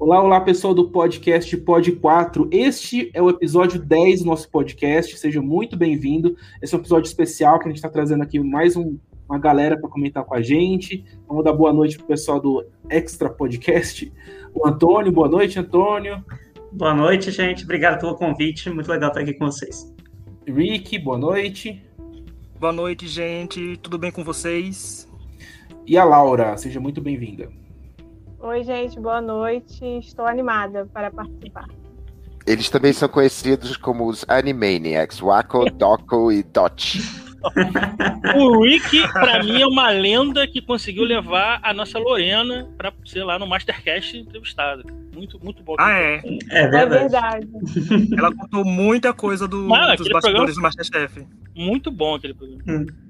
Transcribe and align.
Olá, 0.00 0.22
olá, 0.22 0.40
pessoal 0.40 0.72
do 0.72 0.88
podcast 0.90 1.56
Pod 1.56 1.90
4. 1.90 2.48
Este 2.52 3.10
é 3.12 3.20
o 3.20 3.28
episódio 3.28 3.82
10 3.82 4.20
do 4.20 4.26
nosso 4.26 4.48
podcast. 4.48 5.18
Seja 5.18 5.42
muito 5.42 5.76
bem-vindo. 5.76 6.36
Esse 6.62 6.72
é 6.72 6.78
um 6.78 6.80
episódio 6.80 7.08
especial 7.08 7.58
que 7.58 7.64
a 7.64 7.68
gente 7.68 7.78
está 7.78 7.88
trazendo 7.88 8.22
aqui 8.22 8.38
mais 8.38 8.76
um, 8.76 8.96
uma 9.28 9.40
galera 9.40 9.76
para 9.76 9.90
comentar 9.90 10.24
com 10.24 10.36
a 10.36 10.40
gente. 10.40 11.04
Vamos 11.26 11.42
dar 11.42 11.52
boa 11.52 11.72
noite 11.72 11.96
para 11.96 12.04
o 12.04 12.06
pessoal 12.06 12.40
do 12.40 12.64
Extra 12.88 13.28
Podcast. 13.28 14.12
O 14.54 14.68
Antônio, 14.68 15.10
boa 15.10 15.28
noite, 15.28 15.58
Antônio. 15.58 16.24
Boa 16.70 16.94
noite, 16.94 17.32
gente. 17.32 17.64
Obrigado 17.64 17.98
pelo 17.98 18.14
convite. 18.14 18.70
Muito 18.70 18.88
legal 18.88 19.08
estar 19.08 19.22
aqui 19.22 19.34
com 19.34 19.46
vocês. 19.46 19.92
Rick, 20.46 20.96
boa 21.00 21.18
noite. 21.18 21.82
Boa 22.60 22.72
noite, 22.72 23.08
gente. 23.08 23.76
Tudo 23.78 23.98
bem 23.98 24.12
com 24.12 24.22
vocês? 24.22 25.08
E 25.84 25.98
a 25.98 26.04
Laura, 26.04 26.56
seja 26.56 26.78
muito 26.78 27.00
bem-vinda. 27.00 27.50
Oi, 28.40 28.62
gente, 28.62 29.00
boa 29.00 29.20
noite. 29.20 29.84
Estou 29.98 30.24
animada 30.24 30.88
para 30.92 31.10
participar. 31.10 31.66
Eles 32.46 32.70
também 32.70 32.92
são 32.92 33.08
conhecidos 33.08 33.76
como 33.76 34.06
os 34.08 34.24
Animaniacs, 34.28 35.20
Wacko, 35.20 35.68
Doco 35.70 36.30
e 36.30 36.44
Dot. 36.44 37.00
o 38.36 38.62
Rick, 38.62 39.02
pra 39.12 39.42
mim, 39.42 39.60
é 39.60 39.66
uma 39.66 39.90
lenda 39.90 40.46
que 40.46 40.62
conseguiu 40.62 41.02
levar 41.02 41.60
a 41.62 41.74
nossa 41.74 41.98
Lorena 41.98 42.68
pra, 42.78 42.92
sei 43.04 43.24
lá, 43.24 43.40
no 43.40 43.46
Mastercast 43.46 44.16
entrevistada. 44.16 44.84
Muito, 45.12 45.38
muito 45.42 45.62
bom. 45.64 45.74
Ah, 45.78 45.98
é? 45.98 46.22
É 46.50 46.68
verdade. 46.68 46.94
É 46.94 46.98
verdade. 46.98 47.48
Ela 48.16 48.34
contou 48.34 48.64
muita 48.64 49.12
coisa 49.12 49.48
do, 49.48 49.66
dos 49.66 50.08
bastidores 50.08 50.54
do 50.54 50.62
Masterchef. 50.62 51.26
Muito 51.56 51.90
bom 51.90 52.14
aquele 52.14 52.34
programa. 52.34 52.62
Hum. 52.68 53.07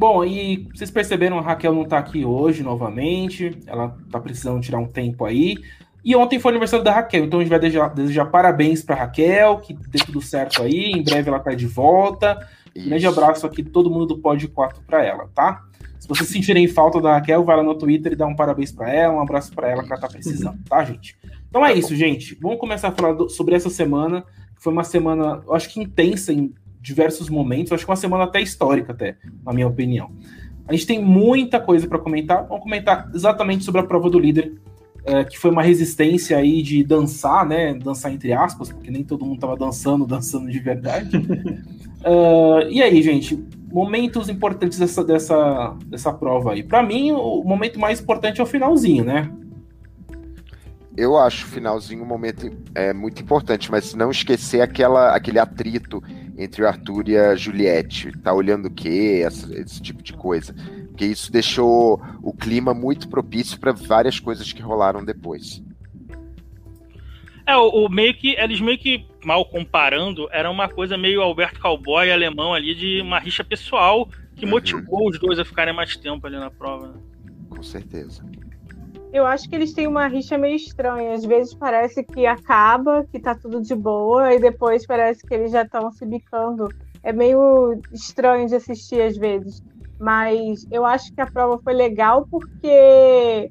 Bom, 0.00 0.24
e 0.24 0.66
vocês 0.74 0.90
perceberam, 0.90 1.38
a 1.38 1.42
Raquel 1.42 1.74
não 1.74 1.84
tá 1.84 1.98
aqui 1.98 2.24
hoje 2.24 2.62
novamente. 2.62 3.54
Ela 3.66 3.94
tá 4.10 4.18
precisando 4.18 4.58
tirar 4.58 4.78
um 4.78 4.86
tempo 4.86 5.26
aí. 5.26 5.58
E 6.02 6.16
ontem 6.16 6.38
foi 6.38 6.52
aniversário 6.52 6.82
da 6.82 6.90
Raquel, 6.90 7.26
então 7.26 7.38
a 7.38 7.42
gente 7.42 7.50
vai 7.50 7.60
desejar, 7.60 7.88
desejar 7.88 8.24
parabéns 8.24 8.82
para 8.82 8.96
Raquel, 8.96 9.58
que 9.58 9.74
dê 9.74 9.98
tudo 9.98 10.22
certo 10.22 10.62
aí. 10.62 10.92
Em 10.92 11.04
breve 11.04 11.28
ela 11.28 11.38
tá 11.38 11.52
de 11.52 11.66
volta. 11.66 12.48
Um 12.74 12.86
grande 12.86 13.06
abraço 13.06 13.46
aqui, 13.46 13.62
todo 13.62 13.90
mundo 13.90 14.06
do 14.06 14.18
Pod 14.20 14.48
4 14.48 14.82
para 14.86 15.04
ela, 15.04 15.28
tá? 15.34 15.64
Se 15.98 16.08
vocês 16.08 16.30
sentirem 16.30 16.66
falta 16.66 16.98
da 16.98 17.16
Raquel, 17.16 17.44
vai 17.44 17.58
lá 17.58 17.62
no 17.62 17.74
Twitter 17.74 18.12
e 18.12 18.16
dá 18.16 18.26
um 18.26 18.34
parabéns 18.34 18.72
para 18.72 18.90
ela, 18.90 19.12
um 19.12 19.20
abraço 19.20 19.52
para 19.52 19.68
ela 19.68 19.84
que 19.84 19.92
ela 19.92 20.00
tá 20.00 20.08
precisando, 20.08 20.58
tá, 20.66 20.82
gente? 20.82 21.14
Então 21.46 21.66
é 21.66 21.74
isso, 21.74 21.94
gente. 21.94 22.38
Vamos 22.40 22.58
começar 22.58 22.88
a 22.88 22.92
falar 22.92 23.12
do, 23.12 23.28
sobre 23.28 23.54
essa 23.54 23.68
semana, 23.68 24.22
que 24.56 24.62
foi 24.62 24.72
uma 24.72 24.82
semana, 24.82 25.42
eu 25.46 25.54
acho 25.54 25.68
que 25.68 25.78
intensa 25.78 26.32
em 26.32 26.54
diversos 26.80 27.28
momentos. 27.28 27.72
Acho 27.72 27.84
que 27.84 27.90
uma 27.90 27.96
semana 27.96 28.24
até 28.24 28.40
histórica, 28.40 28.92
até, 28.92 29.16
na 29.44 29.52
minha 29.52 29.68
opinião. 29.68 30.10
A 30.66 30.72
gente 30.72 30.86
tem 30.86 31.02
muita 31.02 31.58
coisa 31.58 31.86
para 31.86 31.98
comentar. 31.98 32.46
Vamos 32.46 32.62
comentar 32.62 33.10
exatamente 33.14 33.64
sobre 33.64 33.80
a 33.80 33.84
prova 33.84 34.08
do 34.08 34.18
líder, 34.18 34.54
é, 35.04 35.24
que 35.24 35.38
foi 35.38 35.50
uma 35.50 35.62
resistência 35.62 36.36
aí 36.36 36.62
de 36.62 36.84
dançar, 36.84 37.46
né? 37.46 37.74
Dançar 37.74 38.12
entre 38.12 38.32
aspas, 38.32 38.70
porque 38.70 38.90
nem 38.90 39.02
todo 39.02 39.24
mundo 39.24 39.36
estava 39.36 39.56
dançando, 39.56 40.06
dançando 40.06 40.50
de 40.50 40.58
verdade. 40.58 41.16
uh, 41.16 42.62
e 42.70 42.82
aí, 42.82 43.02
gente, 43.02 43.42
momentos 43.70 44.28
importantes 44.28 44.78
dessa, 44.78 45.04
dessa, 45.04 45.76
dessa 45.86 46.12
prova 46.12 46.52
aí. 46.52 46.62
Para 46.62 46.82
mim, 46.82 47.12
o 47.12 47.42
momento 47.42 47.78
mais 47.78 48.00
importante 48.00 48.40
é 48.40 48.44
o 48.44 48.46
finalzinho, 48.46 49.04
né? 49.04 49.30
Eu 50.96 51.16
acho 51.16 51.46
o 51.46 51.48
finalzinho 51.48 52.02
um 52.02 52.06
momento 52.06 52.50
é, 52.74 52.92
muito 52.92 53.22
importante, 53.22 53.70
mas 53.70 53.94
não 53.94 54.10
esquecer 54.10 54.60
aquela, 54.60 55.14
aquele 55.14 55.38
atrito 55.38 56.02
entre 56.40 56.62
o 56.62 56.66
Arthur 56.66 57.08
e 57.08 57.16
a 57.16 57.36
Juliette. 57.36 58.10
Tá 58.22 58.32
olhando 58.32 58.66
o 58.66 58.70
quê? 58.70 59.22
Esse, 59.26 59.52
esse 59.54 59.82
tipo 59.82 60.02
de 60.02 60.14
coisa. 60.14 60.54
Porque 60.88 61.04
isso 61.04 61.30
deixou 61.30 62.02
o 62.22 62.32
clima 62.32 62.72
muito 62.72 63.08
propício 63.08 63.60
para 63.60 63.72
várias 63.72 64.18
coisas 64.18 64.52
que 64.52 64.62
rolaram 64.62 65.04
depois. 65.04 65.62
É, 67.46 67.56
o, 67.56 67.86
o, 67.86 67.88
meio 67.88 68.14
que 68.14 68.34
eles 68.38 68.60
meio 68.60 68.78
que 68.78 69.06
mal 69.24 69.44
comparando, 69.44 70.28
era 70.30 70.50
uma 70.50 70.68
coisa 70.68 70.96
meio 70.96 71.20
Alberto 71.20 71.60
Cowboy 71.60 72.10
alemão 72.10 72.54
ali 72.54 72.74
de 72.74 73.00
uma 73.00 73.18
rixa 73.18 73.44
pessoal 73.44 74.08
que 74.36 74.44
uhum. 74.44 74.52
motivou 74.52 75.08
os 75.08 75.18
dois 75.18 75.38
a 75.38 75.44
ficarem 75.44 75.74
mais 75.74 75.96
tempo 75.96 76.26
ali 76.26 76.38
na 76.38 76.50
prova. 76.50 76.88
Né? 76.88 76.94
Com 77.48 77.62
certeza. 77.62 78.24
Eu 79.12 79.26
acho 79.26 79.48
que 79.48 79.56
eles 79.56 79.72
têm 79.72 79.88
uma 79.88 80.06
rixa 80.06 80.38
meio 80.38 80.56
estranha. 80.56 81.14
Às 81.14 81.24
vezes 81.24 81.54
parece 81.54 82.04
que 82.04 82.26
acaba, 82.26 83.04
que 83.10 83.18
tá 83.18 83.34
tudo 83.34 83.60
de 83.60 83.74
boa, 83.74 84.32
e 84.34 84.40
depois 84.40 84.86
parece 84.86 85.26
que 85.26 85.34
eles 85.34 85.50
já 85.50 85.62
estão 85.62 85.90
se 85.90 86.06
bicando. 86.06 86.68
É 87.02 87.12
meio 87.12 87.80
estranho 87.92 88.46
de 88.46 88.54
assistir 88.54 89.00
às 89.02 89.16
vezes. 89.16 89.62
Mas 89.98 90.66
eu 90.70 90.84
acho 90.84 91.12
que 91.12 91.20
a 91.20 91.26
prova 91.26 91.58
foi 91.62 91.74
legal 91.74 92.26
porque 92.30 93.48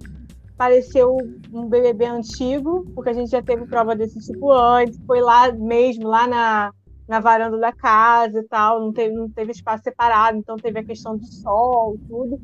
pareceu 0.58 1.16
um 1.54 1.68
BBB 1.68 2.06
antigo, 2.06 2.86
porque 2.96 3.10
a 3.10 3.14
gente 3.14 3.30
já 3.30 3.42
teve 3.42 3.66
prova 3.66 3.96
desse 3.96 4.20
tipo 4.20 4.52
antes, 4.52 5.00
foi 5.06 5.22
lá 5.22 5.52
mesmo, 5.52 6.08
lá 6.08 6.28
na, 6.28 6.74
na 7.08 7.20
varanda 7.20 7.58
da 7.58 7.72
casa 7.72 8.40
e 8.40 8.44
tal, 8.44 8.82
não 8.82 8.92
teve, 8.92 9.16
não 9.16 9.30
teve 9.30 9.52
espaço 9.52 9.84
separado, 9.84 10.38
então 10.38 10.58
teve 10.58 10.80
a 10.80 10.84
questão 10.84 11.18
do 11.18 11.26
sol, 11.26 11.98
tudo. 12.08 12.40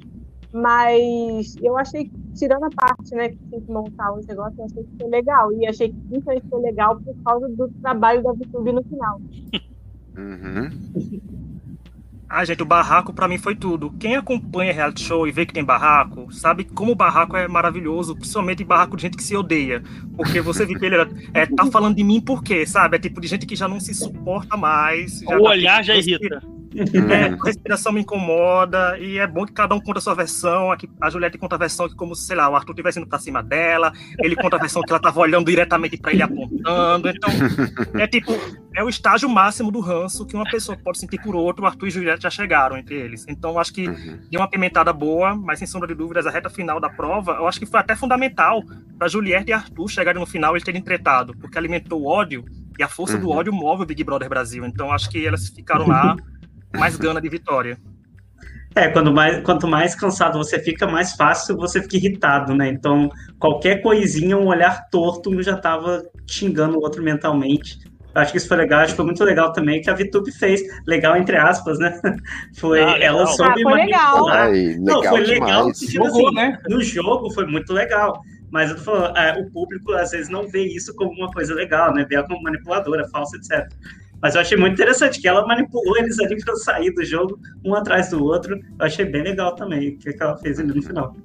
Mas 0.55 1.53
eu 1.61 1.77
achei, 1.77 2.09
tirando 2.33 2.63
a 2.63 2.69
parte, 2.69 3.13
né, 3.13 3.27
que 3.27 3.37
tem 3.51 3.59
que 3.59 3.69
montar 3.69 4.13
os 4.13 4.25
negócios, 4.25 4.57
eu 4.57 4.63
achei 4.63 4.83
que 4.85 4.97
foi 4.97 5.09
legal. 5.09 5.51
E 5.51 5.67
achei 5.67 5.89
que 5.89 5.99
principalmente 6.07 6.47
foi 6.47 6.61
legal 6.61 6.95
por 6.97 7.13
causa 7.25 7.49
do 7.49 7.67
trabalho 7.81 8.23
da 8.23 8.31
VTube 8.31 8.71
no 8.71 8.83
final. 8.83 9.19
Uhum. 10.17 10.69
Ah, 12.29 12.45
gente, 12.45 12.63
o 12.63 12.65
barraco 12.65 13.11
para 13.11 13.27
mim 13.27 13.37
foi 13.37 13.53
tudo. 13.53 13.91
Quem 13.99 14.15
acompanha 14.15 14.71
reality 14.71 15.03
show 15.03 15.27
e 15.27 15.31
vê 15.31 15.45
que 15.45 15.53
tem 15.53 15.61
barraco, 15.63 16.33
sabe 16.33 16.63
como 16.63 16.93
o 16.93 16.95
barraco 16.95 17.35
é 17.35 17.49
maravilhoso, 17.49 18.15
principalmente 18.15 18.63
barraco 18.63 18.95
de 18.95 19.01
gente 19.01 19.17
que 19.17 19.23
se 19.23 19.35
odeia. 19.35 19.83
Porque 20.15 20.39
você 20.39 20.65
vê 20.65 20.73
que 20.73 20.85
ele 20.85 20.95
é, 21.33 21.45
tá 21.45 21.65
falando 21.65 21.97
de 21.97 22.03
mim 22.05 22.21
por 22.21 22.41
quê, 22.41 22.65
sabe? 22.65 22.95
É 22.95 22.99
tipo 22.99 23.19
de 23.19 23.27
gente 23.27 23.45
que 23.45 23.57
já 23.57 23.67
não 23.67 23.81
se 23.81 23.93
suporta 23.93 24.55
mais. 24.55 25.21
o 25.23 25.25
tá 25.25 25.37
olhar 25.37 25.83
já 25.83 25.97
irrita. 25.97 26.41
É, 26.75 27.25
a 27.33 27.43
respiração 27.43 27.91
me 27.91 28.01
incomoda 28.01 28.97
e 28.99 29.17
é 29.17 29.25
bom 29.25 29.45
que 29.45 29.53
cada 29.53 29.73
um 29.73 29.79
conta 29.79 29.99
a 29.99 30.01
sua 30.01 30.13
versão. 30.13 30.71
Aqui, 30.71 30.89
a 30.99 31.09
Juliette 31.09 31.37
conta 31.37 31.55
a 31.55 31.59
versão 31.59 31.87
que, 31.87 31.95
como, 31.95 32.15
sei 32.15 32.35
lá, 32.35 32.49
o 32.49 32.55
Arthur 32.55 32.71
estivesse 32.71 32.99
indo 32.99 33.07
pra 33.07 33.19
cima 33.19 33.41
dela, 33.41 33.93
ele 34.19 34.35
conta 34.35 34.57
a 34.57 34.59
versão 34.59 34.81
que 34.81 34.91
ela 34.91 34.99
tava 34.99 35.19
olhando 35.19 35.45
diretamente 35.45 35.97
para 35.97 36.11
ele 36.11 36.23
apontando. 36.23 37.09
Então, 37.09 37.29
é 37.99 38.07
tipo, 38.07 38.33
é 38.75 38.83
o 38.83 38.89
estágio 38.89 39.29
máximo 39.29 39.71
do 39.71 39.79
ranço 39.79 40.25
que 40.25 40.35
uma 40.35 40.45
pessoa 40.45 40.77
pode 40.77 40.99
sentir 40.99 41.21
por 41.21 41.35
outro. 41.35 41.63
O 41.63 41.67
Arthur 41.67 41.87
e 41.87 41.91
Juliette 41.91 42.23
já 42.23 42.29
chegaram 42.29 42.77
entre 42.77 42.95
eles. 42.95 43.25
Então, 43.27 43.57
acho 43.57 43.73
que 43.73 43.87
uhum. 43.87 44.19
deu 44.29 44.41
uma 44.41 44.49
pimentada 44.49 44.91
boa, 44.91 45.35
mas 45.35 45.59
sem 45.59 45.67
sombra 45.67 45.87
de 45.87 45.95
dúvidas, 45.95 46.27
a 46.27 46.29
reta 46.29 46.49
final 46.49 46.79
da 46.79 46.89
prova, 46.89 47.33
eu 47.33 47.47
acho 47.47 47.59
que 47.59 47.65
foi 47.65 47.79
até 47.79 47.95
fundamental 47.95 48.61
para 48.97 49.07
Juliette 49.07 49.49
e 49.49 49.53
Arthur 49.53 49.87
chegarem 49.89 50.19
no 50.19 50.25
final 50.25 50.57
e 50.57 50.61
terem 50.61 50.81
tretado, 50.81 51.35
porque 51.37 51.57
alimentou 51.57 52.01
o 52.01 52.07
ódio 52.07 52.43
e 52.77 52.83
a 52.83 52.87
força 52.87 53.15
uhum. 53.15 53.21
do 53.21 53.29
ódio 53.31 53.53
move 53.53 53.83
o 53.83 53.85
Big 53.85 54.03
Brother 54.03 54.27
Brasil. 54.27 54.65
Então, 54.65 54.91
acho 54.91 55.09
que 55.09 55.25
elas 55.25 55.47
ficaram 55.47 55.87
lá 55.87 56.15
mais 56.75 56.95
gana 56.97 57.21
de 57.21 57.29
vitória. 57.29 57.77
É, 58.75 58.89
quando 58.89 59.13
mais, 59.13 59.41
quanto 59.41 59.67
mais 59.67 59.95
cansado 59.95 60.37
você 60.37 60.59
fica, 60.59 60.85
mais 60.85 61.13
fácil 61.13 61.55
você 61.55 61.81
fica 61.81 61.95
irritado, 61.95 62.53
né? 62.53 62.67
Então, 62.67 63.09
qualquer 63.39 63.81
coisinha, 63.81 64.37
um 64.37 64.47
olhar 64.47 64.89
torto, 64.89 65.41
já 65.41 65.55
tava 65.55 66.03
xingando 66.29 66.77
o 66.77 66.81
outro 66.81 67.01
mentalmente. 67.01 67.79
Eu 68.13 68.21
acho 68.21 68.31
que 68.31 68.37
isso 68.37 68.47
foi 68.47 68.57
legal, 68.57 68.81
acho 68.81 68.91
que 68.91 68.95
foi 68.95 69.05
muito 69.05 69.23
legal 69.23 69.51
também 69.53 69.81
que 69.81 69.89
a 69.89 69.93
VTube 69.93 70.31
fez. 70.31 70.61
Legal, 70.87 71.17
entre 71.17 71.37
aspas, 71.37 71.79
né? 71.79 71.99
Foi, 72.55 72.81
ah, 72.81 72.97
ela 72.97 73.27
soube 73.27 73.51
ah, 73.51 73.53
foi 73.55 73.63
manipular. 73.63 74.49
Legal. 74.49 74.79
Não, 74.79 75.03
foi 75.03 75.19
legal. 75.19 75.71
Tipo 75.73 76.05
assim, 76.05 76.33
né? 76.33 76.57
No 76.69 76.81
jogo 76.81 77.29
foi 77.31 77.45
muito 77.45 77.73
legal. 77.73 78.21
Mas 78.49 78.69
eu 78.69 78.77
tô 78.77 78.83
falando, 78.83 79.17
é, 79.17 79.37
o 79.37 79.51
público 79.51 79.91
às 79.91 80.11
vezes 80.11 80.29
não 80.29 80.47
vê 80.47 80.63
isso 80.63 80.95
como 80.95 81.11
uma 81.11 81.29
coisa 81.29 81.53
legal, 81.53 81.93
né? 81.93 82.05
Vê 82.07 82.15
ela 82.15 82.25
como 82.25 82.41
manipuladora, 82.41 83.05
falsa, 83.09 83.35
etc. 83.35 83.67
Mas 84.25 84.33
eu 84.33 84.41
achei 84.41 84.57
muito 84.57 84.73
interessante 84.73 85.21
que 85.21 85.27
ela 85.27 85.45
manipulou 85.45 85.95
eles 85.99 86.17
ali 86.19 86.43
para 86.43 86.55
sair 86.55 86.89
do 86.95 87.05
jogo, 87.05 87.39
um 87.63 87.75
atrás 87.75 88.09
do 88.09 88.23
outro. 88.23 88.57
Eu 88.57 88.83
achei 88.83 89.05
bem 89.05 89.21
legal 89.21 89.53
também 89.53 89.89
o 89.89 89.97
que 89.99 90.17
ela 90.19 90.35
fez 90.37 90.59
ali 90.59 90.73
no 90.73 90.81
final. 90.81 91.15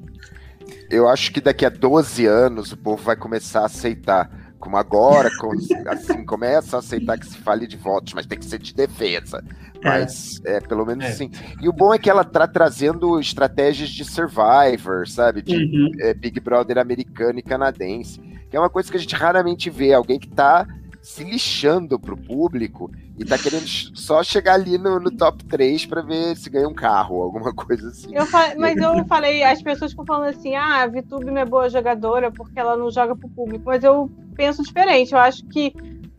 Eu 0.91 1.09
acho 1.09 1.33
que 1.33 1.41
daqui 1.41 1.65
a 1.65 1.71
12 1.71 2.27
anos 2.27 2.73
o 2.73 2.77
povo 2.77 3.03
vai 3.03 3.17
começar 3.17 3.63
a 3.63 3.65
aceitar. 3.65 4.53
Como 4.59 4.77
agora, 4.77 5.31
assim, 5.89 6.27
começa 6.27 6.77
a 6.77 6.81
aceitar 6.81 7.19
que 7.19 7.25
se 7.25 7.39
fale 7.39 7.67
de 7.67 7.79
votos, 7.79 8.13
mas 8.13 8.27
tem 8.27 8.39
que 8.39 8.45
ser 8.45 8.59
de 8.59 8.75
defesa. 8.75 9.43
Mas 9.83 10.39
é, 10.45 10.57
é 10.57 10.61
pelo 10.61 10.85
menos 10.85 11.07
é. 11.07 11.09
assim. 11.09 11.31
E 11.59 11.71
o 11.71 11.73
bom 11.73 11.95
é 11.95 11.99
que 11.99 12.11
ela 12.11 12.23
tá 12.23 12.47
trazendo 12.47 13.19
estratégias 13.19 13.89
de 13.89 14.05
Survivor, 14.05 15.09
sabe? 15.09 15.41
De 15.41 15.57
uhum. 15.57 15.91
é, 16.01 16.13
Big 16.13 16.39
Brother 16.39 16.77
americano 16.77 17.39
e 17.39 17.43
canadense. 17.43 18.21
Que 18.51 18.59
é 18.59 18.61
uma 18.61 18.69
coisa 18.69 18.91
que 18.91 18.99
a 18.99 19.01
gente 19.01 19.15
raramente 19.15 19.71
vê. 19.71 19.95
Alguém 19.95 20.19
que 20.19 20.29
tá 20.29 20.67
se 21.03 21.25
lixando 21.25 21.99
pro 21.99 22.17
público 22.17 22.91
e 23.19 23.25
tá 23.25 23.39
querendo 23.39 23.67
só 23.67 24.23
chegar 24.23 24.55
ali 24.55 24.77
no, 24.77 25.01
no 25.01 25.11
top 25.11 25.45
3 25.45 25.87
para 25.87 26.03
ver 26.03 26.37
se 26.37 26.51
ganha 26.51 26.69
um 26.69 26.75
carro, 26.75 27.23
alguma 27.23 27.53
coisa 27.55 27.89
assim. 27.89 28.15
Eu 28.15 28.27
mas 28.59 28.77
eu 28.77 29.05
falei, 29.07 29.43
as 29.43 29.63
pessoas 29.63 29.93
ficam 29.93 30.05
falando 30.05 30.31
assim, 30.31 30.55
ah, 30.55 30.83
a 30.83 30.87
VTube 30.87 31.27
não 31.27 31.39
é 31.39 31.45
boa 31.45 31.69
jogadora 31.69 32.31
porque 32.31 32.59
ela 32.59 32.77
não 32.77 32.91
joga 32.91 33.17
pro 33.17 33.29
público, 33.29 33.65
mas 33.67 33.83
eu 33.83 34.11
penso 34.35 34.63
diferente, 34.63 35.13
eu 35.13 35.19
acho 35.19 35.45
que 35.47 35.75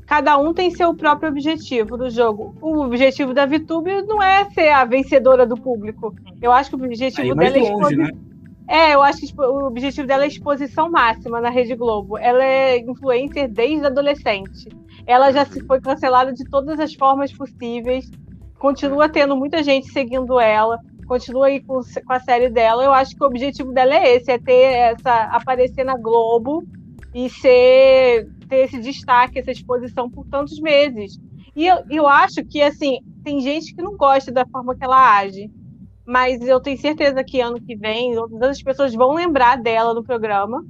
cada 0.06 0.38
um 0.38 0.54
tem 0.54 0.70
seu 0.72 0.94
próprio 0.94 1.30
objetivo 1.30 1.96
do 1.96 2.10
jogo. 2.10 2.56
O 2.62 2.82
objetivo 2.82 3.34
da 3.34 3.46
VTube 3.46 4.02
não 4.08 4.22
é 4.22 4.50
ser 4.50 4.70
a 4.70 4.84
vencedora 4.84 5.46
do 5.46 5.56
público. 5.56 6.14
Eu 6.42 6.52
acho 6.52 6.70
que 6.70 6.76
o 6.76 6.84
objetivo 6.84 7.34
dela 7.34 7.58
é 7.58 7.62
longe, 7.62 7.96
né? 7.96 8.12
É, 8.72 8.96
eu 8.96 9.04
acho 9.04 9.20
que 9.20 9.28
tipo, 9.28 9.42
o 9.42 9.68
objetivo 9.68 10.08
dela 10.08 10.24
é 10.24 10.28
exposição 10.28 10.90
máxima 10.90 11.42
na 11.42 11.50
Rede 11.50 11.76
Globo. 11.76 12.18
Ela 12.18 12.42
é 12.42 12.80
influencer 12.80 13.52
desde 13.52 13.86
adolescente. 13.86 14.70
Ela 15.06 15.30
já 15.34 15.44
se 15.44 15.60
foi 15.66 15.82
cancelada 15.82 16.32
de 16.32 16.46
todas 16.46 16.80
as 16.80 16.94
formas 16.94 17.34
possíveis. 17.34 18.10
Continua 18.58 19.10
tendo 19.10 19.36
muita 19.36 19.62
gente 19.62 19.92
seguindo 19.92 20.40
ela. 20.40 20.80
Continua 21.06 21.48
aí 21.48 21.60
com, 21.60 21.82
com 21.82 22.14
a 22.14 22.20
série 22.22 22.50
dela. 22.50 22.82
Eu 22.82 22.94
acho 22.94 23.14
que 23.14 23.22
o 23.22 23.28
objetivo 23.28 23.74
dela 23.74 23.94
é 23.94 24.16
esse, 24.16 24.32
é 24.32 24.40
ter 24.40 24.74
essa 24.74 25.24
aparecer 25.24 25.84
na 25.84 25.98
Globo 25.98 26.64
e 27.14 27.30
ser 27.30 28.30
ter 28.48 28.64
esse 28.64 28.80
destaque, 28.80 29.38
essa 29.38 29.52
exposição 29.52 30.10
por 30.10 30.26
tantos 30.28 30.62
meses. 30.62 31.20
E 31.58 31.68
eu, 31.68 31.84
eu 31.90 32.08
acho 32.08 32.42
que 32.46 32.62
assim 32.62 33.00
tem 33.22 33.42
gente 33.42 33.76
que 33.76 33.82
não 33.82 33.98
gosta 33.98 34.32
da 34.32 34.46
forma 34.46 34.74
que 34.74 34.84
ela 34.86 35.18
age 35.18 35.52
mas 36.12 36.42
eu 36.46 36.60
tenho 36.60 36.78
certeza 36.78 37.24
que 37.24 37.40
ano 37.40 37.62
que 37.62 37.74
vem 37.74 38.18
outras 38.18 38.62
pessoas 38.62 38.94
vão 38.94 39.14
lembrar 39.14 39.56
dela 39.56 39.94
no 39.94 40.04
programa. 40.04 40.62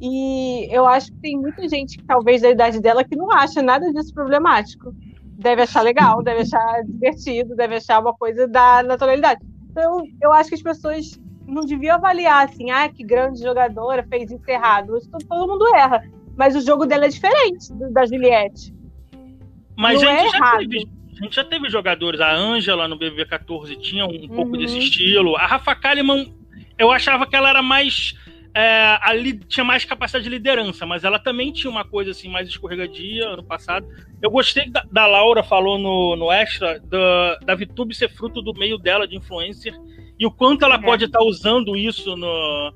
E 0.00 0.66
eu 0.74 0.84
acho 0.84 1.12
que 1.12 1.18
tem 1.18 1.38
muita 1.38 1.68
gente, 1.68 2.02
talvez 2.02 2.42
da 2.42 2.50
idade 2.50 2.80
dela, 2.80 3.04
que 3.04 3.14
não 3.14 3.30
acha 3.30 3.62
nada 3.62 3.92
disso 3.92 4.12
problemático. 4.12 4.92
Deve 5.38 5.62
achar 5.62 5.82
legal, 5.82 6.20
deve 6.20 6.40
achar 6.40 6.82
divertido, 6.84 7.54
deve 7.54 7.76
achar 7.76 8.00
uma 8.00 8.12
coisa 8.12 8.48
da 8.48 8.82
naturalidade. 8.82 9.40
Então, 9.70 10.02
eu 10.20 10.32
acho 10.32 10.48
que 10.48 10.56
as 10.56 10.62
pessoas 10.62 11.12
não 11.46 11.64
deviam 11.64 11.94
avaliar 11.94 12.48
assim, 12.48 12.72
ah, 12.72 12.88
que 12.88 13.04
grande 13.04 13.40
jogadora 13.40 14.04
fez 14.08 14.32
isso 14.32 14.50
errado. 14.50 14.98
Todo 15.28 15.46
mundo 15.46 15.64
erra. 15.76 16.02
Mas 16.36 16.56
o 16.56 16.60
jogo 16.60 16.86
dela 16.86 17.04
é 17.04 17.08
diferente 17.08 17.72
da 17.92 18.04
Juliette. 18.04 18.74
Mas 19.78 20.02
não 20.02 20.08
gente 20.08 20.34
é 20.34 20.36
errado. 20.36 20.58
Teve 20.58 21.01
a 21.22 21.24
gente 21.24 21.36
já 21.36 21.44
teve 21.44 21.70
jogadores, 21.70 22.20
a 22.20 22.34
Ângela 22.34 22.88
no 22.88 22.96
BBB 22.96 23.26
14 23.26 23.76
tinha 23.76 24.04
um, 24.04 24.08
um 24.08 24.22
uhum. 24.22 24.28
pouco 24.28 24.56
desse 24.56 24.76
estilo. 24.76 25.36
A 25.36 25.46
Rafa 25.46 25.72
Kalimann, 25.72 26.34
eu 26.76 26.90
achava 26.90 27.26
que 27.28 27.36
ela 27.36 27.48
era 27.48 27.62
mais. 27.62 28.14
É, 28.54 28.98
ali 29.02 29.38
tinha 29.38 29.64
mais 29.64 29.84
capacidade 29.84 30.24
de 30.24 30.30
liderança, 30.30 30.84
mas 30.84 31.04
ela 31.04 31.18
também 31.18 31.52
tinha 31.52 31.70
uma 31.70 31.84
coisa 31.84 32.10
assim 32.10 32.28
mais 32.28 32.48
escorregadia 32.48 33.28
ano 33.28 33.42
passado. 33.42 33.86
Eu 34.20 34.30
gostei 34.30 34.68
da, 34.68 34.84
da 34.90 35.06
Laura 35.06 35.44
falou 35.44 35.78
no, 35.78 36.16
no 36.16 36.30
extra 36.30 36.80
da, 36.80 37.38
da 37.46 37.54
VTube 37.54 37.94
ser 37.94 38.10
fruto 38.10 38.42
do 38.42 38.52
meio 38.52 38.76
dela 38.76 39.06
de 39.06 39.16
influencer 39.16 39.72
e 40.18 40.26
o 40.26 40.30
quanto 40.30 40.64
ela 40.64 40.74
é. 40.74 40.78
pode 40.82 41.04
estar 41.04 41.20
tá 41.20 41.24
usando 41.24 41.76
isso 41.76 42.14
no, 42.14 42.74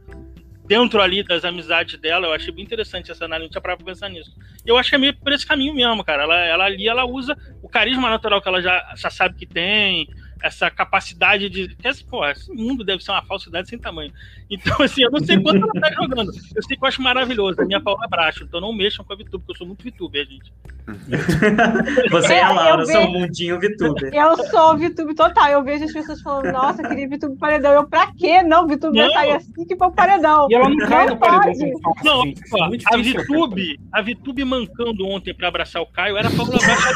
dentro 0.67 1.01
ali 1.01 1.23
das 1.23 1.45
amizades 1.45 1.99
dela, 1.99 2.27
eu 2.27 2.33
achei 2.33 2.53
bem 2.53 2.65
interessante 2.65 3.11
essa 3.11 3.25
análise, 3.25 3.47
não 3.47 3.51
tinha 3.51 3.61
pra 3.61 3.77
pensar 3.77 4.09
nisso. 4.09 4.35
Eu 4.65 4.77
acho 4.77 4.91
que 4.91 4.97
é 4.97 4.99
meio 4.99 5.17
por 5.17 5.33
esse 5.33 5.47
caminho 5.47 5.75
mesmo, 5.75 6.05
cara. 6.05 6.25
Ela, 6.25 6.45
ela 6.45 6.65
ali, 6.65 6.89
ela 6.89 7.05
usa 7.05 7.37
o 7.63 7.69
carisma 7.69 8.11
natural 8.11 8.43
que 8.43 8.49
ela 8.49 8.61
já, 8.61 8.95
já 8.97 9.11
sabe 9.11 9.37
que 9.37 9.47
tem, 9.47 10.09
essa 10.43 10.71
capacidade 10.71 11.49
de. 11.49 11.77
Esse, 11.83 12.05
pô, 12.05 12.25
esse 12.27 12.53
mundo 12.53 12.85
deve 12.85 13.03
ser 13.03 13.13
uma 13.13 13.23
falsidade 13.23 13.69
sem 13.69 13.79
tamanho. 13.79 14.13
Então, 14.51 14.77
assim, 14.83 15.03
eu 15.03 15.11
não 15.11 15.21
sei 15.21 15.41
quanto 15.41 15.63
ela 15.63 15.73
tá 15.73 15.93
jogando. 15.93 16.33
Eu 16.55 16.63
sei 16.63 16.77
que 16.77 16.85
eu 16.85 16.89
acho 16.89 17.03
maravilhoso. 17.03 17.61
A 17.61 17.65
minha 17.65 17.81
Paula 17.81 18.05
é 18.05 18.09
Bracho, 18.09 18.45
então 18.45 18.61
não 18.61 18.73
mexam 18.73 19.05
com 19.05 19.13
a 19.13 19.17
VTube, 19.17 19.39
porque 19.39 19.53
eu 19.53 19.57
sou 19.57 19.67
muito 19.67 19.85
VTuber, 19.85 20.27
gente. 20.27 20.53
Você 22.11 22.35
é 22.35 22.43
a 22.43 22.53
Laura, 22.53 22.83
eu, 22.83 22.87
sou 22.87 23.07
o 23.07 23.13
mundinho 23.13 23.59
VTuber. 23.59 24.15
Eu 24.15 24.37
sou 24.49 24.79
VTube 24.79 25.15
total. 25.15 25.49
Eu 25.49 25.65
vejo 25.65 25.85
as 25.85 25.93
pessoas 25.93 26.21
falando, 26.21 26.53
nossa, 26.53 26.83
queria 26.83 27.09
VTube 27.09 27.37
paredão. 27.39 27.73
Eu, 27.73 27.89
pra 27.89 28.13
quê? 28.13 28.43
Não, 28.43 28.69
VTube 28.69 28.97
vai 28.97 29.11
sair 29.11 29.33
assim 29.33 29.65
que 29.65 29.77
for 29.77 29.91
paredão. 29.93 30.47
E 30.49 30.55
ela 30.55 30.69
não 30.69 30.77
cai 30.89 31.07
no 31.07 31.17
paredão. 31.17 31.71
Não, 32.05 32.23
assim. 32.23 32.35
é 32.73 32.95
a 32.95 33.23
VTube, 33.23 33.81
a 33.93 34.03
VTube 34.03 34.45
mancando 34.45 35.07
ontem 35.07 35.35
pra 35.35 35.49
abraçar 35.49 35.83
o 35.83 35.87
Caio 35.87 36.17
era 36.17 36.31
Paula 36.31 36.57
Bracho 36.57 36.87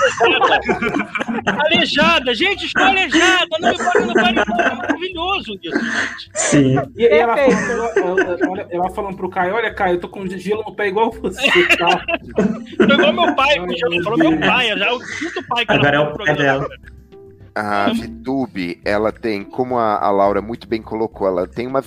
aleijada. 1.50 1.62
aleijada. 1.64 2.34
Gente, 2.34 2.66
estou 2.66 2.84
aleijada. 2.84 3.29
Não 3.60 3.70
me 3.70 3.78
paga 3.78 4.14
paredão. 4.14 4.60
É 4.60 4.74
maravilhoso 4.74 5.58
isso, 5.62 5.78
gente. 5.78 6.30
Sim. 6.34 6.76
E, 6.96 7.02
e 7.02 7.06
ela, 7.06 7.36
falando, 7.36 8.20
ela, 8.20 8.68
ela 8.70 8.90
falando 8.90 9.16
pro 9.16 9.30
Caio, 9.30 9.54
olha, 9.54 9.72
Caio, 9.72 9.96
eu 9.96 10.00
tô 10.00 10.08
com 10.08 10.26
gelo 10.26 10.62
no 10.66 10.74
pé 10.74 10.88
igual 10.88 11.10
você, 11.10 11.66
tá? 11.76 12.04
tô 12.76 12.94
igual 12.94 13.12
meu 13.12 13.34
pai, 13.34 13.56
já 13.76 14.02
falou 14.02 14.18
meu 14.18 14.38
pai, 14.40 14.78
já 14.78 14.86
é 14.86 14.92
o 14.92 14.98
quinto 14.98 15.46
pai 15.48 15.66
que 15.66 15.72
Agora 15.72 15.96
é 15.96 16.00
o 16.00 16.16
pai 16.16 16.36
dela. 16.36 16.68
A 17.54 17.92
VTube, 17.92 18.80
ela 18.84 19.10
tem, 19.10 19.42
como 19.42 19.76
a, 19.76 19.98
a, 19.98 20.10
Laura 20.10 20.40
muito 20.40 20.68
bem 20.68 20.80
colocou, 20.80 21.26
ela 21.26 21.48
tem 21.48 21.66
uma, 21.66 21.82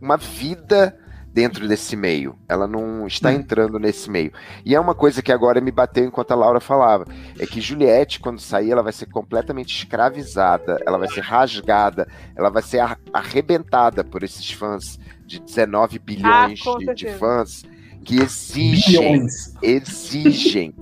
uma 0.00 0.16
vida 0.16 0.96
dentro 1.36 1.68
desse 1.68 1.94
meio. 1.94 2.34
Ela 2.48 2.66
não 2.66 3.06
está 3.06 3.28
hum. 3.28 3.32
entrando 3.32 3.78
nesse 3.78 4.10
meio. 4.10 4.32
E 4.64 4.74
é 4.74 4.80
uma 4.80 4.94
coisa 4.94 5.20
que 5.20 5.30
agora 5.30 5.60
me 5.60 5.70
bateu 5.70 6.06
enquanto 6.06 6.30
a 6.32 6.34
Laura 6.34 6.60
falava, 6.60 7.04
é 7.38 7.44
que 7.44 7.60
Juliette, 7.60 8.20
quando 8.20 8.40
sair, 8.40 8.70
ela 8.70 8.82
vai 8.82 8.94
ser 8.94 9.04
completamente 9.04 9.76
escravizada, 9.76 10.80
ela 10.86 10.96
vai 10.96 11.08
ser 11.08 11.20
rasgada, 11.20 12.08
ela 12.34 12.48
vai 12.48 12.62
ser 12.62 12.80
arrebentada 13.12 14.02
por 14.02 14.22
esses 14.22 14.50
fãs 14.50 14.98
de 15.26 15.38
19 15.38 15.98
bilhões 15.98 16.62
ah, 16.66 16.78
de, 16.78 16.94
de, 16.94 17.08
fãs 17.18 17.64
que 18.02 18.18
exigem, 18.18 19.02
bilhões. 19.02 19.54
exigem 19.60 20.74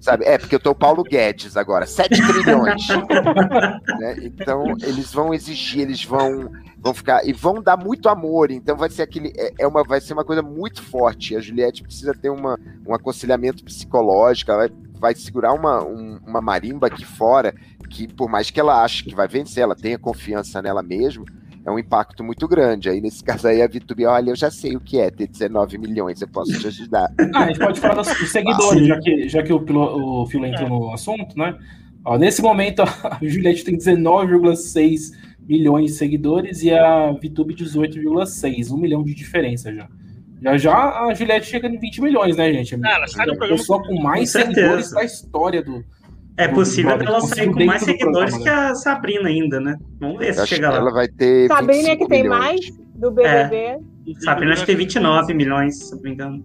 Sabe? 0.00 0.24
É, 0.24 0.38
porque 0.38 0.54
eu 0.54 0.60
tô 0.60 0.70
o 0.70 0.74
Paulo 0.74 1.04
Guedes 1.04 1.56
agora, 1.56 1.86
7 1.86 2.08
trilhões. 2.08 2.88
né? 4.00 4.16
Então, 4.22 4.64
eles 4.82 5.12
vão 5.12 5.34
exigir, 5.34 5.82
eles 5.82 6.02
vão, 6.02 6.50
vão 6.80 6.94
ficar. 6.94 7.26
E 7.26 7.32
vão 7.32 7.62
dar 7.62 7.76
muito 7.76 8.08
amor. 8.08 8.50
Então 8.50 8.76
vai 8.76 8.90
ser 8.90 9.02
aquele. 9.02 9.32
É, 9.36 9.52
é 9.60 9.66
uma, 9.66 9.84
vai 9.84 10.00
ser 10.00 10.12
uma 10.12 10.24
coisa 10.24 10.42
muito 10.42 10.82
forte. 10.82 11.36
A 11.36 11.40
Juliette 11.40 11.82
precisa 11.82 12.14
ter 12.14 12.30
uma, 12.30 12.58
um 12.86 12.94
aconselhamento 12.94 13.64
psicológico, 13.64 14.50
ela 14.50 14.68
vai, 14.68 14.76
vai 14.98 15.14
segurar 15.14 15.52
uma, 15.52 15.84
um, 15.84 16.18
uma 16.26 16.40
marimba 16.40 16.86
aqui 16.86 17.04
fora, 17.04 17.54
que 17.88 18.08
por 18.08 18.28
mais 18.28 18.50
que 18.50 18.58
ela 18.58 18.82
ache 18.82 19.04
que 19.04 19.14
vai 19.14 19.28
vencer, 19.28 19.62
ela 19.62 19.76
tenha 19.76 19.98
confiança 19.98 20.62
nela 20.62 20.82
mesma 20.82 21.24
é 21.64 21.70
um 21.70 21.78
impacto 21.78 22.24
muito 22.24 22.46
grande. 22.48 22.88
Aí, 22.88 23.00
nesse 23.00 23.22
caso 23.22 23.46
aí, 23.48 23.62
a 23.62 23.66
VTube, 23.66 24.06
olha, 24.06 24.30
eu 24.30 24.36
já 24.36 24.50
sei 24.50 24.76
o 24.76 24.80
que 24.80 24.98
é 24.98 25.10
ter 25.10 25.26
19 25.26 25.78
milhões, 25.78 26.20
eu 26.20 26.28
posso 26.28 26.58
te 26.58 26.66
ajudar. 26.66 27.12
ah, 27.34 27.44
a 27.44 27.46
gente 27.48 27.58
pode 27.58 27.80
falar 27.80 27.94
dos 27.94 28.08
seguidores, 28.30 28.86
já 28.86 28.98
que, 28.98 29.28
já 29.28 29.42
que 29.42 29.52
o, 29.52 30.22
o 30.22 30.26
Filo 30.26 30.46
entrou 30.46 30.66
é. 30.66 30.70
no 30.70 30.92
assunto, 30.92 31.36
né? 31.36 31.56
Ó, 32.04 32.16
nesse 32.16 32.40
momento, 32.40 32.82
a 33.04 33.18
Juliette 33.20 33.64
tem 33.64 33.76
19,6 33.76 34.30
milhões 34.38 35.12
de 35.58 35.88
seguidores 35.88 36.62
e 36.62 36.72
a 36.72 37.12
VTube 37.12 37.54
18,6, 37.54 38.70
um 38.70 38.78
milhão 38.78 39.02
de 39.02 39.14
diferença 39.14 39.74
já. 39.74 39.88
Já 40.42 40.56
já 40.56 40.74
a 40.74 41.14
Juliette 41.14 41.46
chega 41.46 41.68
em 41.68 41.78
20 41.78 42.02
milhões, 42.02 42.36
né, 42.36 42.52
gente? 42.52 42.74
Ela 42.74 43.06
sai 43.06 43.26
do 43.26 43.36
programa 43.36 43.58
pessoa 43.58 43.82
com 43.82 44.00
mais 44.00 44.32
com 44.32 44.38
seguidores 44.38 44.90
da 44.90 45.04
história 45.04 45.62
do, 45.62 45.84
é 46.40 46.48
possível 46.48 46.96
que 46.96 47.04
ela 47.04 47.20
sair 47.20 47.52
com 47.52 47.64
mais 47.64 47.82
seguidores 47.82 48.36
que 48.38 48.48
a 48.48 48.74
Sabrina 48.74 49.28
ainda, 49.28 49.60
né? 49.60 49.76
Vamos 49.98 50.18
ver 50.18 50.32
se 50.32 50.46
chega 50.46 50.70
lá. 50.70 50.76
Ela 50.76 50.90
vai 50.90 51.06
ter. 51.06 51.48
Sabrina 51.48 51.88
é 51.90 51.96
que 51.96 52.06
tem 52.06 52.22
milhões. 52.22 52.38
mais 52.38 52.60
do 52.94 53.10
BBB. 53.10 53.56
É. 53.56 53.78
Sabrina 54.20 54.52
acho 54.52 54.62
que 54.62 54.66
tem 54.68 54.76
29 54.76 55.34
milhões, 55.34 55.76
se 55.76 55.94
não 55.94 56.02
me 56.02 56.10
engano. 56.10 56.44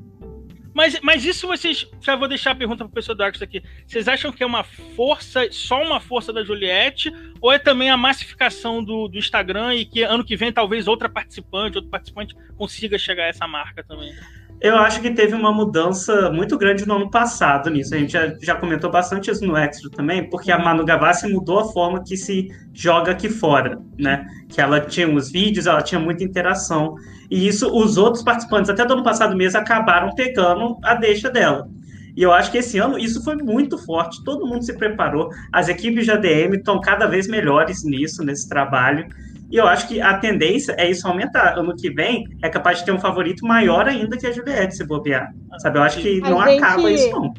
Mas, 0.76 1.00
mas 1.00 1.24
isso 1.24 1.48
vocês. 1.48 1.88
Já 2.02 2.18
vou 2.18 2.28
deixar 2.28 2.52
a 2.52 2.56
pergunta 2.56 2.84
para 2.84 2.92
o 2.92 2.94
pessoal 2.94 3.16
do 3.16 3.24
aqui. 3.24 3.64
Vocês 3.88 4.10
acham 4.10 4.30
que 4.30 4.44
é 4.44 4.46
uma 4.46 4.62
força, 4.62 5.50
só 5.50 5.82
uma 5.82 6.02
força 6.02 6.34
da 6.34 6.44
Juliette? 6.44 7.10
Ou 7.40 7.54
é 7.54 7.58
também 7.58 7.90
a 7.90 7.96
massificação 7.96 8.84
do, 8.84 9.08
do 9.08 9.18
Instagram 9.18 9.74
e 9.74 9.86
que 9.86 10.04
ano 10.04 10.26
que 10.26 10.36
vem 10.36 10.52
talvez 10.52 10.86
outra 10.86 11.08
participante, 11.08 11.78
outro 11.78 11.90
participante 11.90 12.36
consiga 12.58 12.98
chegar 12.98 13.24
a 13.24 13.28
essa 13.28 13.48
marca 13.48 13.86
também? 13.86 14.14
Eu 14.62 14.78
acho 14.78 15.02
que 15.02 15.12
teve 15.12 15.36
uma 15.36 15.52
mudança 15.52 16.32
muito 16.32 16.58
grande 16.58 16.88
no 16.88 16.96
ano 16.96 17.10
passado 17.10 17.70
nisso. 17.70 17.94
A 17.94 17.98
gente 17.98 18.14
já, 18.14 18.34
já 18.42 18.56
comentou 18.56 18.90
bastante 18.90 19.30
isso 19.30 19.46
no 19.46 19.56
Extra 19.56 19.90
também, 19.90 20.30
porque 20.30 20.52
a 20.52 20.58
Manu 20.58 20.86
Gavassi 20.86 21.28
mudou 21.28 21.60
a 21.60 21.72
forma 21.72 22.04
que 22.04 22.16
se 22.16 22.48
joga 22.74 23.12
aqui 23.12 23.30
fora, 23.30 23.80
né? 23.98 24.26
Que 24.48 24.62
ela 24.62 24.80
tinha 24.80 25.14
os 25.14 25.30
vídeos, 25.30 25.68
ela 25.68 25.82
tinha 25.82 26.00
muita 26.00 26.24
interação. 26.24 26.96
E 27.30 27.48
isso, 27.48 27.70
os 27.70 27.98
outros 27.98 28.24
participantes, 28.24 28.70
até 28.70 28.86
do 28.86 28.94
ano 28.94 29.04
passado 29.04 29.36
mesmo, 29.36 29.60
acabaram 29.60 30.16
pegando 30.16 30.78
a 30.84 30.96
deixa 30.96 31.30
dela. 31.30 31.68
E 32.16 32.24
eu 32.24 32.32
acho 32.32 32.50
que 32.50 32.60
esse 32.60 32.78
ano 32.78 32.98
isso 32.98 33.22
foi 33.24 33.36
muito 33.36 33.78
forte, 33.78 34.24
todo 34.24 34.48
mundo 34.48 34.64
se 34.64 34.74
preparou, 34.78 35.30
as 35.52 35.68
equipes 35.68 36.06
de 36.06 36.12
ADM 36.12 36.56
estão 36.56 36.80
cada 36.80 37.08
vez 37.08 37.28
melhores 37.28 37.84
nisso, 37.84 38.24
nesse 38.24 38.48
trabalho. 38.48 39.06
E 39.52 39.58
eu 39.58 39.68
acho 39.68 39.88
que 39.88 40.02
a 40.02 40.18
tendência 40.18 40.76
é 40.78 40.90
isso 40.90 41.08
aumentar. 41.08 41.58
Ano 41.58 41.76
que 41.76 41.90
vem 41.90 42.26
é 42.44 42.50
capaz 42.50 42.80
de 42.80 42.86
ter 42.86 42.92
um 42.92 43.00
favorito 43.00 43.46
maior 43.46 43.88
ainda 43.88 44.18
que 44.18 44.26
a 44.26 44.32
Juliette, 44.32 44.76
se 44.76 44.86
bobear. 44.86 45.34
Sabe? 45.60 45.78
Eu 45.78 45.84
acho 45.84 46.02
que 46.02 46.20
não 46.20 46.44
gente, 46.44 46.64
acaba 46.64 46.92
isso, 46.92 47.12
não. 47.12 47.34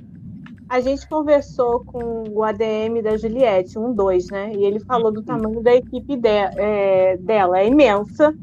A 0.68 0.80
gente 0.80 1.08
conversou 1.08 1.84
com 1.84 2.24
o 2.28 2.42
ADM 2.42 3.00
da 3.02 3.16
Juliette, 3.16 3.78
um 3.78 3.92
dois, 3.92 4.28
né? 4.30 4.52
E 4.52 4.64
ele 4.64 4.80
falou 4.80 5.12
do 5.12 5.22
tamanho 5.22 5.62
da 5.62 5.74
equipe 5.74 6.16
de, 6.16 6.28
é, 6.28 7.16
dela, 7.18 7.60
é 7.60 7.66
imensa. 7.66 8.34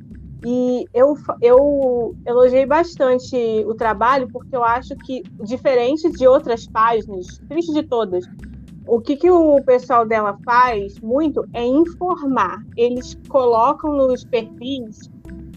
E 0.45 0.85
eu, 0.93 1.15
eu 1.41 2.15
elogiei 2.25 2.65
bastante 2.65 3.35
o 3.65 3.73
trabalho, 3.73 4.27
porque 4.31 4.55
eu 4.55 4.63
acho 4.63 4.95
que, 5.05 5.23
diferente 5.41 6.09
de 6.11 6.27
outras 6.27 6.67
páginas, 6.67 7.39
triste 7.47 7.73
de 7.73 7.83
todas, 7.83 8.25
o 8.87 8.99
que, 8.99 9.15
que 9.15 9.29
o 9.29 9.61
pessoal 9.63 10.05
dela 10.05 10.37
faz 10.43 10.99
muito 10.99 11.45
é 11.53 11.65
informar. 11.65 12.61
Eles 12.75 13.17
colocam 13.29 13.95
nos 13.95 14.23
perfis 14.25 15.09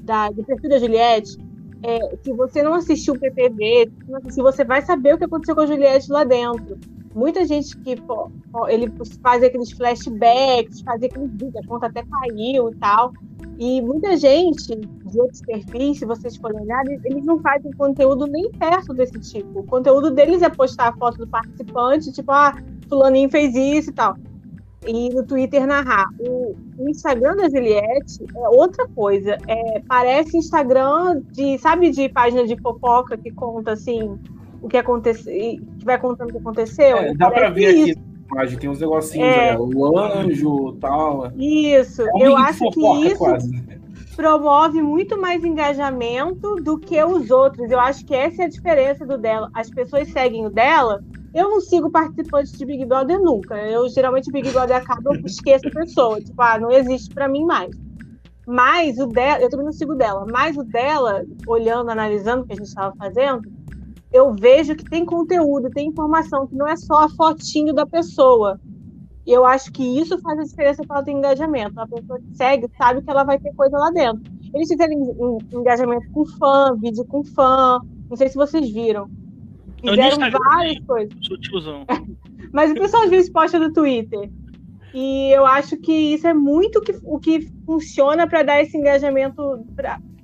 da, 0.03 0.31
do 0.31 0.45
perfil 0.45 0.71
da 0.71 0.79
Juliette. 0.79 1.37
É, 1.83 1.99
você 2.35 2.63
não 2.63 2.75
assistiu 2.75 3.15
o 3.15 3.19
PPV, 3.19 3.91
se 4.31 4.41
você 4.41 4.65
vai 4.65 4.83
saber 4.83 5.15
o 5.15 5.19
que 5.19 5.25
aconteceu 5.25 5.55
com 5.55 5.61
a 5.61 5.67
Juliette 5.67 6.11
lá 6.11 6.25
dentro. 6.25 6.79
muita 7.15 7.45
gente 7.45 7.77
que 7.79 8.01
pô, 8.01 8.31
ele 8.69 8.93
faz 9.23 9.43
aqueles 9.43 9.71
flashbacks, 9.73 10.81
faz 10.81 11.03
aqueles 11.03 11.31
vídeos, 11.31 11.57
a 11.57 11.67
conta 11.67 11.87
até 11.87 12.03
caiu 12.03 12.71
e 12.71 12.75
tal. 12.77 13.13
E 13.59 13.81
muita 13.81 14.17
gente 14.17 14.77
de 14.77 15.21
outros 15.21 15.41
perfis, 15.41 15.99
se 15.99 16.05
vocês 16.05 16.37
forem 16.37 16.61
olhar, 16.61 16.85
eles 17.05 17.25
não 17.25 17.39
fazem 17.41 17.73
conteúdo 17.73 18.27
nem 18.27 18.51
perto 18.53 18.93
desse 18.93 19.19
tipo. 19.19 19.61
O 19.61 19.65
conteúdo 19.65 20.11
deles 20.11 20.43
é 20.43 20.49
postar 20.49 20.89
a 20.89 20.93
foto 20.93 21.19
do 21.19 21.27
participante, 21.27 22.13
tipo, 22.13 22.33
ah, 22.33 22.55
fulaninho 22.89 23.31
fez 23.31 23.55
isso 23.55 23.91
e 23.91 23.93
tal. 23.93 24.17
E 24.87 25.09
no 25.11 25.25
Twitter 25.25 25.67
narrar. 25.67 26.09
O, 26.21 26.55
o 26.79 26.89
Instagram 26.89 27.37
da 27.37 27.49
Juliette 27.49 28.25
é 28.37 28.49
outra 28.49 28.87
coisa. 28.89 29.37
É, 29.49 29.83
parece 29.89 30.37
Instagram 30.37 31.23
de, 31.33 31.59
sabe, 31.59 31.91
de 31.91 32.09
página 32.09 32.47
de 32.47 32.57
fofoca 32.61 33.17
que 33.17 33.31
conta 33.33 33.73
assim 33.73 34.19
o 34.63 34.69
que 34.69 34.77
aconteceu, 34.77 35.33
que 35.33 35.85
vai 35.85 35.99
contando 35.99 36.29
o 36.29 36.33
que 36.33 36.39
aconteceu. 36.39 36.97
É, 36.99 37.15
dá 37.15 37.31
para 37.31 37.51
ver 37.51 37.73
isso. 37.73 37.91
aqui 37.93 38.07
imagem, 38.31 38.59
tem 38.59 38.69
uns 38.69 38.81
negocinhos 38.81 39.29
é. 39.29 39.51
aí, 39.51 39.57
o 39.57 39.99
anjo 39.99 40.73
tal. 40.81 41.33
Isso, 41.37 42.03
é 42.03 42.27
eu 42.27 42.37
acho 42.37 42.69
que 42.71 42.81
isso 43.07 43.19
quase. 43.19 43.65
promove 44.17 44.83
muito 44.83 45.19
mais 45.21 45.45
engajamento 45.45 46.57
do 46.57 46.79
que 46.79 47.03
os 47.03 47.31
outros. 47.31 47.71
Eu 47.71 47.81
acho 47.81 48.05
que 48.05 48.15
essa 48.15 48.43
é 48.43 48.45
a 48.47 48.49
diferença 48.49 49.07
do 49.07 49.17
dela. 49.17 49.51
As 49.55 49.71
pessoas 49.71 50.09
seguem 50.09 50.47
o 50.47 50.51
dela. 50.51 51.03
Eu 51.37 51.51
não 51.51 51.61
sigo 51.61 51.91
participantes 51.91 52.53
de 52.53 52.65
Big 52.65 52.87
Brother 52.87 53.21
nunca. 53.21 53.55
Eu 53.57 53.87
geralmente 53.91 54.33
Big 54.33 54.51
Brother 54.51 54.79
acaba, 54.79 55.15
eu 55.15 55.21
esqueço 55.27 55.69
a 55.69 55.71
pessoa. 55.71 56.19
Tipo, 56.19 56.41
ah, 56.41 56.59
não 56.59 56.71
existe 56.71 57.15
para 57.15 57.29
mim 57.29 57.45
mais. 57.45 57.77
Mas 58.47 58.99
o 58.99 59.07
dela, 59.07 59.43
eu 59.43 59.51
também 59.51 59.67
não 59.67 59.73
sigo 59.73 59.95
dela, 59.95 60.25
mas 60.33 60.57
o 60.57 60.65
dela, 60.65 61.27
olhando, 61.47 61.91
analisando 61.91 62.43
o 62.43 62.47
que 62.47 62.55
a 62.55 62.57
gente 62.57 62.69
estava 62.69 62.97
fazendo, 62.97 63.43
eu 64.11 64.35
vejo 64.35 64.75
que 64.75 64.85
tem 64.85 65.05
conteúdo, 65.05 65.69
tem 65.69 65.89
informação, 65.89 66.47
que 66.47 66.55
não 66.55 66.67
é 66.67 66.75
só 66.75 67.05
a 67.05 67.09
fotinho 67.11 67.75
da 67.75 67.85
pessoa. 67.85 68.59
E 69.27 69.31
eu 69.31 69.45
acho 69.45 69.71
que 69.73 69.83
isso 69.83 70.19
faz 70.23 70.39
a 70.39 70.45
diferença 70.45 70.85
para 70.87 70.97
ela 70.97 71.05
ter 71.05 71.13
engajamento. 71.13 71.79
A 71.79 71.87
pessoa 71.87 72.19
que 72.19 72.35
segue 72.35 72.67
sabe 72.79 73.03
que 73.03 73.11
ela 73.11 73.25
vai 73.25 73.39
ter 73.39 73.53
coisa 73.55 73.77
lá 73.77 73.91
dentro. 73.91 74.23
Eles 74.55 74.69
fizeram 74.69 75.39
engajamento 75.53 76.11
com 76.13 76.25
fã, 76.25 76.75
vídeo 76.81 77.05
com 77.05 77.23
fã. 77.23 77.79
Não 78.09 78.17
sei 78.17 78.29
se 78.29 78.37
vocês 78.37 78.73
viram. 78.73 79.11
Fizeram 79.91 80.31
várias 80.31 80.79
coisas. 80.81 81.15
Mas 82.53 82.71
o 82.71 82.75
pessoal 82.75 83.05
às 83.05 83.11
vezes 83.11 83.31
posta 83.31 83.59
no 83.59 83.73
Twitter. 83.73 84.31
E 84.95 85.31
eu 85.31 85.45
acho 85.45 85.77
que 85.77 85.93
isso 85.93 86.27
é 86.27 86.33
muito 86.33 86.81
que, 86.81 86.99
o 87.05 87.19
que 87.19 87.49
funciona 87.67 88.27
para 88.27 88.43
dar 88.43 88.63
esse 88.63 88.77
engajamento 88.77 89.65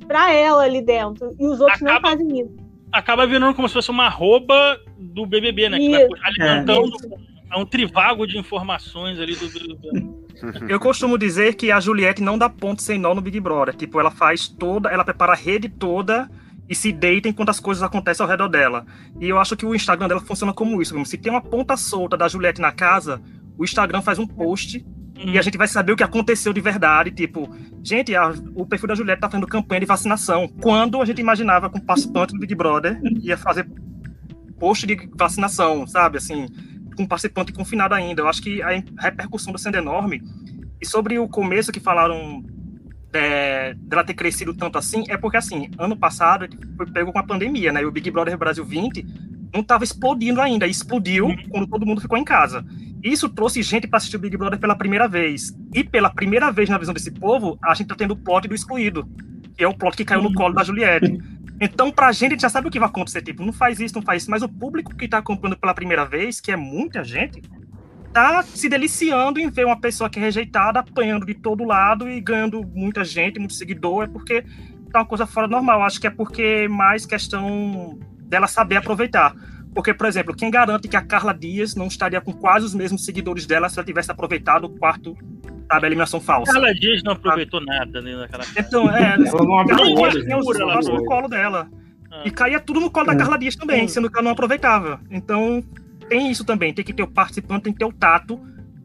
para 0.06 0.32
ela 0.32 0.62
ali 0.62 0.80
dentro. 0.80 1.34
E 1.38 1.46
os 1.46 1.60
outros 1.60 1.82
Acaba... 1.82 1.92
não 1.92 2.00
fazem 2.00 2.40
isso 2.40 2.62
acaba 2.92 3.26
virando 3.26 3.54
como 3.54 3.66
se 3.66 3.74
fosse 3.74 3.90
uma 3.90 4.04
arroba 4.04 4.78
do 4.98 5.24
BBB, 5.24 5.70
né? 5.70 5.78
Que 5.78 5.90
vai 5.90 6.06
alimentando 6.24 6.92
é. 7.50 7.56
um 7.56 7.64
trivago 7.64 8.26
de 8.26 8.38
informações 8.38 9.18
ali 9.18 9.34
do 9.34 9.48
BBB. 9.48 10.22
Eu 10.68 10.78
costumo 10.78 11.16
dizer 11.16 11.54
que 11.54 11.70
a 11.70 11.80
Juliette 11.80 12.22
não 12.22 12.36
dá 12.36 12.48
ponto 12.48 12.82
sem 12.82 12.98
nó 12.98 13.14
no 13.14 13.20
Big 13.20 13.40
Brother. 13.40 13.74
Tipo, 13.74 13.98
ela 13.98 14.10
faz 14.10 14.48
toda, 14.48 14.90
ela 14.90 15.04
prepara 15.04 15.32
a 15.32 15.36
rede 15.36 15.68
toda 15.68 16.28
e 16.72 16.74
se 16.74 16.90
deita 16.90 17.28
enquanto 17.28 17.50
as 17.50 17.60
coisas 17.60 17.82
acontecem 17.82 18.24
ao 18.24 18.30
redor 18.30 18.48
dela. 18.48 18.86
E 19.20 19.28
eu 19.28 19.38
acho 19.38 19.54
que 19.54 19.66
o 19.66 19.74
Instagram 19.74 20.08
dela 20.08 20.22
funciona 20.22 20.54
como 20.54 20.80
isso. 20.80 21.04
Se 21.04 21.18
tem 21.18 21.30
uma 21.30 21.42
ponta 21.42 21.76
solta 21.76 22.16
da 22.16 22.26
Juliette 22.26 22.62
na 22.62 22.72
casa, 22.72 23.20
o 23.58 23.62
Instagram 23.62 24.00
faz 24.00 24.18
um 24.18 24.26
post 24.26 24.82
e 25.22 25.38
a 25.38 25.42
gente 25.42 25.58
vai 25.58 25.68
saber 25.68 25.92
o 25.92 25.96
que 25.96 26.02
aconteceu 26.02 26.50
de 26.50 26.62
verdade. 26.62 27.10
Tipo, 27.10 27.54
gente, 27.82 28.16
a, 28.16 28.32
o 28.54 28.64
perfil 28.64 28.88
da 28.88 28.94
Juliette 28.94 29.20
tá 29.20 29.28
fazendo 29.28 29.46
campanha 29.46 29.80
de 29.80 29.86
vacinação. 29.86 30.48
Quando 30.48 30.98
a 31.02 31.04
gente 31.04 31.20
imaginava 31.20 31.68
que 31.68 31.76
um 31.76 31.84
participante 31.84 32.32
do 32.32 32.40
Big 32.40 32.54
Brother 32.54 32.98
ia 33.20 33.36
fazer 33.36 33.68
post 34.58 34.86
de 34.86 35.10
vacinação, 35.14 35.86
sabe? 35.86 36.16
Assim, 36.16 36.46
com 36.96 37.02
um 37.02 37.06
participante 37.06 37.52
confinado 37.52 37.94
ainda. 37.94 38.22
Eu 38.22 38.28
acho 38.28 38.40
que 38.40 38.62
a 38.62 38.82
repercussão 38.98 39.52
está 39.52 39.64
sendo 39.64 39.76
enorme. 39.76 40.22
E 40.80 40.86
sobre 40.86 41.18
o 41.18 41.28
começo 41.28 41.70
que 41.70 41.80
falaram 41.80 42.42
é, 43.12 43.74
dela 43.74 44.04
ter 44.04 44.14
crescido 44.14 44.54
tanto 44.54 44.78
assim, 44.78 45.04
é 45.08 45.16
porque, 45.16 45.36
assim, 45.36 45.70
ano 45.78 45.96
passado 45.96 46.48
foi 46.76 46.86
pego 46.86 47.12
com 47.12 47.18
a 47.18 47.22
pandemia, 47.22 47.72
né? 47.72 47.82
E 47.82 47.84
o 47.84 47.92
Big 47.92 48.10
Brother 48.10 48.36
Brasil 48.38 48.64
20 48.64 49.04
não 49.52 49.60
estava 49.60 49.84
explodindo 49.84 50.40
ainda. 50.40 50.66
explodiu 50.66 51.26
uhum. 51.26 51.36
quando 51.50 51.66
todo 51.66 51.86
mundo 51.86 52.00
ficou 52.00 52.16
em 52.16 52.24
casa. 52.24 52.64
Isso 53.02 53.28
trouxe 53.28 53.62
gente 53.62 53.86
para 53.86 53.98
assistir 53.98 54.16
o 54.16 54.20
Big 54.20 54.36
Brother 54.36 54.58
pela 54.58 54.74
primeira 54.74 55.06
vez. 55.06 55.52
E 55.74 55.84
pela 55.84 56.08
primeira 56.08 56.50
vez 56.50 56.68
na 56.68 56.78
visão 56.78 56.94
desse 56.94 57.10
povo, 57.10 57.58
a 57.62 57.74
gente 57.74 57.88
tá 57.88 57.94
tendo 57.94 58.12
o 58.12 58.16
plot 58.16 58.48
do 58.48 58.54
excluído, 58.54 59.06
que 59.56 59.64
é 59.64 59.68
o 59.68 59.74
plot 59.74 59.96
que 59.96 60.04
caiu 60.04 60.22
no 60.22 60.32
colo 60.32 60.54
da 60.54 60.64
Juliette. 60.64 61.18
Então, 61.60 61.92
pra 61.92 62.10
gente, 62.10 62.26
a 62.26 62.30
gente 62.30 62.42
já 62.42 62.48
sabe 62.48 62.68
o 62.68 62.70
que 62.70 62.78
vai 62.78 62.88
acontecer. 62.88 63.22
Tipo, 63.22 63.44
não 63.44 63.52
faz 63.52 63.78
isso, 63.78 63.94
não 63.94 64.02
faz 64.02 64.22
isso. 64.22 64.30
Mas 64.30 64.42
o 64.42 64.48
público 64.48 64.94
que 64.96 65.06
tá 65.06 65.18
acompanhando 65.18 65.58
pela 65.58 65.74
primeira 65.74 66.04
vez, 66.04 66.40
que 66.40 66.50
é 66.50 66.56
muita 66.56 67.04
gente, 67.04 67.42
tá 68.12 68.42
se 68.42 68.68
deliciando 68.68 69.40
em 69.40 69.50
ver 69.50 69.66
uma 69.66 69.80
pessoa 69.80 70.10
que 70.10 70.18
é 70.18 70.22
rejeitada 70.22 70.80
apanhando 70.80 71.24
de 71.24 71.34
todo 71.34 71.64
lado 71.64 72.08
e 72.08 72.20
ganhando 72.20 72.62
muita 72.74 73.04
gente, 73.04 73.38
muito 73.38 73.54
seguidor. 73.54 74.04
É 74.04 74.06
porque 74.06 74.44
tá 74.92 75.00
uma 75.00 75.06
coisa 75.06 75.26
fora 75.26 75.48
do 75.48 75.52
normal. 75.52 75.82
Acho 75.82 76.00
que 76.00 76.06
é 76.06 76.10
porque 76.10 76.42
é 76.42 76.68
mais 76.68 77.06
questão 77.06 77.98
dela 78.20 78.46
saber 78.46 78.76
aproveitar. 78.76 79.34
Porque, 79.74 79.94
por 79.94 80.06
exemplo, 80.06 80.36
quem 80.36 80.50
garante 80.50 80.86
que 80.86 80.96
a 80.96 81.02
Carla 81.02 81.32
Dias 81.32 81.74
não 81.74 81.86
estaria 81.86 82.20
com 82.20 82.32
quase 82.32 82.66
os 82.66 82.74
mesmos 82.74 83.04
seguidores 83.04 83.46
dela 83.46 83.68
se 83.70 83.78
ela 83.78 83.86
tivesse 83.86 84.10
aproveitado 84.10 84.64
o 84.64 84.70
quarto 84.70 85.16
sabe, 85.72 85.86
a 85.86 85.88
eliminação 85.88 86.20
falsa. 86.20 86.52
Carla 86.52 86.74
Dias 86.74 87.02
não 87.02 87.12
aproveitou 87.12 87.60
ah. 87.60 87.64
nada 87.64 88.02
né, 88.02 88.14
naquela 88.14 88.44
Então, 88.56 88.90
é. 88.94 89.14
ela 89.14 89.16
não 89.16 90.10
tinha 90.10 90.38
os 90.38 90.88
no 90.88 91.04
colo 91.04 91.28
dela. 91.28 91.68
Ah. 92.10 92.22
E 92.26 92.30
caía 92.30 92.60
tudo 92.60 92.80
no 92.80 92.90
colo 92.90 93.06
da 93.06 93.14
é. 93.14 93.16
Carla 93.16 93.38
Dias 93.38 93.56
também, 93.56 93.88
sendo 93.88 94.10
que 94.10 94.16
ela 94.16 94.24
não 94.24 94.32
aproveitava. 94.32 95.00
Então, 95.10 95.64
tem 96.06 96.30
isso 96.30 96.44
também. 96.44 96.72
Tem 96.72 96.84
que 96.84 96.92
ter 96.92 97.02
o 97.02 97.08
participante, 97.08 97.64
tem 97.64 97.72
que 97.72 97.78
ter 97.78 97.84
o 97.84 97.92
tato 97.92 98.40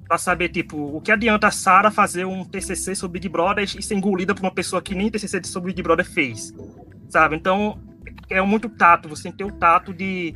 para 0.07 0.17
saber, 0.17 0.49
tipo, 0.49 0.77
o 0.77 1.01
que 1.01 1.11
adianta 1.11 1.47
a 1.47 1.51
Sara 1.51 1.91
fazer 1.91 2.25
um 2.25 2.45
TCC 2.45 2.95
sobre 2.95 3.19
Big 3.19 3.29
Brother 3.29 3.63
e 3.63 3.81
ser 3.81 3.95
engolida 3.95 4.33
por 4.33 4.41
uma 4.41 4.53
pessoa 4.53 4.81
que 4.81 4.95
nem 4.95 5.11
TCC 5.11 5.43
sobre 5.43 5.73
Big 5.73 5.83
Brother 5.83 6.05
fez, 6.05 6.53
sabe? 7.09 7.35
Então, 7.35 7.77
é 8.29 8.41
muito 8.41 8.69
tato. 8.69 9.09
Você 9.09 9.23
tem 9.23 9.31
que 9.33 9.37
ter 9.39 9.43
o 9.43 9.51
tato 9.51 9.93
de 9.93 10.33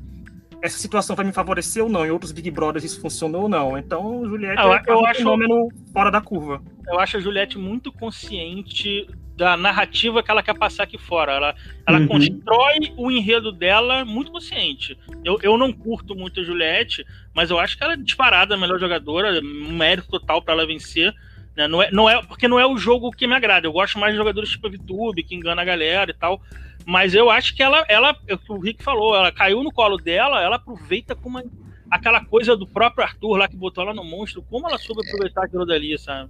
essa 0.61 0.77
situação 0.77 1.15
vai 1.15 1.25
me 1.25 1.31
favorecer 1.31 1.83
ou 1.83 1.89
não. 1.89 2.05
Em 2.05 2.11
outros 2.11 2.31
Big 2.31 2.49
Brothers 2.51 2.83
isso 2.83 3.01
funcionou 3.01 3.43
ou 3.43 3.49
não. 3.49 3.77
Então, 3.77 4.25
Juliette 4.25 4.61
eu, 4.61 4.73
é 4.73 4.83
eu 4.87 4.99
um 4.99 5.05
acho, 5.05 5.19
fenômeno 5.19 5.69
fora 5.91 6.11
da 6.11 6.21
curva. 6.21 6.61
Eu 6.87 6.99
acho 6.99 7.17
a 7.17 7.19
Juliette 7.19 7.57
muito 7.57 7.91
consciente 7.91 9.07
da 9.35 9.57
narrativa 9.57 10.21
que 10.21 10.29
ela 10.29 10.43
quer 10.43 10.55
passar 10.55 10.83
aqui 10.83 10.97
fora. 10.97 11.31
Ela, 11.31 11.55
ela 11.87 11.99
uhum. 11.99 12.07
constrói 12.07 12.93
o 12.95 13.09
enredo 13.09 13.51
dela 13.51 14.05
muito 14.05 14.31
consciente. 14.31 14.97
Eu, 15.25 15.39
eu 15.41 15.57
não 15.57 15.73
curto 15.73 16.15
muito 16.15 16.41
a 16.41 16.43
Juliette, 16.43 17.03
mas 17.33 17.49
eu 17.49 17.57
acho 17.57 17.75
que 17.75 17.83
ela 17.83 17.93
é 17.93 17.97
disparada 17.97 18.53
a 18.53 18.57
melhor 18.57 18.79
jogadora, 18.79 19.41
um 19.41 19.75
mérito 19.75 20.09
total 20.09 20.41
para 20.43 20.53
ela 20.53 20.67
vencer. 20.67 21.13
Né? 21.55 21.67
Não, 21.67 21.81
é, 21.81 21.91
não 21.91 22.09
é, 22.09 22.21
porque 22.23 22.47
não 22.47 22.59
é 22.59 22.65
o 22.65 22.77
jogo 22.77 23.11
que 23.11 23.25
me 23.25 23.33
agrada. 23.33 23.65
Eu 23.65 23.71
gosto 23.71 23.97
mais 23.97 24.13
de 24.13 24.17
jogadores 24.17 24.49
tipo 24.49 24.67
a 24.67 24.69
VTube, 24.69 25.23
que 25.23 25.35
engana 25.35 25.61
a 25.61 25.65
galera 25.65 26.11
e 26.11 26.13
tal. 26.13 26.39
Mas 26.85 27.13
eu 27.13 27.29
acho 27.29 27.55
que 27.55 27.63
ela, 27.63 27.85
ela, 27.88 28.15
é 28.27 28.38
o 28.50 28.59
Rick 28.59 28.83
falou, 28.83 29.15
ela 29.15 29.31
caiu 29.31 29.63
no 29.63 29.71
colo 29.71 29.97
dela, 29.97 30.41
ela 30.41 30.55
aproveita 30.55 31.15
com 31.15 31.29
uma, 31.29 31.43
aquela 31.89 32.23
coisa 32.25 32.55
do 32.55 32.67
próprio 32.67 33.03
Arthur 33.03 33.38
lá 33.38 33.47
que 33.47 33.55
botou 33.55 33.83
ela 33.83 33.93
no 33.93 34.03
monstro, 34.03 34.43
como 34.50 34.67
ela 34.67 34.77
soube 34.77 35.01
aproveitar 35.07 35.45
aquilo 35.45 35.65
dali, 35.65 35.97
sabe? 35.97 36.29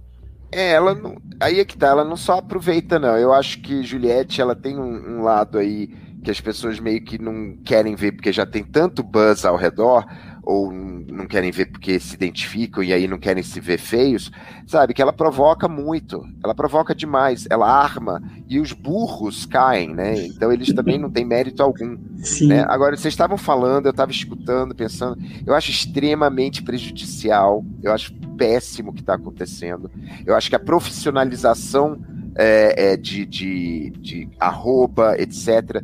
É, 0.50 0.72
ela 0.72 0.94
não. 0.94 1.16
Aí 1.40 1.60
é 1.60 1.64
que 1.64 1.78
tá, 1.78 1.88
ela 1.88 2.04
não 2.04 2.16
só 2.16 2.38
aproveita, 2.38 2.98
não. 2.98 3.16
Eu 3.16 3.32
acho 3.32 3.60
que 3.60 3.82
Juliette, 3.82 4.40
ela 4.40 4.54
tem 4.54 4.78
um, 4.78 5.18
um 5.18 5.22
lado 5.22 5.56
aí 5.56 5.88
que 6.22 6.30
as 6.30 6.40
pessoas 6.40 6.78
meio 6.78 7.02
que 7.02 7.20
não 7.20 7.56
querem 7.64 7.96
ver 7.96 8.12
porque 8.12 8.32
já 8.32 8.46
tem 8.46 8.62
tanto 8.62 9.02
buzz 9.02 9.44
ao 9.44 9.56
redor 9.56 10.06
ou 10.42 10.72
não 10.72 11.26
querem 11.26 11.52
ver 11.52 11.66
porque 11.66 12.00
se 12.00 12.14
identificam 12.14 12.82
e 12.82 12.92
aí 12.92 13.06
não 13.06 13.18
querem 13.18 13.42
se 13.42 13.60
ver 13.60 13.78
feios, 13.78 14.30
sabe? 14.66 14.92
Que 14.92 15.00
ela 15.00 15.12
provoca 15.12 15.68
muito, 15.68 16.26
ela 16.42 16.54
provoca 16.54 16.94
demais, 16.94 17.46
ela 17.48 17.70
arma 17.70 18.20
e 18.48 18.58
os 18.58 18.72
burros 18.72 19.46
caem, 19.46 19.94
né? 19.94 20.26
Então 20.26 20.52
eles 20.52 20.72
também 20.74 20.98
não 20.98 21.10
têm 21.10 21.24
mérito 21.24 21.62
algum. 21.62 21.96
Né? 22.42 22.64
Agora, 22.68 22.96
vocês 22.96 23.12
estavam 23.14 23.38
falando, 23.38 23.86
eu 23.86 23.90
estava 23.90 24.10
escutando, 24.10 24.74
pensando, 24.74 25.16
eu 25.46 25.54
acho 25.54 25.70
extremamente 25.70 26.62
prejudicial, 26.62 27.64
eu 27.82 27.92
acho 27.92 28.12
péssimo 28.36 28.90
o 28.90 28.92
que 28.92 29.00
está 29.00 29.14
acontecendo, 29.14 29.90
eu 30.26 30.34
acho 30.34 30.50
que 30.50 30.56
a 30.56 30.60
profissionalização 30.60 32.00
é, 32.34 32.92
é, 32.92 32.96
de, 32.96 33.26
de, 33.26 33.90
de 33.90 34.28
arroba, 34.40 35.16
etc 35.18 35.82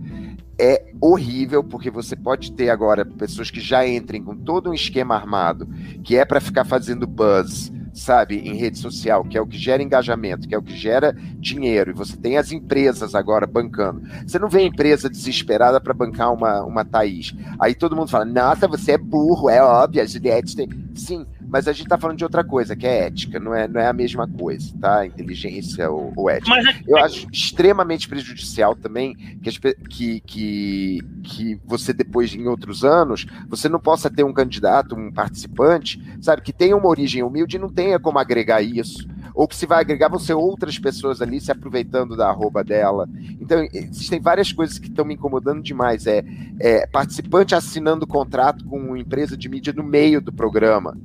é 0.58 0.84
horrível, 1.00 1.62
porque 1.62 1.90
você 1.90 2.16
pode 2.16 2.52
ter 2.52 2.70
agora 2.70 3.06
pessoas 3.06 3.50
que 3.50 3.60
já 3.60 3.86
entrem 3.86 4.22
com 4.22 4.36
todo 4.36 4.70
um 4.70 4.74
esquema 4.74 5.14
armado, 5.14 5.68
que 6.02 6.16
é 6.16 6.24
para 6.24 6.40
ficar 6.40 6.64
fazendo 6.64 7.06
buzz, 7.06 7.72
sabe, 7.92 8.36
em 8.38 8.54
rede 8.54 8.78
social, 8.78 9.24
que 9.24 9.36
é 9.36 9.40
o 9.40 9.46
que 9.46 9.58
gera 9.58 9.82
engajamento, 9.82 10.48
que 10.48 10.54
é 10.54 10.58
o 10.58 10.62
que 10.62 10.76
gera 10.76 11.14
dinheiro, 11.38 11.90
e 11.90 11.94
você 11.94 12.16
tem 12.16 12.36
as 12.36 12.52
empresas 12.52 13.14
agora 13.14 13.46
bancando. 13.46 14.02
Você 14.26 14.38
não 14.38 14.48
vê 14.48 14.62
empresa 14.62 15.08
desesperada 15.08 15.80
para 15.80 15.94
bancar 15.94 16.32
uma, 16.32 16.62
uma 16.62 16.84
Thaís. 16.84 17.34
Aí 17.58 17.74
todo 17.74 17.96
mundo 17.96 18.10
fala, 18.10 18.24
nossa, 18.24 18.66
você 18.66 18.92
é 18.92 18.98
burro, 18.98 19.48
é 19.48 19.62
óbvio, 19.62 20.02
a 20.02 20.06
Juliette 20.06 20.56
tem. 20.56 20.68
Sim, 20.94 21.26
mas 21.48 21.66
a 21.66 21.72
gente 21.72 21.88
tá 21.88 21.96
falando 21.96 22.18
de 22.18 22.24
outra 22.24 22.44
coisa, 22.44 22.76
que 22.76 22.86
é 22.86 23.06
ética, 23.06 23.40
não 23.40 23.54
é, 23.54 23.66
não 23.66 23.80
é 23.80 23.88
a 23.88 23.92
mesma 23.92 24.28
coisa, 24.28 24.72
tá? 24.78 25.06
Inteligência 25.06 25.90
ou, 25.90 26.12
ou 26.14 26.28
ética. 26.28 26.50
Mas 26.50 26.66
é, 26.66 26.80
Eu 26.86 26.96
acho 26.98 27.26
extremamente 27.32 28.08
prejudicial 28.08 28.76
também 28.76 29.14
que, 29.42 29.48
as 29.48 29.56
que, 29.56 30.20
que, 30.20 31.00
que 31.24 31.60
você 31.64 31.92
depois, 31.92 32.34
em 32.34 32.46
outros 32.46 32.84
anos, 32.84 33.26
você 33.48 33.68
não 33.68 33.80
possa 33.80 34.10
ter 34.10 34.24
um 34.24 34.32
candidato, 34.32 34.94
um 34.94 35.10
participante, 35.10 36.00
sabe, 36.20 36.42
que 36.42 36.52
tenha 36.52 36.76
uma 36.76 36.88
origem 36.88 37.22
humilde 37.22 37.56
e 37.56 37.60
não 37.60 37.70
tenha 37.70 37.98
como 37.98 38.18
agregar 38.18 38.60
isso. 38.60 39.08
Ou 39.34 39.46
que 39.46 39.56
se 39.56 39.66
vai 39.66 39.80
agregar 39.80 40.08
vão 40.08 40.18
ser 40.18 40.34
outras 40.34 40.78
pessoas 40.78 41.22
ali 41.22 41.40
se 41.40 41.50
aproveitando 41.50 42.16
da 42.16 42.28
arroba 42.28 42.62
dela. 42.62 43.08
Então, 43.40 43.66
existem 43.72 44.20
várias 44.20 44.52
coisas 44.52 44.78
que 44.78 44.88
estão 44.88 45.04
me 45.04 45.14
incomodando 45.14 45.62
demais. 45.62 46.06
É, 46.06 46.24
é 46.58 46.86
participante 46.88 47.54
assinando 47.54 48.06
contrato 48.06 48.64
com 48.64 48.78
uma 48.78 48.98
empresa 48.98 49.36
de 49.36 49.48
mídia 49.48 49.72
no 49.72 49.84
meio 49.84 50.20
do 50.20 50.32
programa. 50.32 50.96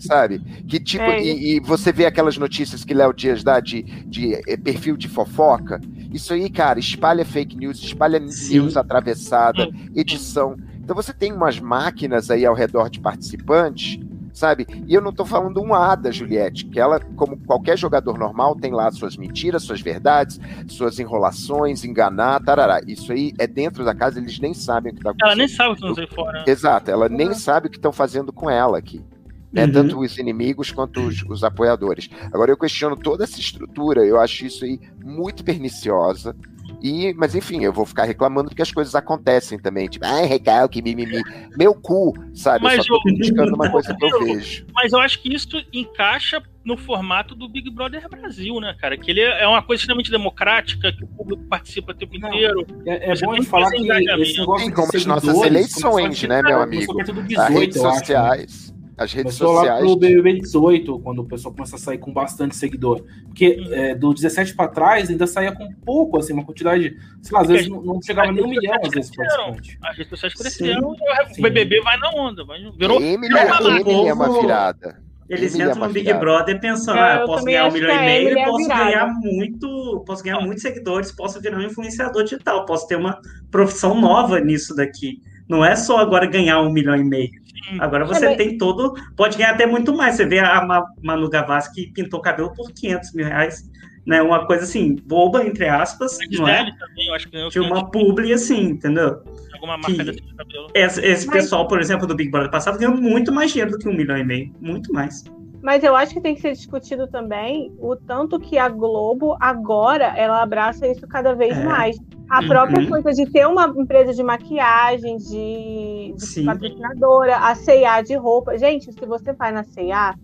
Sabe? 0.00 0.40
Que 0.66 0.78
tipo, 0.80 1.04
É. 1.04 1.22
e, 1.22 1.56
e 1.56 1.60
você 1.60 1.92
vê 1.92 2.06
aquelas 2.06 2.36
notícias 2.36 2.84
que 2.84 2.94
Léo 2.94 3.12
Dias 3.12 3.42
dá 3.42 3.60
de, 3.60 3.82
de 4.06 4.34
eh, 4.46 4.56
perfil 4.56 4.96
de 4.96 5.08
fofoca. 5.08 5.80
Isso 6.12 6.32
aí, 6.32 6.48
cara, 6.48 6.78
espalha 6.78 7.24
fake 7.24 7.56
news, 7.56 7.78
espalha 7.82 8.20
Sim. 8.30 8.54
news 8.54 8.76
atravessada, 8.76 9.68
edição. 9.94 10.56
Então 10.82 10.96
você 10.96 11.12
tem 11.12 11.32
umas 11.32 11.60
máquinas 11.60 12.30
aí 12.30 12.46
ao 12.46 12.54
redor 12.54 12.88
de 12.88 12.98
participantes, 12.98 13.98
sabe? 14.32 14.66
E 14.86 14.94
eu 14.94 15.02
não 15.02 15.12
tô 15.12 15.24
falando 15.26 15.60
um 15.60 15.74
A 15.74 15.94
da 15.94 16.10
Juliette, 16.10 16.64
que 16.66 16.80
ela, 16.80 16.98
como 17.16 17.36
qualquer 17.36 17.76
jogador 17.76 18.16
normal, 18.18 18.56
tem 18.56 18.72
lá 18.72 18.90
suas 18.90 19.16
mentiras, 19.16 19.64
suas 19.64 19.82
verdades, 19.82 20.40
suas 20.68 20.98
enrolações, 20.98 21.84
enganar, 21.84 22.40
tarará. 22.42 22.80
Isso 22.86 23.12
aí 23.12 23.32
é 23.38 23.46
dentro 23.46 23.84
da 23.84 23.94
casa, 23.94 24.18
eles 24.18 24.38
nem 24.38 24.54
sabem 24.54 24.92
o 24.92 24.94
que 24.94 25.02
tá 25.02 25.10
acontecendo. 25.10 25.28
ela 25.32 25.36
nem 25.36 25.48
sabe 25.48 25.72
o 25.72 25.76
que 25.76 25.82
nós 25.82 25.98
aí 25.98 26.06
fora. 26.06 26.44
Exato, 26.46 26.90
ela 26.90 27.08
nem 27.08 27.34
sabe 27.34 27.66
o 27.66 27.70
que 27.70 27.76
estão 27.76 27.92
fazendo 27.92 28.32
com 28.32 28.48
ela 28.48 28.78
aqui. 28.78 29.02
Né? 29.52 29.64
Uhum. 29.64 29.72
Tanto 29.72 30.00
os 30.00 30.18
inimigos 30.18 30.70
quanto 30.70 31.00
os, 31.00 31.22
os 31.22 31.42
apoiadores. 31.42 32.08
Agora 32.32 32.50
eu 32.50 32.56
questiono 32.56 32.96
toda 32.96 33.24
essa 33.24 33.40
estrutura, 33.40 34.04
eu 34.04 34.20
acho 34.20 34.44
isso 34.44 34.64
aí 34.64 34.78
muito 35.02 35.42
perniciosa. 35.42 36.36
E, 36.82 37.12
mas 37.14 37.34
enfim, 37.34 37.64
eu 37.64 37.72
vou 37.72 37.84
ficar 37.84 38.04
reclamando 38.04 38.50
porque 38.50 38.62
as 38.62 38.70
coisas 38.70 38.94
acontecem 38.94 39.58
também. 39.58 39.88
Tipo, 39.88 40.06
ai, 40.06 40.26
recalque, 40.26 40.82
mimimi. 40.82 41.22
Meu 41.56 41.74
cu, 41.74 42.14
sabe? 42.34 42.62
Mas 42.62 42.78
eu 42.78 42.84
só 42.84 42.94
tô 42.94 43.02
criticando 43.02 43.54
uma 43.54 43.70
coisa 43.70 43.94
que 43.94 44.04
eu 44.04 44.24
vejo. 44.24 44.66
Mas 44.74 44.92
eu 44.92 45.00
acho 45.00 45.20
que 45.20 45.34
isso 45.34 45.60
encaixa 45.72 46.42
no 46.64 46.76
formato 46.76 47.34
do 47.34 47.48
Big 47.48 47.70
Brother 47.70 48.06
Brasil, 48.08 48.60
né, 48.60 48.76
cara? 48.78 48.96
Que 48.96 49.10
ele 49.10 49.20
é 49.20 49.46
uma 49.48 49.62
coisa 49.62 49.80
extremamente 49.80 50.10
democrática, 50.10 50.92
que 50.92 51.02
o 51.02 51.08
público 51.08 51.42
participa 51.48 51.92
o 51.92 51.94
tempo 51.94 52.18
Não. 52.18 52.28
inteiro. 52.28 52.66
É, 52.86 53.12
é 53.12 53.16
bom 53.16 53.34
de 53.34 53.40
que 53.40 53.46
falar 53.46 53.70
que 53.70 53.78
engajamento. 53.78 54.22
esse 54.22 54.38
negócio 54.38 54.60
Tem 54.60 54.68
de 54.68 54.74
como 54.74 54.90
as 54.94 55.06
nossas 55.06 55.42
eleições, 55.42 56.22
né, 56.24 56.42
meu 56.42 56.58
começou 56.58 57.00
amigo? 57.00 57.20
As 57.20 57.26
18, 57.26 57.58
redes 57.58 57.82
né? 57.82 57.90
sociais. 57.90 58.67
As 58.98 59.12
redes 59.12 59.38
Começou 59.38 59.52
lá 59.54 59.60
sociais. 59.60 59.80
pro 59.84 59.96
BBB 59.96 60.40
18, 60.40 60.98
quando 60.98 61.20
o 61.20 61.24
pessoal 61.24 61.54
começa 61.54 61.76
a 61.76 61.78
sair 61.78 61.98
com 61.98 62.12
bastante 62.12 62.56
seguidor. 62.56 63.04
Porque 63.26 63.64
é, 63.70 63.94
do 63.94 64.12
17 64.12 64.56
pra 64.56 64.66
trás 64.66 65.08
ainda 65.08 65.24
saía 65.26 65.52
com 65.52 65.72
pouco, 65.86 66.18
assim, 66.18 66.32
uma 66.32 66.44
quantidade, 66.44 66.96
sei 67.22 67.32
lá, 67.32 67.42
às 67.42 67.48
vezes 67.48 67.68
não, 67.68 67.80
não 67.80 68.02
chegava 68.02 68.32
nem 68.32 68.44
um 68.44 68.48
milhão, 68.48 68.74
às 68.82 68.90
vezes, 68.90 69.14
participante. 69.14 69.78
As 69.82 69.96
redes 69.96 70.10
sociais 70.10 70.34
cresceram 70.34 70.94
e 70.94 71.38
o 71.38 71.42
BBB 71.42 71.80
vai 71.80 71.96
na 71.98 72.10
onda. 72.10 72.44
Vai, 72.44 72.58
virou, 72.76 73.00
Emily, 73.00 73.32
virou 73.32 73.68
uma 73.68 73.80
Emily 73.80 74.08
é 74.08 74.12
uma 74.12 74.40
virada. 74.40 75.08
Eles 75.28 75.54
Emily 75.54 75.62
é 75.62 75.66
entram 75.66 75.80
uma 75.82 75.86
no 75.88 75.92
Big 75.92 76.06
virada. 76.06 76.24
Brother 76.24 76.60
pensando, 76.60 76.98
É, 76.98 77.02
ah, 77.02 77.16
eu 77.20 77.26
posso 77.26 77.44
ganhar 77.44 77.68
um 77.68 77.72
milhão 77.72 77.90
e 77.90 77.92
a 77.92 78.00
meio 78.02 78.28
é 78.28 78.32
e 78.32 78.40
a 78.40 78.44
posso 78.46 78.58
virada. 78.64 78.84
ganhar 78.84 79.06
muito, 79.06 80.04
posso 80.06 80.24
ganhar 80.24 80.40
muitos 80.40 80.62
seguidores, 80.62 81.12
posso 81.12 81.40
virar 81.40 81.58
um 81.58 81.62
influenciador 81.62 82.24
digital, 82.24 82.64
posso 82.64 82.88
ter 82.88 82.96
uma 82.96 83.20
profissão 83.50 84.00
nova 84.00 84.40
nisso 84.40 84.74
daqui. 84.74 85.20
Não 85.48 85.64
é 85.64 85.76
só 85.76 85.98
agora 85.98 86.26
ganhar 86.26 86.60
um 86.60 86.70
milhão 86.72 86.96
e 86.96 87.04
meio. 87.04 87.30
Agora 87.78 88.04
você 88.04 88.20
Também- 88.20 88.36
tem 88.36 88.58
todo. 88.58 88.94
Pode 89.16 89.36
ganhar 89.36 89.50
até 89.52 89.66
muito 89.66 89.94
mais. 89.94 90.16
Você 90.16 90.26
vê 90.26 90.38
a 90.38 90.64
Ma- 90.64 90.84
Manu 91.02 91.28
Gavassi 91.28 91.72
que 91.72 91.92
pintou 91.92 92.20
cabelo 92.20 92.52
por 92.54 92.70
500 92.72 93.12
mil 93.14 93.26
reais. 93.26 93.68
Né? 94.06 94.22
Uma 94.22 94.46
coisa 94.46 94.64
assim, 94.64 94.96
boba, 95.04 95.44
entre 95.44 95.68
aspas, 95.68 96.16
não 96.32 96.48
é? 96.48 96.64
Também, 96.78 97.08
eu 97.08 97.14
acho 97.14 97.28
que 97.28 97.48
De 97.50 97.60
uma 97.60 97.90
publi 97.90 98.32
assim, 98.32 98.62
entendeu? 98.70 99.22
alguma 99.52 99.76
marca 99.76 99.92
que- 99.92 100.02
desse 100.04 100.22
cabelo. 100.34 100.68
Esse, 100.72 101.00
esse 101.04 101.26
Mas- 101.26 101.36
pessoal, 101.42 101.68
por 101.68 101.78
exemplo, 101.78 102.06
do 102.06 102.14
Big 102.14 102.30
Brother 102.30 102.50
passado 102.50 102.78
ganhou 102.78 102.96
muito 102.96 103.30
mais 103.32 103.50
dinheiro 103.50 103.72
do 103.72 103.78
que 103.78 103.86
um 103.88 103.92
milhão 103.94 104.16
e 104.16 104.24
meio. 104.24 104.50
Muito 104.60 104.92
mais. 104.94 105.24
Mas 105.60 105.82
eu 105.84 105.94
acho 105.96 106.14
que 106.14 106.20
tem 106.22 106.34
que 106.36 106.40
ser 106.40 106.52
discutido 106.52 107.06
também 107.08 107.70
o 107.78 107.94
tanto 107.96 108.38
que 108.40 108.56
a 108.56 108.68
Globo 108.68 109.36
agora 109.40 110.14
ela 110.16 110.40
abraça 110.42 110.86
isso 110.86 111.06
cada 111.06 111.34
vez 111.34 111.58
É. 111.58 111.64
mais. 111.64 111.98
A 112.28 112.40
Uhum. 112.40 112.48
própria 112.48 112.86
coisa 112.88 113.12
de 113.12 113.30
ter 113.30 113.46
uma 113.46 113.72
empresa 113.76 114.12
de 114.12 114.22
maquiagem, 114.22 115.16
de, 115.16 116.14
de 116.16 116.42
patrocinadora, 116.44 117.36
a 117.36 117.54
C&A 117.54 118.02
de 118.02 118.14
roupa. 118.16 118.58
Gente, 118.58 118.92
se 118.92 119.06
você 119.06 119.32
vai 119.32 119.50
na 119.50 119.64
C&A, 119.64 120.14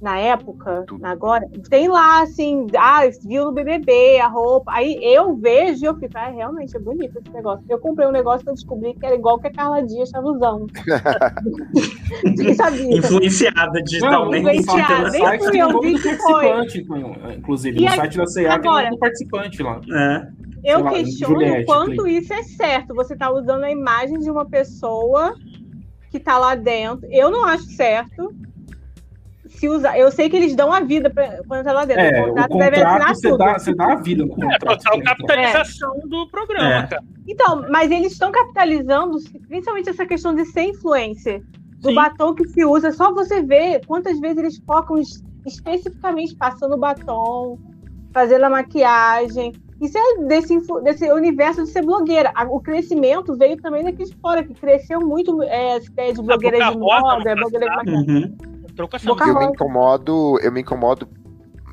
na 0.00 0.18
época, 0.18 0.84
Tudo. 0.86 1.04
agora, 1.06 1.46
tem 1.70 1.86
lá, 1.88 2.22
assim, 2.22 2.66
ah, 2.76 3.02
viu 3.24 3.44
no 3.44 3.52
BBB 3.52 4.18
a 4.20 4.26
roupa. 4.26 4.72
Aí 4.72 4.98
eu 5.00 5.36
vejo 5.36 5.84
e 5.84 5.86
eu 5.86 5.94
fico, 5.96 6.12
ah, 6.16 6.28
realmente 6.28 6.76
é 6.76 6.80
bonito 6.80 7.18
esse 7.20 7.32
negócio. 7.32 7.64
Eu 7.68 7.78
comprei 7.78 8.06
um 8.08 8.12
negócio 8.12 8.42
que 8.44 8.50
eu 8.50 8.54
descobri 8.54 8.94
que 8.94 9.06
era 9.06 9.14
igual 9.14 9.38
que 9.38 9.46
a 9.46 9.52
Carla 9.52 9.80
Dias 9.84 10.08
estava 10.08 10.26
usando. 10.28 10.66
Ninguém 12.24 12.54
sabia. 12.54 12.96
Influenciada 12.98 13.82
digitalmente. 13.82 14.42
Não, 14.44 14.50
influenciada. 14.52 15.10
Nem 15.10 15.20
site 15.22 15.42
fui 15.42 15.50
tem 15.52 15.60
eu, 15.60 15.80
vi 15.80 15.94
que 16.00 16.16
foi. 16.16 17.34
inclusive. 17.36 17.78
E 17.78 17.82
no 17.84 17.88
a- 17.88 17.96
site 17.96 18.16
da 18.16 18.26
CA 18.26 18.32
tem 18.34 18.46
o 18.46 18.52
agora- 18.52 18.84
nome 18.84 18.96
do 18.96 18.98
participante 18.98 19.62
lá. 19.62 19.80
É. 19.92 20.26
Eu 20.64 20.80
lá, 20.84 20.90
questiono 20.92 21.34
Juliette, 21.34 21.62
o 21.62 21.66
quanto 21.66 22.02
clique. 22.04 22.18
isso 22.18 22.32
é 22.32 22.42
certo. 22.42 22.94
Você 22.94 23.16
tá 23.16 23.30
usando 23.30 23.64
a 23.64 23.70
imagem 23.70 24.18
de 24.18 24.30
uma 24.30 24.44
pessoa 24.46 25.34
que 26.10 26.20
tá 26.20 26.38
lá 26.38 26.54
dentro. 26.54 27.06
Eu 27.10 27.30
não 27.30 27.44
acho 27.44 27.64
certo. 27.64 28.32
Se 29.48 29.68
usar, 29.68 29.98
eu 29.98 30.10
sei 30.10 30.30
que 30.30 30.36
eles 30.36 30.54
dão 30.56 30.72
a 30.72 30.80
vida 30.80 31.10
pra, 31.10 31.42
quando 31.46 31.64
tá 31.64 31.72
lá 31.72 31.84
dentro. 31.84 32.02
É, 32.02 32.20
o 32.20 32.24
o 32.24 32.28
contrato 32.28 32.58
deve 32.58 32.76
assinar 32.76 32.92
contrato 32.98 33.14
você 33.16 33.28
tudo. 33.28 33.38
dá, 33.38 33.58
você 33.58 33.74
dá 33.74 33.92
a 33.92 33.96
vida 33.96 34.24
no 34.24 34.32
É 34.32 34.34
contrato. 34.34 34.60
total 34.78 35.02
capitalização 35.02 35.98
do 36.08 36.28
programa, 36.30 36.74
É. 36.74 36.86
cara. 36.86 37.04
Então, 37.28 37.66
mas 37.70 37.90
eles 37.90 38.12
estão 38.12 38.32
capitalizando, 38.32 39.18
principalmente 39.48 39.90
essa 39.90 40.06
questão 40.06 40.34
de 40.34 40.44
ser 40.46 40.62
influencer. 40.62 41.42
Do 41.80 41.88
Sim. 41.88 41.94
batom 41.94 42.34
que 42.34 42.46
se 42.48 42.64
usa, 42.64 42.92
só 42.92 43.12
você 43.12 43.42
ver 43.42 43.84
quantas 43.86 44.18
vezes 44.20 44.38
eles 44.38 44.62
focam 44.66 44.98
es- 44.98 45.22
especificamente 45.44 46.34
passando 46.36 46.76
batom, 46.78 47.58
fazendo 48.12 48.44
a 48.44 48.50
maquiagem. 48.50 49.52
Isso 49.82 49.98
é 49.98 50.24
desse, 50.28 50.56
desse 50.84 51.12
universo 51.12 51.64
de 51.64 51.70
ser 51.70 51.84
blogueira. 51.84 52.32
O 52.48 52.60
crescimento 52.60 53.36
veio 53.36 53.60
também 53.60 53.82
daqui 53.82 54.04
de 54.04 54.14
fora, 54.14 54.44
que 54.44 54.54
cresceu 54.54 55.00
muito 55.00 55.42
é, 55.42 55.76
essa 55.76 55.90
ideia 55.90 56.14
de 56.14 56.22
blogueira 56.22 56.70
de 56.70 56.78
moda, 56.78 57.34
no 57.34 57.40
blogueira 57.40 57.68
de 57.68 57.76
maquiagem. 57.76 58.24
Uhum. 58.24 58.52
Eu 59.26 59.38
me 59.38 59.44
incomodo, 59.46 60.38
eu 60.40 60.52
me 60.52 60.60
incomodo 60.60 61.08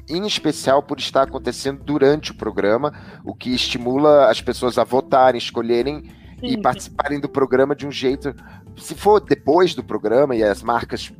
em 0.09 0.25
especial 0.25 0.81
por 0.81 0.97
estar 0.97 1.21
acontecendo 1.21 1.83
durante 1.83 2.31
o 2.31 2.35
programa, 2.35 2.91
o 3.23 3.35
que 3.35 3.53
estimula 3.53 4.27
as 4.27 4.41
pessoas 4.41 4.79
a 4.79 4.83
votarem, 4.83 5.37
escolherem 5.37 6.03
e 6.41 6.53
Sim. 6.53 6.61
participarem 6.63 7.19
do 7.19 7.29
programa 7.29 7.75
de 7.75 7.85
um 7.85 7.91
jeito. 7.91 8.33
Se 8.75 8.95
for 8.95 9.19
depois 9.19 9.75
do 9.75 9.83
programa 9.83 10.35
e 10.35 10.41
as 10.41 10.63
marcas 10.63 11.13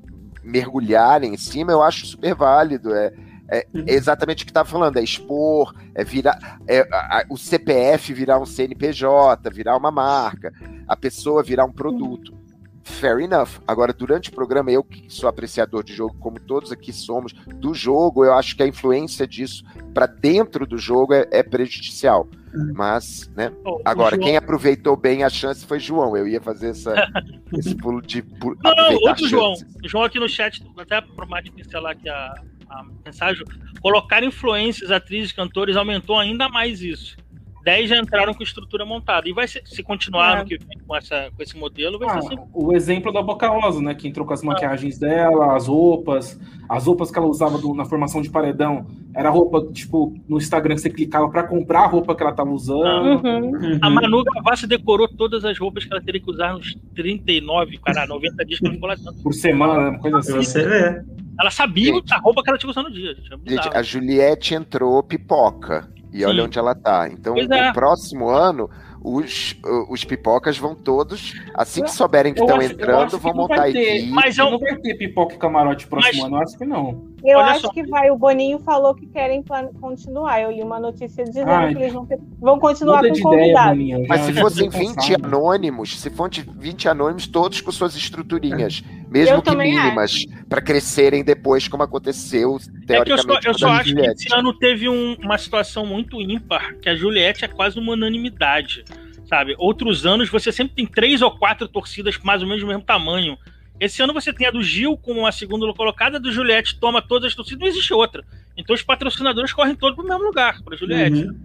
mergulharem 0.43 1.35
em 1.35 1.37
cima, 1.37 1.71
eu 1.71 1.83
acho 1.83 2.07
super 2.07 2.33
válido. 2.33 2.91
É, 2.95 3.13
é 3.51 3.67
Uhum. 3.73 3.83
exatamente 3.87 4.43
o 4.43 4.45
que 4.45 4.51
estava 4.51 4.67
falando, 4.69 4.97
é 4.97 5.03
expor, 5.03 5.73
é 5.95 6.03
virar 6.03 6.59
é, 6.67 6.81
a- 6.91 7.19
a- 7.19 7.25
o 7.29 7.37
CPF 7.37 8.13
virar 8.13 8.39
um 8.39 8.45
CNPJ, 8.45 9.49
virar 9.49 9.75
uma 9.77 9.91
marca, 9.91 10.53
a 10.87 10.95
pessoa 10.95 11.43
virar 11.43 11.65
um 11.65 11.71
produto. 11.71 12.37
Fair 12.83 13.19
enough. 13.19 13.59
Agora, 13.67 13.93
durante 13.93 14.29
o 14.29 14.33
programa, 14.33 14.71
eu 14.71 14.83
que 14.83 15.05
sou 15.09 15.29
apreciador 15.29 15.83
de 15.83 15.93
jogo, 15.93 16.15
como 16.19 16.39
todos 16.39 16.71
aqui 16.71 16.91
somos, 16.91 17.33
do 17.33 17.71
jogo, 17.73 18.25
eu 18.25 18.33
acho 18.33 18.55
que 18.55 18.63
a 18.63 18.67
influência 18.67 19.27
disso 19.27 19.63
para 19.93 20.07
dentro 20.07 20.65
do 20.65 20.75
jogo 20.77 21.13
é, 21.13 21.27
é 21.29 21.43
prejudicial. 21.43 22.27
Uhum. 22.51 22.71
Mas, 22.75 23.29
né? 23.35 23.51
Ó, 23.63 23.75
o 23.77 23.81
Agora, 23.85 24.15
João- 24.15 24.25
quem 24.27 24.35
aproveitou 24.37 24.95
bem 24.97 25.23
a 25.23 25.29
chance 25.29 25.63
foi 25.63 25.79
João. 25.79 26.17
Eu 26.17 26.27
ia 26.27 26.41
fazer 26.41 26.69
essa, 26.69 26.95
esse 27.53 27.75
pulo 27.75 28.01
de 28.01 28.23
pu- 28.23 28.57
Não, 28.63 28.75
não, 28.75 28.93
outro 29.03 29.27
João. 29.27 29.53
João 29.85 30.03
aqui 30.05 30.19
no 30.19 30.27
chat, 30.27 30.63
até 30.79 30.99
por 30.99 31.27
mais 31.27 31.43
de 31.45 31.51
pincelar 31.51 31.91
aqui 31.91 32.09
a, 32.09 32.33
a 32.69 32.83
mensagem, 33.05 33.43
colocar 33.81 34.23
influências, 34.23 34.91
atrizes, 34.91 35.31
cantores, 35.31 35.75
aumentou 35.75 36.17
ainda 36.17 36.47
mais 36.49 36.81
isso. 36.81 37.17
10 37.65 37.89
já 37.89 37.97
entraram 37.97 38.33
com 38.33 38.41
estrutura 38.41 38.85
montada. 38.85 39.27
E 39.27 39.33
vai 39.33 39.45
ser, 39.45 39.61
se 39.65 39.83
continuar 39.83 40.39
É. 40.39 40.45
que 40.45 40.57
com, 40.87 40.95
essa, 40.95 41.29
com 41.35 41.43
esse 41.43 41.57
modelo, 41.57 41.99
vai 41.99 42.07
Ah, 42.09 42.21
ser 42.21 42.29
sempre. 42.29 42.45
o 42.53 42.73
exemplo 42.73 43.11
da 43.11 43.21
Boca 43.21 43.49
Rosa, 43.49 43.81
né? 43.81 43.93
Que 43.93 44.07
entrou 44.07 44.25
com 44.25 44.33
as 44.33 44.41
maquiagens 44.41 44.97
dela, 44.97 45.55
as 45.57 45.67
roupas, 45.67 46.39
as 46.69 46.85
roupas 46.87 47.11
que 47.11 47.17
ela 47.19 47.27
usava 47.27 47.57
do- 47.57 47.73
na 47.75 47.83
formação 47.83 48.21
de 48.21 48.29
paredão. 48.29 48.87
Era 49.13 49.29
roupa, 49.29 49.61
tipo, 49.73 50.15
no 50.27 50.37
Instagram 50.37 50.75
que 50.75 50.81
você 50.81 50.89
clicava 50.89 51.29
pra 51.29 51.43
comprar 51.43 51.81
a 51.81 51.87
roupa 51.87 52.15
que 52.15 52.23
ela 52.23 52.31
tava 52.31 52.49
usando. 52.49 53.25
Uhum. 53.25 53.49
Uhum. 53.51 53.79
A 53.81 53.89
Manu 53.89 54.23
Gavassi 54.23 54.65
decorou 54.65 55.07
todas 55.09 55.43
as 55.43 55.57
roupas 55.59 55.83
que 55.83 55.91
ela 55.91 56.01
teria 56.01 56.21
que 56.21 56.31
usar 56.31 56.53
nos 56.53 56.73
39, 56.95 57.77
cara, 57.79 58.07
90 58.07 58.45
dias 58.45 58.59
que 58.59 58.65
ela 58.65 58.73
ficou 58.75 58.87
lá 58.89 58.95
dentro. 58.95 59.21
Por 59.21 59.33
semana, 59.33 59.89
uma 59.89 59.99
coisa 59.99 60.19
assim. 60.19 60.33
você 60.33 60.63
ver. 60.65 61.05
Ela 61.39 61.51
sabia 61.51 61.93
Gente. 61.93 62.13
a 62.13 62.17
roupa 62.17 62.43
que 62.43 62.49
ela 62.49 62.57
tinha 62.59 62.69
usar 62.69 62.83
no 62.83 62.91
dia. 62.91 63.13
Gente, 63.15 63.31
é 63.33 63.63
Gente, 63.63 63.77
a 63.77 63.81
Juliette 63.81 64.53
entrou 64.55 65.01
pipoca. 65.01 65.89
E 66.11 66.19
Sim. 66.19 66.25
olha 66.25 66.43
onde 66.43 66.57
ela 66.57 66.73
tá. 66.75 67.07
Então, 67.07 67.33
Pois 67.35 67.49
é. 67.49 67.69
o 67.69 67.73
próximo 67.73 68.27
ano, 68.29 68.67
os, 69.01 69.55
os 69.89 70.03
pipocas 70.03 70.57
vão 70.57 70.73
todos, 70.75 71.33
assim 71.53 71.83
que 71.83 71.91
souberem 71.91 72.33
que 72.33 72.41
Eu 72.41 72.45
estão 72.45 72.59
eu 72.61 72.67
entrando, 72.69 73.11
que 73.11 73.17
vão 73.17 73.31
não 73.33 73.41
montar 73.43 73.63
ter, 73.71 73.77
equipe. 73.97 74.11
Mas 74.11 74.35
Não, 74.37 74.47
é 74.47 74.55
um- 74.55 74.59
vai 74.59 74.75
ter 74.77 74.95
pipoca 74.95 75.35
e 75.35 75.37
camarote 75.37 75.87
próximo 75.87 76.13
Mas- 76.23 76.25
ano, 76.25 76.35
eu 76.37 76.41
acho 76.41 76.57
que 76.57 76.65
não. 76.65 77.07
Eu 77.23 77.37
Olha 77.37 77.47
acho 77.51 77.61
só. 77.61 77.69
que 77.69 77.83
vai. 77.85 78.09
O 78.09 78.17
Boninho 78.17 78.59
falou 78.59 78.95
que 78.95 79.05
querem 79.07 79.43
continuar. 79.79 80.41
Eu 80.41 80.51
li 80.51 80.61
uma 80.63 80.79
notícia 80.79 81.23
dizendo 81.23 81.49
Ai, 81.49 81.73
que 81.73 81.81
eles 81.81 81.93
vão, 81.93 82.05
ter- 82.05 82.19
vão 82.39 82.59
continuar 82.59 82.99
com 83.01 83.07
ideia, 83.07 83.23
convidados. 83.23 83.69
Boninho. 83.77 84.05
Mas 84.07 84.21
já- 84.21 84.25
se 84.27 84.33
fossem 84.39 84.69
tô 84.71 84.77
20 84.77 84.95
cansado. 84.95 85.25
anônimos, 85.25 85.99
se 85.99 86.09
fossem 86.09 86.45
20 86.57 86.87
anônimos, 86.87 87.27
todos 87.27 87.61
com 87.61 87.71
suas 87.71 87.95
estruturinhas, 87.95 88.83
mesmo 89.09 89.35
Eu 89.35 89.41
que 89.41 89.55
mínimas, 89.55 90.25
para 90.47 90.61
crescerem 90.61 91.23
depois, 91.23 91.67
como 91.67 91.83
aconteceu, 91.83 92.57
É 92.57 92.59
que 92.59 92.69
eu 92.69 93.05
teoricamente. 93.05 93.43
só, 93.43 93.49
eu 93.49 93.53
só 93.57 93.67
acho 93.69 93.93
que 93.95 94.01
esse 94.01 94.33
ano 94.33 94.53
teve 94.53 94.87
um- 94.89 95.15
uma 95.23 95.37
situação 95.37 95.85
muito 95.85 96.21
ímpar, 96.21 96.75
que 96.81 96.89
a 96.89 96.95
Juliette 96.95 97.43
é 97.43 97.47
quase 97.47 97.79
uma 97.79 97.93
unanimidade, 97.93 98.83
sabe? 99.27 99.55
Outros 99.57 100.05
anos 100.05 100.29
você 100.29 100.51
sempre 100.51 100.73
tem 100.75 100.85
três 100.85 101.21
ou 101.21 101.31
quatro 101.31 101.67
torcidas 101.67 102.17
mais 102.23 102.41
ou 102.41 102.47
menos 102.47 102.63
do 102.63 102.67
mesmo 102.67 102.83
tamanho. 102.83 103.37
Esse 103.79 104.01
ano 104.01 104.13
você 104.13 104.33
tem 104.33 104.45
a 104.47 104.51
do 104.51 104.61
Gil 104.61 104.97
como 104.97 105.25
a 105.25 105.31
segunda 105.31 105.71
colocada, 105.73 106.17
a 106.17 106.19
do 106.19 106.31
Juliette 106.31 106.79
toma 106.79 107.01
todas 107.01 107.29
as 107.29 107.35
torcidas, 107.35 107.59
não 107.61 107.67
existe 107.67 107.93
outra. 107.93 108.23
Então 108.57 108.75
os 108.75 108.81
patrocinadores 108.83 109.53
correm 109.53 109.75
todos 109.75 109.95
pro 109.95 110.05
mesmo 110.05 110.23
lugar, 110.23 110.61
pra 110.63 110.75
Juliette. 110.75 111.23
Uhum. 111.25 111.37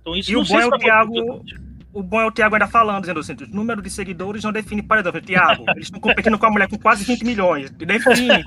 Então 0.00 0.16
isso 0.16 0.30
E 0.30 0.34
não 0.34 0.40
o 0.42 0.46
sei 0.46 0.56
bom 0.56 0.62
se 0.62 0.66
é 0.72 0.74
o 0.74 0.78
Thiago-. 0.78 1.44
O 1.92 2.02
bom 2.02 2.20
é 2.20 2.26
o 2.26 2.32
Thiago 2.32 2.56
ainda 2.56 2.66
falando, 2.66 3.02
dizendo 3.02 3.20
assim, 3.20 3.34
o 3.34 3.54
número 3.54 3.80
de 3.80 3.88
seguidores 3.88 4.42
não 4.42 4.50
define 4.50 4.82
paredão. 4.82 5.12
Thiago, 5.12 5.64
eles 5.76 5.84
estão 5.86 6.00
competindo 6.00 6.36
com 6.36 6.46
a 6.46 6.50
mulher 6.50 6.68
com 6.68 6.76
quase 6.76 7.04
20 7.04 7.22
milhões. 7.24 7.70
Define. 7.70 8.42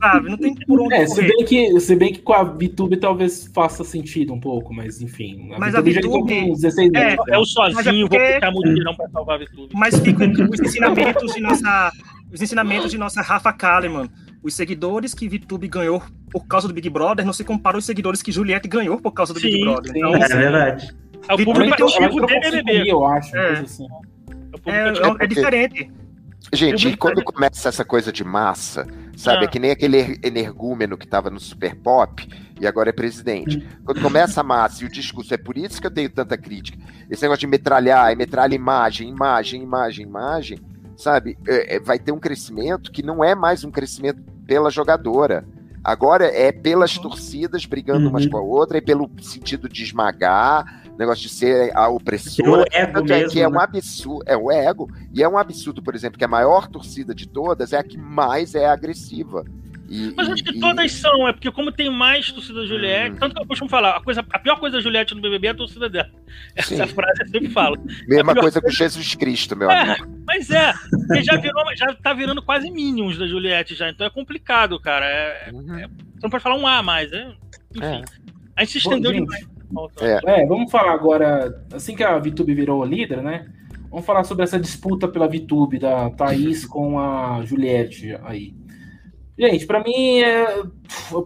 sabe? 0.00 0.30
Não 0.30 0.36
tem 0.38 0.54
por 0.54 0.80
onde 0.80 0.94
É, 0.94 1.04
se 1.04 1.20
bem, 1.20 1.44
que, 1.44 1.80
se 1.80 1.96
bem 1.96 2.12
que 2.12 2.20
com 2.20 2.32
a 2.32 2.44
VTube 2.44 2.96
talvez 2.98 3.50
faça 3.52 3.82
sentido 3.82 4.32
um 4.32 4.38
pouco, 4.38 4.72
mas 4.72 5.00
enfim. 5.02 5.50
Mas 5.58 5.74
a 5.74 5.80
VTube 5.80 5.92
já 5.92 5.98
entrou 5.98 6.24
VTube- 6.24 6.40
com 6.46 6.52
16 6.54 6.90
é, 6.94 6.98
anos. 7.14 7.26
né? 7.26 7.34
Eu 7.34 7.40
Mas 7.40 7.48
sozinho 7.50 8.06
é 8.06 8.08
porque- 8.08 8.18
vou 8.18 8.34
puxar 8.34 8.50
mutirão 8.52 8.94
pra 8.94 9.08
salvar 9.08 9.34
a 9.34 9.38
Vitube. 9.38 9.68
Mas 9.74 9.98
ficam 9.98 10.30
os 10.30 10.60
ensinamentos 10.60 11.34
de 11.34 11.40
nossa. 11.40 11.92
Os 12.32 12.40
ensinamentos 12.40 12.90
de 12.90 12.98
nossa 12.98 13.20
Rafa 13.22 13.52
Kalimann. 13.52 14.08
Os 14.42 14.54
seguidores 14.54 15.12
que 15.12 15.28
VTube 15.28 15.68
ganhou 15.68 16.02
por 16.30 16.46
causa 16.46 16.66
do 16.66 16.72
Big 16.72 16.88
Brother 16.88 17.26
não 17.26 17.32
se 17.32 17.44
comparam 17.44 17.76
aos 17.76 17.84
seguidores 17.84 18.22
que 18.22 18.32
Juliette 18.32 18.68
ganhou 18.68 18.98
por 19.00 19.12
causa 19.12 19.34
do 19.34 19.40
Big 19.40 19.56
Sim, 19.56 19.64
Brother. 19.64 19.92
sim. 19.92 19.98
Então, 19.98 20.14
É 20.14 20.28
verdade. 20.28 20.96
É 21.28 21.34
o 21.34 21.44
público 21.44 21.76
tem 21.76 21.84
um 21.84 21.88
Ela 21.88 21.96
ativo 21.96 22.04
entrou 22.04 22.20
do 22.20 22.26
com 22.26 22.28
5 22.28 22.50
BBB. 22.50 22.78
mil, 22.84 22.86
eu 22.88 23.04
acho. 23.06 23.36
É. 23.36 23.50
assim. 23.60 23.84
É 23.84 24.56
o 24.56 24.60
público 24.60 24.70
é, 24.70 25.22
é, 25.22 25.24
é 25.24 25.26
diferente. 25.26 25.90
Gente, 26.52 26.88
e 26.88 26.96
quando 26.96 27.22
começa 27.22 27.68
essa 27.68 27.84
coisa 27.84 28.10
de 28.10 28.24
massa, 28.24 28.86
sabe? 29.16 29.40
Ah. 29.40 29.44
É 29.44 29.46
que 29.46 29.58
nem 29.58 29.70
aquele 29.70 29.98
er- 29.98 30.18
energúmeno 30.24 30.96
que 30.96 31.06
tava 31.06 31.30
no 31.30 31.38
Super 31.38 31.76
Pop 31.76 32.26
e 32.58 32.66
agora 32.66 32.88
é 32.88 32.92
presidente. 32.92 33.64
Quando 33.84 34.00
começa 34.00 34.40
a 34.40 34.44
massa 34.44 34.82
e 34.82 34.86
o 34.86 34.90
discurso, 34.90 35.32
é 35.34 35.36
por 35.36 35.56
isso 35.58 35.80
que 35.80 35.86
eu 35.86 35.90
tenho 35.90 36.08
tanta 36.10 36.36
crítica. 36.38 36.78
Esse 37.10 37.22
negócio 37.22 37.40
de 37.40 37.46
metralhar, 37.46 38.10
e 38.10 38.16
metralha 38.16 38.54
imagem, 38.54 39.08
imagem, 39.10 39.62
imagem, 39.62 40.06
imagem, 40.06 40.58
sabe? 41.00 41.38
É, 41.46 41.76
é, 41.76 41.80
vai 41.80 41.98
ter 41.98 42.12
um 42.12 42.18
crescimento 42.18 42.92
que 42.92 43.02
não 43.02 43.24
é 43.24 43.34
mais 43.34 43.64
um 43.64 43.70
crescimento 43.70 44.20
pela 44.46 44.70
jogadora. 44.70 45.44
Agora 45.82 46.26
é 46.26 46.52
pelas 46.52 46.98
torcidas 46.98 47.64
brigando 47.64 48.08
umas 48.08 48.24
Uhum. 48.24 48.30
com 48.30 48.36
a 48.36 48.42
outra 48.42 48.78
e 48.78 48.82
pelo 48.82 49.10
sentido 49.22 49.66
de 49.68 49.82
esmagar, 49.82 50.82
negócio 50.98 51.22
de 51.22 51.30
ser 51.30 51.74
a 51.74 51.88
opressora. 51.88 52.66
ego 52.70 52.92
Tanto 52.92 53.12
é 53.12 53.16
mesmo. 53.20 53.30
que 53.30 53.40
é 53.40 53.48
um 53.48 53.52
né? 53.52 53.60
absurdo, 53.62 54.22
é 54.26 54.36
o 54.36 54.50
ego, 54.52 54.90
e 55.14 55.22
é 55.22 55.28
um 55.28 55.38
absurdo, 55.38 55.82
por 55.82 55.94
exemplo, 55.94 56.18
que 56.18 56.24
a 56.24 56.28
maior 56.28 56.68
torcida 56.68 57.14
de 57.14 57.26
todas 57.26 57.72
é 57.72 57.78
a 57.78 57.82
que 57.82 57.96
mais 57.96 58.54
é 58.54 58.66
agressiva. 58.66 59.44
E, 59.90 60.14
Mas 60.16 60.28
e- 60.28 60.32
acho 60.32 60.44
que 60.44 60.56
e- 60.56 60.60
todas 60.60 60.92
são, 60.92 61.26
é 61.26 61.32
porque 61.32 61.50
como 61.50 61.72
tem 61.72 61.90
mais 61.90 62.30
torcida 62.30 62.60
da 62.60 62.66
Juliette, 62.66 63.16
Hum. 63.16 63.18
tanto 63.18 63.34
que 63.34 63.42
eu 63.42 63.46
costumo 63.46 63.68
falar, 63.68 63.96
a, 63.96 64.00
coisa, 64.00 64.24
a 64.30 64.38
pior 64.38 64.56
coisa 64.60 64.76
da 64.76 64.82
Juliette 64.82 65.14
no 65.14 65.20
BBB 65.20 65.48
é 65.48 65.50
a 65.50 65.54
torcida 65.54 65.88
dela. 65.88 66.08
Essa 66.54 66.86
Sim. 66.86 66.94
frase 66.94 67.22
eu 67.22 67.28
sempre 67.28 67.48
falo. 67.50 67.76
mesma 68.06 68.30
a 68.30 68.34
pior 68.34 68.42
coisa 68.42 68.60
com 68.62 68.70
Jesus 68.70 69.14
Cristo, 69.16 69.56
meu 69.56 69.68
É, 69.70 69.80
amigo. 69.80 70.22
mas 70.26 70.48
é, 70.50 70.72
porque 71.06 71.22
já 71.24 71.36
virou, 71.36 71.64
já 71.76 71.92
tá 71.94 72.14
virando 72.14 72.40
quase 72.40 72.70
Minions 72.70 73.18
da 73.18 73.26
Juliette 73.26 73.74
já, 73.74 73.90
então 73.90 74.06
é 74.06 74.10
complicado, 74.10 74.78
cara. 74.80 75.04
É- 75.06 75.50
Uhum. 75.52 75.64
você 75.66 75.88
não 76.22 76.30
pode 76.30 76.42
falar 76.42 76.56
um 76.56 76.66
A 76.66 76.82
mais, 76.82 77.10
né? 77.10 77.34
Enfim. 77.74 77.84
É. 77.84 78.02
A 78.56 78.64
gente 78.64 78.78
se 78.80 78.84
Bom, 78.84 78.90
estendeu 78.92 79.12
gente, 79.12 79.24
demais. 79.24 79.48
É. 80.00 80.42
É, 80.42 80.46
vamos 80.46 80.70
falar 80.70 80.92
agora, 80.92 81.64
assim 81.72 81.94
que 81.96 82.02
a 82.04 82.18
VTube 82.18 82.54
virou 82.54 82.84
líder, 82.84 83.22
né? 83.22 83.46
Vamos 83.90 84.06
falar 84.06 84.22
sobre 84.24 84.44
essa 84.44 84.58
disputa 84.58 85.08
pela 85.08 85.26
VTube 85.28 85.78
da 85.78 86.10
Thaís 86.10 86.64
com 86.64 86.98
a 86.98 87.44
Juliette 87.44 88.16
aí. 88.22 88.54
Gente, 89.40 89.66
pra 89.66 89.82
mim 89.82 90.20
é 90.20 90.62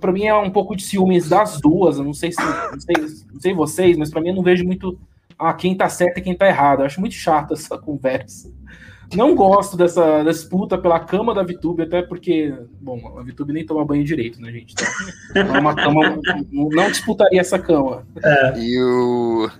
para 0.00 0.12
mim 0.12 0.24
é 0.24 0.35
um 0.37 0.50
pouco 0.50 0.77
de 0.77 0.85
ciúmes 0.85 1.29
das 1.29 1.61
duas. 1.61 1.98
Eu 1.98 2.05
não 2.05 2.14
sei 2.14 2.31
se 2.31 2.40
não 2.40 2.81
sei, 2.81 2.94
não 3.33 3.40
sei 3.40 3.55
vocês, 3.55 3.96
mas 3.96 4.09
pra 4.09 4.20
mim 4.20 4.29
eu 4.29 4.37
não 4.37 4.42
vejo 4.42 4.64
muito 4.64 4.96
ah, 5.37 5.53
quem 5.53 5.77
tá 5.77 5.88
certo 5.88 6.18
e 6.18 6.22
quem 6.22 6.37
tá 6.37 6.46
errado. 6.46 6.81
Eu 6.81 6.87
acho 6.87 7.00
muito 7.00 7.16
chata 7.16 7.55
essa 7.55 7.77
conversa. 7.77 8.53
Não 9.16 9.35
gosto 9.35 9.77
dessa 9.77 10.22
disputa 10.22 10.79
pela 10.79 11.00
cama 11.00 11.35
da 11.35 11.42
VTube, 11.42 11.83
até 11.83 12.03
porque, 12.03 12.55
bom, 12.81 13.18
a 13.18 13.22
VTube 13.22 13.53
nem 13.53 13.66
toma 13.66 13.85
banho 13.85 14.03
direito, 14.03 14.40
né, 14.40 14.50
gente? 14.50 14.74
Então, 15.31 15.57
é 15.57 15.61
uma 15.61 15.74
cama, 15.74 16.18
não 16.50 16.90
disputaria 16.90 17.40
essa 17.40 17.59
cama. 17.59 18.07
E 18.57 18.81
o. 18.81 19.50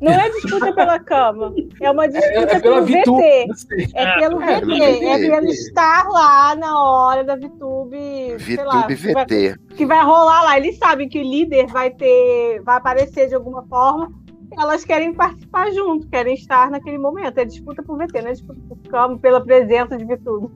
Não 0.00 0.12
é 0.12 0.30
disputa 0.30 0.72
pela 0.72 0.98
cama, 0.98 1.52
é 1.80 1.90
uma 1.90 2.08
disputa 2.08 2.52
É, 2.52 2.56
é 2.56 2.60
pelo 2.60 2.86
VTube. 2.86 3.22
VT. 3.22 3.54
sei. 3.54 3.86
É 3.94 4.18
pelo 4.20 4.42
É, 4.42 4.60
VT, 4.60 4.82
é 5.04 5.18
VT. 5.18 5.30
pelo 5.30 5.46
estar 5.50 6.08
lá 6.08 6.54
na 6.56 6.82
hora 6.82 7.22
da 7.24 7.36
VTube, 7.36 8.36
sei 8.40 8.56
lá, 8.64 8.80
VTube 8.86 8.96
que 8.96 9.12
vai, 9.12 9.24
VT. 9.26 9.56
que 9.76 9.86
vai 9.86 10.02
rolar 10.04 10.42
lá. 10.44 10.56
Eles 10.56 10.78
sabem 10.78 11.08
que 11.08 11.18
o 11.18 11.22
líder 11.22 11.66
vai 11.66 11.90
ter, 11.90 12.62
vai 12.62 12.76
aparecer 12.76 13.28
de 13.28 13.34
alguma 13.34 13.62
forma. 13.66 14.10
Elas 14.58 14.84
querem 14.84 15.12
participar 15.14 15.70
junto, 15.70 16.08
querem 16.08 16.34
estar 16.34 16.70
naquele 16.70 16.98
momento. 16.98 17.38
É 17.38 17.44
disputa 17.44 17.82
por 17.82 17.96
VT, 17.98 18.22
não 18.22 18.28
é 18.30 18.32
disputa 18.32 18.60
por 18.68 18.78
cama, 18.90 19.18
pela 19.18 19.40
presença 19.44 19.96
de 19.96 20.04
VTube. 20.04 20.50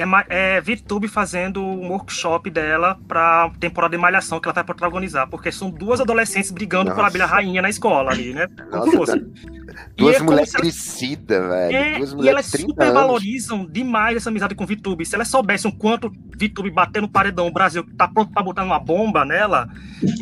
É, 0.00 0.56
é 0.56 0.60
VTube 0.60 1.08
fazendo 1.08 1.62
um 1.62 1.88
workshop 1.90 2.48
dela 2.50 2.98
pra 3.06 3.50
temporada 3.60 3.96
de 3.96 4.00
Malhação 4.00 4.40
que 4.40 4.46
ela 4.48 4.54
vai 4.54 4.64
protagonizar, 4.64 5.28
porque 5.28 5.50
são 5.52 5.70
duas 5.70 6.00
adolescentes 6.00 6.50
brigando 6.50 6.86
Nossa. 6.90 6.96
pela 6.96 7.10
Bela 7.10 7.26
Rainha 7.26 7.60
na 7.62 7.68
escola 7.68 8.10
ali, 8.10 8.32
né? 8.32 8.46
Nossa, 8.70 9.18
tá- 9.18 9.24
Duas 9.96 10.16
é 10.16 10.20
mulheres 10.22 10.54
ela- 10.54 10.60
crescidas, 10.62 11.48
velho. 11.48 11.76
É, 11.76 11.98
Duas 11.98 12.12
e 12.24 12.28
elas 12.28 12.46
de 12.46 12.52
30 12.52 12.68
super 12.70 12.92
valorizam 12.92 13.64
demais 13.66 14.16
essa 14.16 14.28
amizade 14.30 14.54
com 14.54 14.64
o 14.64 14.66
VTube. 14.66 15.04
Se 15.06 15.14
elas 15.14 15.28
soubessem 15.28 15.70
o 15.70 15.74
quanto 15.74 16.10
VTube 16.36 16.70
bater 16.70 17.00
no 17.02 17.08
paredão, 17.08 17.46
o 17.46 17.52
Brasil 17.52 17.84
tá 17.96 18.08
pronto 18.08 18.32
pra 18.32 18.42
botar 18.42 18.64
uma 18.64 18.78
bomba 18.80 19.24
nela, 19.24 19.68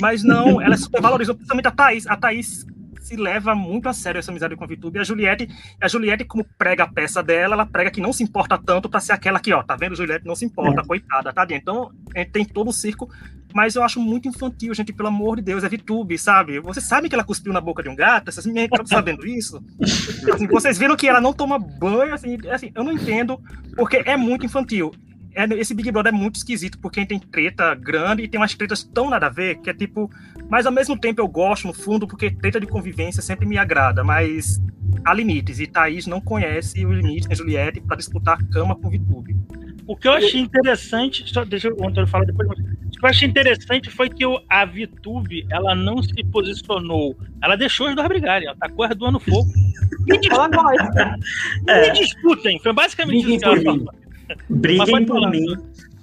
mas 0.00 0.22
não, 0.22 0.60
elas 0.60 0.80
super 0.80 1.00
valorizam, 1.00 1.34
principalmente 1.34 1.68
a 1.68 1.70
Thaís. 1.70 2.06
A 2.06 2.16
Thaís 2.16 2.66
se 3.08 3.16
leva 3.16 3.54
muito 3.54 3.88
a 3.88 3.92
sério 3.94 4.18
essa 4.18 4.30
amizade 4.30 4.54
com 4.54 4.64
a 4.64 4.66
VTube. 4.66 4.98
E 4.98 5.00
a 5.00 5.04
Juliette, 5.04 5.48
a 5.80 5.88
Juliette, 5.88 6.24
como 6.24 6.44
prega 6.58 6.84
a 6.84 6.86
peça 6.86 7.22
dela, 7.22 7.54
ela 7.54 7.64
prega 7.64 7.90
que 7.90 8.02
não 8.02 8.12
se 8.12 8.22
importa 8.22 8.58
tanto 8.58 8.88
pra 8.88 9.00
ser 9.00 9.12
aquela 9.12 9.38
aqui, 9.38 9.50
ó, 9.52 9.62
tá 9.62 9.76
vendo? 9.76 9.96
Juliette 9.96 10.26
não 10.26 10.36
se 10.36 10.44
importa, 10.44 10.82
coitada, 10.82 11.32
tá? 11.32 11.46
Então, 11.50 11.90
é, 12.14 12.24
tem 12.24 12.44
todo 12.44 12.68
o 12.68 12.72
circo, 12.72 13.08
mas 13.54 13.74
eu 13.74 13.82
acho 13.82 13.98
muito 13.98 14.28
infantil, 14.28 14.74
gente, 14.74 14.92
pelo 14.92 15.08
amor 15.08 15.36
de 15.36 15.42
Deus, 15.42 15.64
é 15.64 15.68
VTube, 15.68 16.18
sabe? 16.18 16.60
Você 16.60 16.82
sabe 16.82 17.08
que 17.08 17.14
ela 17.14 17.24
cuspiu 17.24 17.52
na 17.52 17.62
boca 17.62 17.82
de 17.82 17.88
um 17.88 17.96
gato? 17.96 18.30
Meninas 18.44 18.68
estão 18.70 18.86
sabendo 18.86 19.26
isso? 19.26 19.62
Assim, 20.32 20.46
vocês 20.46 20.76
viram 20.76 20.96
que 20.96 21.08
ela 21.08 21.20
não 21.20 21.32
toma 21.32 21.58
banho, 21.58 22.12
assim, 22.12 22.36
assim, 22.50 22.70
eu 22.74 22.84
não 22.84 22.92
entendo, 22.92 23.40
porque 23.74 24.02
é 24.04 24.16
muito 24.16 24.44
infantil. 24.44 24.92
É, 25.34 25.44
esse 25.54 25.74
Big 25.74 25.90
Brother 25.92 26.12
é 26.12 26.16
muito 26.16 26.36
esquisito, 26.36 26.78
porque 26.78 27.04
tem 27.06 27.18
treta 27.18 27.74
grande 27.74 28.22
e 28.22 28.28
tem 28.28 28.40
umas 28.40 28.54
tretas 28.54 28.82
tão 28.82 29.08
nada 29.10 29.26
a 29.26 29.30
ver, 29.30 29.56
que 29.60 29.70
é 29.70 29.74
tipo. 29.74 30.10
Mas 30.48 30.66
ao 30.66 30.72
mesmo 30.72 30.98
tempo 30.98 31.20
eu 31.20 31.28
gosto, 31.28 31.66
no 31.66 31.72
fundo, 31.74 32.06
porque 32.08 32.30
treta 32.30 32.58
de 32.58 32.66
convivência 32.66 33.22
sempre 33.22 33.46
me 33.46 33.58
agrada, 33.58 34.02
mas 34.02 34.60
há 35.04 35.12
limites. 35.14 35.60
E 35.60 35.66
Thaís 35.66 36.06
não 36.06 36.20
conhece 36.20 36.84
o 36.84 36.92
limite 36.92 37.28
da 37.28 37.34
Juliette 37.34 37.80
para 37.80 37.96
disputar 37.96 38.38
a 38.38 38.44
cama 38.52 38.74
com 38.74 38.88
o 38.88 38.90
VTube. 38.90 39.36
O 39.86 39.96
que 39.96 40.06
eu 40.08 40.12
achei 40.12 40.40
interessante, 40.40 41.24
só 41.32 41.44
deixa 41.44 41.68
o 41.72 41.86
Antônio 41.88 42.06
falar 42.06 42.24
depois, 42.26 42.46
mas 42.48 42.58
o 42.58 42.90
que 42.98 43.04
eu 43.04 43.08
achei 43.08 43.28
interessante 43.28 43.88
foi 43.90 44.10
que 44.10 44.26
o, 44.26 44.38
a 44.48 44.64
VTube, 44.66 45.46
ela 45.50 45.74
não 45.74 46.02
se 46.02 46.12
posicionou, 46.24 47.16
ela 47.42 47.56
deixou 47.56 47.88
os 47.88 47.94
dois 47.94 48.08
brigarem, 48.08 48.48
ela 48.48 48.56
tacou 48.56 48.84
as 48.84 48.94
duas 48.96 49.12
no 49.12 49.20
fogo. 49.20 49.48
Me, 50.06 50.18
dis- 50.18 50.30
Ela 50.30 50.48
gosta. 50.48 51.16
me 51.66 51.92
disputem, 51.92 52.58
foi 52.60 52.72
basicamente 52.74 53.28
isso 53.30 53.38
que 53.38 53.44
ela 53.44 53.62
falou. 53.62 53.88
Briguem 54.48 55.06
por 55.06 55.20
falar. 55.20 55.30
mim. 55.30 55.46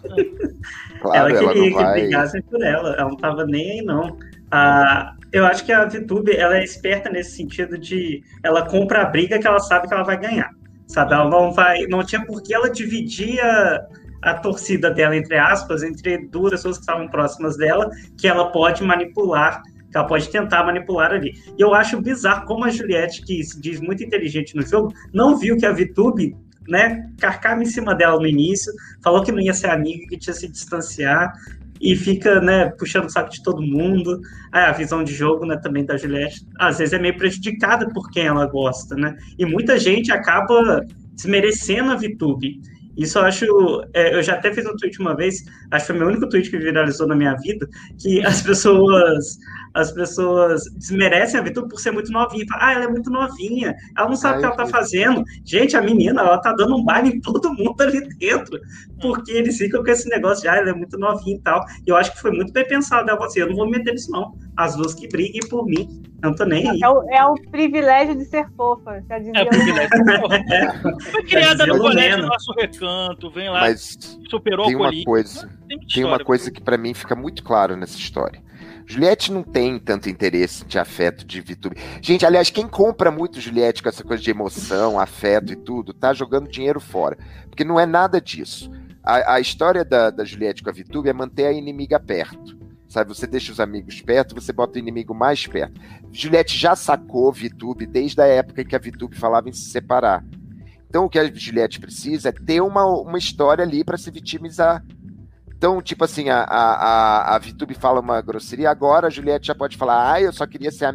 Claro, 1.02 1.30
ela 1.30 1.38
ela, 1.38 1.54
queria 1.54 1.70
não 1.70 1.78
que 1.78 1.84
vai. 1.84 2.02
brigassem 2.02 2.42
por 2.44 2.64
ela, 2.64 2.96
ela 2.96 3.10
não 3.10 3.18
tava 3.18 3.46
nem 3.46 3.72
aí, 3.80 3.82
não. 3.86 4.18
Ah, 4.50 5.16
eu 5.32 5.46
acho 5.46 5.66
que 5.66 5.72
a 5.72 5.86
VTube, 5.86 6.36
ela 6.36 6.58
é 6.58 6.64
esperta 6.64 7.10
nesse 7.10 7.36
sentido 7.36 7.78
de 7.78 8.24
ela 8.44 8.66
compra 8.68 9.02
a 9.02 9.06
briga 9.06 9.38
que 9.38 9.46
ela 9.46 9.60
sabe 9.60 9.88
que 9.88 9.94
ela 9.94 10.04
vai 10.04 10.20
ganhar. 10.20 10.50
Sabe, 10.88 11.14
ela 11.14 11.30
não 11.30 11.52
vai, 11.52 11.86
não 11.88 12.04
tinha 12.04 12.26
por 12.26 12.42
que 12.42 12.54
ela 12.54 12.70
dividir 12.70 13.40
a, 13.42 13.86
a 14.22 14.34
torcida 14.36 14.90
dela, 14.92 15.16
entre 15.16 15.38
aspas, 15.38 15.84
entre 15.84 16.28
duas 16.28 16.52
pessoas 16.52 16.78
que 16.78 16.84
estavam 16.84 17.08
próximas 17.08 17.58
dela, 17.58 17.90
que 18.18 18.28
ela 18.28 18.52
pode 18.52 18.84
manipular, 18.84 19.62
que 19.92 19.98
ela 19.98 20.08
pode 20.08 20.30
tentar 20.30 20.64
manipular 20.64 21.12
ali. 21.12 21.34
E 21.58 21.62
eu 21.62 21.74
acho 21.74 22.02
bizarro 22.02 22.46
como 22.46 22.66
a 22.66 22.70
Juliette, 22.70 23.24
que 23.24 23.44
se 23.44 23.60
diz 23.60 23.82
muito 23.82 24.04
inteligente 24.04 24.56
no 24.56 24.62
jogo, 24.62 24.94
não 25.14 25.38
viu 25.38 25.58
que 25.58 25.66
a 25.66 25.72
VTube 25.72 26.36
né, 26.68 27.10
carcava 27.20 27.62
em 27.62 27.66
cima 27.66 27.94
dela 27.94 28.18
no 28.20 28.28
início, 28.28 28.72
falou 29.04 29.24
que 29.24 29.32
não 29.32 29.40
ia 29.40 29.54
ser 29.54 29.70
amiga, 29.70 30.08
que 30.08 30.18
tinha 30.18 30.34
se 30.34 30.48
distanciar. 30.48 31.34
e 31.82 31.94
fica, 31.96 32.40
né, 32.40 32.70
puxando 32.80 33.06
o 33.06 33.10
saco 33.10 33.30
de 33.30 33.44
todo 33.44 33.62
mundo. 33.62 34.22
a 34.52 34.72
visão 34.72 35.04
de 35.04 35.14
jogo, 35.14 35.46
né, 35.46 35.58
também 35.58 35.86
da 35.86 35.98
Juliette, 35.98 36.48
às 36.58 36.78
vezes 36.78 36.94
é 36.94 37.00
meio 37.00 37.18
prejudicada 37.18 37.90
por 37.90 38.10
quem 38.10 38.26
ela 38.28 38.46
gosta, 38.46 38.96
né? 38.96 39.16
E 39.38 39.46
muita 39.46 39.78
gente 39.78 40.12
acaba 40.12 40.86
desmerecendo 41.14 41.92
a 41.92 41.96
VTube. 41.96 42.62
Isso 42.98 43.18
eu 43.18 43.26
acho. 43.26 43.46
É, 43.94 44.16
eu 44.16 44.24
já 44.24 44.34
até 44.34 44.54
fiz 44.54 44.66
um 44.66 44.76
tweet 44.76 45.00
uma 45.00 45.16
vez, 45.16 45.44
acho 45.72 45.86
que 45.86 45.88
foi 45.88 45.96
o 45.96 46.00
meu 46.00 46.08
único 46.08 46.30
tweet 46.30 46.50
que 46.50 46.58
viralizou 46.58 47.08
na 47.08 47.16
minha 47.16 47.36
vida, 47.36 47.68
que 48.00 48.24
as 48.26 48.42
pessoas 48.42 49.38
as 49.76 49.92
pessoas 49.92 50.64
desmerecem 50.74 51.38
a 51.38 51.44
Vitor 51.44 51.68
por 51.68 51.80
ser 51.80 51.92
muito 51.92 52.10
novinha. 52.10 52.46
Fala, 52.48 52.66
ah, 52.66 52.74
ela 52.74 52.84
é 52.86 52.88
muito 52.88 53.10
novinha, 53.10 53.76
ela 53.96 54.08
não 54.08 54.16
sabe 54.16 54.38
o 54.38 54.40
que 54.40 54.46
ela 54.46 54.56
tá 54.56 54.66
fazendo. 54.66 55.22
Gente, 55.44 55.76
a 55.76 55.82
menina, 55.82 56.22
ela 56.22 56.38
tá 56.38 56.54
dando 56.54 56.78
um 56.78 56.84
baile 56.84 57.10
em 57.10 57.20
todo 57.20 57.54
mundo 57.54 57.76
ali 57.82 58.08
dentro, 58.16 58.58
porque 59.02 59.34
eles 59.34 59.58
ficam 59.58 59.84
com 59.84 59.92
esse 59.92 60.08
negócio 60.08 60.44
de, 60.44 60.48
ah, 60.48 60.56
ela 60.56 60.70
é 60.70 60.74
muito 60.74 60.98
novinha 60.98 61.36
e 61.36 61.42
tal. 61.42 61.62
E 61.86 61.90
eu 61.90 61.98
acho 61.98 62.14
que 62.14 62.22
foi 62.22 62.32
muito 62.32 62.54
bem 62.54 62.66
pensado. 62.66 63.10
Ela 63.10 63.18
falou 63.18 63.28
assim, 63.28 63.42
eu 63.42 63.50
não 63.50 63.56
vou 63.58 63.66
me 63.66 63.78
meter 63.78 63.92
nisso 63.92 64.10
não. 64.12 64.34
As 64.56 64.78
duas 64.78 64.96
que 64.96 65.10
briguem 65.10 65.42
por 65.50 65.66
mim, 65.66 66.02
eu 66.24 66.30
não 66.30 66.36
tô 66.36 66.46
nem 66.46 66.70
aí. 66.70 66.80
É 66.82 66.90
o, 66.90 67.10
é 67.12 67.26
o 67.26 67.34
privilégio 67.52 68.16
de 68.16 68.24
ser 68.24 68.48
fofa, 68.56 69.04
já 69.10 69.20
dizia. 69.20 69.34
É 69.36 69.44
o 69.44 69.48
privilégio 69.50 69.90
de 69.90 70.06
ser 70.06 70.22
fofa. 70.22 71.12
Foi 71.12 71.24
criada 71.24 71.66
no 71.66 71.78
colégio, 71.78 72.20
no 72.20 72.28
nosso 72.28 72.54
recanto, 72.86 73.30
vem 73.32 73.50
lá, 73.50 73.62
Mas 73.62 73.98
superou 74.30 74.66
tem 74.68 74.76
uma 74.76 74.92
coisa, 75.04 75.48
Tem 75.68 75.80
tem 75.80 76.04
uma 76.04 76.12
história. 76.12 76.26
coisa 76.26 76.52
que 76.52 76.62
pra 76.62 76.78
mim 76.78 76.94
fica 76.94 77.16
muito 77.16 77.44
claro 77.44 77.76
nessa 77.76 77.98
história. 77.98 78.44
Juliette 78.88 79.32
não 79.32 79.42
tem 79.42 79.80
tanto 79.80 80.10
interesse 80.10 80.64
de 80.66 80.78
afeto 80.78 81.26
de 81.26 81.42
VTube. 81.42 81.76
Gente, 82.02 82.24
aliás, 82.26 82.52
quem 82.52 82.68
compra 82.68 83.10
muito 83.10 83.42
Juliette 83.42 83.82
com 83.82 83.90
essa 83.90 84.04
coisa 84.04 84.22
de 84.22 84.30
emoção, 84.30 85.00
afeto 85.00 85.52
e 85.52 85.56
tudo, 85.56 85.92
tá 85.92 86.14
jogando 86.14 86.48
dinheiro 86.48 86.80
fora. 86.80 87.18
Porque 87.50 87.64
não 87.64 87.80
é 87.80 87.86
nada 87.88 88.22
disso. 88.22 88.72
A, 89.04 89.36
a 89.36 89.40
história 89.40 89.84
da, 89.84 90.12
da 90.12 90.24
Juliette 90.24 90.62
com 90.62 90.70
a 90.70 90.74
VTube 90.74 91.10
é 91.10 91.14
manter 91.14 91.48
a 91.48 91.52
inimiga 91.52 92.00
perto. 92.00 92.56
Sabe, 92.88 93.10
você 93.10 93.26
deixa 93.26 93.52
os 93.52 93.60
amigos 93.60 94.00
perto, 94.02 94.36
você 94.36 94.54
bota 94.54 94.76
o 94.78 94.80
inimigo 94.80 95.16
mais 95.16 95.46
perto. 95.48 95.82
Juliette 96.12 96.56
já 96.56 96.76
sacou 96.76 97.34
VTube 97.34 97.88
desde 97.88 98.22
a 98.22 98.26
época 98.28 98.62
em 98.62 98.66
que 98.66 98.76
a 98.76 98.80
VTube 98.80 99.18
falava 99.18 99.50
em 99.50 99.54
se 99.54 99.70
separar. 99.70 100.24
Então 100.96 101.04
o 101.04 101.10
que 101.10 101.20
a 101.20 101.30
Juliette 101.30 101.78
precisa 101.78 102.30
é 102.30 102.32
ter 102.32 102.62
uma, 102.62 102.86
uma 102.86 103.18
história 103.18 103.62
ali 103.66 103.84
para 103.84 103.98
se 103.98 104.10
vitimizar. 104.10 104.82
Então, 105.50 105.82
tipo 105.82 106.06
assim, 106.06 106.30
a, 106.30 106.38
a, 106.44 107.36
a, 107.36 107.38
VTube 107.38 107.74
fala 107.74 108.00
uma 108.00 108.22
grosseria, 108.22 108.70
agora 108.70 109.08
a 109.08 109.10
Juliette 109.10 109.48
já 109.48 109.54
pode 109.54 109.76
falar, 109.76 110.14
ah, 110.14 110.22
eu 110.22 110.32
só 110.32 110.48
queria 110.48 110.72
ser 110.72 110.86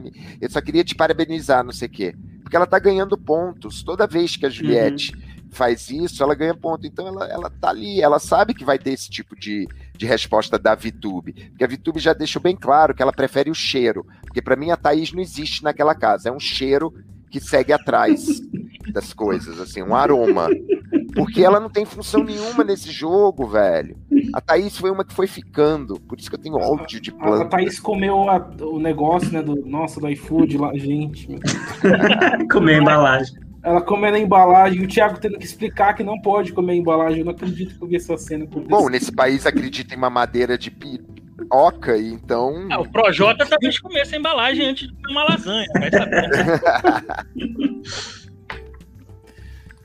eu 0.41 0.49
só 0.49 0.59
queria 0.63 0.83
te 0.83 0.95
parabenizar, 0.95 1.63
não 1.63 1.71
sei 1.71 1.87
o 1.87 1.91
quê. 1.91 2.15
Porque 2.43 2.57
ela 2.57 2.67
tá 2.67 2.79
ganhando 2.79 3.19
pontos. 3.19 3.83
Toda 3.83 4.07
vez 4.07 4.39
que 4.39 4.47
a 4.47 4.49
Juliette 4.49 5.13
faz 5.51 5.91
isso, 5.91 6.23
ela 6.23 6.35
ganha 6.35 6.55
ponto. 6.55 6.87
Então 6.87 7.07
ela, 7.07 7.27
ela 7.27 7.51
tá 7.51 7.69
ali, 7.69 8.01
ela 8.01 8.19
sabe 8.19 8.55
que 8.55 8.65
vai 8.65 8.79
ter 8.79 8.93
esse 8.93 9.11
tipo 9.11 9.39
de, 9.39 9.69
de 9.99 10.07
resposta 10.07 10.59
da 10.59 10.75
VTube. 10.75 11.35
Porque 11.51 11.65
a 11.65 11.69
VTube 11.69 12.01
já 12.01 12.15
deixou 12.15 12.41
bem 12.41 12.57
claro 12.57 12.95
que 12.95 13.03
ela 13.03 13.13
prefere 13.13 13.51
o 13.51 13.55
cheiro. 13.55 14.07
Porque 14.23 14.41
pra 14.41 14.57
mim 14.57 14.71
a 14.71 14.79
Thaís 14.79 15.13
não 15.13 15.21
existe 15.21 15.63
naquela 15.63 15.95
casa. 15.95 16.31
É 16.31 16.33
um 16.33 16.41
cheiro 16.41 16.91
que 17.31 17.39
segue 17.39 17.71
atrás 17.71 18.41
das 18.92 19.12
coisas, 19.12 19.61
assim, 19.61 19.83
um 19.83 19.94
aroma. 19.94 20.48
Porque 21.14 21.42
ela 21.42 21.59
não 21.59 21.68
tem 21.68 21.85
função 21.85 22.22
nenhuma 22.22 22.62
nesse 22.62 22.90
jogo, 22.92 23.46
velho. 23.46 23.96
A 24.33 24.40
Thaís 24.40 24.76
foi 24.79 24.90
uma 24.90 25.05
que 25.05 25.12
foi 25.12 25.26
ficando. 25.26 25.98
Por 26.00 26.18
isso 26.18 26.31
que 26.31 26.37
eu 26.37 26.40
tenho 26.40 26.55
ódio 26.57 27.00
de 27.00 27.11
A, 27.11 27.14
a 27.14 27.16
planta. 27.18 27.44
Thaís 27.57 27.81
comeu 27.81 28.29
a- 28.31 28.50
o 28.62 28.79
negócio, 28.79 29.33
né, 29.33 29.42
do, 29.42 29.57
nossa, 29.66 30.00
do 30.00 30.09
iFood 30.09 30.57
lá, 30.57 30.72
gente. 30.76 31.26
Comer 32.50 32.74
a 32.76 32.79
embalagem. 32.79 33.35
Ela 33.62 33.83
comendo 33.83 34.16
a 34.16 34.20
embalagem, 34.20 34.81
e 34.81 34.85
o 34.85 34.88
Thiago 34.88 35.18
tendo 35.20 35.37
que 35.38 35.44
explicar 35.44 35.92
que 35.94 36.03
não 36.03 36.18
pode 36.22 36.50
comer 36.53 36.72
a 36.72 36.76
embalagem. 36.76 37.18
Eu 37.18 37.24
não 37.26 37.33
acredito 37.33 37.76
que 37.76 37.83
eu 37.85 37.88
vi 37.88 37.96
essa 37.96 38.16
cena 38.16 38.44
acontecer. 38.44 38.68
Bom, 38.70 38.88
nesse 38.88 39.12
país 39.12 39.44
acredita 39.44 39.94
em 39.94 39.98
mamadeira 39.98 40.57
de 40.57 40.70
piroca, 40.70 41.96
e 41.98 42.11
então. 42.11 42.68
Ah, 42.70 42.81
o 42.81 42.88
Projota 42.90 43.44
talvez 43.44 43.79
comesse 43.79 44.14
a 44.14 44.18
embalagem 44.18 44.66
antes 44.66 44.88
de 44.88 44.94
comer 44.94 45.11
uma 45.12 45.24
lasanha, 45.24 45.66
vai 45.74 45.90
saber. 45.90 46.31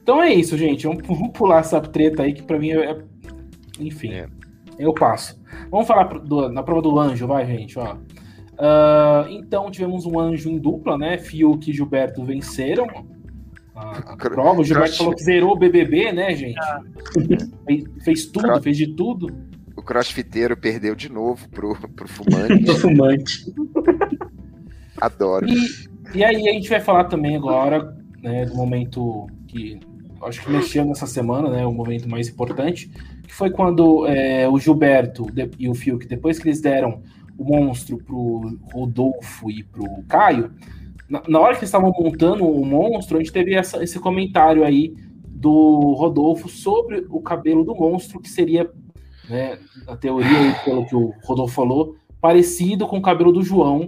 Então 0.05 0.21
é 0.21 0.31
isso, 0.31 0.55
gente. 0.55 0.85
Vamos, 0.85 1.01
vamos 1.07 1.31
pular 1.31 1.61
essa 1.61 1.81
treta 1.81 2.21
aí, 2.21 2.31
que 2.31 2.43
pra 2.43 2.59
mim 2.59 2.69
é. 2.73 2.95
Enfim, 3.79 4.11
É. 4.13 4.27
eu 4.77 4.93
passo. 4.93 5.35
Vamos 5.71 5.87
falar 5.87 6.05
pro- 6.05 6.19
do- 6.19 6.47
na 6.51 6.61
prova 6.61 6.83
do 6.83 6.99
anjo, 6.99 7.25
vai, 7.25 7.43
gente, 7.47 7.79
ó. 7.79 7.97
Ah, 8.59 9.25
então, 9.31 9.71
tivemos 9.71 10.05
um 10.05 10.19
anjo 10.19 10.47
em 10.47 10.59
dupla, 10.59 10.95
né? 10.95 11.17
Fiuk 11.17 11.67
e 11.69 11.73
Gilberto 11.73 12.23
venceram 12.23 12.85
a, 13.75 13.97
a 13.97 14.15
prova. 14.15 14.61
O 14.61 14.63
Gilberto 14.63 14.95
falou 14.95 15.15
que 15.15 15.23
zerou 15.23 15.53
o 15.53 15.57
BBB, 15.57 16.11
né, 16.11 16.35
gente? 16.35 16.59
Fez, 17.65 17.83
fez 18.03 18.25
tudo, 18.27 18.61
fez 18.61 18.77
de 18.77 18.93
tudo. 18.95 19.27
O 19.75 19.81
crossfiteiro 19.81 20.55
perdeu 20.55 20.93
de 20.95 21.11
novo 21.11 21.49
pro, 21.49 21.75
pro 21.95 22.07
fumante. 22.07 22.71
Fumante. 22.79 23.45
Adoro. 25.01 25.47
E, 25.49 25.55
e 26.19 26.23
aí 26.23 26.47
a 26.47 26.53
gente 26.53 26.69
vai 26.69 26.79
falar 26.79 27.05
também 27.05 27.35
agora, 27.35 27.97
né, 28.21 28.45
do 28.45 28.55
momento 28.55 29.27
que 29.47 29.79
acho 30.21 30.41
que 30.43 30.49
mexeu 30.51 30.85
nessa 30.85 31.05
semana, 31.07 31.49
né, 31.49 31.65
o 31.65 31.71
momento 31.73 32.07
mais 32.09 32.27
importante, 32.29 32.89
que 33.27 33.33
foi 33.33 33.49
quando 33.49 34.05
é, 34.07 34.47
o 34.47 34.57
Gilberto 34.59 35.25
e 35.59 35.67
o 35.69 35.73
Fiuk, 35.75 36.05
depois 36.07 36.39
que 36.39 36.47
eles 36.47 36.61
deram 36.61 37.01
o 37.37 37.43
monstro 37.43 37.97
pro 37.97 38.57
Rodolfo 38.73 39.49
e 39.51 39.63
pro 39.63 39.85
Caio, 40.07 40.51
na, 41.09 41.21
na 41.27 41.39
hora 41.39 41.53
que 41.53 41.59
eles 41.59 41.69
estavam 41.69 41.91
montando 41.91 42.45
o 42.47 42.65
monstro, 42.65 43.17
a 43.17 43.19
gente 43.19 43.31
teve 43.31 43.53
essa- 43.53 43.83
esse 43.83 43.99
comentário 43.99 44.63
aí 44.63 44.95
do 45.27 45.93
Rodolfo 45.97 46.47
sobre 46.49 47.05
o 47.09 47.21
cabelo 47.21 47.63
do 47.63 47.75
monstro, 47.75 48.19
que 48.19 48.29
seria, 48.29 48.69
né, 49.29 49.59
na 49.85 49.95
teoria, 49.97 50.55
pelo 50.63 50.85
que 50.85 50.95
o 50.95 51.13
Rodolfo 51.23 51.53
falou, 51.53 51.95
parecido 52.21 52.87
com 52.87 52.97
o 52.97 53.01
cabelo 53.01 53.31
do 53.31 53.43
João, 53.43 53.87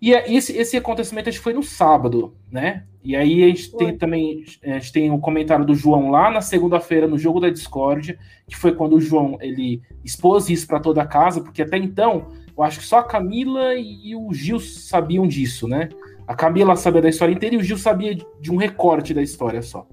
e 0.00 0.14
é- 0.14 0.32
esse, 0.32 0.56
esse 0.56 0.76
acontecimento 0.76 1.28
acho 1.28 1.38
que 1.38 1.44
foi 1.44 1.52
no 1.52 1.62
sábado, 1.62 2.34
né? 2.50 2.84
E 3.02 3.16
aí 3.16 3.42
a 3.44 3.46
gente 3.48 3.70
tem 3.76 3.88
Foi. 3.88 3.96
também 3.96 4.44
a 4.62 4.72
gente 4.78 4.92
tem 4.92 5.10
o 5.10 5.18
comentário 5.18 5.64
do 5.64 5.74
João 5.74 6.10
lá 6.10 6.30
na 6.30 6.40
segunda-feira 6.42 7.06
no 7.08 7.16
jogo 7.18 7.40
da 7.40 7.48
Discord, 7.48 8.18
que 8.46 8.56
foi 8.56 8.72
quando 8.74 8.94
o 8.96 9.00
João 9.00 9.38
ele 9.40 9.80
expôs 10.04 10.50
isso 10.50 10.66
para 10.66 10.80
toda 10.80 11.00
a 11.02 11.06
casa, 11.06 11.40
porque 11.40 11.62
até 11.62 11.78
então 11.78 12.28
eu 12.56 12.62
acho 12.62 12.80
que 12.80 12.84
só 12.86 12.98
a 12.98 13.02
Camila 13.04 13.74
e 13.74 14.14
o 14.14 14.32
Gil 14.34 14.60
sabiam 14.60 15.26
disso, 15.26 15.66
né? 15.66 15.88
A 16.26 16.34
Camila 16.34 16.76
sabia 16.76 17.00
da 17.00 17.08
história 17.08 17.32
inteira 17.32 17.54
e 17.56 17.58
o 17.58 17.62
Gil 17.62 17.78
sabia 17.78 18.14
de 18.14 18.52
um 18.52 18.56
recorte 18.56 19.14
da 19.14 19.22
história 19.22 19.62
só. 19.62 19.86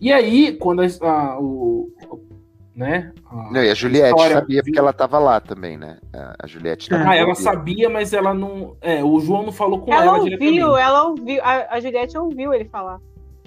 E 0.00 0.12
aí, 0.12 0.52
quando 0.52 0.82
a, 0.82 0.86
a- 1.00 1.40
o- 1.40 1.90
né? 2.76 3.12
a- 3.24 3.50
Não, 3.50 3.62
e 3.64 3.70
a 3.70 3.74
Juliette 3.74 4.10
história- 4.10 4.36
sabia 4.36 4.62
porque 4.62 4.78
ela 4.78 4.92
tava 4.92 5.18
lá 5.18 5.40
também, 5.40 5.78
né? 5.78 5.96
A 6.38 6.46
Juliette 6.46 6.90
tava 6.90 7.08
Ah, 7.10 7.16
ela 7.16 7.34
sabia, 7.34 7.88
mas 7.88 8.12
ela 8.12 8.34
não. 8.34 8.76
É, 8.82 9.02
o 9.02 9.18
João 9.20 9.44
não 9.44 9.52
falou 9.52 9.80
com 9.80 9.92
ela, 9.92 10.02
Ela 10.04 10.18
ouviu, 10.18 10.76
ela 10.76 11.04
ouviu, 11.08 11.40
a, 11.42 11.74
a 11.74 11.80
Juliette 11.80 12.18
ouviu 12.18 12.52
ele 12.52 12.66
falar. 12.66 13.00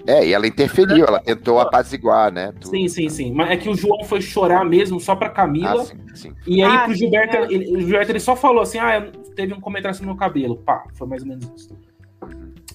É, 0.06 0.26
e 0.26 0.32
ela 0.32 0.46
interferiu, 0.46 1.04
ela 1.04 1.20
tentou 1.20 1.60
apaziguar, 1.60 2.32
né? 2.32 2.52
tudo. 2.52 2.68
Sim, 2.70 2.88
sim, 2.88 3.08
sim. 3.10 3.32
Mas 3.34 3.50
é 3.50 3.56
que 3.58 3.68
o 3.68 3.74
João 3.74 4.02
foi 4.04 4.20
chorar 4.22 4.64
mesmo 4.64 4.98
só 4.98 5.14
pra 5.14 5.28
Camila. 5.28 5.82
Ah, 5.82 5.84
sim, 5.84 5.98
sim. 6.14 6.32
E 6.46 6.62
aí 6.62 6.74
Ah, 6.74 6.84
pro 6.84 6.92
sim, 6.94 6.98
Gilberto, 7.00 7.36
é. 7.36 7.42
ele, 7.52 7.76
o 7.76 7.80
Gilberto 7.80 8.10
ele 8.10 8.18
só 8.20 8.34
falou 8.34 8.62
assim: 8.62 8.78
ah, 8.78 9.06
teve 9.36 9.52
um 9.54 9.60
comentário 9.60 9.94
sobre 9.94 10.10
o 10.10 10.14
meu 10.14 10.18
cabelo. 10.18 10.56
Pá, 10.56 10.84
foi 10.94 11.06
mais 11.06 11.22
ou 11.22 11.28
menos 11.28 11.52
isso. 11.54 11.68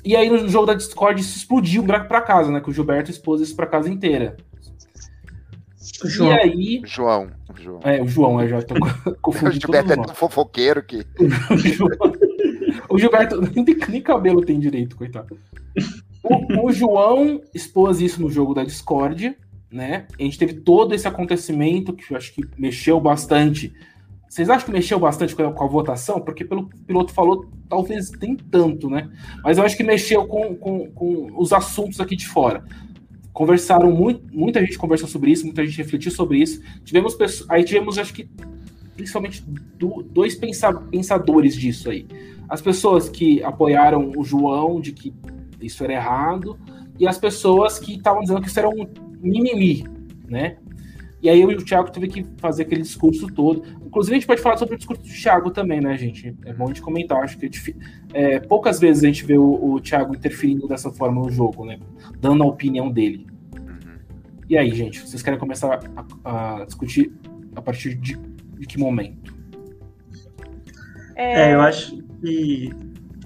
E 0.03 0.15
aí 0.15 0.29
no 0.29 0.47
jogo 0.47 0.67
da 0.67 0.75
Discord 0.75 1.19
isso 1.19 1.35
explodiu 1.35 1.83
pra 1.83 2.21
casa, 2.21 2.51
né? 2.51 2.61
Que 2.61 2.69
o 2.69 2.73
Gilberto 2.73 3.09
expôs 3.09 3.41
isso 3.41 3.55
pra 3.55 3.65
casa 3.65 3.89
inteira. 3.89 4.37
O 6.03 6.09
João. 6.09 6.31
E 6.31 6.39
aí. 6.39 6.81
João. 6.85 7.29
João. 7.59 7.79
É, 7.83 8.01
o 8.01 8.07
João, 8.07 8.41
eu 8.41 8.49
já 8.49 8.61
tô 8.61 8.75
O 9.09 9.15
confundindo 9.21 9.61
Gilberto 9.61 9.93
é 9.93 9.95
tão 9.95 10.15
fofoqueiro 10.15 10.83
que. 10.83 11.05
o 11.19 12.35
O 12.95 12.97
Gilberto 12.97 13.41
nem, 13.89 14.01
cabelo 14.01 14.43
tem 14.43 14.59
direito, 14.59 14.95
coitado. 14.95 15.37
O, 16.23 16.67
o 16.67 16.71
João 16.71 17.41
expôs 17.53 18.01
isso 18.01 18.21
no 18.21 18.29
jogo 18.29 18.53
da 18.53 18.63
Discord, 18.63 19.35
né? 19.71 20.07
A 20.19 20.23
gente 20.23 20.39
teve 20.39 20.53
todo 20.53 20.95
esse 20.95 21.07
acontecimento 21.07 21.93
que 21.93 22.13
eu 22.13 22.17
acho 22.17 22.33
que 22.33 22.41
mexeu 22.57 22.99
bastante. 22.99 23.73
Vocês 24.29 24.49
acham 24.49 24.65
que 24.65 24.71
mexeu 24.71 24.99
bastante 24.99 25.35
com 25.35 25.43
a, 25.43 25.51
com 25.51 25.63
a 25.63 25.67
votação? 25.67 26.19
Porque 26.19 26.43
pelo 26.43 26.67
que 26.67 26.75
o 26.75 26.83
piloto 26.83 27.13
falou, 27.13 27.45
talvez 27.69 28.11
nem 28.19 28.35
tanto, 28.35 28.89
né? 28.89 29.09
Mas 29.43 29.57
eu 29.57 29.63
acho 29.63 29.77
que 29.77 29.83
mexeu 29.83 30.25
com, 30.25 30.55
com, 30.55 30.91
com 30.91 31.31
os 31.37 31.53
assuntos 31.53 31.99
aqui 31.99 32.15
de 32.15 32.27
fora. 32.27 32.63
Conversaram 33.35 33.91
muito, 33.91 34.21
muita 34.33 34.61
gente 34.61 34.77
conversou 34.77 35.09
sobre 35.09 35.29
isso, 35.29 35.45
muita 35.45 35.65
gente 35.65 35.77
refletiu 35.77 36.09
sobre 36.09 36.37
isso. 36.37 36.61
Tivemos 36.85 37.17
aí 37.49 37.65
tivemos, 37.65 37.97
acho 37.97 38.13
que 38.13 38.29
principalmente 38.95 39.43
do- 39.77 40.01
dois 40.03 40.35
pensa- 40.35 40.73
pensadores 40.73 41.53
disso 41.53 41.89
aí. 41.89 42.07
As 42.47 42.61
pessoas 42.61 43.09
que 43.09 43.43
apoiaram 43.43 44.13
o 44.15 44.23
João 44.23 44.79
de 44.79 44.93
que 44.93 45.13
isso 45.61 45.83
era 45.83 45.91
errado, 45.91 46.57
e 46.97 47.05
as 47.05 47.17
pessoas 47.17 47.77
que 47.77 47.95
estavam 47.95 48.21
dizendo 48.21 48.39
que 48.39 48.47
isso 48.47 48.57
era 48.57 48.69
um 48.69 48.87
mimimi, 49.21 49.83
né? 50.29 50.55
E 51.25 51.29
aí 51.29 51.41
eu 51.41 51.51
e 51.51 51.55
o 51.55 51.65
Thiago 51.65 51.89
teve 51.89 52.07
que 52.07 52.23
fazer 52.38 52.63
aquele 52.63 52.83
discurso 52.83 53.25
todo. 53.33 53.63
Inclusive, 53.83 54.15
a 54.15 54.19
gente 54.19 54.27
pode 54.27 54.41
falar 54.41 54.57
sobre 54.57 54.75
o 54.75 54.77
discurso 54.77 55.01
do 55.01 55.09
Thiago 55.09 55.49
também, 55.49 55.81
né, 55.81 55.97
gente? 55.97 56.35
É 56.45 56.53
bom 56.53 56.71
de 56.71 56.81
comentar. 56.81 57.23
Acho 57.23 57.38
que 57.38 57.47
é 58.13 58.35
é, 58.35 58.39
poucas 58.39 58.79
vezes 58.79 59.03
a 59.03 59.07
gente 59.07 59.25
vê 59.25 59.35
o, 59.35 59.73
o 59.73 59.81
Thiago 59.81 60.15
interferindo 60.15 60.67
dessa 60.67 60.91
forma 60.91 61.23
no 61.23 61.31
jogo, 61.31 61.65
né? 61.65 61.79
Dando 62.19 62.43
a 62.43 62.45
opinião 62.45 62.91
dele. 62.91 63.25
Uhum. 63.57 63.97
E 64.47 64.55
aí, 64.55 64.69
gente, 64.71 64.99
vocês 64.99 65.23
querem 65.23 65.39
começar 65.39 65.79
a, 66.23 66.59
a 66.59 66.65
discutir 66.65 67.11
a 67.55 67.61
partir 67.61 67.95
de 67.95 68.17
de 68.59 68.65
que 68.65 68.77
momento? 68.77 69.35
É, 71.15 71.53
eu 71.53 71.61
acho 71.61 71.97
que 72.21 72.69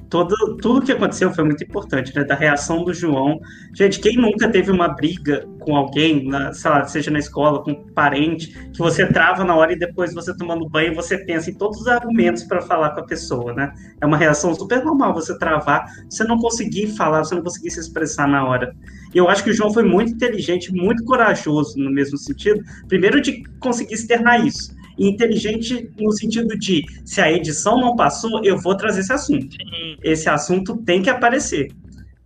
todo, 0.10 0.58
tudo 0.58 0.82
que 0.82 0.92
aconteceu 0.92 1.32
foi 1.34 1.44
muito 1.44 1.64
importante, 1.64 2.14
né? 2.16 2.24
Da 2.24 2.36
reação 2.36 2.84
do 2.84 2.94
João. 2.94 3.40
Gente, 3.74 4.00
quem 4.00 4.18
nunca 4.18 4.50
teve 4.50 4.72
uma 4.72 4.88
briga 4.88 5.48
com 5.60 5.76
alguém, 5.76 6.28
na, 6.28 6.52
sei 6.54 6.72
lá, 6.72 6.86
seja 6.86 7.12
na 7.12 7.20
escola, 7.20 7.64
com 7.64 7.72
um 7.72 7.94
parente, 7.94 8.48
que 8.72 8.80
você 8.80 9.06
trava 9.06 9.44
na 9.44 9.56
hora 9.56 9.72
e 9.72 9.78
depois 9.78 10.14
você 10.14 10.36
tomando 10.36 10.68
banho, 10.68 10.96
você 10.96 11.18
pensa 11.18 11.52
em 11.52 11.54
todos 11.54 11.82
os 11.82 11.88
argumentos 11.88 12.44
para 12.44 12.62
falar 12.62 12.92
com 12.92 13.02
a 13.02 13.06
pessoa, 13.06 13.54
né? 13.54 13.72
É 14.02 14.06
uma 14.06 14.18
reação 14.18 14.54
super 14.56 14.84
normal 14.84 15.14
você 15.14 15.38
travar, 15.38 15.86
você 16.10 16.24
não 16.24 16.40
conseguir 16.40 16.88
falar, 16.88 17.24
você 17.24 17.36
não 17.36 17.44
conseguir 17.44 17.70
se 17.72 17.80
expressar 17.80 18.28
na 18.28 18.46
hora. 18.46 18.76
E 19.14 19.18
eu 19.18 19.30
acho 19.30 19.44
que 19.44 19.52
o 19.52 19.54
João 19.54 19.72
foi 19.72 19.84
muito 19.84 20.12
inteligente, 20.14 20.74
muito 20.74 21.04
corajoso 21.04 21.78
no 21.78 21.92
mesmo 21.92 22.18
sentido. 22.18 22.64
Primeiro 22.88 23.22
de 23.22 23.44
conseguir 23.60 23.94
externar 23.94 24.46
isso 24.46 24.79
inteligente 25.08 25.90
no 26.00 26.12
sentido 26.12 26.58
de 26.58 26.84
se 27.06 27.22
a 27.22 27.32
edição 27.32 27.80
não 27.80 27.96
passou, 27.96 28.44
eu 28.44 28.58
vou 28.58 28.76
trazer 28.76 29.02
esse 29.02 29.14
assunto. 29.14 29.52
Sim. 29.52 29.98
Esse 30.04 30.30
assunto 30.30 30.78
tem 30.78 31.02
que 31.02 31.10
aparecer. 31.10 31.72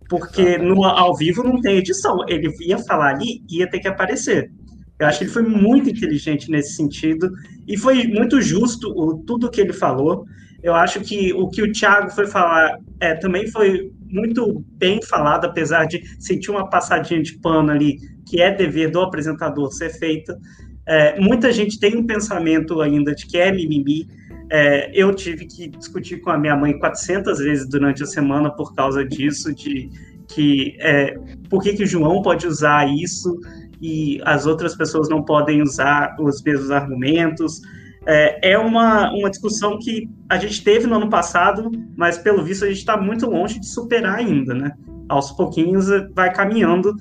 Porque 0.08 0.58
no, 0.58 0.84
ao 0.84 1.16
vivo 1.16 1.42
não 1.42 1.60
tem 1.60 1.78
edição. 1.78 2.18
Ele 2.28 2.52
ia 2.60 2.78
falar 2.78 3.14
ali, 3.14 3.42
ia 3.48 3.68
ter 3.68 3.80
que 3.80 3.88
aparecer. 3.88 4.50
Eu 4.98 5.06
acho 5.06 5.18
que 5.18 5.24
ele 5.24 5.32
foi 5.32 5.42
muito 5.42 5.90
inteligente 5.90 6.50
nesse 6.50 6.74
sentido 6.74 7.30
e 7.66 7.76
foi 7.76 8.06
muito 8.06 8.40
justo 8.40 8.88
o, 8.90 9.18
tudo 9.18 9.50
que 9.50 9.60
ele 9.60 9.72
falou. 9.72 10.24
Eu 10.62 10.74
acho 10.74 11.00
que 11.00 11.32
o 11.32 11.48
que 11.48 11.62
o 11.62 11.72
Thiago 11.72 12.10
foi 12.10 12.26
falar 12.26 12.78
é, 13.00 13.14
também 13.14 13.46
foi 13.48 13.92
muito 14.08 14.64
bem 14.76 15.02
falado, 15.02 15.44
apesar 15.46 15.84
de 15.86 16.02
sentir 16.18 16.50
uma 16.50 16.70
passadinha 16.70 17.22
de 17.22 17.38
pano 17.38 17.70
ali, 17.70 17.98
que 18.26 18.40
é 18.40 18.54
dever 18.54 18.90
do 18.90 19.00
apresentador 19.00 19.70
ser 19.72 19.90
feita. 19.90 20.38
É, 20.86 21.18
muita 21.18 21.52
gente 21.52 21.78
tem 21.78 21.96
um 21.96 22.06
pensamento 22.06 22.80
ainda 22.80 23.14
de 23.14 23.26
que 23.26 23.38
é 23.38 23.50
mimimi. 23.50 24.08
É, 24.50 24.90
eu 24.92 25.14
tive 25.14 25.46
que 25.46 25.68
discutir 25.68 26.20
com 26.20 26.30
a 26.30 26.38
minha 26.38 26.56
mãe 26.56 26.78
400 26.78 27.38
vezes 27.38 27.68
durante 27.68 28.02
a 28.02 28.06
semana 28.06 28.50
por 28.50 28.74
causa 28.74 29.04
disso, 29.04 29.54
de 29.54 29.88
que 30.28 30.76
é, 30.78 31.18
por 31.48 31.62
que, 31.62 31.74
que 31.74 31.82
o 31.82 31.86
João 31.86 32.22
pode 32.22 32.46
usar 32.46 32.86
isso 32.88 33.38
e 33.80 34.20
as 34.24 34.46
outras 34.46 34.74
pessoas 34.76 35.08
não 35.08 35.22
podem 35.22 35.62
usar 35.62 36.16
os 36.20 36.42
mesmos 36.42 36.70
argumentos. 36.70 37.60
É, 38.06 38.52
é 38.52 38.58
uma, 38.58 39.10
uma 39.12 39.30
discussão 39.30 39.78
que 39.78 40.08
a 40.28 40.36
gente 40.36 40.62
teve 40.62 40.86
no 40.86 40.96
ano 40.96 41.08
passado, 41.08 41.70
mas 41.96 42.18
pelo 42.18 42.44
visto 42.44 42.64
a 42.64 42.68
gente 42.68 42.78
está 42.78 42.96
muito 42.96 43.26
longe 43.26 43.58
de 43.58 43.66
superar 43.66 44.16
ainda, 44.16 44.54
né? 44.54 44.72
Aos 45.08 45.32
pouquinhos 45.32 45.86
vai 46.14 46.32
caminhando 46.32 46.94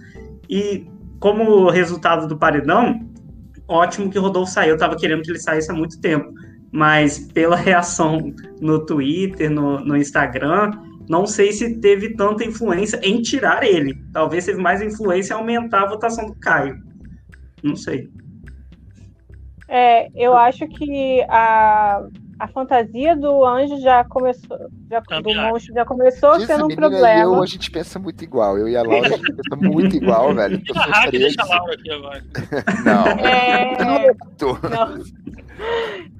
e 0.50 0.86
como 1.20 1.70
resultado 1.70 2.28
do 2.28 2.38
paredão, 2.38 3.00
ótimo 3.68 4.10
que 4.10 4.18
o 4.18 4.22
Rodolfo 4.22 4.52
saiu. 4.52 4.70
Eu 4.70 4.76
estava 4.76 4.96
querendo 4.96 5.22
que 5.22 5.32
ele 5.32 5.40
saísse 5.40 5.72
há 5.72 5.74
muito 5.74 6.00
tempo. 6.00 6.32
Mas 6.72 7.20
pela 7.20 7.56
reação 7.58 8.34
no 8.62 8.86
Twitter, 8.86 9.50
no, 9.50 9.80
no 9.80 9.98
Instagram, 9.98 10.72
não 11.08 11.26
sei 11.26 11.52
se 11.52 11.80
teve 11.80 12.16
tanta 12.16 12.44
influência 12.44 13.00
em 13.04 13.22
tirar 13.22 13.64
ele. 13.64 14.02
Talvez 14.12 14.46
teve 14.46 14.62
mais 14.62 14.82
influência 14.82 15.34
em 15.34 15.38
aumentar 15.38 15.84
a 15.84 15.90
votação 15.90 16.26
do 16.26 16.36
Caio. 16.36 16.82
Não 17.62 17.76
sei. 17.76 18.10
É, 19.68 20.10
eu 20.14 20.36
acho 20.36 20.68
que 20.68 21.22
a, 21.30 22.06
a 22.44 22.48
fantasia 22.50 23.16
do 23.16 23.46
anjo 23.46 23.80
já 23.80 24.04
começou, 24.04 24.58
já, 24.90 25.00
do 25.00 25.34
monstro 25.34 25.74
já 25.74 25.86
começou 25.86 26.38
Diz 26.38 26.48
sendo 26.48 26.66
um 26.66 26.76
problema. 26.76 27.22
eu, 27.22 27.42
a 27.42 27.46
gente 27.46 27.72
pensa 27.72 27.98
muito 27.98 28.22
igual. 28.22 28.58
Eu 28.58 28.68
e 28.68 28.76
a 28.76 28.84
Laura, 28.84 29.08
a 29.08 29.18
gente 29.18 29.34
pensa 29.34 29.56
muito 29.56 29.96
igual, 29.96 30.36
velho. 30.36 30.62
Deixa 31.10 31.42
a 31.42 31.46
Laura 31.46 31.74
aqui 31.74 31.90
agora. 31.90 32.22
não. 32.84 33.08
É... 33.26 34.14
não. 34.70 35.04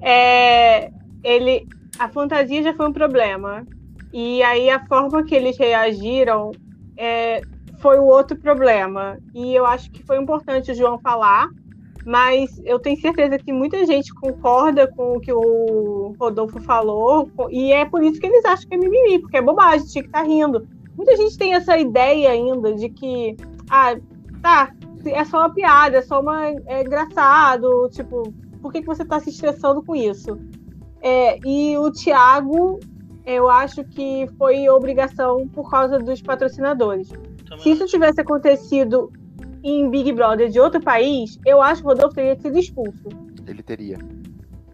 É... 0.00 0.90
Ele... 1.22 1.66
A 1.98 2.08
fantasia 2.08 2.62
já 2.62 2.72
foi 2.72 2.88
um 2.88 2.92
problema. 2.92 3.66
E 4.10 4.42
aí 4.44 4.70
a 4.70 4.82
forma 4.86 5.24
que 5.24 5.34
eles 5.34 5.58
reagiram 5.58 6.52
é... 6.96 7.42
foi 7.80 7.98
o 7.98 8.04
outro 8.04 8.34
problema. 8.38 9.18
E 9.34 9.54
eu 9.54 9.66
acho 9.66 9.90
que 9.90 10.02
foi 10.02 10.16
importante 10.16 10.72
o 10.72 10.74
João 10.74 10.98
falar, 10.98 11.50
mas 12.04 12.60
eu 12.64 12.78
tenho 12.78 13.00
certeza 13.00 13.38
que 13.38 13.52
muita 13.52 13.84
gente 13.86 14.12
concorda 14.14 14.86
com 14.86 15.16
o 15.16 15.20
que 15.20 15.32
o 15.32 16.14
Rodolfo 16.18 16.60
falou, 16.60 17.30
e 17.50 17.72
é 17.72 17.84
por 17.84 18.02
isso 18.02 18.20
que 18.20 18.26
eles 18.26 18.44
acham 18.44 18.68
que 18.68 18.74
é 18.74 18.78
mimimi, 18.78 19.18
porque 19.18 19.38
é 19.38 19.42
bobagem, 19.42 19.86
tinha 19.86 20.02
que 20.02 20.08
estar 20.08 20.22
tá 20.22 20.26
rindo. 20.26 20.66
Muita 20.96 21.16
gente 21.16 21.36
tem 21.36 21.54
essa 21.54 21.78
ideia 21.78 22.30
ainda 22.30 22.74
de 22.74 22.88
que, 22.88 23.36
ah, 23.70 23.96
tá, 24.40 24.72
é 25.06 25.24
só 25.24 25.38
uma 25.38 25.50
piada, 25.50 25.98
é 25.98 26.02
só 26.02 26.20
uma. 26.20 26.46
É 26.66 26.82
engraçado, 26.82 27.88
tipo, 27.90 28.32
por 28.60 28.72
que, 28.72 28.80
que 28.80 28.86
você 28.86 29.02
está 29.02 29.18
se 29.18 29.30
estressando 29.30 29.82
com 29.82 29.96
isso? 29.96 30.38
É, 31.00 31.38
e 31.44 31.76
o 31.76 31.90
Thiago, 31.90 32.80
eu 33.26 33.48
acho 33.48 33.84
que 33.84 34.26
foi 34.38 34.68
obrigação 34.68 35.48
por 35.48 35.70
causa 35.70 35.98
dos 35.98 36.22
patrocinadores. 36.22 37.08
Também. 37.08 37.58
Se 37.58 37.70
isso 37.70 37.86
tivesse 37.86 38.20
acontecido 38.20 39.12
em 39.64 39.88
Big 39.88 40.12
Brother 40.12 40.50
de 40.50 40.60
outro 40.60 40.80
país, 40.80 41.40
eu 41.46 41.62
acho 41.62 41.80
que 41.80 41.86
o 41.86 41.90
Rodolfo 41.90 42.14
teria 42.14 42.36
sido 42.36 42.58
expulso. 42.58 43.08
Ele 43.46 43.62
teria. 43.62 43.98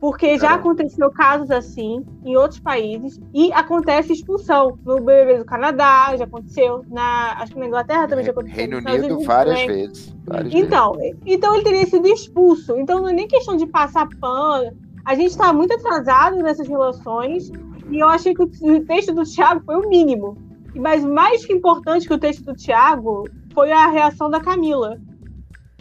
Porque 0.00 0.38
já 0.38 0.54
aconteceu 0.54 1.10
casos 1.10 1.50
assim 1.50 2.02
em 2.24 2.34
outros 2.34 2.58
países 2.58 3.20
e 3.34 3.52
acontece 3.52 4.14
expulsão. 4.14 4.78
No 4.84 4.96
BBB 4.96 5.38
do 5.38 5.44
Canadá, 5.44 6.16
já 6.16 6.24
aconteceu. 6.24 6.84
Na, 6.88 7.34
acho 7.38 7.52
que 7.52 7.58
na 7.58 7.66
Inglaterra 7.66 8.08
também 8.08 8.24
já 8.24 8.30
aconteceu. 8.30 8.56
Reino 8.56 8.78
Unido 8.78 9.20
várias 9.20 9.66
vezes. 9.66 10.16
Várias 10.24 10.54
então, 10.54 10.94
vezes. 10.94 11.20
então 11.26 11.54
ele 11.54 11.64
teria 11.64 11.86
sido 11.86 12.08
expulso. 12.08 12.76
Então 12.78 13.00
não 13.00 13.10
é 13.10 13.12
nem 13.12 13.28
questão 13.28 13.56
de 13.56 13.66
passar 13.66 14.08
pano. 14.18 14.72
A 15.04 15.14
gente 15.14 15.30
está 15.30 15.52
muito 15.52 15.74
atrasado 15.74 16.36
nessas 16.38 16.66
relações 16.66 17.52
e 17.90 17.98
eu 17.98 18.08
achei 18.08 18.34
que 18.34 18.42
o 18.42 18.84
texto 18.86 19.14
do 19.14 19.22
Thiago 19.22 19.62
foi 19.66 19.76
o 19.76 19.88
mínimo. 19.88 20.36
Mas 20.74 21.04
mais 21.04 21.44
que 21.44 21.52
importante 21.52 22.08
que 22.08 22.14
o 22.14 22.18
texto 22.18 22.42
do 22.44 22.54
Thiago 22.54 23.24
foi 23.52 23.70
a 23.72 23.88
reação 23.88 24.30
da 24.30 24.40
Camila. 24.40 24.98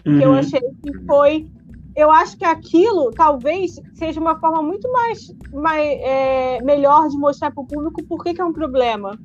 Uhum. 0.06 0.18
Que 0.18 0.26
eu 0.26 0.30
uhum. 0.30 0.38
achei 0.38 0.60
que 0.60 1.06
foi. 1.06 1.50
Eu 1.96 2.12
acho 2.12 2.38
que 2.38 2.46
aquilo 2.46 3.12
talvez 3.12 3.80
seja 3.96 4.20
uma 4.20 4.40
forma 4.40 4.62
muito 4.62 4.90
mais, 4.92 5.34
mais 5.52 5.86
é, 6.02 6.62
melhor 6.62 7.10
de 7.10 7.18
mostrar 7.18 7.52
para 7.52 7.62
o 7.62 7.68
público 7.68 8.04
por 8.06 8.24
que, 8.24 8.34
que, 8.34 8.42
é 8.42 8.46
um 8.46 8.54
problema. 8.54 9.18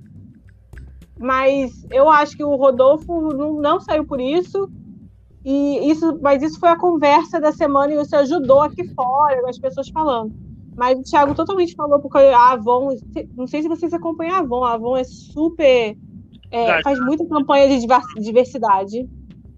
Mas 1.18 1.86
eu 1.90 2.08
acho 2.08 2.36
que 2.36 2.42
o 2.42 2.56
Rodolfo 2.56 3.32
não, 3.32 3.60
não 3.60 3.80
saiu 3.80 4.04
por 4.04 4.20
isso. 4.20 4.68
E 5.44 5.90
isso, 5.90 6.18
mas 6.22 6.42
isso 6.42 6.58
foi 6.58 6.70
a 6.70 6.76
conversa 6.76 7.38
da 7.38 7.52
semana 7.52 7.92
e 7.92 8.00
isso 8.00 8.16
ajudou 8.16 8.62
aqui 8.62 8.82
fora, 8.94 9.48
as 9.48 9.58
pessoas 9.58 9.88
falando. 9.90 10.34
Mas 10.76 10.98
o 10.98 11.02
Thiago 11.02 11.34
totalmente 11.34 11.74
falou 11.74 12.00
porque 12.00 12.18
a 12.18 12.52
Avon, 12.52 12.96
não 13.36 13.46
sei 13.46 13.62
se 13.62 13.68
vocês 13.68 13.92
acompanham 13.92 14.34
a 14.34 14.38
Avon, 14.38 14.64
a 14.64 14.72
Avon 14.72 14.96
é 14.96 15.04
super 15.04 15.96
é, 16.54 16.82
faz 16.82 17.00
muita 17.00 17.26
campanha 17.26 17.68
de 17.68 17.86
diversidade 18.22 19.00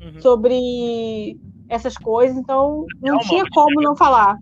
uhum. 0.01 0.21
sobre 0.21 1.39
essas 1.69 1.97
coisas, 1.97 2.37
então 2.37 2.87
não 3.03 3.19
tinha 3.19 3.45
como 3.51 3.83
não 3.83 3.95
falar. 3.95 4.39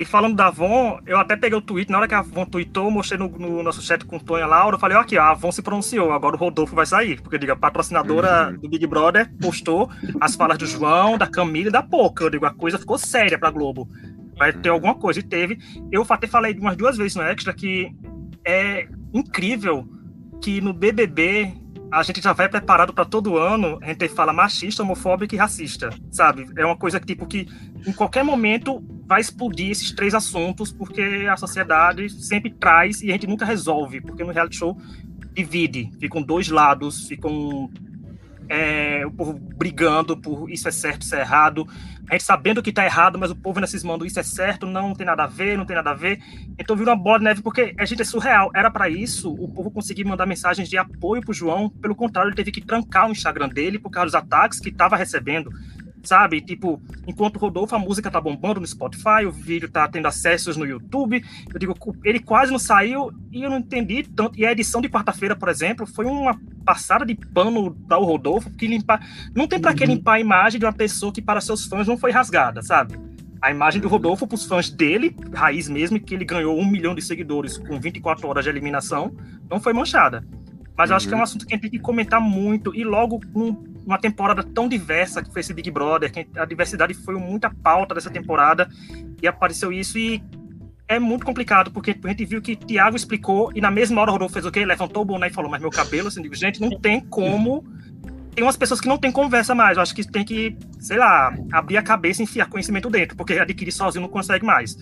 E 0.00 0.04
falando 0.04 0.34
da 0.34 0.48
Avon, 0.48 0.98
eu 1.06 1.16
até 1.16 1.36
peguei 1.36 1.56
o 1.56 1.62
tweet, 1.62 1.88
na 1.88 1.98
hora 1.98 2.08
que 2.08 2.14
a 2.14 2.18
Avon 2.18 2.44
tweetou, 2.44 2.90
mostrei 2.90 3.16
no, 3.16 3.28
no 3.28 3.62
nosso 3.62 3.80
chat 3.80 4.04
com 4.04 4.16
o 4.16 4.20
Tonha 4.20 4.46
Laura, 4.46 4.74
eu 4.74 4.80
falei, 4.80 4.96
ó 4.96 5.00
aqui, 5.00 5.16
a 5.16 5.30
Avon 5.30 5.52
se 5.52 5.62
pronunciou, 5.62 6.10
agora 6.10 6.34
o 6.34 6.38
Rodolfo 6.38 6.74
vai 6.74 6.86
sair, 6.86 7.20
porque 7.20 7.38
diga, 7.38 7.52
a 7.52 7.56
patrocinadora 7.56 8.50
uhum. 8.50 8.58
do 8.58 8.68
Big 8.68 8.84
Brother 8.84 9.32
postou 9.40 9.88
as 10.20 10.34
falas 10.34 10.58
do 10.58 10.66
João, 10.66 11.16
da 11.16 11.28
Camila 11.28 11.68
e 11.68 11.72
da 11.72 11.84
Poca, 11.84 12.24
eu 12.24 12.30
digo, 12.30 12.46
a 12.46 12.50
coisa 12.52 12.78
ficou 12.78 12.98
séria 12.98 13.38
pra 13.38 13.50
Globo. 13.50 13.88
Vai 14.36 14.52
ter 14.52 14.70
alguma 14.70 14.94
coisa, 14.96 15.20
e 15.20 15.22
teve. 15.22 15.58
Eu 15.92 16.04
até 16.08 16.26
falei 16.26 16.58
umas 16.58 16.76
duas 16.76 16.96
vezes 16.96 17.14
no 17.14 17.22
Extra 17.22 17.52
que 17.52 17.94
é 18.44 18.88
incrível 19.12 19.86
que 20.42 20.60
no 20.60 20.72
BBB 20.72 21.54
a 21.90 22.02
gente 22.02 22.20
já 22.20 22.32
vai 22.32 22.48
preparado 22.48 22.92
para 22.92 23.04
todo 23.04 23.38
ano, 23.38 23.78
a 23.80 23.86
gente 23.86 24.08
fala 24.08 24.32
machista, 24.32 24.82
homofóbico 24.82 25.34
e 25.34 25.38
racista, 25.38 25.90
sabe? 26.10 26.48
É 26.56 26.64
uma 26.64 26.76
coisa 26.76 26.98
que, 26.98 27.06
tipo, 27.06 27.26
que 27.26 27.46
em 27.86 27.92
qualquer 27.92 28.24
momento 28.24 28.82
vai 29.06 29.20
explodir 29.20 29.70
esses 29.70 29.92
três 29.92 30.14
assuntos, 30.14 30.72
porque 30.72 31.26
a 31.30 31.36
sociedade 31.36 32.08
sempre 32.10 32.50
traz 32.50 33.02
e 33.02 33.10
a 33.10 33.12
gente 33.12 33.26
nunca 33.26 33.44
resolve, 33.44 34.00
porque 34.00 34.24
no 34.24 34.32
reality 34.32 34.56
show 34.56 34.76
divide, 35.34 35.90
ficam 36.00 36.22
dois 36.22 36.48
lados, 36.48 37.06
ficam 37.06 37.70
é, 38.48 39.04
o 39.06 39.10
povo 39.10 39.32
brigando 39.32 40.16
por 40.16 40.50
isso 40.50 40.68
é 40.68 40.70
certo, 40.70 41.02
isso 41.02 41.14
é 41.14 41.20
errado, 41.20 41.66
a 42.12 42.14
gente 42.14 42.24
sabendo 42.24 42.62
que 42.62 42.70
está 42.70 42.84
errado, 42.84 43.18
mas 43.18 43.30
o 43.30 43.36
povo 43.36 43.58
ainda 43.58 43.66
cismando 43.66 44.04
isso 44.04 44.20
é 44.20 44.22
certo, 44.22 44.66
não 44.66 44.92
tem 44.92 45.06
nada 45.06 45.24
a 45.24 45.26
ver, 45.26 45.56
não 45.56 45.64
tem 45.64 45.76
nada 45.76 45.92
a 45.92 45.94
ver. 45.94 46.20
Então 46.58 46.76
virou 46.76 46.94
uma 46.94 47.02
bola 47.02 47.18
de 47.18 47.24
neve, 47.24 47.42
porque 47.42 47.74
a 47.78 47.84
gente 47.84 48.02
é 48.02 48.04
surreal. 48.04 48.50
Era 48.54 48.70
para 48.70 48.88
isso 48.88 49.32
o 49.32 49.48
povo 49.48 49.70
conseguir 49.70 50.04
mandar 50.04 50.26
mensagens 50.26 50.68
de 50.68 50.76
apoio 50.76 51.22
pro 51.22 51.32
João, 51.32 51.70
pelo 51.70 51.94
contrário, 51.94 52.28
ele 52.28 52.36
teve 52.36 52.52
que 52.52 52.60
trancar 52.60 53.08
o 53.08 53.12
Instagram 53.12 53.48
dele 53.48 53.78
por 53.78 53.90
causa 53.90 54.06
dos 54.06 54.14
ataques 54.14 54.60
que 54.60 54.68
estava 54.68 54.96
recebendo 54.96 55.50
sabe? 56.02 56.40
Tipo, 56.40 56.80
enquanto 57.06 57.38
Rodolfo, 57.38 57.74
a 57.74 57.78
música 57.78 58.10
tá 58.10 58.20
bombando 58.20 58.60
no 58.60 58.66
Spotify, 58.66 59.24
o 59.26 59.30
vídeo 59.30 59.70
tá 59.70 59.88
tendo 59.88 60.06
acessos 60.06 60.56
no 60.56 60.66
YouTube. 60.66 61.24
Eu 61.52 61.58
digo, 61.58 61.74
ele 62.04 62.18
quase 62.18 62.50
não 62.50 62.58
saiu 62.58 63.12
e 63.30 63.42
eu 63.42 63.50
não 63.50 63.58
entendi 63.58 64.02
tanto. 64.02 64.38
E 64.38 64.46
a 64.46 64.52
edição 64.52 64.80
de 64.80 64.88
quarta-feira, 64.88 65.36
por 65.36 65.48
exemplo, 65.48 65.86
foi 65.86 66.04
uma 66.04 66.38
passada 66.64 67.04
de 67.04 67.14
pano 67.14 67.76
o 67.90 68.04
Rodolfo, 68.04 68.50
que 68.50 68.66
limpar. 68.66 69.04
Não 69.34 69.46
tem 69.46 69.60
para 69.60 69.74
que 69.74 69.84
uhum. 69.84 69.90
limpar 69.90 70.14
a 70.14 70.20
imagem 70.20 70.58
de 70.58 70.66
uma 70.66 70.72
pessoa 70.72 71.12
que, 71.12 71.22
para 71.22 71.40
seus 71.40 71.66
fãs, 71.66 71.86
não 71.86 71.96
foi 71.96 72.10
rasgada, 72.10 72.62
sabe? 72.62 72.98
A 73.40 73.50
imagem 73.50 73.80
do 73.80 73.88
Rodolfo 73.88 74.26
para 74.26 74.36
os 74.36 74.46
fãs 74.46 74.70
dele, 74.70 75.16
raiz 75.34 75.68
mesmo, 75.68 75.98
que 75.98 76.14
ele 76.14 76.24
ganhou 76.24 76.56
um 76.58 76.64
milhão 76.64 76.94
de 76.94 77.02
seguidores 77.02 77.58
com 77.58 77.80
24 77.80 78.28
horas 78.28 78.44
de 78.44 78.50
eliminação, 78.50 79.12
não 79.50 79.58
foi 79.58 79.72
manchada. 79.72 80.24
Mas 80.76 80.90
eu 80.90 80.96
acho 80.96 81.06
que 81.06 81.14
é 81.14 81.16
um 81.16 81.22
assunto 81.22 81.46
que 81.46 81.52
a 81.52 81.56
gente 81.56 81.62
tem 81.62 81.70
que 81.70 81.78
comentar 81.78 82.20
muito, 82.20 82.74
e 82.74 82.84
logo 82.84 83.20
com 83.32 83.62
uma 83.84 83.98
temporada 83.98 84.42
tão 84.42 84.68
diversa 84.68 85.22
que 85.22 85.30
foi 85.30 85.40
esse 85.40 85.52
Big 85.52 85.70
Brother, 85.70 86.10
que 86.10 86.26
a 86.36 86.44
diversidade 86.44 86.94
foi 86.94 87.14
muita 87.16 87.50
pauta 87.50 87.94
dessa 87.94 88.10
temporada, 88.10 88.68
e 89.20 89.26
apareceu 89.26 89.72
isso, 89.72 89.98
e 89.98 90.22
é 90.88 90.98
muito 90.98 91.24
complicado, 91.24 91.70
porque 91.70 91.96
a 92.04 92.08
gente 92.08 92.24
viu 92.24 92.42
que 92.42 92.56
Thiago 92.56 92.96
explicou, 92.96 93.50
e 93.54 93.60
na 93.60 93.70
mesma 93.70 94.00
hora 94.00 94.10
o 94.10 94.12
Rodolfo 94.14 94.34
fez 94.34 94.44
o 94.44 94.50
quê? 94.50 94.64
Levantou 94.64 95.02
o 95.02 95.04
boné 95.04 95.28
e 95.28 95.32
falou, 95.32 95.50
mas 95.50 95.60
meu 95.60 95.70
cabelo, 95.70 96.08
assim, 96.08 96.22
digo, 96.22 96.34
gente, 96.34 96.60
não 96.60 96.70
tem 96.70 97.00
como. 97.00 97.64
Tem 98.34 98.42
umas 98.44 98.56
pessoas 98.56 98.80
que 98.80 98.88
não 98.88 98.96
tem 98.96 99.12
conversa 99.12 99.54
mais. 99.54 99.76
Eu 99.76 99.82
acho 99.82 99.94
que 99.94 100.06
tem 100.10 100.24
que, 100.24 100.56
sei 100.78 100.98
lá, 100.98 101.34
abrir 101.52 101.76
a 101.76 101.82
cabeça 101.82 102.22
e 102.22 102.24
enfiar 102.24 102.48
conhecimento 102.48 102.88
dentro, 102.90 103.16
porque 103.16 103.34
adquirir 103.34 103.72
sozinho 103.72 104.02
não 104.02 104.08
consegue 104.08 104.44
mais. 104.44 104.76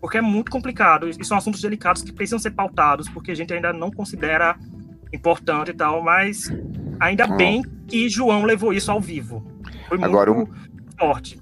Porque 0.00 0.18
é 0.18 0.20
muito 0.20 0.50
complicado, 0.50 1.08
e 1.08 1.24
são 1.24 1.36
assuntos 1.36 1.60
delicados 1.60 2.02
que 2.02 2.12
precisam 2.12 2.38
ser 2.38 2.52
pautados, 2.52 3.08
porque 3.08 3.30
a 3.30 3.34
gente 3.34 3.52
ainda 3.52 3.72
não 3.72 3.90
considera 3.90 4.56
importante 5.12 5.70
e 5.70 5.74
tal, 5.74 6.02
mas 6.02 6.50
ainda 7.00 7.26
Hum. 7.26 7.36
bem 7.36 7.62
que 7.86 8.08
João 8.08 8.44
levou 8.44 8.72
isso 8.72 8.90
ao 8.90 9.00
vivo. 9.00 9.44
Foi 9.88 9.98
muito 9.98 10.10
Agora, 10.10 10.32
um- 10.32 10.46
forte. 10.98 11.40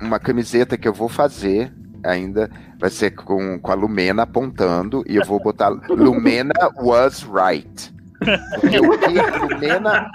Uma 0.00 0.18
camiseta 0.18 0.76
que 0.78 0.86
eu 0.86 0.92
vou 0.94 1.08
fazer 1.08 1.72
ainda 2.04 2.48
vai 2.78 2.90
ser 2.90 3.10
com, 3.10 3.58
com 3.58 3.72
a 3.72 3.74
Lumena 3.74 4.22
apontando 4.22 5.02
e 5.08 5.16
eu 5.16 5.24
vou 5.24 5.40
botar 5.42 5.68
Lumena 5.68 6.54
was 6.80 7.22
right. 7.24 7.92
Porque 8.60 8.78
o 8.80 8.98
que, 8.98 9.18
a 9.18 9.36
Lumena, 9.44 10.10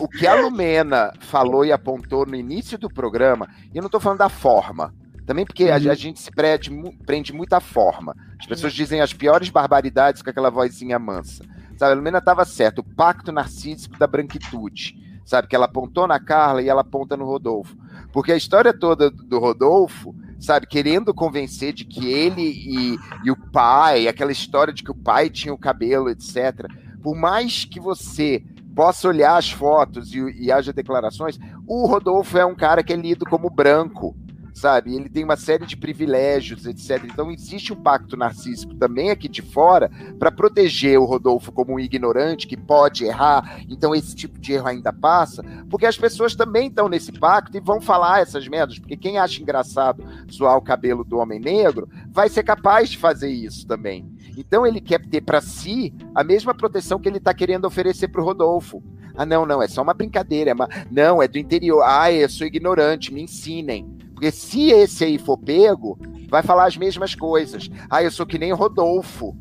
o 0.00 0.08
que 0.08 0.26
a 0.26 0.34
Lumena 0.34 1.12
falou 1.20 1.64
e 1.64 1.72
apontou 1.72 2.26
no 2.26 2.34
início 2.36 2.76
do 2.78 2.88
programa, 2.88 3.48
e 3.72 3.76
eu 3.78 3.82
não 3.82 3.88
tô 3.90 4.00
falando 4.00 4.18
da 4.18 4.28
forma, 4.28 4.92
também 5.24 5.44
porque 5.44 5.64
a, 5.64 5.76
a 5.76 5.94
gente 5.94 6.20
se 6.20 6.30
prende, 6.32 6.70
prende 7.06 7.32
muito 7.32 7.52
à 7.54 7.60
forma. 7.60 8.14
As 8.40 8.46
pessoas 8.46 8.72
dizem 8.72 9.00
as 9.00 9.12
piores 9.12 9.50
barbaridades 9.50 10.20
com 10.22 10.30
aquela 10.30 10.50
vozinha 10.50 10.98
mansa. 10.98 11.44
Sabe, 11.78 11.92
a 11.92 11.94
Lumena 11.94 12.18
estava 12.18 12.44
certa, 12.44 12.80
o 12.80 12.84
pacto 12.84 13.30
narcísico 13.30 13.96
da 13.96 14.06
branquitude. 14.06 14.96
Sabe, 15.24 15.46
que 15.46 15.54
ela 15.54 15.66
apontou 15.66 16.06
na 16.06 16.18
Carla 16.18 16.62
e 16.62 16.68
ela 16.68 16.80
aponta 16.80 17.16
no 17.16 17.26
Rodolfo. 17.26 17.76
Porque 18.12 18.32
a 18.32 18.36
história 18.36 18.72
toda 18.72 19.10
do 19.10 19.38
Rodolfo, 19.38 20.14
sabe, 20.40 20.66
querendo 20.66 21.12
convencer 21.12 21.74
de 21.74 21.84
que 21.84 22.10
ele 22.10 22.42
e, 22.42 22.96
e 23.22 23.30
o 23.30 23.36
pai, 23.52 24.08
aquela 24.08 24.32
história 24.32 24.72
de 24.72 24.82
que 24.82 24.90
o 24.90 24.94
pai 24.94 25.28
tinha 25.28 25.52
o 25.52 25.58
cabelo, 25.58 26.08
etc. 26.08 26.66
Por 27.02 27.14
mais 27.14 27.64
que 27.64 27.78
você 27.78 28.42
possa 28.74 29.06
olhar 29.06 29.36
as 29.36 29.50
fotos 29.50 30.14
e, 30.14 30.18
e 30.40 30.50
haja 30.50 30.72
declarações, 30.72 31.38
o 31.66 31.86
Rodolfo 31.86 32.38
é 32.38 32.46
um 32.46 32.54
cara 32.54 32.82
que 32.82 32.92
é 32.92 32.96
lido 32.96 33.26
como 33.26 33.50
branco, 33.50 34.16
sabe? 34.58 34.94
Ele 34.94 35.08
tem 35.08 35.24
uma 35.24 35.36
série 35.36 35.64
de 35.64 35.76
privilégios, 35.76 36.66
etc. 36.66 37.04
Então 37.04 37.30
existe 37.30 37.72
um 37.72 37.76
pacto 37.76 38.16
narcísico 38.16 38.74
também 38.74 39.10
aqui 39.10 39.28
de 39.28 39.40
fora 39.40 39.90
para 40.18 40.30
proteger 40.30 40.98
o 40.98 41.04
Rodolfo 41.04 41.52
como 41.52 41.74
um 41.74 41.80
ignorante 41.80 42.46
que 42.46 42.56
pode 42.56 43.04
errar. 43.04 43.60
Então 43.68 43.94
esse 43.94 44.14
tipo 44.14 44.38
de 44.38 44.52
erro 44.52 44.68
ainda 44.68 44.92
passa, 44.92 45.42
porque 45.70 45.86
as 45.86 45.96
pessoas 45.96 46.34
também 46.34 46.68
estão 46.68 46.88
nesse 46.88 47.12
pacto 47.12 47.56
e 47.56 47.60
vão 47.60 47.80
falar 47.80 48.20
essas 48.20 48.46
merdas, 48.48 48.78
porque 48.78 48.96
quem 48.96 49.18
acha 49.18 49.40
engraçado 49.40 50.04
zoar 50.30 50.56
o 50.56 50.62
cabelo 50.62 51.04
do 51.04 51.18
homem 51.18 51.38
negro 51.38 51.88
vai 52.10 52.28
ser 52.28 52.42
capaz 52.42 52.90
de 52.90 52.98
fazer 52.98 53.30
isso 53.30 53.66
também. 53.66 54.06
Então 54.36 54.66
ele 54.66 54.80
quer 54.80 55.04
ter 55.06 55.20
para 55.20 55.40
si 55.40 55.94
a 56.14 56.22
mesma 56.24 56.54
proteção 56.54 56.98
que 56.98 57.08
ele 57.08 57.18
está 57.18 57.32
querendo 57.32 57.64
oferecer 57.64 58.08
para 58.08 58.20
o 58.20 58.24
Rodolfo. 58.24 58.82
Ah, 59.18 59.26
não, 59.26 59.44
não, 59.44 59.60
é 59.60 59.66
só 59.66 59.82
uma 59.82 59.92
brincadeira. 59.92 60.52
É 60.52 60.54
uma... 60.54 60.68
Não, 60.88 61.20
é 61.20 61.26
do 61.26 61.38
interior. 61.38 61.82
Ah, 61.84 62.12
eu 62.12 62.28
sou 62.28 62.46
ignorante, 62.46 63.12
me 63.12 63.20
ensinem. 63.20 63.84
Porque 64.18 64.32
se 64.32 64.72
esse 64.72 65.04
aí 65.04 65.16
for 65.16 65.38
pego, 65.38 65.96
vai 66.28 66.42
falar 66.42 66.66
as 66.66 66.76
mesmas 66.76 67.14
coisas. 67.14 67.70
Ah, 67.88 68.02
eu 68.02 68.10
sou 68.10 68.26
que 68.26 68.36
nem 68.36 68.52
Rodolfo. 68.52 69.36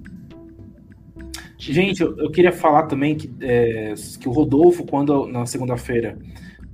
Gente, 1.58 2.02
eu, 2.02 2.16
eu 2.20 2.30
queria 2.30 2.52
falar 2.52 2.84
também 2.84 3.16
que, 3.16 3.28
é, 3.42 3.96
que 4.20 4.30
o 4.30 4.32
Rodolfo, 4.32 4.86
quando 4.86 5.26
na 5.26 5.48
segunda-feira 5.48 6.16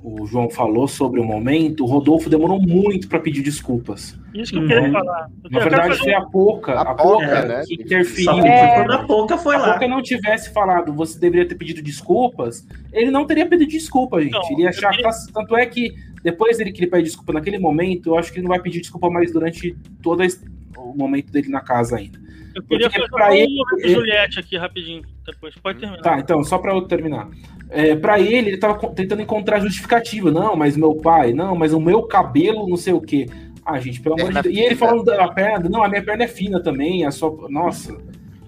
o 0.04 0.26
João 0.26 0.49
falou 0.49 0.88
sobre 0.88 1.20
o 1.20 1.24
momento, 1.24 1.84
o 1.84 1.88
Rodolfo 1.88 2.30
demorou 2.30 2.60
muito 2.62 3.08
para 3.08 3.20
pedir 3.20 3.41
desculpas. 3.41 4.20
Isso 4.34 4.51
que 4.51 4.58
eu 4.58 4.62
Uhum. 4.64 4.68
queria 4.68 4.91
falar. 4.91 5.30
Eu 5.45 5.49
Na 5.51 5.60
verdade, 5.60 5.97
foi 5.99 6.14
a 6.14 6.22
Pouca, 6.22 6.74
A 6.74 6.82
a, 6.82 6.86
Pouca, 6.95 7.04
Pouca 7.26 7.45
né? 7.45 7.64
que 7.66 7.74
interferiu. 7.76 8.45
É. 8.45 8.93
a 8.93 8.97
pouca 9.06 9.38
foi 9.38 9.56
Se 9.56 9.62
a 9.62 9.66
lá. 9.66 9.72
Pouca 9.72 9.88
não 9.88 10.01
tivesse 10.01 10.51
falado, 10.51 10.91
você 10.93 11.18
deveria 11.20 11.47
ter 11.47 11.56
pedido 11.56 11.82
desculpas, 11.82 12.68
ele 12.91 13.10
não 13.12 13.26
teria 13.26 13.45
pedido 13.47 13.70
desculpa, 13.70 14.22
gente. 14.22 14.34
Não, 14.34 14.51
ele 14.51 14.64
ia 14.64 14.70
achar 14.70 14.91
eu 14.91 14.97
que 14.97 15.04
tá- 15.04 15.12
Tanto 15.34 15.56
é 15.56 15.66
que 15.66 15.93
depois 16.24 16.58
dele 16.58 16.72
que 16.72 16.82
ele 16.82 16.91
pede 16.91 17.04
desculpa 17.04 17.32
naquele 17.34 17.58
momento, 17.58 18.10
eu 18.10 18.18
acho 18.18 18.32
que 18.32 18.39
ele 18.39 18.43
não 18.43 18.49
vai 18.51 18.60
pedir 18.62 18.82
desculpa 18.82 19.10
mais 19.10 19.32
durante 19.32 19.76
todo 20.01 20.22
esse- 20.24 20.43
o 20.78 20.96
momento 20.96 21.32
dele 21.32 21.50
na 21.50 21.62
casa 21.62 21.98
ainda. 21.98 22.20
Eu 22.56 22.62
queria 22.64 22.88
Porque 22.90 23.00
fazer 23.02 23.12
pra 23.12 23.30
um 23.32 23.34
ele- 23.34 23.56
momento 23.56 23.90
Juliette 23.90 24.40
aqui 24.40 24.58
rapidinho. 24.58 25.02
Depois 25.26 25.56
pode 25.56 25.80
terminar. 25.80 26.02
Tá, 26.04 26.20
então, 26.20 26.44
só 26.44 26.58
pra 26.58 26.74
eu 26.74 26.82
terminar. 26.84 27.30
É, 27.70 27.96
para 27.96 28.20
ele, 28.20 28.50
ele 28.50 28.58
tava 28.58 28.78
tentando 28.90 29.22
encontrar 29.22 29.60
justificativa. 29.60 30.30
Não, 30.32 30.56
mas 30.56 30.78
meu 30.78 30.94
pai, 30.96 31.34
não, 31.34 31.56
mas 31.56 31.74
o 31.74 31.80
meu 31.80 32.04
cabelo, 32.04 32.68
não 32.70 32.78
sei 32.78 32.94
o 32.94 33.02
quê. 33.02 33.26
Ah, 33.66 33.80
gente, 33.80 34.02
pelo 34.02 34.16
amor 34.20 34.34
de 34.34 34.42
Deus. 34.44 34.56
E 34.56 34.60
ele 34.60 34.76
falando 34.76 35.04
da 35.04 35.28
perna, 35.30 35.68
não, 35.70 35.82
a 35.84 35.90
minha 35.90 36.04
perna 36.04 36.26
é 36.26 36.28
fina 36.28 36.62
também, 36.62 37.06
a 37.06 37.12
sua. 37.12 37.50
Nossa. 37.50 37.98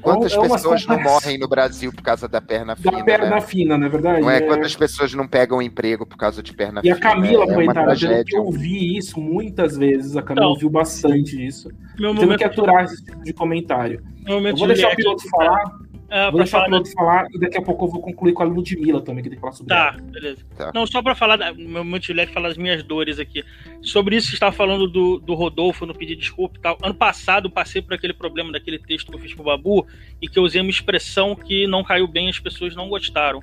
Quantas 0.06 0.34
É 0.34 0.40
pessoas 0.40 0.86
não 0.86 1.02
morrem 1.02 1.38
no 1.38 1.48
Brasil 1.48 1.92
por 1.92 2.02
causa 2.04 2.28
da 2.28 2.40
perna 2.40 2.76
Da 2.76 2.92
fina? 2.92 3.04
perna 3.04 3.30
né? 3.32 3.42
fina, 3.42 3.78
não 3.78 3.88
é 3.88 3.90
verdade? 3.90 4.22
Não 4.22 4.30
é? 4.30 4.38
É. 4.38 4.42
Quantas 4.42 4.76
pessoas 4.76 5.14
não 5.14 5.28
pegam 5.28 5.62
emprego 5.62 6.06
por 6.06 6.16
causa 6.18 6.42
de 6.44 6.54
perna 6.54 6.82
E 6.84 6.90
a 6.92 6.96
fina? 6.96 7.10
Camila, 7.10 7.44
é 7.44 7.48
uma 7.48 7.56
coitada, 7.56 7.80
tendo 7.88 8.00
que 8.00 8.06
tragédia. 8.08 8.42
ouvir 8.42 8.98
isso 8.98 9.20
muitas 9.20 9.76
vezes. 9.76 10.16
A 10.16 10.22
Camila 10.22 10.46
Não. 10.46 10.52
ouviu 10.54 10.70
bastante 10.70 11.44
isso. 11.46 11.70
Meu 12.00 12.14
Tendo 12.16 12.38
que 12.38 12.44
aturar 12.44 12.86
esse 12.86 13.04
tipo 13.04 13.24
de 13.24 13.34
comentário. 13.34 14.04
meu 14.24 14.40
Eu 14.40 14.56
vou 14.56 14.68
deixar 14.68 14.94
o 14.94 14.96
piloto 14.96 15.28
falar, 15.30 15.64
É, 16.08 16.30
vou 16.30 16.40
deixar 16.40 16.58
o 16.60 16.62
falar 16.62 16.70
piloto 16.70 16.94
falar 16.94 17.28
e 17.34 17.40
daqui 17.40 17.58
a 17.58 17.62
pouco 17.62 17.86
eu 17.86 17.90
vou 17.90 18.02
concluir 18.02 18.34
com 18.34 18.44
a 18.44 18.46
Ludmilla 18.46 19.02
também, 19.02 19.24
que 19.24 19.30
tem 19.30 19.38
que 19.38 19.42
falar 19.42 19.54
sobre 19.54 19.70
Tá, 19.74 19.96
ela. 19.98 20.02
beleza. 20.12 20.46
Tá. 20.56 20.72
Não, 20.74 20.86
só 20.86 21.02
pra 21.02 21.16
falar, 21.16 21.36
da, 21.38 21.52
meu 21.54 22.02
Juliette, 22.02 22.32
falar 22.32 22.50
das 22.50 22.58
minhas 22.58 22.84
dores 22.84 23.18
aqui. 23.20 23.44
Sobre 23.82 24.16
isso 24.16 24.26
que 24.28 24.32
você 24.32 24.36
estava 24.36 24.52
falando 24.56 24.88
do, 24.88 25.20
do 25.20 25.34
Rodolfo, 25.34 25.86
no 25.86 25.94
pedir 25.96 26.16
desculpa 26.16 26.58
e 26.58 26.62
tal. 26.62 26.78
Ano 26.84 26.94
passado 26.94 27.48
eu 27.48 27.52
passei 27.52 27.82
por 27.82 27.94
aquele 27.94 28.14
problema 28.14 28.52
daquele 28.52 28.78
texto 28.78 29.10
que 29.12 29.18
eu 29.18 29.22
fiz 29.22 29.34
pro 29.34 29.44
Babu 29.44 29.88
e 30.22 30.28
que 30.28 30.38
eu 30.38 30.44
usei 30.44 30.62
uma 30.62 30.70
expressão 30.70 31.36
que 31.36 31.66
não 31.66 31.84
caiu 31.84 32.08
bem, 32.08 32.30
as 32.30 32.40
pessoas 32.40 32.76
não 32.76 32.88
gostaram. 32.88 33.42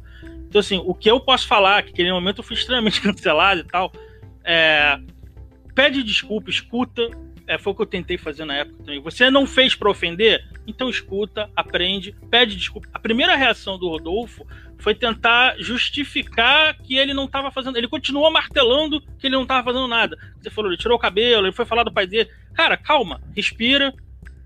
Então, 0.48 0.60
assim, 0.60 0.80
o 0.84 0.94
que 0.94 1.10
eu 1.10 1.18
posso 1.18 1.46
falar, 1.48 1.82
que 1.82 1.90
naquele 1.90 2.12
momento 2.12 2.38
eu 2.38 2.44
fui 2.44 2.54
extremamente 2.56 3.00
cancelado 3.00 3.60
e 3.60 3.64
tal, 3.64 3.90
é. 4.44 4.98
Pede 5.74 6.02
desculpa, 6.02 6.50
escuta. 6.50 7.08
É, 7.46 7.58
foi 7.58 7.72
o 7.72 7.76
que 7.76 7.82
eu 7.82 7.86
tentei 7.86 8.16
fazer 8.16 8.44
na 8.44 8.54
época 8.58 8.78
também. 8.84 9.00
Você 9.00 9.30
não 9.30 9.46
fez 9.46 9.74
pra 9.74 9.90
ofender? 9.90 10.44
Então 10.66 10.88
escuta, 10.88 11.50
aprende, 11.56 12.14
pede 12.30 12.56
desculpa. 12.56 12.88
A 12.92 12.98
primeira 12.98 13.36
reação 13.36 13.78
do 13.78 13.88
Rodolfo 13.88 14.46
foi 14.78 14.94
tentar 14.94 15.56
justificar 15.58 16.76
que 16.78 16.96
ele 16.96 17.14
não 17.14 17.24
estava 17.24 17.50
fazendo. 17.50 17.76
Ele 17.76 17.88
continuou 17.88 18.30
martelando 18.30 19.00
que 19.18 19.26
ele 19.26 19.36
não 19.36 19.42
estava 19.42 19.64
fazendo 19.64 19.88
nada. 19.88 20.16
Você 20.40 20.50
falou, 20.50 20.70
ele 20.70 20.78
tirou 20.78 20.96
o 20.96 21.00
cabelo, 21.00 21.46
ele 21.46 21.54
foi 21.54 21.64
falar 21.64 21.84
do 21.84 21.92
pai 21.92 22.06
dele. 22.06 22.30
Cara, 22.54 22.76
calma, 22.76 23.20
respira, 23.34 23.94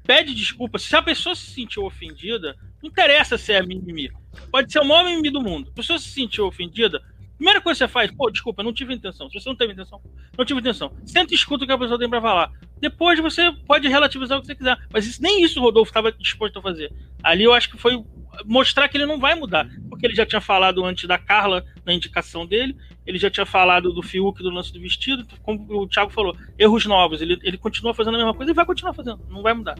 pede 0.04 0.34
desculpa. 0.34 0.78
Se 0.78 0.94
a 0.94 1.02
pessoa 1.02 1.34
se 1.34 1.50
sentiu 1.50 1.84
ofendida, 1.84 2.54
não 2.82 2.88
interessa 2.88 3.38
se 3.38 3.52
é 3.52 3.62
mimimi. 3.62 4.10
Pode 4.50 4.70
ser 4.72 4.80
o 4.80 4.84
maior 4.84 5.04
mimimi 5.04 5.30
do 5.30 5.40
mundo. 5.40 5.70
A 5.70 5.74
pessoa 5.74 5.98
se 5.98 6.08
sentiu 6.08 6.46
ofendida. 6.46 7.02
Primeira 7.36 7.60
coisa 7.60 7.78
que 7.78 7.86
você 7.86 7.92
faz, 7.92 8.10
pô, 8.10 8.30
desculpa, 8.30 8.62
não 8.62 8.72
tive 8.72 8.94
intenção. 8.94 9.28
Se 9.28 9.38
você 9.38 9.48
não 9.48 9.56
teve 9.56 9.72
intenção, 9.72 10.00
não 10.36 10.44
tive 10.44 10.60
intenção. 10.60 10.92
Senta 11.04 11.32
e 11.32 11.36
escuta 11.36 11.64
o 11.64 11.66
que 11.66 11.72
a 11.72 11.78
pessoa 11.78 11.98
tem 11.98 12.08
pra 12.08 12.20
falar. 12.20 12.50
Depois 12.80 13.20
você 13.20 13.52
pode 13.66 13.88
relativizar 13.88 14.38
o 14.38 14.40
que 14.40 14.46
você 14.46 14.54
quiser. 14.54 14.78
Mas 14.92 15.06
isso, 15.06 15.22
nem 15.22 15.42
isso 15.42 15.60
o 15.60 15.62
Rodolfo 15.62 15.90
estava 15.90 16.10
disposto 16.12 16.58
a 16.58 16.62
fazer. 16.62 16.92
Ali 17.22 17.44
eu 17.44 17.52
acho 17.52 17.70
que 17.70 17.78
foi 17.78 18.02
mostrar 18.44 18.88
que 18.88 18.96
ele 18.96 19.06
não 19.06 19.18
vai 19.18 19.34
mudar. 19.34 19.68
Porque 19.88 20.06
ele 20.06 20.14
já 20.14 20.26
tinha 20.26 20.40
falado 20.40 20.84
antes 20.84 21.06
da 21.06 21.18
Carla 21.18 21.64
na 21.84 21.94
indicação 21.94 22.46
dele, 22.46 22.76
ele 23.06 23.18
já 23.18 23.30
tinha 23.30 23.46
falado 23.46 23.92
do 23.92 24.02
Fiuk 24.02 24.42
do 24.42 24.50
lance 24.50 24.72
do 24.72 24.80
vestido, 24.80 25.26
como 25.42 25.66
o 25.70 25.88
Thiago 25.88 26.10
falou, 26.10 26.36
erros 26.58 26.84
novos. 26.86 27.22
Ele, 27.22 27.38
ele 27.42 27.56
continua 27.56 27.94
fazendo 27.94 28.14
a 28.14 28.18
mesma 28.18 28.34
coisa 28.34 28.50
e 28.50 28.54
vai 28.54 28.66
continuar 28.66 28.92
fazendo, 28.92 29.20
não 29.28 29.42
vai 29.42 29.54
mudar. 29.54 29.76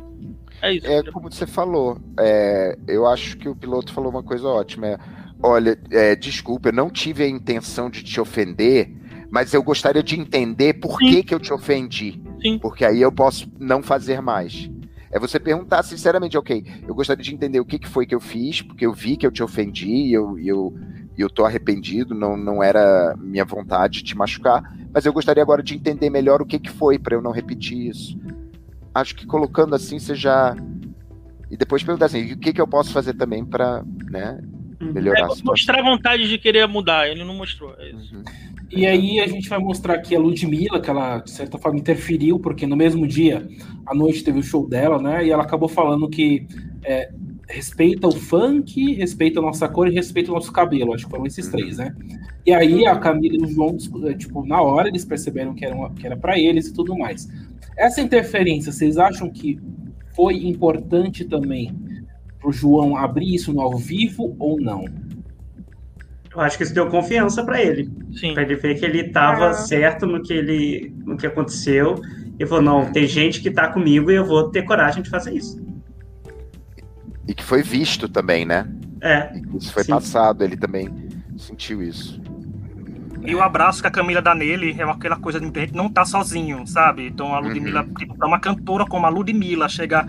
É 0.62 0.72
isso. 0.72 0.86
É 0.86 1.02
como 1.10 1.30
você 1.30 1.46
falou. 1.46 2.00
é, 2.18 2.78
eu 2.88 3.06
acho 3.06 3.36
que 3.36 3.48
o 3.48 3.54
piloto 3.54 3.92
falou 3.92 4.10
uma 4.10 4.22
coisa 4.22 4.48
ótima. 4.48 4.86
É, 4.86 4.98
olha, 5.46 5.78
é, 5.90 6.16
desculpa, 6.16 6.68
eu 6.68 6.72
não 6.72 6.90
tive 6.90 7.22
a 7.22 7.28
intenção 7.28 7.88
de 7.88 8.02
te 8.02 8.20
ofender, 8.20 8.90
mas 9.30 9.54
eu 9.54 9.62
gostaria 9.62 10.02
de 10.02 10.18
entender 10.18 10.74
por 10.74 10.98
Sim. 10.98 11.06
que, 11.06 11.22
que 11.22 11.34
eu 11.34 11.40
te 11.40 11.52
ofendi. 11.52 12.20
Sim. 12.42 12.58
Porque 12.58 12.84
aí 12.84 13.00
eu 13.00 13.12
posso 13.12 13.50
não 13.58 13.82
fazer 13.82 14.20
mais. 14.20 14.68
É 15.10 15.18
você 15.18 15.38
perguntar 15.38 15.82
sinceramente, 15.82 16.36
ok, 16.36 16.64
eu 16.86 16.94
gostaria 16.94 17.22
de 17.22 17.32
entender 17.32 17.60
o 17.60 17.64
que, 17.64 17.78
que 17.78 17.88
foi 17.88 18.06
que 18.06 18.14
eu 18.14 18.20
fiz, 18.20 18.60
porque 18.60 18.84
eu 18.84 18.92
vi 18.92 19.16
que 19.16 19.26
eu 19.26 19.30
te 19.30 19.42
ofendi 19.42 19.88
e 19.88 20.12
eu, 20.12 20.38
eu, 20.38 20.74
eu 21.16 21.30
tô 21.30 21.44
arrependido, 21.44 22.14
não, 22.14 22.36
não 22.36 22.62
era 22.62 23.14
minha 23.16 23.44
vontade 23.44 24.02
te 24.02 24.16
machucar, 24.16 24.76
mas 24.92 25.06
eu 25.06 25.12
gostaria 25.12 25.42
agora 25.42 25.62
de 25.62 25.74
entender 25.74 26.10
melhor 26.10 26.42
o 26.42 26.46
que, 26.46 26.58
que 26.58 26.70
foi 26.70 26.98
para 26.98 27.14
eu 27.14 27.22
não 27.22 27.30
repetir 27.30 27.88
isso. 27.88 28.18
Acho 28.92 29.14
que 29.14 29.26
colocando 29.26 29.74
assim 29.74 29.98
você 29.98 30.14
já. 30.14 30.56
E 31.50 31.56
depois 31.56 31.82
perguntar 31.82 32.06
assim, 32.06 32.32
o 32.32 32.38
que, 32.38 32.52
que 32.52 32.60
eu 32.60 32.66
posso 32.66 32.92
fazer 32.92 33.14
também 33.14 33.44
para 33.44 33.84
né, 34.10 34.40
melhorar 34.80 35.26
a 35.26 35.32
É, 35.32 35.42
mostrar 35.44 35.82
vontade 35.82 36.28
de 36.28 36.38
querer 36.38 36.66
mudar, 36.66 37.08
ele 37.08 37.24
não 37.24 37.34
mostrou. 37.34 37.74
É 37.78 37.90
isso. 37.90 38.16
Uhum. 38.16 38.24
E 38.70 38.84
aí 38.84 39.20
a 39.20 39.26
gente 39.26 39.48
vai 39.48 39.58
mostrar 39.58 39.94
aqui 39.94 40.14
a 40.14 40.18
Ludmilla, 40.18 40.80
que 40.80 40.90
ela, 40.90 41.18
de 41.18 41.30
certa 41.30 41.56
forma, 41.56 41.78
interferiu, 41.78 42.38
porque 42.38 42.66
no 42.66 42.76
mesmo 42.76 43.06
dia, 43.06 43.46
à 43.86 43.94
noite, 43.94 44.24
teve 44.24 44.40
o 44.40 44.42
show 44.42 44.68
dela, 44.68 45.00
né? 45.00 45.24
E 45.24 45.30
ela 45.30 45.44
acabou 45.44 45.68
falando 45.68 46.08
que 46.08 46.46
é, 46.84 47.10
respeita 47.48 48.08
o 48.08 48.12
funk, 48.12 48.94
respeita 48.94 49.38
a 49.38 49.42
nossa 49.42 49.68
cor 49.68 49.88
e 49.88 49.94
respeita 49.94 50.30
o 50.30 50.34
nosso 50.34 50.52
cabelo. 50.52 50.92
Acho 50.92 51.04
que 51.04 51.10
foram 51.10 51.26
esses 51.26 51.48
três, 51.48 51.78
né? 51.78 51.94
E 52.44 52.52
aí 52.52 52.86
a 52.86 52.96
Camila 52.96 53.36
e 53.36 53.42
o 53.42 53.48
João, 53.48 53.76
é, 54.04 54.14
tipo, 54.14 54.44
na 54.44 54.60
hora 54.60 54.88
eles 54.88 55.04
perceberam 55.04 55.54
que 55.54 55.64
era, 55.64 55.74
uma, 55.74 55.92
que 55.92 56.04
era 56.04 56.16
para 56.16 56.38
eles 56.38 56.68
e 56.68 56.74
tudo 56.74 56.96
mais. 56.96 57.28
Essa 57.76 58.00
interferência, 58.00 58.72
vocês 58.72 58.98
acham 58.98 59.30
que 59.30 59.60
foi 60.14 60.46
importante 60.46 61.24
também 61.24 61.72
pro 62.46 62.52
João 62.52 62.96
abrir 62.96 63.34
isso 63.34 63.52
no 63.52 63.60
ao 63.60 63.76
vivo 63.76 64.36
ou 64.38 64.60
não? 64.60 64.84
Eu 66.32 66.40
acho 66.40 66.56
que 66.56 66.62
isso 66.62 66.74
deu 66.74 66.86
confiança 66.88 67.42
para 67.44 67.60
ele. 67.60 67.90
Sim. 68.12 68.34
Pra 68.34 68.42
ele 68.42 68.54
ver 68.56 68.78
que 68.78 68.84
ele 68.84 69.00
estava 69.00 69.48
Ah. 69.48 69.54
certo 69.54 70.06
no 70.06 70.22
que 70.22 70.32
ele 70.32 70.94
no 71.04 71.16
que 71.16 71.26
aconteceu. 71.26 72.00
E 72.38 72.46
falou, 72.46 72.62
não, 72.62 72.92
tem 72.92 73.06
gente 73.06 73.40
que 73.40 73.50
tá 73.50 73.68
comigo 73.68 74.10
e 74.10 74.14
eu 74.14 74.24
vou 74.24 74.50
ter 74.50 74.62
coragem 74.62 75.02
de 75.02 75.08
fazer 75.08 75.34
isso. 75.34 75.58
E 77.26 77.34
que 77.34 77.42
foi 77.42 77.62
visto 77.62 78.08
também, 78.08 78.44
né? 78.44 78.68
É, 79.00 79.34
E 79.36 79.40
que 79.42 79.56
isso 79.56 79.72
foi 79.72 79.82
Sim. 79.84 79.92
passado, 79.92 80.44
ele 80.44 80.56
também 80.56 80.88
sentiu 81.38 81.82
isso. 81.82 82.20
E 83.24 83.34
o 83.34 83.42
abraço 83.42 83.80
que 83.80 83.88
a 83.88 83.90
Camila 83.90 84.22
dá 84.22 84.34
nele 84.34 84.76
é 84.78 84.84
aquela 84.84 85.16
coisa 85.16 85.40
de 85.40 85.46
muita 85.46 85.60
gente 85.60 85.74
não 85.74 85.88
tá 85.88 86.04
sozinho, 86.04 86.64
sabe? 86.66 87.06
Então 87.08 87.34
a 87.34 87.40
Ludmilla, 87.40 87.84
tipo, 87.98 88.14
pra 88.16 88.28
uma 88.28 88.38
cantora 88.38 88.84
como 88.84 89.04
a 89.06 89.08
Ludmilla 89.08 89.68
chegar 89.68 90.06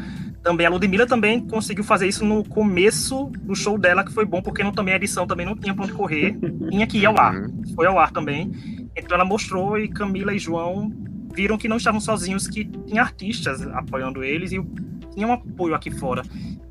também, 0.48 0.66
a 0.66 0.70
Ludmilla 0.70 1.06
também 1.06 1.42
conseguiu 1.46 1.84
fazer 1.84 2.08
isso 2.08 2.24
no 2.24 2.42
começo 2.42 3.26
do 3.42 3.54
show 3.54 3.78
dela, 3.78 4.02
que 4.02 4.14
foi 4.14 4.24
bom, 4.24 4.42
porque 4.42 4.64
não, 4.64 4.72
também 4.72 4.94
a 4.94 4.98
edição 4.98 5.28
também 5.28 5.46
não 5.46 5.58
tinha 5.58 5.74
pra 5.74 5.84
onde 5.84 5.92
correr, 5.92 6.38
tinha 6.72 6.88
que 6.88 7.00
ir 7.00 7.06
ao 7.06 7.20
ar, 7.20 7.36
Uhum. 7.36 7.64
foi 7.76 7.86
ao 7.86 8.00
ar 8.00 8.12
também. 8.12 8.50
Então 8.96 9.14
ela 9.16 9.26
mostrou 9.26 9.78
e 9.78 9.90
Camila 9.90 10.34
e 10.34 10.40
João 10.40 10.90
viram 11.36 11.58
que 11.58 11.68
não 11.68 11.76
estavam 11.76 12.00
sozinhos, 12.00 12.48
que 12.48 12.64
tinha 12.64 13.02
artistas 13.02 13.62
apoiando 13.68 14.24
eles 14.24 14.54
e 14.54 14.66
tinha 15.14 15.28
um 15.28 15.34
apoio 15.34 15.76
aqui 15.76 15.92
fora. 15.92 16.24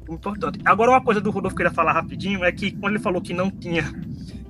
Importante. 0.08 0.58
Agora, 0.64 0.92
uma 0.92 1.02
coisa 1.02 1.20
do 1.20 1.30
Rodolfo 1.30 1.54
que 1.54 1.62
eu 1.62 1.66
queria 1.66 1.76
falar 1.76 1.92
rapidinho 1.92 2.42
é 2.44 2.50
que 2.50 2.70
quando 2.70 2.94
ele 2.94 3.02
falou 3.02 3.20
que 3.20 3.34
não 3.34 3.50
tinha 3.50 3.84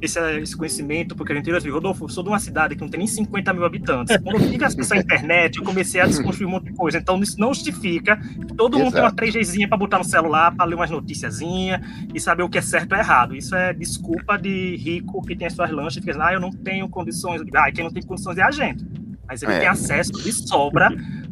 esse, 0.01 0.20
esse 0.40 0.57
conhecimento, 0.57 1.14
porque 1.16 1.32
eu 1.32 1.36
entendo 1.36 1.57
assim, 1.57 1.70
Rodolfo, 1.70 2.09
sou 2.09 2.22
de 2.22 2.28
uma 2.28 2.38
cidade 2.38 2.74
que 2.74 2.80
não 2.80 2.88
tem 2.88 2.99
nem 2.99 3.07
50 3.07 3.53
mil 3.53 3.64
habitantes. 3.64 4.16
Quando 4.18 4.36
eu 4.36 4.49
vi 4.49 4.62
essa 4.62 4.97
internet, 4.97 5.57
eu 5.57 5.64
comecei 5.64 6.01
a 6.01 6.07
desconstruir 6.07 6.47
um 6.47 6.51
monte 6.51 6.64
de 6.64 6.74
coisa. 6.74 6.99
Então, 6.99 7.20
isso 7.22 7.40
não 7.40 7.53
justifica. 7.53 8.20
Todo 8.57 8.76
Exato. 8.76 8.84
mundo 8.84 8.92
tem 8.92 9.03
uma 9.03 9.12
3Gzinha 9.12 9.68
para 9.68 9.78
botar 9.78 9.99
no 9.99 10.05
celular, 10.05 10.55
para 10.55 10.64
ler 10.66 10.74
umas 10.74 10.90
noticiazinhas 10.90 11.80
e 12.14 12.20
saber 12.20 12.42
o 12.42 12.49
que 12.49 12.59
é 12.59 12.62
certo 12.62 12.94
e 12.94 12.99
errado. 12.99 13.34
Isso 13.34 13.55
é 13.55 13.72
desculpa 13.72 14.36
de 14.36 14.76
rico 14.76 15.22
que 15.22 15.34
tem 15.34 15.47
as 15.47 15.55
suas 15.55 15.70
lanchas 15.70 15.97
e 15.97 16.01
fica 16.01 16.16
ah, 16.26 16.32
eu 16.32 16.40
não 16.40 16.51
tenho 16.51 16.88
condições. 16.88 17.40
Ah, 17.55 17.70
quem 17.72 17.84
não 17.84 17.90
tem 17.90 18.03
condições 18.03 18.38
é 18.38 18.42
a 18.42 18.51
gente. 18.51 18.84
Mas 19.26 19.42
ele 19.42 19.53
é. 19.53 19.59
tem 19.61 19.68
acesso 19.68 20.12
de 20.12 20.32
sobra 20.32 20.88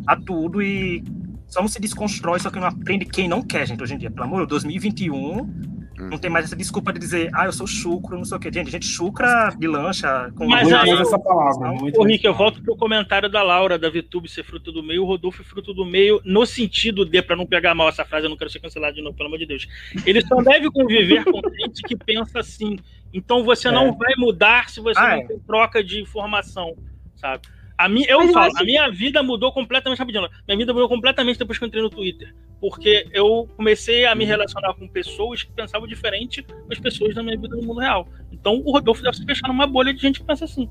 a 0.06 0.16
tudo 0.16 0.60
e 0.60 1.02
só 1.46 1.60
não 1.60 1.68
se 1.68 1.80
desconstrói, 1.80 2.40
só 2.40 2.50
que 2.50 2.58
não 2.58 2.66
aprende 2.66 3.04
quem 3.04 3.28
não 3.28 3.40
quer, 3.40 3.66
gente, 3.66 3.82
hoje 3.82 3.94
em 3.94 3.98
dia. 3.98 4.10
Pelo 4.10 4.24
amor 4.24 4.42
de 4.42 4.48
2021 4.48 5.73
Uhum. 5.98 6.10
Não 6.10 6.18
tem 6.18 6.30
mais 6.30 6.46
essa 6.46 6.56
desculpa 6.56 6.92
de 6.92 6.98
dizer, 6.98 7.30
ah, 7.32 7.46
eu 7.46 7.52
sou 7.52 7.66
chucro, 7.66 8.16
não 8.16 8.24
sei 8.24 8.36
o 8.36 8.40
quê. 8.40 8.50
Gente, 8.52 8.68
a 8.68 8.70
gente 8.70 8.86
chucra, 8.86 9.52
bilancha. 9.56 10.32
Com 10.36 10.48
Mas 10.48 10.72
aí, 10.72 10.90
eu, 10.90 11.00
essa 11.00 11.18
palavra, 11.18 11.72
muito 11.72 12.02
Rick, 12.02 12.24
eu 12.24 12.34
volto 12.34 12.60
pro 12.62 12.76
comentário 12.76 13.28
da 13.28 13.42
Laura, 13.42 13.78
da 13.78 13.88
VTube 13.88 14.28
ser 14.28 14.42
fruto 14.42 14.72
do 14.72 14.82
meio, 14.82 15.02
o 15.02 15.06
Rodolfo 15.06 15.44
fruto 15.44 15.72
do 15.72 15.84
meio, 15.84 16.20
no 16.24 16.44
sentido 16.44 17.04
de, 17.04 17.22
para 17.22 17.36
não 17.36 17.46
pegar 17.46 17.74
mal 17.74 17.88
essa 17.88 18.04
frase, 18.04 18.26
eu 18.26 18.30
não 18.30 18.36
quero 18.36 18.50
ser 18.50 18.60
cancelado 18.60 18.96
de 18.96 19.02
novo, 19.02 19.16
pelo 19.16 19.28
amor 19.28 19.38
de 19.38 19.46
Deus. 19.46 19.68
Ele 20.04 20.20
só 20.22 20.42
deve 20.42 20.70
conviver 20.70 21.24
com 21.24 21.40
gente 21.60 21.82
que 21.82 21.96
pensa 21.96 22.40
assim. 22.40 22.76
Então 23.12 23.44
você 23.44 23.68
é. 23.68 23.70
não 23.70 23.96
vai 23.96 24.14
mudar 24.18 24.68
se 24.68 24.80
você 24.80 24.98
ah, 24.98 25.16
não 25.16 25.22
é. 25.22 25.26
tem 25.26 25.38
troca 25.38 25.84
de 25.84 26.00
informação, 26.00 26.76
sabe? 27.14 27.46
A 27.76 27.88
minha, 27.88 28.06
eu 28.08 28.18
Mas 28.18 28.32
falo, 28.32 28.52
a 28.56 28.64
minha 28.64 28.88
vida 28.90 29.22
mudou 29.22 29.52
completamente, 29.52 29.98
rapidinho, 29.98 30.28
minha 30.46 30.58
vida 30.58 30.72
mudou 30.72 30.88
completamente 30.88 31.38
depois 31.38 31.58
que 31.58 31.64
eu 31.64 31.68
entrei 31.68 31.82
no 31.82 31.90
Twitter. 31.90 32.34
Porque 32.60 33.06
eu 33.12 33.48
comecei 33.56 34.06
a 34.06 34.14
me 34.14 34.24
relacionar 34.24 34.74
com 34.74 34.86
pessoas 34.88 35.42
que 35.42 35.52
pensavam 35.52 35.86
diferente 35.86 36.46
das 36.68 36.78
pessoas 36.78 37.14
da 37.14 37.22
minha 37.22 37.38
vida 37.38 37.56
no 37.56 37.62
mundo 37.62 37.80
real. 37.80 38.06
Então 38.32 38.62
o 38.64 38.72
Rodolfo 38.72 39.02
deve 39.02 39.16
se 39.16 39.24
fechar 39.24 39.48
numa 39.48 39.66
bolha 39.66 39.92
de 39.92 40.00
gente 40.00 40.20
que 40.20 40.26
pensa 40.26 40.44
assim. 40.44 40.70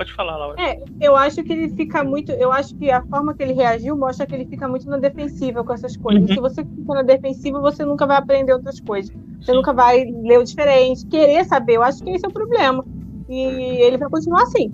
Pode 0.00 0.14
falar, 0.14 0.34
Laura. 0.38 0.56
É, 0.58 0.82
eu 0.98 1.14
acho 1.14 1.42
que 1.42 1.52
ele 1.52 1.68
fica 1.76 2.02
muito. 2.02 2.32
Eu 2.32 2.50
acho 2.50 2.74
que 2.74 2.90
a 2.90 3.02
forma 3.02 3.34
que 3.34 3.42
ele 3.42 3.52
reagiu 3.52 3.94
mostra 3.94 4.26
que 4.26 4.34
ele 4.34 4.46
fica 4.46 4.66
muito 4.66 4.88
na 4.88 4.96
defensiva 4.96 5.62
com 5.62 5.74
essas 5.74 5.94
coisas. 5.94 6.22
Uhum. 6.22 6.34
Se 6.36 6.40
você 6.40 6.64
fica 6.64 6.94
na 6.94 7.02
defensiva, 7.02 7.60
você 7.60 7.84
nunca 7.84 8.06
vai 8.06 8.16
aprender 8.16 8.54
outras 8.54 8.80
coisas. 8.80 9.14
Você 9.42 9.52
nunca 9.52 9.74
vai 9.74 10.06
ler 10.06 10.38
o 10.38 10.42
diferente, 10.42 11.06
querer 11.06 11.44
saber. 11.44 11.76
Eu 11.76 11.82
acho 11.82 12.02
que 12.02 12.08
esse 12.08 12.24
é 12.24 12.28
o 12.28 12.32
problema. 12.32 12.82
E 13.28 13.42
ele 13.82 13.98
vai 13.98 14.08
continuar 14.08 14.44
assim. 14.44 14.72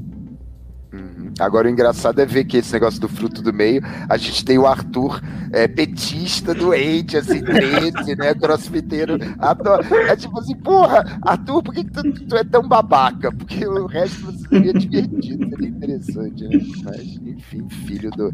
Uhum. 0.93 1.33
Agora 1.39 1.69
o 1.69 1.71
engraçado 1.71 2.21
é 2.21 2.27
ver 2.27 2.45
que 2.45 2.57
esse 2.57 2.73
negócio 2.73 3.01
do 3.01 3.09
fruto 3.09 3.43
do 3.43 3.53
meio, 3.53 3.83
a 4.09 4.17
gente 4.17 4.45
tem 4.45 4.59
o 4.59 4.67
Arthur 4.67 5.21
é, 5.53 5.67
petista 5.67 6.55
doente, 6.55 7.17
assim, 7.17 7.43
13, 7.43 8.17
né? 8.17 8.35
Crossfiteiro. 8.35 9.19
Adora. 9.39 9.85
É 10.11 10.17
tipo 10.17 10.39
assim, 10.39 10.57
porra, 10.57 11.19
Arthur, 11.23 11.63
por 11.63 11.75
que, 11.75 11.85
que 11.85 11.91
tu, 11.91 12.27
tu 12.27 12.37
é 12.37 12.45
tão 12.45 12.67
babaca? 12.67 13.33
Porque 13.33 13.67
o 13.67 13.87
resto 13.87 14.33
seria 14.49 14.73
divertido, 14.73 15.49
seria 15.51 15.69
interessante, 15.69 16.45
né? 16.45 16.61
Mas, 16.85 17.21
enfim, 17.25 17.69
filho 17.87 18.11
do. 18.11 18.33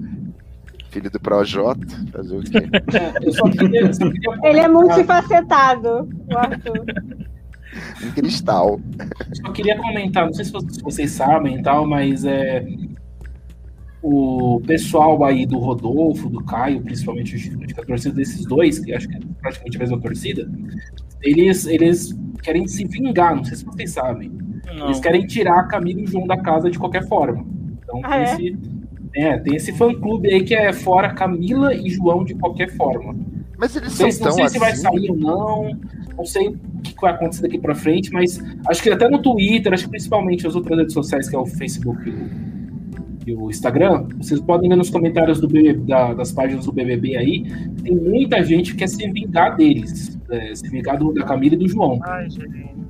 Filho 0.91 1.11
do 1.11 1.19
Projota, 1.19 1.87
fazer 2.13 2.37
o 2.37 2.43
quê? 2.43 2.59
É, 2.59 3.13
queria, 3.51 3.91
queria 3.91 4.39
Ele 4.45 4.61
é 4.61 4.69
multifacetado, 4.69 6.07
o 6.31 6.37
Arthur. 6.37 6.85
Um 8.05 8.11
cristal. 8.12 8.81
Só 9.35 9.51
queria 9.53 9.77
comentar, 9.79 10.27
não 10.27 10.33
sei 10.33 10.45
se 10.45 10.53
vocês- 10.83 11.11
sabem 11.12 11.59
e 11.59 11.62
tal, 11.62 11.87
mas 11.87 12.25
é 12.25 12.64
o 14.03 14.61
pessoal 14.66 15.23
aí 15.25 15.47
do 15.47 15.59
Rodolfo, 15.59 16.29
do 16.29 16.43
Caio, 16.45 16.81
principalmente 16.83 17.37
a 17.79 17.85
torcida 17.85 18.14
desses 18.14 18.45
dois, 18.45 18.79
que 18.81 18.93
acho 18.93 19.09
que 19.09 19.16
é 19.16 19.20
praticamente 19.41 19.77
a 19.77 19.81
mesma 19.81 20.01
torcida, 20.01 20.51
eles, 21.23 21.66
eles 21.66 22.18
querem 22.43 22.66
se 22.66 22.85
vingar, 22.85 23.37
não 23.37 23.45
sei 23.45 23.57
se 23.57 23.64
vocês 23.64 23.93
sabem. 23.93 24.31
Não. 24.77 24.87
Eles 24.87 24.99
querem 24.99 25.25
tirar 25.27 25.61
a 25.61 25.64
Camila 25.64 26.01
e 26.01 26.05
o 26.05 26.07
João 26.09 26.27
da 26.27 26.37
casa 26.37 26.68
de 26.70 26.79
qualquer 26.79 27.07
forma. 27.07 27.47
Então 27.85 28.01
Ah, 28.03 28.11
tem, 28.11 28.18
é? 28.18 28.25
esse, 28.25 28.59
é, 29.14 29.39
tem 29.39 29.55
esse 29.55 29.73
fã 29.73 29.95
clube 29.95 30.29
aí 30.33 30.43
que 30.43 30.55
é 30.55 30.73
fora 30.73 31.14
Camila 31.14 31.73
e 31.75 31.89
João 31.89 32.25
de 32.25 32.35
qualquer 32.35 32.70
forma. 32.75 33.14
Mas 33.57 33.77
eles 33.77 33.91
Não 33.91 33.97
são 33.97 34.11
sei, 34.11 34.18
não 34.20 34.27
tão 34.27 34.33
sei 34.35 34.45
assim. 34.45 34.53
se 34.55 34.59
vai 34.59 34.75
sair 34.75 35.11
ou 35.11 35.16
não. 35.16 35.79
Não 36.16 36.25
sei 36.25 36.57
que 36.83 36.95
vai 37.01 37.12
acontecer 37.12 37.43
daqui 37.43 37.59
pra 37.59 37.74
frente, 37.74 38.12
mas 38.12 38.39
acho 38.68 38.83
que 38.83 38.91
até 38.91 39.09
no 39.09 39.20
Twitter, 39.20 39.72
acho 39.72 39.85
que 39.85 39.91
principalmente 39.91 40.47
as 40.47 40.55
outras 40.55 40.78
redes 40.78 40.93
sociais, 40.95 41.28
que 41.28 41.37
é 41.37 41.39
o 41.39 41.47
Facebook 41.47 42.09
e 42.09 42.12
o, 42.12 42.28
e 43.26 43.35
o 43.35 43.49
Instagram, 43.51 44.07
vocês 44.18 44.41
podem 44.41 44.68
ver 44.68 44.76
nos 44.76 44.91
comentários 44.91 45.41
do 45.41 45.47
BBB 45.49 45.87
da- 45.87 46.12
das 46.14 46.33
páginas 46.33 46.66
do 46.66 46.72
BBB 46.72 47.16
aí, 47.16 47.45
tem 47.83 47.95
muita 47.95 48.43
gente 48.43 48.72
que 48.72 48.78
quer 48.78 48.89
se 48.89 49.09
vingar 49.11 49.57
deles, 49.57 50.18
é, 50.30 50.55
se 50.55 50.68
vingar 50.68 50.99
do- 50.99 51.12
da 51.12 51.24
Camila 51.24 51.55
e 51.55 51.59
do 51.59 51.68
João. 51.68 51.99
Ai, 52.03 52.28
gente. 52.28 52.82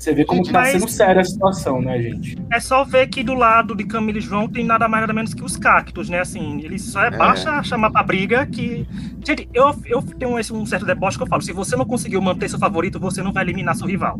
Você 0.00 0.14
vê 0.14 0.24
como 0.24 0.42
Gente, 0.42 0.54
tá 0.54 0.64
sendo 0.64 0.88
séria 0.88 1.20
a 1.20 1.24
situação, 1.24 1.82
né, 1.82 2.00
gente? 2.00 2.38
É 2.50 2.58
só 2.58 2.84
ver 2.84 3.06
que 3.08 3.22
do 3.22 3.34
lado 3.34 3.74
de 3.74 3.84
Camila 3.84 4.16
e 4.16 4.22
João 4.22 4.48
tem 4.48 4.64
nada 4.64 4.88
mais 4.88 5.02
nada 5.02 5.12
menos 5.12 5.34
que 5.34 5.44
os 5.44 5.58
cactos, 5.58 6.08
né? 6.08 6.20
Assim, 6.20 6.58
eles 6.62 6.82
só 6.84 7.04
é 7.04 7.10
baixa 7.10 7.62
chamar 7.62 7.90
pra 7.90 8.02
briga 8.02 8.46
que. 8.46 8.86
Gente, 9.22 9.46
eu, 9.52 9.74
eu 9.84 10.00
tenho 10.00 10.38
esse, 10.38 10.54
um 10.54 10.64
certo 10.64 10.86
deboche 10.86 11.18
que 11.18 11.22
eu 11.22 11.26
falo: 11.26 11.42
se 11.42 11.52
você 11.52 11.76
não 11.76 11.84
conseguiu 11.84 12.22
manter 12.22 12.48
seu 12.48 12.58
favorito, 12.58 12.98
você 12.98 13.22
não 13.22 13.30
vai 13.30 13.44
eliminar 13.44 13.76
seu 13.76 13.86
rival. 13.86 14.18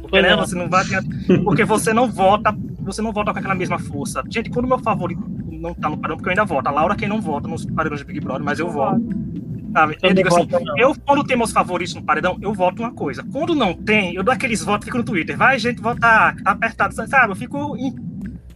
Porque, 0.00 0.22
né, 0.22 0.34
você 0.34 0.54
não 0.54 0.66
vai 0.66 0.84
porque 1.44 1.62
você 1.62 1.92
não 1.92 2.10
vota, 2.10 2.56
você 2.80 3.02
não 3.02 3.12
vota 3.12 3.30
com 3.30 3.38
aquela 3.38 3.54
mesma 3.54 3.78
força. 3.78 4.24
Gente, 4.30 4.48
quando 4.48 4.64
o 4.64 4.68
meu 4.68 4.78
favorito 4.78 5.22
não 5.46 5.74
tá 5.74 5.90
no 5.90 5.98
padrão, 5.98 6.16
porque 6.16 6.30
eu 6.30 6.32
ainda 6.32 6.46
voto. 6.46 6.66
A 6.66 6.70
Laura 6.70 6.96
quem 6.96 7.06
não 7.06 7.20
vota 7.20 7.46
nos 7.46 7.66
paredões 7.66 8.00
de 8.00 8.06
Big 8.06 8.20
Brother, 8.20 8.42
mas 8.42 8.58
eu 8.58 8.70
voto. 8.70 9.02
Sabe? 9.72 9.98
Eu 10.02 10.14
digo 10.14 10.28
assim, 10.28 10.48
eu 10.76 10.94
quando 11.06 11.24
tem 11.24 11.36
meus 11.36 11.52
favoritos 11.52 11.94
no 11.94 12.02
paredão, 12.02 12.38
eu 12.40 12.52
voto 12.54 12.82
uma 12.82 12.92
coisa. 12.92 13.22
Quando 13.30 13.54
não 13.54 13.74
tem, 13.74 14.14
eu 14.14 14.22
dou 14.22 14.32
aqueles 14.32 14.62
votos, 14.64 14.86
fico 14.86 14.98
no 14.98 15.04
Twitter. 15.04 15.36
Vai, 15.36 15.58
gente, 15.58 15.80
votar, 15.80 16.34
tá 16.36 16.50
apertado, 16.52 16.94
sabe? 16.94 17.32
Eu 17.32 17.36
fico 17.36 17.76
em- 17.76 17.94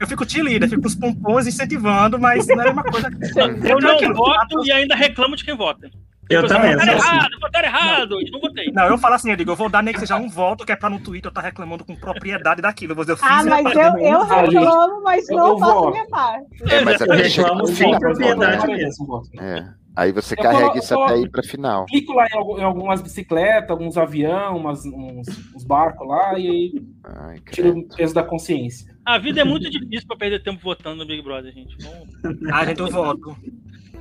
eu 0.00 0.06
fico 0.06 0.24
te 0.26 0.42
líder, 0.42 0.68
fico 0.68 0.82
com 0.82 0.88
os 0.88 0.94
pompons 0.96 1.46
incentivando, 1.46 2.18
mas 2.18 2.46
não 2.48 2.56
é 2.60 2.62
a 2.62 2.64
mesma 2.66 2.82
coisa. 2.82 3.08
Eu 3.68 3.78
não 3.80 4.14
voto 4.14 4.64
e 4.64 4.72
ainda 4.72 4.96
reclamo 4.96 5.36
de 5.36 5.44
quem 5.44 5.56
vota. 5.56 5.88
Eu 6.30 6.42
Tipo, 6.42 6.54
também, 6.54 6.72
eu 6.72 6.78
Votaram 6.78 6.98
assim. 6.98 7.08
errado, 7.16 7.30
votaram 7.40 7.68
errado, 7.68 8.20
e 8.22 8.30
não 8.30 8.40
votei. 8.40 8.72
Não, 8.72 8.84
eu 8.84 8.96
falo 8.96 9.14
assim, 9.16 9.30
eu 9.30 9.36
digo, 9.36 9.50
eu 9.50 9.56
vou 9.56 9.68
dar 9.68 9.82
nem 9.82 9.92
que 9.92 10.00
seja 10.00 10.16
um 10.16 10.28
voto, 10.30 10.64
que 10.64 10.72
é 10.72 10.76
pra 10.76 10.88
no 10.88 10.98
Twitter 10.98 11.26
eu 11.26 11.28
estar 11.28 11.42
reclamando 11.42 11.84
com 11.84 11.94
propriedade 11.94 12.62
daquilo. 12.62 12.92
Eu 12.92 12.96
vou 12.96 13.04
dizer, 13.04 13.12
eu 13.12 13.16
fiz 13.18 13.26
Ah, 13.28 13.42
mas 13.44 13.64
eu, 13.76 13.98
eu 13.98 14.24
reclamo, 14.24 15.02
mas 15.02 15.28
eu- 15.28 15.36
não 15.36 15.48
eu 15.48 15.58
faço 15.58 15.90
minha 15.90 16.06
parte. 16.08 16.46
É, 16.70 16.84
mas 16.84 17.00
Eu 17.00 17.12
até 17.12 17.28
chegar 17.28 17.48
reclamo 17.48 17.66
final. 17.68 18.00
propriedade 18.00 18.64
Eu 18.70 18.76
mesmo. 18.76 19.22
É. 19.40 19.68
Aí 19.94 20.10
você 20.12 20.34
Eu 20.34 20.42
carrega 20.42 20.66
colo- 20.68 20.78
isso 20.78 20.94
eu 20.94 21.02
até 21.02 21.18
ir 21.18 21.30
pra 21.30 21.42
final. 21.42 21.84
Clico 21.86 22.12
lá 22.14 22.26
em, 22.26 22.60
em 22.60 22.64
algumas 22.64 23.02
bicicletas, 23.02 23.70
alguns 23.70 23.96
aviões, 23.98 24.56
umas- 24.56 24.84
uns, 24.86 25.28
uns 25.54 25.64
barcos 25.64 26.06
lá, 26.08 26.38
e 26.38 26.48
aí 26.48 26.84
Ai, 27.04 27.38
tiro 27.50 27.78
o 27.78 27.88
peso 27.88 28.14
da 28.14 28.22
consciência. 28.22 28.90
A 29.04 29.18
vida 29.18 29.40
é 29.40 29.44
muito 29.44 29.68
difícil 29.68 30.06
pra 30.06 30.16
perder 30.16 30.42
tempo 30.42 30.60
votando 30.62 30.96
no 30.96 31.06
Big 31.06 31.22
Brother, 31.22 31.52
gente. 31.52 31.76
Vamos- 31.82 32.38
Ah, 32.52 32.64
gente, 32.64 32.80
eu 32.80 32.88
voto. 32.90 33.36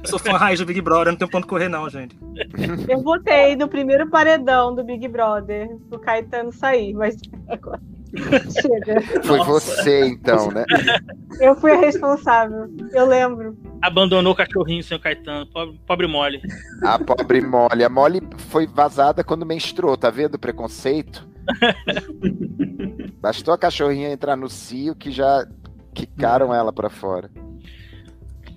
Sou 0.04 0.18
fã 0.18 0.32
raiz 0.38 0.60
do 0.60 0.66
Big 0.66 0.82
Brother, 0.82 1.12
não 1.12 1.18
tenho 1.20 1.30
ponto 1.30 1.46
correr, 1.48 1.68
não, 1.70 1.88
gente. 1.90 2.18
Eu 2.88 3.02
votei 3.04 3.56
no 3.56 3.68
primeiro 3.68 4.10
paredão 4.10 4.74
do 4.74 4.84
Big 4.84 5.08
Brother, 5.08 5.70
pro 5.90 6.00
Caetano 6.00 6.52
sair, 6.52 6.94
mas 6.94 7.18
agora. 7.48 7.80
Chega. 8.62 9.02
Foi 9.24 9.38
Nossa. 9.38 9.52
você, 9.52 10.06
então, 10.06 10.52
né? 10.52 10.66
Eu 11.40 11.56
fui 11.56 11.72
a 11.72 11.80
responsável. 11.80 12.68
Eu 12.92 13.06
lembro. 13.06 13.58
Abandonou 13.82 14.34
o 14.34 14.36
cachorrinho, 14.36 14.84
senhor 14.84 15.00
Caetano. 15.00 15.46
Pobre, 15.48 15.80
pobre 15.86 16.08
mole. 16.08 16.42
A 16.84 17.00
pobre 17.00 17.42
Molly. 17.42 17.84
A 17.84 17.90
Molly 17.90 18.22
foi 18.50 18.68
vazada 18.68 19.24
quando 19.24 19.46
menstruou, 19.46 19.96
tá 19.96 20.10
vendo 20.10 20.36
o 20.36 20.40
preconceito? 20.40 21.28
Bastou 23.22 23.54
a 23.54 23.58
cachorrinha 23.58 24.12
entrar 24.12 24.36
no 24.36 24.50
cio 24.50 24.96
que 24.96 25.12
já 25.12 25.48
quicaram 25.94 26.54
ela 26.54 26.74
pra 26.74 26.90
fora. 26.90 27.30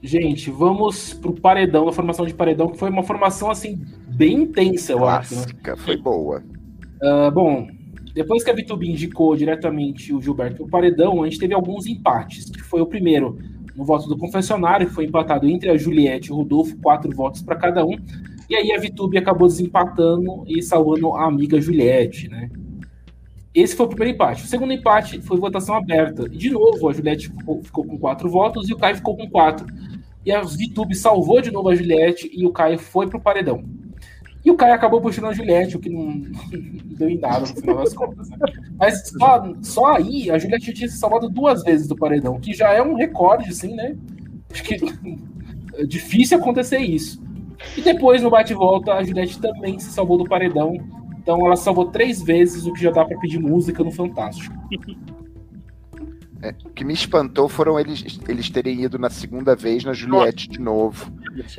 Gente, 0.03 0.51
vamos 0.51 1.15
pro 1.15 1.33
paredão, 1.33 1.89
a 1.89 1.93
formação 1.93 2.27
de 2.27 2.35
paredão, 2.35 2.69
que 2.69 2.79
foi 2.79 2.91
uma 2.91 3.03
formação 3.03 3.51
assim 3.51 3.83
bem 4.09 4.43
intensa, 4.43 4.93
eu 4.93 5.07
acho. 5.07 5.35
Né? 5.35 5.41
Clássica, 5.43 5.77
foi 5.79 5.97
boa. 5.97 6.43
Ah, 7.03 7.31
bom, 7.31 7.67
depois 8.15 8.45
que 8.45 8.51
a 8.51 8.55
Vitube 8.55 8.89
indicou 8.89 9.35
diretamente 9.35 10.15
o 10.15 10.23
Gilberto 10.23 10.59
pro 10.59 10.69
paredão, 10.69 11.23
a 11.23 11.27
gente 11.27 11.41
teve 11.41 11.53
alguns 11.53 11.85
empates, 11.87 12.49
que 12.49 12.63
foi 12.63 12.81
o 12.81 12.87
primeiro 12.87 13.37
no 13.75 13.85
voto 13.85 14.09
do 14.09 14.17
confessionário, 14.17 14.87
que 14.87 14.95
foi 14.95 15.05
empatado 15.05 15.49
entre 15.49 15.69
a 15.69 15.77
Juliette 15.77 16.29
e 16.29 16.33
o 16.33 16.37
Rodolfo, 16.37 16.77
quatro 16.77 17.11
votos 17.15 17.43
para 17.43 17.57
cada 17.57 17.85
um. 17.85 17.99
E 18.49 18.55
aí 18.55 18.73
a 18.73 18.79
Vitube 18.79 19.19
acabou 19.19 19.49
desempatando 19.49 20.45
e 20.47 20.63
salvando 20.63 21.13
a 21.13 21.27
amiga 21.27 21.61
Juliette, 21.61 22.29
né? 22.29 22.51
Esse 23.53 23.75
foi 23.75 23.87
o 23.87 23.89
primeiro 23.89 24.15
empate. 24.15 24.45
O 24.45 24.47
segundo 24.47 24.73
empate 24.73 25.21
foi 25.21 25.39
votação 25.39 25.75
aberta. 25.75 26.29
De 26.29 26.51
novo, 26.51 26.89
a 26.89 26.93
Juliette 26.93 27.31
ficou, 27.31 27.63
ficou 27.63 27.85
com 27.85 27.99
quatro 27.99 28.29
votos 28.29 28.69
e 28.69 28.73
o 28.73 28.77
Caio 28.77 28.97
ficou 28.97 29.17
com 29.17 29.29
quatro. 29.29 29.67
E 30.25 30.31
a 30.31 30.41
Vitube 30.41 30.95
salvou 30.95 31.41
de 31.41 31.51
novo 31.51 31.69
a 31.69 31.75
Juliette 31.75 32.31
e 32.33 32.47
o 32.47 32.53
Caio 32.53 32.79
foi 32.79 33.09
pro 33.09 33.21
paredão. 33.21 33.65
E 34.45 34.51
o 34.51 34.57
Caio 34.57 34.75
acabou 34.75 35.01
puxando 35.01 35.27
a 35.27 35.33
Juliette, 35.33 35.77
o 35.77 35.81
que 35.81 35.89
não, 35.89 36.21
deu 36.97 37.09
em 37.09 37.19
nada 37.19 37.41
no 37.41 37.47
final 37.47 37.77
das 37.77 37.95
contas. 37.95 38.29
Né? 38.29 38.37
Mas 38.79 39.09
só, 39.09 39.55
só 39.63 39.97
aí 39.97 40.31
a 40.31 40.39
Juliette 40.39 40.75
tinha 40.75 40.89
se 40.89 40.99
salvado 40.99 41.31
duas 41.31 41.63
vezes 41.63 41.89
do 41.89 41.97
paredão, 41.97 42.39
que 42.39 42.53
já 42.53 42.73
é 42.73 42.83
um 42.83 42.95
recorde, 42.95 43.51
assim, 43.51 43.75
né? 43.75 43.97
Acho 44.53 44.63
que 44.63 44.77
é 45.81 45.85
difícil 45.87 46.39
acontecer 46.39 46.79
isso. 46.79 47.23
E 47.77 47.81
depois, 47.81 48.21
no 48.21 48.31
bate-volta, 48.31 48.93
a 48.93 49.03
Juliette 49.03 49.41
também 49.41 49.79
se 49.79 49.91
salvou 49.91 50.19
do 50.19 50.25
paredão. 50.25 50.77
Então 51.19 51.47
ela 51.47 51.57
salvou 51.57 51.87
três 51.87 52.21
vezes, 52.21 52.67
o 52.67 52.73
que 52.75 52.83
já 52.83 52.91
dá 52.91 53.03
pra 53.05 53.19
pedir 53.19 53.39
música 53.39 53.83
no 53.83 53.91
Fantástico. 53.91 54.55
É, 56.43 56.55
o 56.65 56.71
que 56.71 56.85
me 56.85 56.93
espantou 56.93 57.49
foram 57.49 57.81
eles, 57.81 58.05
eles 58.29 58.51
terem 58.51 58.83
ido 58.83 58.99
na 58.99 59.09
segunda 59.09 59.55
vez 59.57 59.83
na 59.83 59.93
Juliette 59.95 60.49
de 60.49 60.61
novo, 60.61 61.11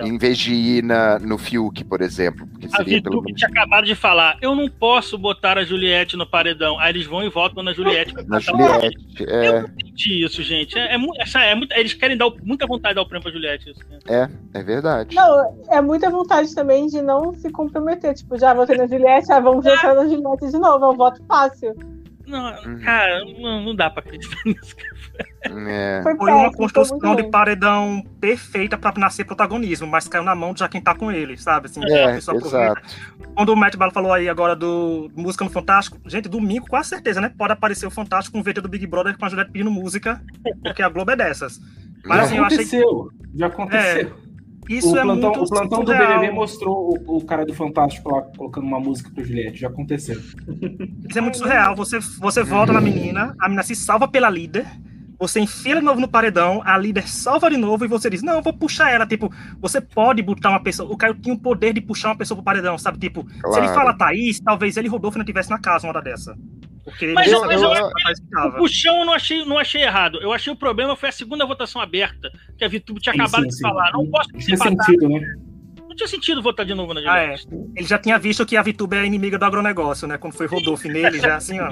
em 0.04 0.18
vez 0.18 0.38
de 0.38 0.54
ir 0.54 0.84
na, 0.84 1.18
no 1.18 1.38
Fiuk, 1.38 1.84
por 1.86 2.02
exemplo. 2.02 2.46
Porque 2.48 2.68
A 2.68 2.78
seria 2.78 3.02
pelo 3.02 3.22
menos 3.22 3.40
tinha 3.40 3.50
acabado 3.50 3.86
de 3.86 3.96
falar, 3.96 4.38
eu 4.42 4.54
não 4.56 4.70
posso 4.70 5.18
botar 5.18 5.58
a 5.58 5.64
Juliette 5.64 6.16
no 6.16 6.26
paredão. 6.26 6.78
Aí 6.80 6.92
eles 6.92 7.08
vão 7.08 7.24
e 7.24 7.30
votam 7.30 7.64
na 7.64 7.74
Juliette. 7.74 8.14
na 8.28 8.40
Juliette. 8.40 8.96
Eu 9.20 9.28
É, 9.28 9.62
não 9.62 9.70
entendi 9.70 10.24
isso, 10.24 10.44
gente. 10.44 10.78
É, 10.78 10.94
é, 10.96 11.52
é 11.52 11.56
muito- 11.56 11.74
eles 11.74 11.94
querem 11.94 12.16
dar 12.18 12.30
muita 12.44 12.68
vontade 12.68 12.92
de 12.94 12.96
dar 12.96 13.02
o 13.02 13.08
prêmio 13.08 13.24
pra 13.24 13.32
Juliette. 13.32 13.72
Isso, 13.72 13.80
né? 13.90 13.98
é, 14.08 14.30
é 14.60 14.64
verdade. 14.64 15.16
Não, 15.16 15.66
é 15.72 15.82
muita 15.82 16.10
vontade 16.12 16.54
também 16.54 16.86
de 16.88 17.02
não 17.02 17.34
se 17.34 17.50
comprometer. 17.50 18.14
Tipo, 18.14 18.38
já 18.38 18.54
votei 18.54 18.78
na 18.78 18.86
Juliette, 18.86 19.32
ah, 19.32 19.40
vamos 19.40 19.64
votar 19.66 19.96
na 19.96 20.04
Juliette 20.06 20.52
de 20.52 20.60
novo. 20.60 20.86
É 20.86 20.90
um 20.90 20.96
voto 20.96 21.24
fácil. 21.28 21.74
Não, 22.28 22.50
Uhum. 22.66 22.80
cara, 22.80 23.24
não, 23.40 23.62
não 23.64 23.76
dá 23.76 23.90
pra 23.90 24.02
acreditar 24.02 24.38
nisso. 24.46 24.76
cara. 24.76 24.96
É, 25.70 26.02
Foi 26.04 26.16
Foi 26.18 26.32
uma 26.32 26.52
construção 26.52 27.16
de 27.16 27.24
paredão 27.30 28.04
perfeita 28.20 28.78
pra 28.78 28.92
nascer 28.98 29.24
protagonismo, 29.26 29.86
mas 29.88 30.08
caiu 30.08 30.24
na 30.24 30.34
mão 30.34 30.54
de 30.54 30.60
já 30.62 30.68
quem 30.68 30.82
tá 30.82 30.96
com 30.96 31.12
ele, 31.12 31.38
sabe? 31.38 31.68
Assim, 31.68 31.82
é 31.86 32.18
exato. 32.18 32.82
Quando 33.36 33.50
o 33.50 33.56
Matt 33.56 33.76
Bala 33.76 33.92
falou 33.92 34.12
aí 34.12 34.28
agora 34.28 34.56
do 34.56 35.10
música 35.16 35.44
no 35.46 35.52
Fantástico, 35.52 35.98
gente, 36.08 36.28
domingo, 36.28 36.68
com 36.68 36.84
certeza, 36.84 37.22
né? 37.22 37.32
Pode 37.38 37.54
aparecer 37.54 37.86
o 37.86 37.92
Fantástico 37.92 38.34
com 38.34 38.40
o 38.40 38.44
VT 38.44 38.62
do 38.62 38.68
Big 38.70 38.88
Brother 38.88 39.18
com 39.18 39.26
a 39.26 39.30
Juliette 39.30 39.52
pedindo 39.52 39.70
música, 39.72 40.22
porque 40.64 40.82
a 40.82 40.90
Globo 40.90 41.12
é 41.12 41.16
dessas. 41.16 41.60
Mas 42.06 42.18
já 42.18 42.24
assim, 42.24 42.38
eu 42.38 42.44
achei 42.46 42.58
aconteceu. 42.58 43.10
Já 43.36 43.46
aconteceu. 43.48 44.16
Isso 44.70 44.94
o 44.94 44.98
é 44.98 45.02
plantão, 45.02 45.32
muito 45.32 45.46
o 45.46 45.50
plantão 45.50 45.84
do. 45.84 45.92
BBB 45.92 46.32
mostrou 46.32 46.98
o, 47.08 47.18
o 47.18 47.26
cara 47.26 47.46
do 47.46 47.54
Fantástico 47.54 48.10
lá 48.10 48.22
colocando 48.38 48.66
uma 48.66 48.80
música 48.80 49.12
pra 49.14 49.24
Juliette. 49.24 49.60
Já 49.60 49.68
aconteceu. 49.68 50.20
Isso 50.20 51.18
é 51.18 51.22
muito 51.22 51.38
surreal. 51.38 51.76
Você, 51.76 52.00
você 52.00 52.44
vota 52.44 52.74
na 52.74 52.82
menina, 52.82 53.36
a 53.40 53.48
menina 53.48 53.64
se 53.64 53.76
salva 53.76 54.08
pela 54.08 54.30
líder, 54.30 54.66
você 55.20 55.40
enfia 55.40 55.76
de 55.76 55.82
novo 55.82 56.00
no 56.02 56.08
paredão, 56.08 56.62
a 56.66 56.78
líder 56.78 57.08
salva 57.08 57.50
de 57.50 57.58
novo 57.58 57.86
e 57.86 57.88
você 57.88 58.10
diz, 58.10 58.22
não, 58.22 58.34
eu 58.36 58.42
vou 58.42 58.54
puxar 58.54 58.92
ela. 58.92 59.06
Tipo, 59.06 59.32
você 59.60 59.80
pode 59.82 60.22
botar 60.22 60.50
uma 60.52 60.62
pessoa. 60.64 60.92
O 60.92 60.98
Caio 60.98 61.14
tinha 61.16 61.34
o 61.34 61.40
poder 61.40 61.74
de 61.74 61.82
puxar 61.82 62.10
uma 62.10 62.18
pessoa 62.18 62.36
pro 62.38 62.44
paredão, 62.44 62.78
sabe? 62.78 62.98
Tipo, 63.00 63.22
se 63.30 63.36
ele 63.36 63.42
Claro. 63.68 63.74
fala 63.74 63.94
Thaís, 63.98 64.40
talvez 64.40 64.78
ele 64.78 64.88
e 64.88 64.90
Rodolfo 64.90 65.18
não 65.18 65.24
estivesse 65.24 65.50
na 65.50 65.60
casa 65.60 65.86
uma 65.88 65.94
hora 65.94 66.02
dessa. 66.02 66.36
Porque 66.84 67.14
Mas 67.14 67.26
ele 67.28 67.36
eu- 67.36 67.46
mas 67.46 67.62
eu- 67.62 67.70
Thaís 67.72 68.20
O 68.46 68.52
puxão 68.58 69.00
eu 69.00 69.06
não 69.06 69.14
achei, 69.14 69.44
não 69.46 69.58
achei 69.58 69.82
errado. 69.82 70.20
Eu 70.22 70.32
achei 70.32 70.54
o 70.54 70.56
problema 70.56 70.96
foi 70.96 71.10
a 71.10 71.12
segunda 71.12 71.46
votação 71.46 71.82
aberta, 71.82 72.30
que 72.58 72.64
a 72.64 72.68
Vitube 72.68 73.00
tinha 73.02 73.14
Sim, 73.14 73.22
acabado 73.22 73.42
sim, 73.44 73.48
de 73.48 73.56
sim. 73.56 73.62
falar. 73.62 73.92
Não 73.94 74.06
posso 74.08 74.30
Não 74.32 74.40
tinha 74.40 74.56
empatar. 74.56 74.86
sentido, 74.86 75.10
né? 75.10 75.36
Não 75.96 75.98
tinha 76.00 76.08
sentido 76.10 76.42
votar 76.44 76.66
de 76.66 76.74
novo 76.76 76.94
na 76.94 77.00
Ah, 77.10 77.20
é. 77.20 77.38
Juliette. 77.38 77.48
Ele 77.74 77.88
já 77.88 77.98
tinha 77.98 78.20
visto 78.20 78.46
que 78.46 78.58
a 78.58 78.62
Vitube 78.62 78.98
é 78.98 79.06
inimiga 79.06 79.40
do 79.40 79.46
agronegócio, 79.46 80.06
né? 80.06 80.18
Quando 80.18 80.34
foi 80.34 80.46
Rodolfo 80.46 80.86
nele, 80.92 81.20
já 81.22 81.38
assim, 81.38 81.58
ó. 81.58 81.70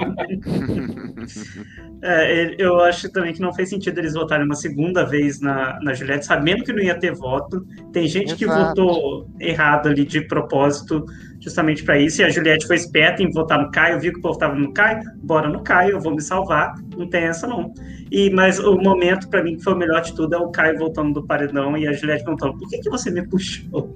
É, 2.02 2.54
eu 2.58 2.80
acho 2.80 3.12
também 3.12 3.34
que 3.34 3.40
não 3.42 3.52
fez 3.52 3.68
sentido 3.68 3.98
eles 3.98 4.14
votarem 4.14 4.46
uma 4.46 4.54
segunda 4.54 5.04
vez 5.04 5.42
na, 5.42 5.78
na 5.82 5.92
Juliette, 5.92 6.24
sabendo 6.24 6.64
que 6.64 6.72
não 6.72 6.82
ia 6.82 6.98
ter 6.98 7.12
voto. 7.12 7.66
Tem 7.92 8.08
gente 8.08 8.34
que 8.34 8.44
Exato. 8.46 8.68
votou 8.82 9.28
errado 9.38 9.90
ali 9.90 10.06
de 10.06 10.22
propósito, 10.22 11.04
justamente 11.38 11.84
para 11.84 11.98
isso. 11.98 12.22
E 12.22 12.24
a 12.24 12.30
Juliette 12.30 12.66
foi 12.66 12.76
esperta 12.76 13.22
em 13.22 13.30
votar 13.30 13.58
no 13.62 13.70
Caio, 13.70 14.00
viu 14.00 14.10
que 14.10 14.20
o 14.20 14.22
povo 14.22 14.38
tava 14.38 14.54
no 14.54 14.72
Caio, 14.72 15.02
bora 15.22 15.50
no 15.50 15.62
Caio, 15.62 15.92
eu 15.92 16.00
vou 16.00 16.14
me 16.14 16.22
salvar. 16.22 16.74
Não 16.96 17.06
tem 17.10 17.24
essa, 17.24 17.46
não. 17.46 17.74
E, 18.10 18.30
mas 18.30 18.58
o 18.58 18.76
momento, 18.78 19.28
para 19.28 19.42
mim, 19.42 19.56
que 19.56 19.62
foi 19.62 19.74
o 19.74 19.76
melhor 19.76 20.00
de 20.00 20.14
tudo 20.14 20.34
é 20.34 20.38
o 20.38 20.50
Caio 20.50 20.78
voltando 20.78 21.12
do 21.12 21.26
paredão 21.26 21.76
e 21.76 21.86
a 21.86 21.92
Juliette 21.92 22.24
perguntando: 22.24 22.56
por 22.58 22.70
que, 22.70 22.78
que 22.78 22.88
você 22.88 23.10
me 23.10 23.26
puxou? 23.28 23.94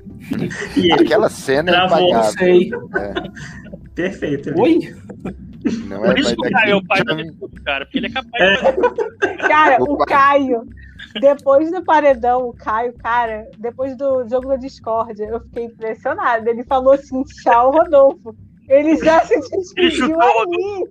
E 0.77 0.93
ele, 0.93 1.03
Aquela 1.05 1.29
cena 1.29 1.71
é 1.71 1.73
Travou, 1.75 2.09
impagável. 2.09 2.33
sei. 2.39 2.71
perfeito. 3.95 4.49
ele- 4.51 4.61
Oi? 4.61 4.79
Não 5.87 6.05
é, 6.05 6.09
Por 6.11 6.19
isso 6.19 6.37
que 6.37 6.47
o 6.47 6.51
Caio 6.51 6.71
é 6.71 6.75
o 6.77 6.85
pai 6.87 7.03
da 7.05 7.15
Vitube, 7.15 7.61
cara. 7.63 7.85
Porque 7.85 7.99
ele 7.99 8.07
é 8.07 8.11
capaz 8.11 8.51
de 8.51 8.63
fazer 8.63 9.37
Cara, 9.49 9.83
O 9.83 9.95
o 9.95 9.99
Caio, 9.99 10.63
depois 11.21 11.71
do 11.71 11.83
paredão, 11.85 12.49
o 12.49 12.53
Caio, 12.55 12.93
cara, 12.95 13.47
depois 13.59 13.97
do 13.97 14.27
jogo 14.29 14.49
da 14.49 14.57
discórdia, 14.57 15.25
eu 15.25 15.41
fiquei 15.41 15.65
impressionada. 15.65 16.49
Ele 16.49 16.63
falou 16.65 16.93
assim: 16.95 17.23
tchau, 17.25 17.73
Rodolfo. 17.73 18.35
Ele 18.69 18.97
já 18.99 19.21
se 19.25 19.39
despediu 19.51 20.17
ali. 20.21 20.85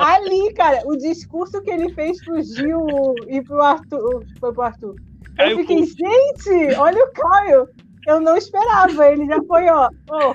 Ali, 0.00 0.52
cara, 0.54 0.80
o 0.86 0.96
discurso 0.96 1.60
que 1.60 1.70
ele 1.70 1.92
fez 1.92 2.24
pro 2.24 2.40
Gil 2.40 2.86
e 3.28 3.42
pro 3.42 3.60
Arthur. 3.60 4.24
Foi 4.40 4.52
pro 4.52 4.62
Arthur. 4.62 4.94
Eu 4.94 5.34
Caio 5.36 5.56
fiquei, 5.58 5.78
com- 5.80 5.86
gente, 5.86 6.74
olha 6.78 7.04
o 7.04 7.12
Caio. 7.12 7.68
Eu 8.06 8.20
não 8.20 8.36
esperava. 8.36 9.06
Ele 9.08 9.26
já 9.26 9.42
foi, 9.44 9.68
ó. 9.68 9.88
ó, 10.10 10.34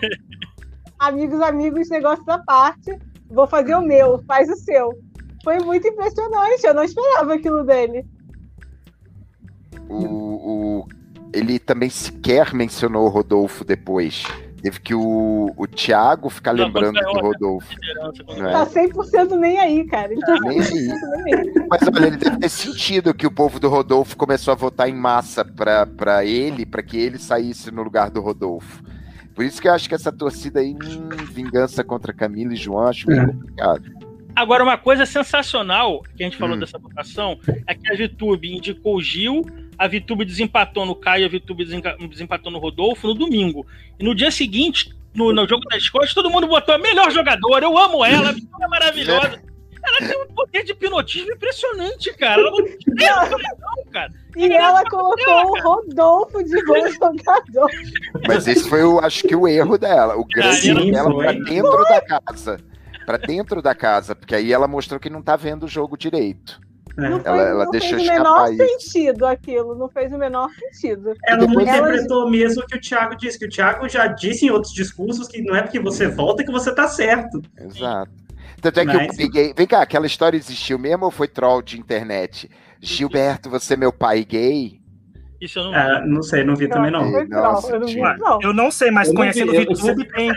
amigos, 1.00 1.40
amigos, 1.42 1.90
negócio 1.90 2.24
da 2.26 2.40
parte. 2.40 2.98
Vou 3.30 3.46
fazer 3.48 3.76
o 3.76 3.82
meu, 3.82 4.24
faz 4.28 4.50
o 4.50 4.56
seu. 4.56 4.92
Foi 5.44 5.60
muito 5.60 5.88
impressionante. 5.88 6.66
Eu 6.66 6.74
não 6.74 6.84
esperava 6.84 7.34
aquilo 7.36 7.64
dele. 7.64 8.06
o, 9.88 10.80
o- 10.82 10.88
ele 11.34 11.60
também 11.60 11.90
sequer 11.90 12.54
mencionou 12.54 13.06
o 13.06 13.10
Rodolfo 13.10 13.64
depois. 13.64 14.24
Teve 14.62 14.80
que 14.82 14.94
o, 14.94 15.54
o 15.56 15.68
Thiago 15.68 16.30
ficar 16.30 16.54
Não, 16.54 16.66
lembrando 16.66 17.00
do 17.00 17.20
Rodolfo. 17.20 17.68
Não 17.96 18.52
Tá 18.52 18.62
é? 18.82 18.88
100% 18.88 19.36
nem 19.38 19.58
aí, 19.60 19.86
cara. 19.86 20.12
Ele 20.12 20.22
tá 20.22 20.36
Nem 20.42 20.60
100% 20.60 20.72
nem 21.24 21.36
aí. 21.36 21.54
Mas 21.70 21.82
olha, 21.84 22.08
ele 22.08 22.18
deve 22.18 22.38
ter 22.38 22.50
sentido 22.50 23.14
que 23.14 23.26
o 23.26 23.32
povo 23.32 23.60
do 23.60 23.70
Rodolfo 23.70 24.18
começou 24.18 24.52
a 24.52 24.56
votar 24.56 24.90
em 24.90 24.94
massa 24.96 25.46
pra, 25.46 25.86
pra 25.86 26.26
ele, 26.26 26.66
pra 26.66 26.84
que 26.84 26.98
ele 26.98 27.18
saísse 27.18 27.72
no 27.72 27.84
lugar 27.84 28.10
do 28.10 28.20
Rodolfo. 28.22 28.84
Por 29.34 29.46
isso 29.46 29.62
que 29.62 29.70
eu 29.70 29.74
acho 29.74 29.88
que 29.88 29.96
essa 29.96 30.12
torcida 30.12 30.60
aí, 30.60 30.74
hum, 30.74 31.08
vingança 31.32 31.82
contra 31.84 32.12
Camila 32.12 32.52
e 32.54 32.58
João, 32.58 32.88
acho 32.88 33.08
meio 33.08 33.22
É. 33.22 33.26
complicado. 33.28 33.84
Agora, 34.36 34.64
uma 34.64 34.78
coisa 34.78 35.06
sensacional 35.06 36.02
que 36.16 36.24
a 36.24 36.26
gente 36.26 36.38
falou 36.38 36.56
Hum. 36.56 36.60
dessa 36.60 36.78
votação 36.78 37.40
é 37.66 37.74
que 37.74 37.92
a 37.92 37.96
Vitube 37.96 38.56
indicou 38.56 38.98
o 38.98 39.02
Gil, 39.02 39.42
a 39.80 39.88
Vitube 39.88 40.26
desempatou 40.26 40.86
no 40.86 40.94
Caio, 40.94 41.26
a 41.26 41.30
Vitube 41.30 41.64
desempatou 41.64 42.52
no 42.52 42.60
Rodolfo 42.60 43.08
no 43.08 43.14
domingo. 43.14 43.66
E 43.98 44.04
no 44.04 44.14
dia 44.14 44.30
seguinte, 44.30 44.94
no, 45.14 45.32
no 45.34 45.48
jogo 45.48 45.64
das 45.70 45.82
escolas, 45.82 46.14
todo 46.14 46.30
mundo 46.30 46.48
botou 46.48 46.76
a 46.76 46.78
melhor 46.78 47.10
jogadora, 47.12 47.66
eu 47.66 47.78
amo 47.78 48.04
ela, 48.04 48.30
a 48.30 48.32
Vitube 48.34 48.62
é 48.62 48.68
maravilhosa. 48.68 49.42
Ela 49.82 49.98
tem 50.00 50.22
um 50.22 50.28
poder 50.34 50.66
de 50.66 50.74
hipnotismo 50.74 51.32
impressionante, 51.32 52.14
cara. 52.18 52.42
Ela 52.42 52.52
não 52.52 52.58
não, 52.60 53.92
cara. 53.94 54.12
E 54.36 54.52
ela 54.52 54.84
colocou 54.84 55.52
o 55.52 55.62
Rodolfo 55.62 56.44
de 56.44 56.66
bom 56.66 56.86
jogador. 56.90 57.72
Mas 58.28 58.46
esse 58.46 58.68
foi, 58.68 58.84
o, 58.84 59.00
acho 59.00 59.24
que, 59.24 59.34
o 59.34 59.48
erro 59.48 59.78
dela. 59.78 60.18
O 60.18 60.26
grande 60.26 60.70
erro 60.70 60.92
dela 60.92 61.12
foi. 61.12 61.24
pra 61.24 61.32
dentro 61.32 61.84
da 61.84 62.02
casa. 62.02 62.60
Pra 63.06 63.18
dentro 63.18 63.62
da 63.62 63.74
casa, 63.74 64.14
porque 64.14 64.36
aí 64.36 64.52
ela 64.52 64.68
mostrou 64.68 65.00
que 65.00 65.10
não 65.10 65.22
tá 65.22 65.38
vendo 65.38 65.64
o 65.64 65.70
jogo 65.70 65.98
direito. 65.98 66.60
É. 66.98 67.02
Não, 67.10 67.20
foi, 67.20 67.30
Ela- 67.32 67.42
ela 67.50 67.64
não 67.66 67.72
deixou 67.72 67.90
fez 67.98 68.10
o 68.10 68.12
menor 68.14 68.54
isso. 68.54 68.66
sentido 68.68 69.26
aquilo. 69.26 69.76
Não 69.76 69.90
fez 69.90 70.12
o 70.14 70.18
menor 70.18 70.50
sentido. 70.52 71.14
Ela 71.26 71.38
não 71.40 71.48
depois 71.48 71.68
ela- 71.68 71.78
interpretou 71.90 72.30
mesmo 72.30 72.64
o 72.64 72.66
que 72.66 72.76
o 72.78 72.82
Thiago 72.82 73.16
disse, 73.16 73.40
que 73.40 73.46
o 73.46 73.50
Thiago 73.50 73.88
já 73.88 74.08
disse 74.08 74.46
em 74.46 74.50
outros 74.50 74.74
discursos 74.74 75.28
que 75.28 75.42
não 75.42 75.56
é 75.56 75.62
porque 75.62 75.80
você 75.80 76.08
volta 76.08 76.44
que 76.44 76.52
você 76.52 76.74
tá 76.74 76.88
certo. 76.88 77.42
Exato. 77.58 78.12
Tanto 78.62 78.80
é 78.82 78.86
que 78.86 78.96
eu 78.96 79.00
Nice. 79.02 79.18
peguei. 79.18 79.54
Vem 79.56 79.66
cá, 79.68 79.82
aquela 79.82 80.06
história 80.06 80.36
existiu 80.38 80.78
mesmo 80.78 81.06
ou 81.06 81.12
foi 81.12 81.28
troll 81.30 81.62
de 81.62 81.80
internet? 81.80 82.50
Gilberto, 82.82 83.50
você 83.50 83.74
é 83.74 83.78
meu 83.78 83.94
pai 83.94 84.26
gay? 84.26 84.80
Isso 85.40 85.60
eu 85.60 85.64
não 85.66 85.74
Ah, 85.74 86.04
não 86.06 86.22
sei, 86.22 86.44
não 86.44 86.54
vi 86.56 86.68
também 86.68 86.92
não. 86.92 87.10
Foi 87.10 87.26
troll, 87.26 87.44
Nossa, 87.54 87.72
eu 87.74 87.80
não 87.80 87.88
vi, 87.88 88.02
não. 88.02 88.40
Eu 88.42 88.54
não 88.54 88.70
sei, 88.70 88.92
mas 88.92 89.08
Eu 89.08 89.14
não 89.14 89.22
conhecendo 89.22 89.50
o 89.50 89.52
vi, 89.52 89.58
eu- 89.60 89.64
eu 89.72 89.76
VTube, 89.76 90.08
tem 90.12 90.32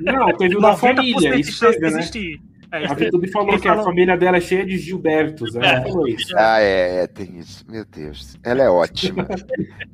Não, 0.00 0.36
teve 0.36 0.56
uma 0.56 0.72
90% 0.72 0.96
família, 0.96 1.36
isso 1.38 1.52
chance 1.52 1.74
de 1.76 1.80
teve, 1.80 1.92
né? 1.94 2.00
existir. 2.00 2.40
É, 2.70 2.86
A 2.86 2.94
VTube 2.94 3.30
falou 3.30 3.58
que 3.58 3.66
a 3.68 3.82
família 3.82 4.16
dela 4.16 4.36
é 4.36 4.40
cheia 4.40 4.64
de 4.64 4.76
Gilbertos. 4.76 5.54
Ela 5.56 5.66
É. 5.66 5.82
falou 5.82 6.06
isso. 6.06 6.34
Ah, 6.36 6.60
é, 6.60 7.04
é, 7.04 7.06
tem 7.06 7.38
isso. 7.38 7.64
Meu 7.68 7.84
Deus, 7.84 8.36
ela 8.42 8.62
é 8.62 8.68
ótima. 8.68 9.26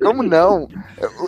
Como 0.01 0.21
não? 0.23 0.67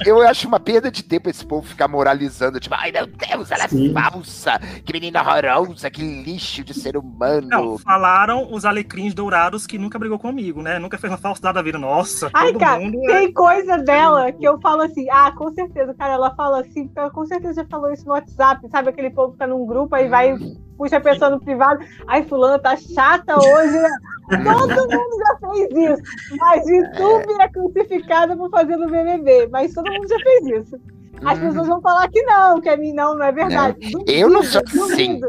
Eu, 0.06 0.18
eu 0.20 0.22
acho 0.28 0.48
uma 0.48 0.60
perda 0.60 0.91
de 0.91 1.04
tempo 1.04 1.30
esse 1.30 1.45
povo 1.45 1.66
ficar 1.68 1.88
moralizando, 1.88 2.60
tipo, 2.60 2.76
ai 2.78 2.91
meu 2.91 3.08
Deus, 3.08 3.50
ela 3.52 3.64
é 3.64 3.68
Sim. 3.68 3.93
falsa, 3.93 4.60
que 4.84 4.91
menina 4.93 5.22
horrorosa, 5.22 5.89
que 5.89 6.02
lixo 6.02 6.64
de 6.64 6.74
ser 6.74 6.98
humano. 6.98 7.48
Não, 7.48 7.78
falaram 7.78 8.52
os 8.52 8.66
alecrins 8.66 9.14
dourados 9.14 9.66
que 9.66 9.78
nunca 9.78 9.98
brigou 9.98 10.20
comigo, 10.20 10.62
né? 10.62 10.80
Nunca 10.80 10.98
fez 10.98 11.12
uma 11.12 11.18
falsidade 11.18 11.56
da 11.56 11.62
vida. 11.62 11.78
Nossa, 11.78 12.30
Ai, 12.34 12.52
todo 12.52 12.60
cara, 12.60 12.80
mundo 12.80 12.98
é 13.10 13.20
tem 13.20 13.34
coisa 13.34 13.78
dela 13.78 14.32
que 14.32 14.43
eu 14.43 14.60
falo 14.60 14.82
assim, 14.82 15.08
ah, 15.10 15.32
com 15.32 15.52
certeza, 15.54 15.93
cara, 15.93 16.14
ela 16.14 16.36
fala 16.36 16.62
assim, 16.62 16.89
ela 16.95 17.10
com 17.10 17.26
certeza 17.26 17.62
já 17.62 17.66
falou 17.70 17.91
isso 17.91 18.06
no 18.06 18.12
WhatsApp, 18.12 18.68
sabe? 18.70 18.89
Aquele 18.89 19.10
povo 19.10 19.34
fica 19.34 19.48
num 19.48 19.66
grupo, 19.66 19.95
aí 19.95 20.08
vai, 20.08 20.36
puxa 20.78 20.97
a 20.97 21.01
pessoa 21.01 21.32
no 21.32 21.39
privado, 21.39 21.84
ai, 22.07 22.23
fulano 22.23 22.59
tá 22.59 22.75
chata 22.78 23.36
hoje, 23.38 23.73
né? 23.80 23.89
Todo 24.30 24.91
mundo 24.91 25.17
já 25.19 25.49
fez 25.49 25.69
isso. 25.71 26.38
Mas 26.38 26.67
YouTube 26.67 27.41
é 27.41 27.47
crucificada 27.49 28.36
por 28.36 28.49
fazer 28.49 28.75
no 28.78 28.89
BBB, 28.89 29.47
mas 29.47 29.73
todo 29.73 29.89
mundo 29.91 30.07
já 30.07 30.19
fez 30.19 30.45
isso. 30.47 30.78
As 31.25 31.39
Uhum. 31.39 31.47
pessoas 31.47 31.67
vão 31.67 31.82
falar 31.82 32.07
que 32.09 32.21
não, 32.23 32.61
que 32.61 32.69
é 32.69 32.78
mim 32.78 32.93
não, 32.93 33.15
não 33.15 33.25
é 33.25 33.32
verdade. 33.32 33.78
eu 34.05 34.30
não 34.30 34.43
sou 34.43 34.61
Duvido, 34.63 34.93
assim. 34.93 35.19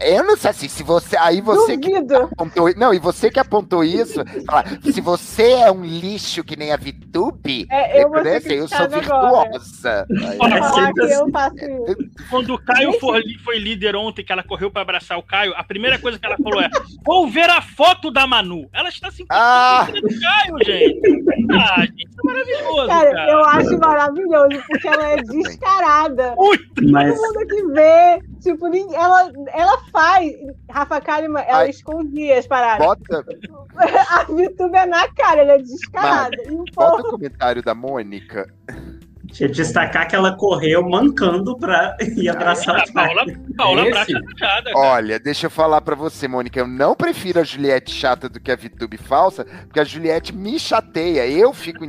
Eu 0.00 0.24
não 0.24 0.36
sei 0.36 0.50
assim, 0.50 0.68
se 0.68 0.82
você. 0.82 1.16
Aí 1.16 1.40
você 1.40 1.76
que 1.78 1.94
apontou. 1.94 2.74
Não, 2.76 2.92
e 2.92 2.98
você 2.98 3.30
que 3.30 3.38
apontou 3.40 3.84
isso, 3.84 4.22
fala, 4.46 4.64
se 4.82 5.00
você 5.00 5.52
é 5.52 5.70
um 5.70 5.84
lixo 5.84 6.42
que 6.44 6.56
nem 6.56 6.72
a 6.72 6.76
VTube, 6.76 7.66
É, 7.70 8.02
eu 8.02 8.10
vou 8.10 8.22
né, 8.22 8.36
assim, 8.36 8.54
eu 8.54 8.68
sou 8.68 8.88
virtuosa. 8.88 10.06
Faço 11.32 11.56
isso. 11.56 11.96
Quando 12.30 12.54
o 12.54 12.58
Caio 12.58 12.92
foi, 13.00 13.22
foi 13.44 13.58
líder 13.58 13.96
ontem, 13.96 14.24
que 14.24 14.32
ela 14.32 14.42
correu 14.42 14.70
pra 14.70 14.82
abraçar 14.82 15.18
o 15.18 15.22
Caio, 15.22 15.52
a 15.56 15.64
primeira 15.64 15.98
coisa 15.98 16.18
que 16.18 16.26
ela 16.26 16.36
falou 16.42 16.60
é: 16.60 16.68
Vou 17.04 17.28
ver 17.28 17.48
a 17.50 17.60
foto 17.62 18.10
da 18.10 18.26
Manu. 18.26 18.68
Ela 18.72 18.88
está 18.88 19.10
se 19.10 19.24
Ah! 19.30 19.86
importando 19.88 20.08
do 20.08 20.20
Caio, 20.20 20.56
gente. 20.64 21.00
Ah, 21.52 21.80
gente, 21.80 22.06
isso 22.08 22.20
é 22.20 22.26
maravilhoso, 22.26 22.86
cara. 22.88 23.10
Cara, 23.14 23.30
eu 23.30 23.44
acho 23.44 23.78
maravilhoso, 23.78 24.62
porque 24.68 24.88
ela 24.88 25.10
é 25.10 25.16
descarada. 25.16 26.34
Mas 26.90 27.14
Todo 27.14 27.22
mundo 27.34 27.46
que 27.46 27.62
vê, 27.72 28.18
tipo, 28.44 28.66
ela, 28.94 29.32
ela 29.52 29.78
faz. 29.90 30.32
Rafa 30.70 31.00
Kalimann, 31.00 31.44
ela 31.46 31.60
Ai. 31.60 31.70
escondia 31.70 32.38
as 32.38 32.46
paradas. 32.46 32.86
Bota, 32.86 33.24
A 34.10 34.24
VTube 34.24 34.76
é 34.76 34.86
na 34.86 35.08
cara, 35.14 35.40
ela 35.40 35.52
é 35.52 35.58
descarada. 35.58 36.36
E 36.46 36.54
o 36.54 36.64
bota 36.74 37.08
o 37.08 37.10
comentário 37.12 37.62
da 37.62 37.74
Mônica. 37.74 38.46
Tinha 39.34 39.48
que 39.48 39.56
destacar 39.56 40.08
que 40.08 40.14
ela 40.14 40.36
correu 40.36 40.88
mancando 40.88 41.58
pra 41.58 41.96
ir 42.16 42.28
abraçar 42.28 42.76
A 42.76 42.84
Caio. 42.84 43.16
Paula, 43.16 43.24
Paula 43.56 43.88
Esse? 43.88 44.12
Cara. 44.38 44.72
Olha, 44.76 45.18
deixa 45.18 45.46
eu 45.46 45.50
falar 45.50 45.80
pra 45.80 45.96
você, 45.96 46.28
Mônica. 46.28 46.60
Eu 46.60 46.68
não 46.68 46.94
prefiro 46.94 47.40
a 47.40 47.44
Juliette 47.44 47.92
chata 47.92 48.28
do 48.28 48.38
que 48.38 48.52
a 48.52 48.56
VTube 48.56 48.96
falsa, 48.96 49.44
porque 49.44 49.80
a 49.80 49.84
Juliette 49.84 50.32
me 50.32 50.56
chateia. 50.58 51.26
Eu 51.26 51.52
fico 51.52 51.84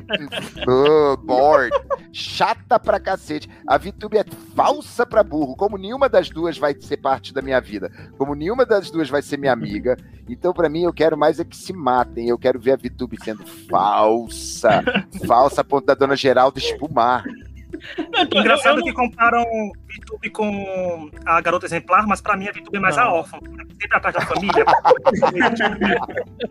oh, 0.68 1.16
bored. 1.24 1.72
Chata 2.12 2.80
pra 2.80 3.00
cacete. 3.00 3.48
A 3.68 3.78
VTube 3.78 4.18
é 4.18 4.26
falsa 4.56 5.06
pra 5.06 5.24
burro. 5.24 5.56
Como 5.56 5.78
nenhuma 5.78 6.10
das 6.10 6.30
duas 6.30 6.58
vai 6.58 6.74
ser 6.80 6.98
parte 6.98 7.32
da 7.32 7.44
minha 7.44 7.62
vida. 7.62 7.92
Como 8.18 8.34
nenhuma 8.34 8.66
das 8.66 8.90
duas 8.90 9.08
vai 9.08 9.22
ser 9.22 9.38
minha 9.38 9.54
amiga. 9.54 9.96
Então, 10.28 10.52
pra 10.52 10.68
mim, 10.68 10.84
eu 10.84 10.94
quero 10.94 11.16
mais 11.16 11.40
é 11.40 11.44
que 11.44 11.56
se 11.56 11.72
matem. 11.72 12.28
Eu 12.28 12.40
quero 12.40 12.60
ver 12.60 12.72
a 12.72 12.76
VTube 12.76 13.24
sendo 13.24 13.46
falsa. 13.46 14.84
Falsa 15.28 15.62
a 15.62 15.64
ponto 15.64 15.86
da 15.86 15.94
dona 15.94 16.16
Geralda 16.16 16.58
espumar. 16.58 17.24
Eu 18.18 18.28
tô- 18.28 18.40
Engraçado 18.40 18.76
eu- 18.76 18.80
eu 18.80 18.84
que 18.86 18.94
comparam 18.94 19.44
VTube 19.88 20.30
com 20.30 21.10
a 21.26 21.42
garota 21.42 21.66
exemplar, 21.66 22.06
mas 22.08 22.22
pra 22.22 22.36
mim 22.38 22.48
a 22.48 22.52
VTube 22.52 22.78
é 22.78 22.80
mais 22.80 22.96
Não. 22.98 23.04
a 23.04 23.14
órfã. 23.14 23.38
Sempre 23.80 23.98
atrás 23.98 24.16
da 24.16 24.22
família. 24.22 24.66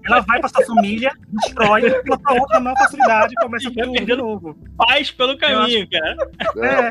ela 0.07 0.21
vai 0.21 0.41
pra 0.41 0.49
sua 0.49 0.65
família, 0.67 1.11
destrói, 1.29 1.87
ela 1.87 2.19
pra 2.19 2.35
outra 2.35 2.61
maior 2.61 2.77
facilidade 2.77 3.33
e 3.39 3.43
começa 3.43 3.71
tudo 3.71 3.93
de 4.05 4.17
novo. 4.17 4.57
não- 4.59 4.87
Paz 4.87 5.11
pelo 5.11 5.37
caminho, 5.39 5.87
cara. 5.91 6.17
É, 6.59 6.91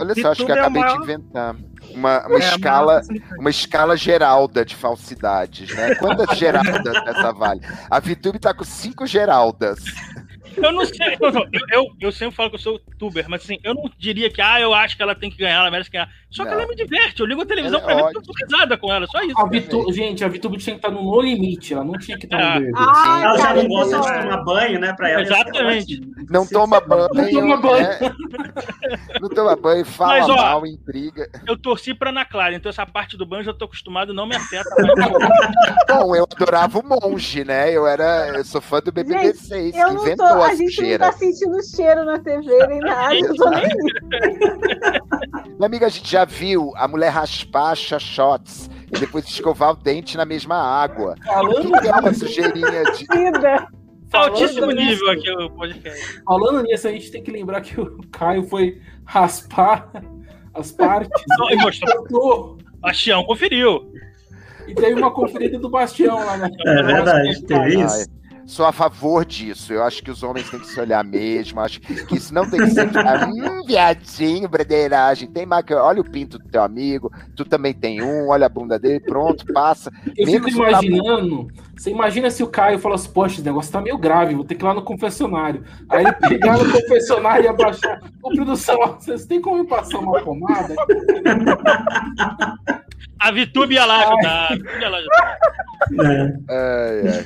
Olha 0.00 0.14
só, 0.14 0.30
acho 0.32 0.44
que 0.44 0.52
VTube 0.52 0.52
é 0.52 0.60
acabei 0.60 0.82
de 0.82 0.88
maior- 0.88 1.02
inventar 1.02 1.56
uma, 1.94 2.26
uma 2.26 2.36
é 2.36 2.38
escala. 2.38 3.00
uma 3.38 3.50
escala 3.50 3.96
geralda 3.96 4.64
de 4.64 4.76
falsidades, 4.76 5.74
né? 5.74 5.94
Quantas 5.96 6.36
geraldas 6.38 7.04
nessa 7.04 7.32
vale? 7.32 7.60
A 7.90 7.98
VTube 8.00 8.38
tá 8.38 8.54
com 8.54 8.64
cinco 8.64 9.06
geraldas. 9.06 9.78
Eu 10.62 10.72
não 10.72 10.84
sei. 10.84 11.16
eu, 11.20 11.48
eu, 11.70 11.86
eu 12.00 12.12
sempre 12.12 12.36
falo 12.36 12.50
que 12.50 12.56
eu 12.56 12.60
sou 12.60 12.80
tuber, 12.98 13.28
mas 13.28 13.42
assim, 13.42 13.58
eu 13.62 13.74
não 13.74 13.90
diria 13.98 14.30
que, 14.30 14.40
ah, 14.40 14.60
eu 14.60 14.74
acho 14.74 14.96
que 14.96 15.02
ela 15.02 15.14
tem 15.14 15.30
que 15.30 15.38
ganhar, 15.38 15.60
ela 15.60 15.70
merece 15.70 15.90
ganhar. 15.90 16.10
Só 16.30 16.44
que 16.44 16.50
Não. 16.50 16.58
ela 16.60 16.68
me 16.68 16.76
diverte. 16.76 17.20
Eu 17.20 17.26
ligo 17.26 17.42
a 17.42 17.46
televisão 17.46 17.78
Ela 17.80 17.86
pra 17.86 17.92
é 17.92 17.96
ver 17.96 18.02
ótima. 18.04 18.20
eu 18.20 18.26
tô 18.26 18.32
risada 18.44 18.76
com 18.78 18.92
ela, 18.92 19.06
só 19.08 19.20
isso. 19.22 19.38
A 19.40 19.46
Vitu... 19.48 19.92
Gente, 19.92 20.24
a 20.24 20.28
VTube 20.28 20.58
tinha 20.58 20.76
que 20.78 20.86
estar 20.86 20.90
no 20.90 21.02
No 21.02 21.20
Limite, 21.20 21.74
ela 21.74 21.82
não 21.84 21.94
tinha 21.98 22.16
que 22.16 22.26
estar 22.26 22.38
Ah. 22.38 22.54
no 22.54 22.60
BBB. 22.60 22.78
Ai, 22.78 23.22
Ela 23.24 23.36
já 23.38 23.54
não 23.54 23.66
gosta 23.68 24.00
de 24.00 24.08
não. 24.08 24.22
tomar 24.22 24.44
banho, 24.44 24.78
né? 24.80 24.92
Pra 24.92 25.10
ela. 25.10 25.22
Exatamente. 25.22 26.00
Não 26.30 26.46
toma 26.46 26.80
banho. 26.80 27.08
Não 27.14 27.30
toma 27.30 27.56
banho. 27.56 27.82
né? 27.88 27.98
Não 29.20 29.28
toma 29.28 29.56
banho, 29.56 29.84
fala 29.84 30.20
Mas, 30.20 30.28
ó, 30.28 30.36
mal, 30.36 30.66
intriga. 30.66 31.28
Eu 31.46 31.56
torci 31.60 31.92
pra 31.94 32.10
Ana 32.10 32.24
Clara, 32.24 32.54
então 32.54 32.70
essa 32.70 32.86
parte 32.86 33.16
do 33.16 33.26
banho 33.26 33.40
eu 33.40 33.46
já 33.46 33.54
tô 33.54 33.64
acostumado, 33.64 34.14
não 34.14 34.26
me 34.26 34.36
afeta. 34.36 34.70
Bom, 35.88 36.14
eu 36.14 36.26
adorava 36.30 36.78
o 36.78 36.82
monge, 36.82 37.44
né? 37.44 37.70
Eu 37.72 37.86
era. 37.86 38.28
Eu 38.36 38.44
sou 38.44 38.60
fã 38.60 38.80
do 38.80 38.92
BBB6, 38.92 39.66
Eu 39.66 39.72
que 39.72 39.78
não 39.78 39.96
tô, 39.96 40.02
inventou 40.02 40.26
a 40.26 40.46
a 40.46 40.54
gente 40.54 40.62
não 40.66 40.70
sujeira. 40.70 41.04
tá 41.06 41.12
sentindo 41.12 41.62
cheiro 41.64 42.04
na 42.04 42.18
TV 42.20 42.66
nem 42.68 42.78
nada. 42.80 43.14
Eu 43.16 43.34
tô 43.34 43.50
nem 43.50 43.68
Minha 45.58 45.66
amiga, 45.66 45.86
a 45.86 45.88
gente 45.88 46.10
já 46.10 46.19
viu 46.24 46.72
a 46.76 46.86
mulher 46.88 47.10
raspar 47.10 47.74
shots 47.76 48.68
e 48.92 48.98
depois 48.98 49.24
escovar 49.26 49.72
o 49.72 49.76
dente 49.76 50.16
na 50.16 50.24
mesma 50.24 50.56
água. 50.56 51.14
Falando, 51.24 51.72
que 51.72 51.80
que 51.80 51.88
é 51.88 51.92
uma 51.92 52.14
sujeirinha 52.14 52.84
de. 52.84 53.06
Altíssimo 54.12 54.66
nível 54.72 55.08
aqui 55.10 55.30
o 55.30 55.48
podcast. 55.50 56.22
falando 56.24 56.62
nisso, 56.64 56.88
a 56.88 56.90
gente 56.90 57.12
tem 57.12 57.22
que 57.22 57.30
lembrar 57.30 57.60
que 57.60 57.80
o 57.80 58.00
Caio 58.10 58.42
foi 58.42 58.80
raspar 59.04 59.88
as 60.52 60.72
partes. 60.72 61.22
Só- 61.36 61.50
e 61.50 61.56
mostrou. 61.56 62.00
Mostrou. 62.00 62.58
Bastião 62.80 63.22
conferiu. 63.24 63.92
E 64.66 64.74
teve 64.74 64.94
uma 64.94 65.12
conferida 65.12 65.58
do 65.58 65.70
Bastião 65.70 66.16
lá 66.24 66.36
na 66.36 66.46
É 66.46 66.82
verdade, 66.82 67.42
teve 67.44 67.84
isso. 67.84 68.06
Sou 68.50 68.66
a 68.66 68.72
favor 68.72 69.24
disso. 69.24 69.72
Eu 69.72 69.84
acho 69.84 70.02
que 70.02 70.10
os 70.10 70.24
homens 70.24 70.50
têm 70.50 70.58
que 70.58 70.66
se 70.66 70.80
olhar 70.80 71.04
mesmo. 71.04 71.60
Acho 71.60 71.80
que 71.80 72.16
isso 72.16 72.34
não 72.34 72.50
tem 72.50 72.58
que 72.58 72.70
ser. 72.70 72.90
Ah, 72.98 73.24
hum, 73.30 73.64
viadinho, 73.64 74.48
bradeiragem. 74.48 75.30
Tem 75.30 75.46
marca. 75.46 75.80
Olha 75.80 76.00
o 76.00 76.10
pinto 76.10 76.36
do 76.36 76.48
teu 76.48 76.60
amigo. 76.60 77.12
Tu 77.36 77.44
também 77.44 77.72
tem 77.72 78.02
um. 78.02 78.28
Olha 78.28 78.46
a 78.46 78.48
bunda 78.48 78.76
dele. 78.76 78.98
Pronto, 78.98 79.46
passa. 79.52 79.92
Eu 80.16 80.26
fico 80.26 80.46
Menos 80.46 80.54
o 80.56 80.68
imaginando. 80.68 81.48
Você 81.80 81.90
imagina 81.90 82.30
se 82.30 82.42
o 82.42 82.46
Caio 82.46 82.78
falasse, 82.78 83.08
poxa, 83.08 83.36
esse 83.36 83.42
negócio 83.42 83.72
tá 83.72 83.80
meio 83.80 83.96
grave, 83.96 84.34
vou 84.34 84.44
ter 84.44 84.54
que 84.54 84.62
ir 84.62 84.66
lá 84.66 84.74
no 84.74 84.82
confessionário. 84.82 85.64
Aí 85.88 86.04
ele 86.04 86.12
pegar 86.12 86.58
no 86.58 86.70
confessionário 86.70 87.46
e 87.46 87.48
abaixar. 87.48 88.02
Ô, 88.22 88.28
produção, 88.34 88.76
vocês 88.98 89.24
têm 89.24 89.40
como 89.40 89.66
passar 89.66 89.98
uma 89.98 90.20
pomada? 90.20 90.74
A 93.18 93.30
Vitube 93.30 93.74
ia 93.74 93.84
lá 93.84 94.08
ajudar. 94.08 94.44
A 94.44 94.54
Vitube 94.54 94.80
ia 94.80 94.88
lá 94.88 94.98
ajudar. 94.98 95.38
É. 96.00 96.32
Ai, 96.48 97.08
ai. 97.08 97.24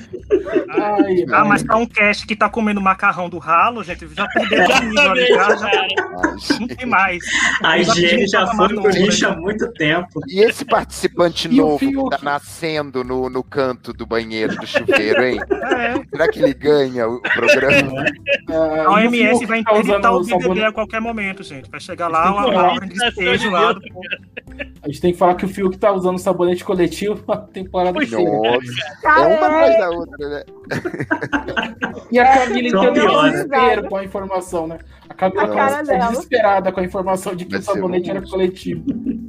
Ai, 0.70 1.24
Ah, 1.32 1.44
mas 1.44 1.62
pra 1.62 1.76
um 1.76 1.86
cast 1.86 2.26
que 2.26 2.34
tá 2.34 2.48
comendo 2.48 2.80
macarrão 2.80 3.28
do 3.28 3.38
ralo, 3.38 3.82
gente, 3.84 4.09
já 4.14 4.26
perdeu 4.28 4.64
o 4.64 4.80
nível 4.84 5.11
ali, 5.11 5.26
já, 5.28 6.59
não 6.59 6.66
tem 6.68 6.86
mais. 6.86 7.22
A 7.62 7.78
higiene 7.78 8.26
já 8.26 8.46
foi 8.46 8.68
pro 8.68 8.88
lixo 8.88 9.26
há 9.26 9.36
muito 9.36 9.70
tempo. 9.72 10.20
E 10.28 10.40
esse 10.40 10.64
participante 10.64 11.48
E 11.48 11.57
novo 11.57 11.78
que 11.78 12.11
tá 12.11 12.18
nascendo 12.22 13.05
no, 13.05 13.28
no 13.30 13.42
canto 13.44 13.92
do 13.92 14.07
banheiro 14.07 14.43
do 14.49 14.66
chuveiro, 14.66 15.22
hein? 15.24 15.38
É, 15.51 15.95
Será 16.11 16.28
que 16.28 16.38
ele 16.42 16.55
ganha 16.55 17.09
o 17.09 17.20
programa? 17.20 18.05
Ah, 18.51 18.84
a 18.86 18.90
o 18.90 18.95
OMS 18.95 19.47
vai 19.47 19.62
tá 19.62 19.72
interditar 19.78 20.12
o 20.14 20.24
sabonete- 20.24 20.49
BBB 20.49 20.64
a 20.64 20.72
qualquer 20.72 21.01
momento, 21.01 21.42
gente. 21.42 21.70
Vai 21.70 21.80
chegar 21.80 22.09
lá, 22.09 22.30
uma 22.32 22.47
ordem 22.72 22.88
de 22.88 22.95
despejo 22.95 23.51
lá. 23.51 23.72
do- 23.72 23.80
A 24.82 24.86
gente 24.88 25.01
tem 25.01 25.12
que 25.12 25.18
falar 25.18 25.34
que 25.34 25.45
o 25.47 25.49
Fiuk 25.49 25.76
tá 25.78 25.90
usando 25.92 26.18
sabonete 26.18 26.62
coletivo 26.64 27.22
a 27.32 27.36
temporada. 27.38 27.99
Nossa, 27.99 28.16
é 28.16 29.26
uma 29.26 29.47
atrás 29.47 29.78
da 29.78 29.90
outra, 29.90 30.28
né? 30.28 30.42
E 32.11 32.18
a 32.18 32.34
Camila 32.38 32.68
entendeu 32.68 33.09
o 33.11 33.22
desespero 33.30 33.88
com 33.88 33.97
a 33.97 34.05
informação, 34.05 34.66
né? 34.66 34.78
A 35.09 35.14
Camila 35.14 35.49
tá 35.49 35.82
desesperada 35.82 36.70
com 36.72 36.80
a 36.80 36.84
informação 36.84 37.34
de 37.34 37.45
que 37.45 37.53
Vai 37.53 37.61
o 37.61 37.62
sabonete 37.62 38.11
era 38.11 38.22
coletivo. 38.22 38.84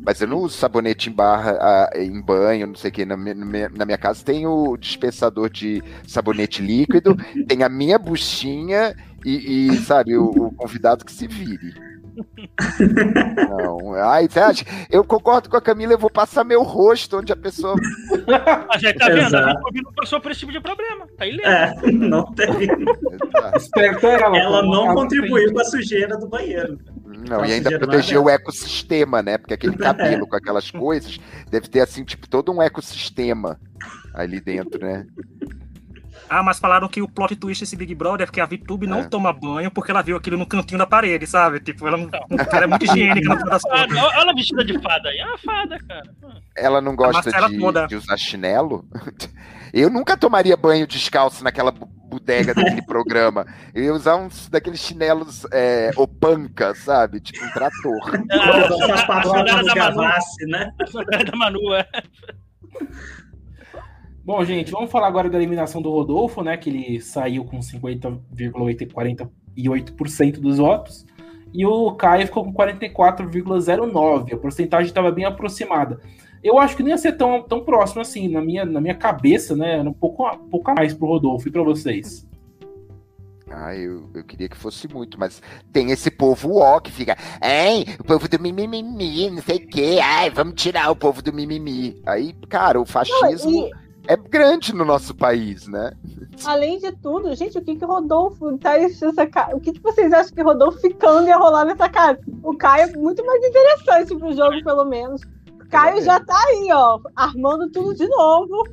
Mas 0.05 0.21
eu 0.21 0.27
não 0.27 0.37
uso 0.37 0.55
sabonete 0.55 1.09
em 1.09 1.13
barra, 1.13 1.57
ah, 1.59 1.89
em 1.95 2.21
banho, 2.21 2.67
não 2.67 2.75
sei 2.75 2.91
o 2.91 2.93
que. 2.93 3.05
Na, 3.05 3.17
minha- 3.17 3.69
na 3.73 3.85
minha- 3.85 3.97
casa 3.97 4.23
tem 4.23 4.45
o 4.45 4.77
dispensador 5.05 5.49
de 5.49 5.83
sabonete 6.07 6.61
líquido, 6.61 7.15
tem 7.47 7.63
a 7.63 7.69
minha 7.69 7.97
buchinha 7.97 8.95
e, 9.23 9.69
e, 9.69 9.77
sabe, 9.77 10.17
o, 10.17 10.25
o 10.29 10.51
convidado 10.51 11.05
que 11.05 11.11
se 11.11 11.27
vire. 11.27 11.73
Não, 13.49 13.93
ai, 13.95 14.27
você 14.29 14.39
acha? 14.39 14.65
Eu 14.89 15.03
concordo 15.03 15.49
com 15.49 15.57
a 15.57 15.61
Camila, 15.61 15.93
eu 15.93 15.97
vou 15.97 16.09
passar 16.09 16.45
meu 16.45 16.63
rosto 16.63 17.17
onde 17.17 17.33
a 17.33 17.35
pessoa. 17.35 17.75
Mas 18.69 18.83
aí 18.85 18.93
tá 18.93 19.09
vendo? 19.09 19.35
A 19.35 19.53
não 19.53 19.93
passou 19.93 20.21
por 20.21 20.31
esse 20.31 20.39
tipo 20.39 20.51
de 20.53 20.61
problema. 20.61 21.07
Tá 21.17 21.25
aí 21.25 21.37
É, 21.43 21.75
não 21.91 22.23
teve. 22.33 22.69
Esperto 23.57 24.07
ela. 24.07 24.37
Ela 24.37 24.61
não 24.61 24.85
ela 24.85 24.93
contribuiu 24.93 25.51
com 25.51 25.59
a 25.59 25.65
sujeira 25.65 26.17
do 26.17 26.27
banheiro. 26.27 26.79
Não, 27.27 27.45
e 27.45 27.51
ainda 27.51 27.69
gerou 27.69 27.87
protegeu 27.87 28.23
o 28.23 28.29
ecossistema, 28.29 29.21
né? 29.21 29.37
Porque 29.37 29.55
aquele 29.55 29.75
cabelo 29.77 30.25
com 30.25 30.35
aquelas 30.37 30.71
coisas 30.71 31.19
deve 31.49 31.67
ter, 31.67 31.81
assim, 31.81 32.05
tipo, 32.05 32.29
todo 32.29 32.51
um 32.51 32.61
ecossistema 32.61 33.59
ali 34.15 34.39
dentro, 34.39 34.79
né? 34.85 35.05
Ah, 36.27 36.41
mas 36.41 36.57
falaram 36.57 36.87
que 36.87 37.03
o 37.03 37.07
plot 37.07 37.35
twist 37.35 37.61
desse 37.61 37.75
Big 37.75 37.93
Brother 37.93 38.27
é 38.27 38.31
que 38.31 38.41
a 38.41 38.45
VTube 38.47 38.87
não 38.87 39.01
É. 39.01 39.03
toma 39.07 39.31
banho 39.31 39.69
porque 39.69 39.91
ela 39.91 40.01
viu 40.01 40.17
aquilo 40.17 40.37
no 40.37 40.45
cantinho 40.47 40.79
da 40.79 40.87
parede, 40.87 41.27
sabe? 41.27 41.59
Tipo, 41.59 41.87
ela, 41.87 41.97
não, 41.97 42.09
ela 42.51 42.63
é 42.63 42.67
muito 42.67 42.83
higiênica 42.85 43.35
no 43.35 43.45
das 43.45 43.61
contas. 43.61 43.95
olha 43.95 44.15
ela 44.21 44.33
vestida 44.33 44.65
de 44.65 44.81
fada 44.81 45.09
aí. 45.09 45.17
É 45.19 45.25
uma 45.25 45.37
fada, 45.37 45.77
cara. 45.87 46.15
Ela 46.57 46.81
não 46.81 46.95
gosta 46.95 47.29
de, 47.29 47.87
de 47.87 47.95
usar 47.95 48.17
chinelo. 48.17 48.87
Eu 49.71 49.89
nunca 49.89 50.15
tomaria 50.17 50.55
banho 50.57 50.87
descalço 50.87 51.43
naquela 51.43 51.69
bodega 51.71 52.55
daquele 52.55 52.81
programa. 52.87 53.45
Eu 53.73 53.83
ia 53.83 53.93
usar 53.93 54.15
uns 54.15 54.47
daqueles 54.49 54.79
chinelos 54.79 55.45
é, 55.51 55.91
opanca, 55.97 56.73
sabe? 56.73 57.19
Tipo 57.19 57.45
um 57.45 57.51
trator. 57.51 57.99
Ah, 58.31 58.69
Não 58.69 58.93
a 58.93 59.43
da 59.43 59.43
galera 59.43 59.63
da 59.63 59.75
Manu. 59.75 59.97
Gavassi, 59.97 60.45
né? 60.47 60.71
A 60.79 61.03
galera 61.03 61.31
da 61.31 61.37
Manu, 61.37 61.73
é. 61.75 61.85
Bom, 64.25 64.43
gente, 64.43 64.71
vamos 64.71 64.89
falar 64.89 65.05
agora 65.05 65.29
da 65.29 65.37
eliminação 65.37 65.83
do 65.83 65.91
Rodolfo, 65.91 66.41
né? 66.41 66.57
Que 66.57 66.71
ele 66.71 66.99
saiu 66.99 67.45
com 67.45 67.59
50,48% 67.59 70.39
dos 70.39 70.57
votos. 70.57 71.05
E 71.53 71.63
o 71.63 71.91
Caio 71.91 72.25
ficou 72.25 72.43
com 72.43 72.51
44,09%. 72.51 74.33
A 74.33 74.37
porcentagem 74.37 74.87
estava 74.87 75.11
bem 75.11 75.25
aproximada. 75.25 75.99
Eu 76.43 76.57
acho 76.57 76.75
que 76.75 76.81
nem 76.81 76.91
ia 76.91 76.97
ser 76.97 77.11
tão, 77.11 77.43
tão 77.43 77.63
próximo 77.63 78.01
assim. 78.01 78.27
Na 78.27 78.41
minha, 78.41 78.65
na 78.65 78.81
minha 78.81 78.95
cabeça, 78.95 79.55
né? 79.55 79.77
Era 79.77 79.87
um 79.87 79.93
pouco, 79.93 80.27
um 80.27 80.49
pouco 80.49 80.71
a 80.71 80.73
mais 80.73 80.91
pro 80.91 81.05
Rodolfo 81.05 81.47
e 81.47 81.51
para 81.51 81.61
vocês. 81.61 82.27
Ah, 83.47 83.75
eu, 83.75 84.09
eu 84.15 84.23
queria 84.23 84.49
que 84.49 84.57
fosse 84.57 84.91
muito, 84.91 85.19
mas 85.19 85.39
tem 85.71 85.91
esse 85.91 86.09
povo 86.09 86.57
ó 86.57 86.79
que 86.79 86.91
fica, 86.91 87.15
hein, 87.43 87.85
o 87.99 88.03
povo 88.03 88.27
do 88.27 88.39
mimimi, 88.39 89.29
não 89.29 89.43
sei 89.43 89.57
o 89.57 89.67
quê, 89.67 89.99
ai, 90.01 90.31
vamos 90.31 90.55
tirar 90.55 90.89
o 90.89 90.95
povo 90.95 91.21
do 91.21 91.31
mimimi. 91.31 92.01
Aí, 92.07 92.33
cara, 92.49 92.81
o 92.81 92.85
fascismo 92.85 93.51
E, 93.51 93.69
é 94.07 94.15
grande 94.15 94.73
no 94.73 94.85
nosso 94.85 95.15
país, 95.15 95.67
né? 95.67 95.91
além 96.45 96.77
de 96.79 96.91
tudo, 96.97 97.33
gente, 97.33 97.57
o 97.57 97.61
que 97.63 97.75
que 97.77 97.85
Rodolfo 97.85 98.57
tá 98.57 98.77
essa 98.77 99.25
ca- 99.25 99.51
O 99.53 99.59
que, 99.59 99.71
que 99.71 99.81
vocês 99.81 100.11
acham 100.11 100.33
que 100.33 100.41
Rodolfo 100.43 100.79
ficando 100.79 101.27
ia 101.27 101.37
rolar 101.37 101.63
nessa 101.65 101.87
casa? 101.87 102.19
O 102.43 102.55
Caio 102.57 102.89
é 102.89 102.97
muito 102.97 103.25
mais 103.25 103.41
interessante 103.45 104.15
pro 104.17 104.33
jogo, 104.33 104.61
pelo 104.63 104.83
menos. 104.85 105.21
O 105.61 105.67
Caio 105.69 106.03
já 106.03 106.19
tá 106.19 106.37
aí, 106.49 106.67
ó, 106.73 106.99
armando 107.15 107.69
tudo 107.71 107.95
de 107.95 108.05
novo. 108.07 108.63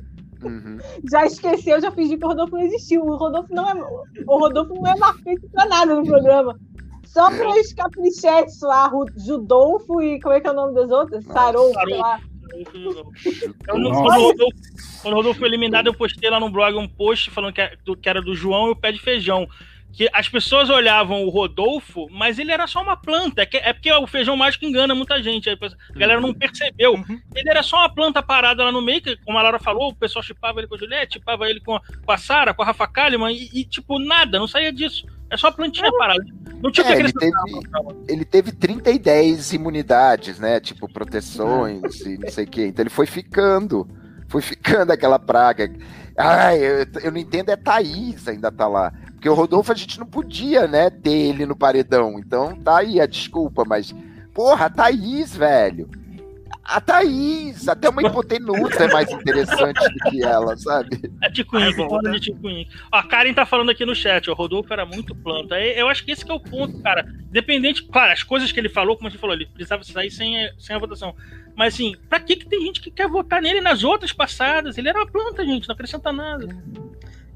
Uhum. 0.43 0.77
Já 1.09 1.25
esqueceu, 1.25 1.79
já 1.79 1.89
fingiu 1.89 2.17
que 2.19 2.25
o 2.25 2.27
Rodolfo 2.27 2.55
não 2.57 2.63
existiu. 2.63 3.01
O 3.05 3.15
Rodolfo 3.15 3.53
não 3.53 3.69
é, 3.69 3.73
o 4.27 4.37
Rodolfo 4.39 4.73
não 4.73 4.85
é 4.91 4.97
marcante 4.97 5.47
pra 5.53 5.65
nada 5.65 5.95
no 5.95 6.03
programa. 6.05 6.59
Só 7.05 7.29
pros 7.29 7.71
caprichetes 7.73 8.59
lá, 8.61 8.91
Judolfo 9.15 10.01
e 10.01 10.19
como 10.19 10.35
é 10.35 10.41
que 10.41 10.47
é 10.47 10.51
o 10.51 10.55
nome 10.55 10.73
das 10.75 10.91
outras? 10.91 11.23
Sarolfo. 11.25 11.79
sei 11.85 11.97
lá. 11.97 12.19
Nossa. 12.57 13.53
quando, 13.67 13.85
o 13.87 13.91
Rodolfo, 13.91 14.57
quando 15.01 15.13
o 15.13 15.17
Rodolfo 15.17 15.39
foi 15.39 15.47
eliminado, 15.49 15.87
eu 15.87 15.93
postei 15.93 16.29
lá 16.29 16.39
no 16.39 16.49
blog 16.49 16.75
um 16.77 16.87
post 16.87 17.29
falando 17.29 17.53
que 17.53 17.61
era 17.61 17.77
do, 17.83 17.95
que 17.95 18.09
era 18.09 18.21
do 18.21 18.35
João 18.35 18.67
e 18.67 18.71
o 18.71 18.75
pé 18.75 18.91
de 18.91 18.99
feijão. 18.99 19.47
Que 19.95 20.09
as 20.11 20.27
pessoas 20.27 20.71
olhavam 20.71 21.23
o 21.23 21.29
Rodolfo, 21.29 22.07
mas 22.09 22.39
ele 22.39 22.51
era 22.51 22.65
só 22.65 22.81
uma 22.81 22.97
planta. 22.97 23.43
É, 23.43 23.45
que- 23.45 23.57
é 23.57 23.71
porque 23.73 23.93
o 23.93 24.07
feijão 24.07 24.35
mágico 24.35 24.65
engana 24.65 24.95
muita 24.95 25.21
gente. 25.21 25.47
A 25.51 25.55
galera 25.95 26.19
não 26.19 26.33
percebeu. 26.33 26.93
Uhum. 26.95 27.21
Ele 27.35 27.47
era 27.49 27.61
só 27.61 27.77
uma 27.77 27.93
planta 27.93 28.23
parada 28.23 28.63
lá 28.63 28.71
no 28.71 28.81
meio, 28.81 29.03
que, 29.03 29.15
como 29.17 29.37
a 29.37 29.43
Laura 29.43 29.59
falou, 29.59 29.89
o 29.89 29.95
pessoal 29.95 30.23
chipava 30.23 30.59
ele 30.59 30.67
com 30.67 30.73
a 30.73 30.79
Juliette, 30.79 31.13
chipava 31.19 31.47
ele 31.47 31.59
com 31.59 31.75
a, 31.75 31.81
com 32.03 32.11
a 32.11 32.17
Sara, 32.17 32.55
com 32.55 32.63
a 32.63 32.65
Rafa 32.65 32.87
Kalimann, 32.87 33.35
e, 33.35 33.59
e, 33.59 33.63
tipo, 33.65 33.99
nada, 33.99 34.39
não 34.39 34.47
saía 34.47 34.73
disso. 34.73 35.05
É 35.29 35.37
só 35.37 35.47
a 35.47 35.51
plantinha 35.51 35.91
parada. 35.95 36.23
Não 36.63 36.71
tinha 36.71 36.87
É, 36.87 36.97
ele 36.97 37.11
teve, 37.11 37.33
ele 38.07 38.25
teve 38.25 38.51
30 38.53 38.91
e 38.91 38.97
10 38.97 39.51
imunidades, 39.51 40.39
né? 40.39 40.61
Tipo, 40.61 40.87
proteções 40.87 41.99
e 42.05 42.17
não 42.17 42.31
sei 42.31 42.45
o 42.45 42.47
quê. 42.47 42.67
Então 42.67 42.83
ele 42.83 42.89
foi 42.89 43.05
ficando. 43.05 43.85
Foi 44.29 44.41
ficando 44.41 44.91
aquela 44.91 45.19
praga. 45.19 45.69
Ai, 46.17 46.59
eu, 46.59 46.87
eu 47.03 47.11
não 47.11 47.17
entendo, 47.17 47.49
é 47.49 47.57
Thaís 47.57 48.29
ainda 48.29 48.49
tá 48.49 48.65
lá. 48.65 48.93
Porque 49.11 49.27
o 49.27 49.33
Rodolfo 49.33 49.73
a 49.73 49.75
gente 49.75 49.99
não 49.99 50.05
podia, 50.05 50.65
né, 50.65 50.89
ter 50.89 51.11
ele 51.11 51.45
no 51.45 51.55
paredão. 51.55 52.17
Então 52.17 52.55
tá 52.55 52.77
aí 52.77 53.01
a 53.01 53.05
desculpa, 53.05 53.65
mas. 53.67 53.93
Porra, 54.33 54.69
Thaís, 54.69 55.35
velho. 55.35 55.89
A 56.65 56.79
Thaís, 56.79 57.67
até 57.67 57.89
uma 57.89 58.01
hipotenusa 58.01 58.85
é 58.85 58.93
mais 58.93 59.11
interessante 59.11 59.79
do 59.93 60.09
que 60.09 60.23
ela, 60.23 60.55
sabe? 60.55 61.11
É 61.21 61.29
Tico 61.29 61.57
Inc, 61.59 61.65
Ai, 61.65 61.73
fora 61.73 61.89
volta. 61.89 62.19
de. 62.19 62.33
Ó, 62.91 62.97
a 62.97 63.03
Karen 63.03 63.33
tá 63.33 63.45
falando 63.45 63.69
aqui 63.71 63.85
no 63.85 63.93
chat, 63.93 64.29
o 64.29 64.33
Rodolfo 64.33 64.71
era 64.71 64.85
muito 64.85 65.13
planta. 65.13 65.55
É, 65.55 65.81
Eu 65.81 65.89
acho 65.89 66.05
que 66.05 66.11
esse 66.11 66.23
que 66.23 66.31
é 66.31 66.33
o 66.33 66.39
ponto, 66.39 66.79
cara. 66.81 67.05
Dependente, 67.29 67.83
claro, 67.83 68.13
as 68.13 68.23
coisas 68.23 68.49
que 68.51 68.59
ele 68.59 68.69
falou, 68.69 68.95
como 68.95 69.07
a 69.07 69.11
gente 69.11 69.19
falou, 69.19 69.35
ele 69.35 69.45
precisava 69.45 69.83
sair 69.83 70.09
sem, 70.09 70.45
a- 70.45 70.51
sem 70.57 70.73
a 70.73 70.79
votação. 70.79 71.13
Mas 71.55 71.73
assim, 71.73 71.95
pra 72.09 72.19
que, 72.21 72.37
que 72.37 72.45
tem 72.47 72.61
gente 72.61 72.79
que 72.79 72.89
quer 72.89 73.09
votar 73.09 73.41
nele 73.41 73.59
nas 73.59 73.83
outras 73.83 74.13
passadas? 74.13 74.77
Ele 74.77 74.87
era 74.87 74.99
uma 74.99 75.07
planta, 75.11 75.43
gente, 75.45 75.67
não 75.67 75.73
acrescenta 75.73 76.13
nada. 76.13 76.47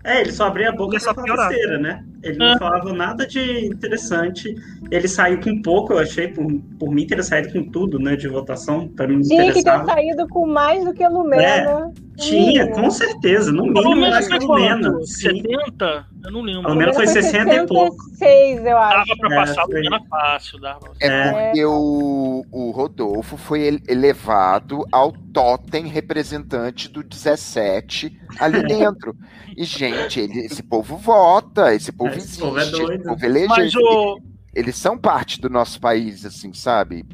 É, 0.07 0.21
ele 0.21 0.31
só 0.31 0.45
abria 0.47 0.69
a 0.69 0.71
boca 0.71 0.97
só 0.99 1.13
pra 1.13 1.23
besteira, 1.23 1.77
né? 1.77 2.03
Ele 2.23 2.37
não 2.37 2.53
Ah. 2.53 2.57
falava 2.57 2.93
nada 2.93 3.27
de 3.27 3.65
interessante. 3.67 4.55
Ele 4.89 5.07
saiu 5.07 5.39
com 5.41 5.61
pouco, 5.61 5.93
eu 5.93 5.99
achei, 5.99 6.27
por, 6.29 6.45
por 6.79 6.89
mim, 6.91 7.05
ter 7.05 7.21
saído 7.23 7.51
com 7.53 7.63
tudo, 7.69 7.99
né, 7.99 8.15
de 8.15 8.27
votação. 8.27 8.87
Pra 8.87 9.07
mim, 9.07 9.15
não 9.15 9.21
Tinha 9.21 9.51
que 9.53 9.63
ter 9.63 9.85
saído 9.85 10.27
com 10.29 10.47
mais 10.47 10.83
do 10.85 10.93
que 10.93 11.03
a 11.03 11.09
Lumena. 11.09 11.91
Tinha, 12.17 12.63
Mínimo. 12.65 12.71
com 12.81 12.89
certeza. 12.89 13.51
No 13.51 13.63
mínimo, 13.67 13.95
mais 14.09 14.27
que 14.27 14.33
a? 14.33 14.37
Lumena. 14.39 14.91
Sim. 15.05 15.41
70? 15.43 16.05
Eu 16.25 16.31
não 16.31 16.41
lembro. 16.41 16.63
Pelo 16.63 16.75
menos 16.75 16.95
foi 16.95 17.05
60 17.07 17.53
e 17.53 17.67
pouco. 17.67 17.95
66, 18.17 18.65
eu 18.65 18.77
acho. 18.77 18.97
Dava 19.07 19.19
pra 19.19 19.31
É, 19.33 19.35
passar 19.35 19.61
a 19.61 19.65
foi. 19.65 19.75
Lumena 19.75 20.01
fácil, 20.09 20.59
dava. 20.59 20.87
É 20.99 21.07
É. 21.07 21.31
porque 21.31 21.65
o, 21.65 22.43
o 22.51 22.71
Rodolfo 22.71 23.37
foi 23.37 23.61
ele- 23.61 23.83
elevado 23.87 24.83
ao 24.91 25.11
totem 25.37 25.85
representante 25.85 26.89
do 26.89 27.03
17 27.03 28.19
ali 28.39 28.63
dentro. 28.65 29.15
E, 29.55 29.63
gente, 29.63 30.19
ele- 30.19 30.39
esse 30.45 30.63
povo 30.63 30.97
vota, 30.97 31.75
esse 31.75 31.91
povo 31.91 32.09
Esse 32.09 32.19
existe, 32.25 32.39
povo 32.41 32.57
é 32.59 32.65
doido. 32.65 32.93
esse 32.93 33.03
povo 33.03 33.25
elege. 33.25 33.47
Mas, 33.47 33.75
o, 33.75 34.19
Eles 34.55 34.75
são 34.77 34.97
parte 34.97 35.39
do 35.39 35.47
nosso 35.47 35.79
país, 35.79 36.25
assim, 36.25 36.51
sabe? 36.53 37.05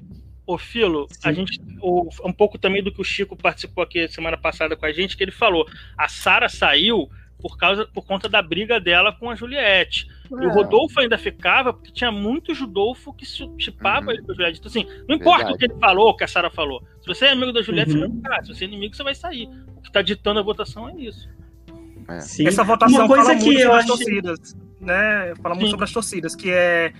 Ô, 0.47 0.57
Filo, 0.57 1.05
a 1.23 1.29
Sim. 1.29 1.35
gente. 1.45 1.59
o- 1.81 2.07
um 2.25 2.31
pouco 2.31 2.57
também 2.57 2.81
do 2.81 2.93
que 2.93 3.01
o 3.01 3.03
Chico 3.03 3.35
participou 3.35 3.83
aqui 3.83 4.07
semana 4.07 4.37
passada 4.37 4.75
com 4.77 4.85
a 4.85 4.91
gente, 4.93 5.17
que 5.17 5.23
ele 5.23 5.31
falou. 5.31 5.65
A 5.97 6.07
Sara 6.07 6.47
saiu 6.47 7.09
por 7.43 7.57
causa 7.57 7.85
por 7.85 8.05
conta 8.05 8.29
da 8.29 8.41
briga 8.41 8.79
dela 8.79 9.11
com 9.11 9.29
a 9.29 9.35
Juliette. 9.35 10.07
E 10.31 10.33
o 10.33 10.49
É. 10.49 10.53
Rodolfo 10.53 10.97
ainda 11.01 11.17
ficava 11.17 11.73
porque 11.73 11.91
tinha 11.91 12.09
muito 12.09 12.55
Judolfo 12.55 13.13
que 13.13 13.25
chipava 13.59 14.05
Uhum. 14.05 14.11
ele 14.13 14.21
com 14.23 14.31
a 14.31 14.35
Juliette. 14.35 14.59
Então, 14.59 14.69
assim, 14.69 14.85
não 15.09 15.17
importa 15.17 15.39
Verdade. 15.39 15.53
o 15.55 15.57
que 15.57 15.65
ele 15.65 15.77
falou, 15.79 16.09
o 16.09 16.15
que 16.15 16.23
a 16.23 16.27
Sara 16.27 16.49
falou. 16.49 16.81
Se 17.01 17.07
você 17.07 17.25
é 17.25 17.31
amigo 17.31 17.51
da 17.51 17.61
Juliette, 17.61 17.91
Uhum. 17.91 17.99
você 17.99 18.07
vai 18.07 18.15
ficar. 18.17 18.43
Se 18.45 18.53
você 18.55 18.63
é 18.63 18.67
inimigo, 18.69 18.95
você 18.95 19.03
vai 19.03 19.13
sair. 19.13 19.49
O 19.75 19.81
que 19.81 19.91
tá 19.91 20.01
ditando 20.01 20.39
a 20.39 20.43
votação 20.43 20.87
é 20.87 20.95
isso. 20.95 21.27
Sim. 22.21 22.47
Essa 22.47 22.63
votação 22.63 22.99
Uma 22.99 23.07
coisa 23.07 23.23
fala 23.25 23.37
que 23.37 23.45
muito 23.45 23.61
sobre 23.61 23.77
as 23.77 23.83
achei- 23.83 23.95
torcidas, 24.21 24.57
né? 24.81 25.33
Fala 25.41 25.55
muito 25.55 25.65
Sim. 25.67 25.71
sobre 25.71 25.83
as 25.85 25.91
torcidas, 25.91 26.35
que 26.35 26.49
é, 26.51 26.93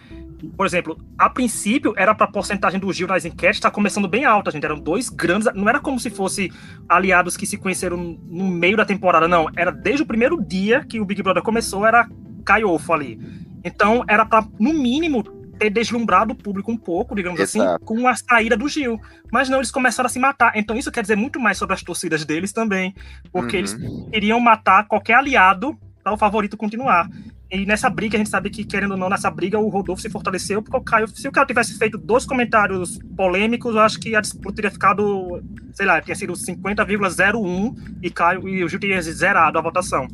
por 0.57 0.65
exemplo, 0.65 0.97
a 1.17 1.29
princípio 1.29 1.93
era 1.97 2.13
para 2.15 2.25
a 2.25 2.31
porcentagem 2.31 2.79
do 2.79 2.91
Gil 2.91 3.07
nas 3.07 3.25
enquetes 3.25 3.57
estar 3.57 3.71
começando 3.71 4.07
bem 4.07 4.25
alta, 4.25 4.51
gente. 4.51 4.63
Eram 4.65 4.79
dois 4.79 5.09
grandes, 5.09 5.47
não 5.53 5.67
era 5.69 5.79
como 5.79 5.99
se 5.99 6.09
fosse 6.09 6.51
aliados 6.87 7.35
que 7.37 7.45
se 7.45 7.57
conheceram 7.57 7.97
no 7.97 8.47
meio 8.47 8.77
da 8.77 8.85
temporada, 8.85 9.27
não. 9.27 9.47
Era 9.55 9.71
desde 9.71 10.03
o 10.03 10.05
primeiro 10.05 10.41
dia 10.41 10.83
que 10.83 10.99
o 10.99 11.05
Big 11.05 11.21
Brother 11.21 11.43
começou, 11.43 11.85
era 11.85 12.07
Caiofo 12.45 12.93
ali. 12.93 13.19
Então 13.63 14.03
era 14.07 14.25
para 14.25 14.45
no 14.59 14.73
mínimo 14.73 15.23
ter 15.63 15.69
deslumbrado 15.69 16.33
o 16.33 16.35
público 16.35 16.71
um 16.71 16.77
pouco, 16.77 17.15
digamos 17.15 17.39
assim, 17.39 17.59
Exato. 17.61 17.85
com 17.85 18.05
a 18.07 18.15
saída 18.15 18.57
do 18.57 18.67
Gil. 18.67 18.99
Mas 19.31 19.47
não, 19.49 19.59
eles 19.59 19.71
começaram 19.71 20.07
a 20.07 20.09
se 20.09 20.19
matar. 20.19 20.51
Então 20.55 20.75
isso 20.77 20.91
quer 20.91 21.01
dizer 21.01 21.15
muito 21.15 21.39
mais 21.39 21.57
sobre 21.57 21.73
as 21.73 21.81
torcidas 21.81 22.25
deles 22.25 22.51
também, 22.51 22.93
porque 23.31 23.55
Uhum. 23.55 23.59
eles 23.59 23.73
queriam 24.11 24.39
matar 24.39 24.85
qualquer 24.87 25.13
aliado 25.15 25.77
para 26.03 26.13
o 26.13 26.17
favorito 26.17 26.57
continuar. 26.57 27.09
E 27.49 27.65
nessa 27.67 27.87
briga, 27.89 28.17
a 28.17 28.19
gente 28.19 28.29
sabe 28.31 28.49
que, 28.49 28.63
querendo 28.65 28.91
ou 28.91 28.97
não, 28.97 29.07
nessa 29.09 29.29
briga, 29.29 29.59
o 29.59 29.69
Rodolfo 29.69 30.01
se 30.01 30.09
fortaleceu, 30.09 30.61
porque 30.61 30.75
o 30.75 30.81
Caio, 30.81 31.07
se 31.07 31.27
o 31.27 31.31
Caio 31.31 31.45
tivesse 31.45 31.77
feito 31.77 31.97
dois 31.99 32.25
comentários 32.25 32.99
polêmicos, 33.15 33.75
eu 33.75 33.81
acho 33.81 33.99
que 33.99 34.15
a 34.15 34.21
disputa 34.21 34.55
teria 34.55 34.71
ficado, 34.71 35.39
sei 35.73 35.85
lá, 35.85 36.01
tinha 36.01 36.15
sido 36.15 36.33
50,01 36.35 37.75
e 38.01 38.09
Caio 38.09 38.47
e 38.49 38.63
o 38.63 38.69
Gil 38.69 38.79
teria 38.79 39.01
zerado 39.01 39.57
a 39.57 39.61
votação. 39.61 40.07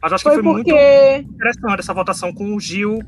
Mas 0.00 0.10
eu 0.10 0.14
acho 0.16 0.24
que 0.24 0.30
Foi 0.30 0.42
foi, 0.42 0.52
muito 0.52 0.66
porque. 0.70 1.24
interessante 1.28 1.80
essa 1.80 1.94
votação 1.94 2.32
com 2.32 2.54
o 2.54 2.60
Gil 2.60 2.98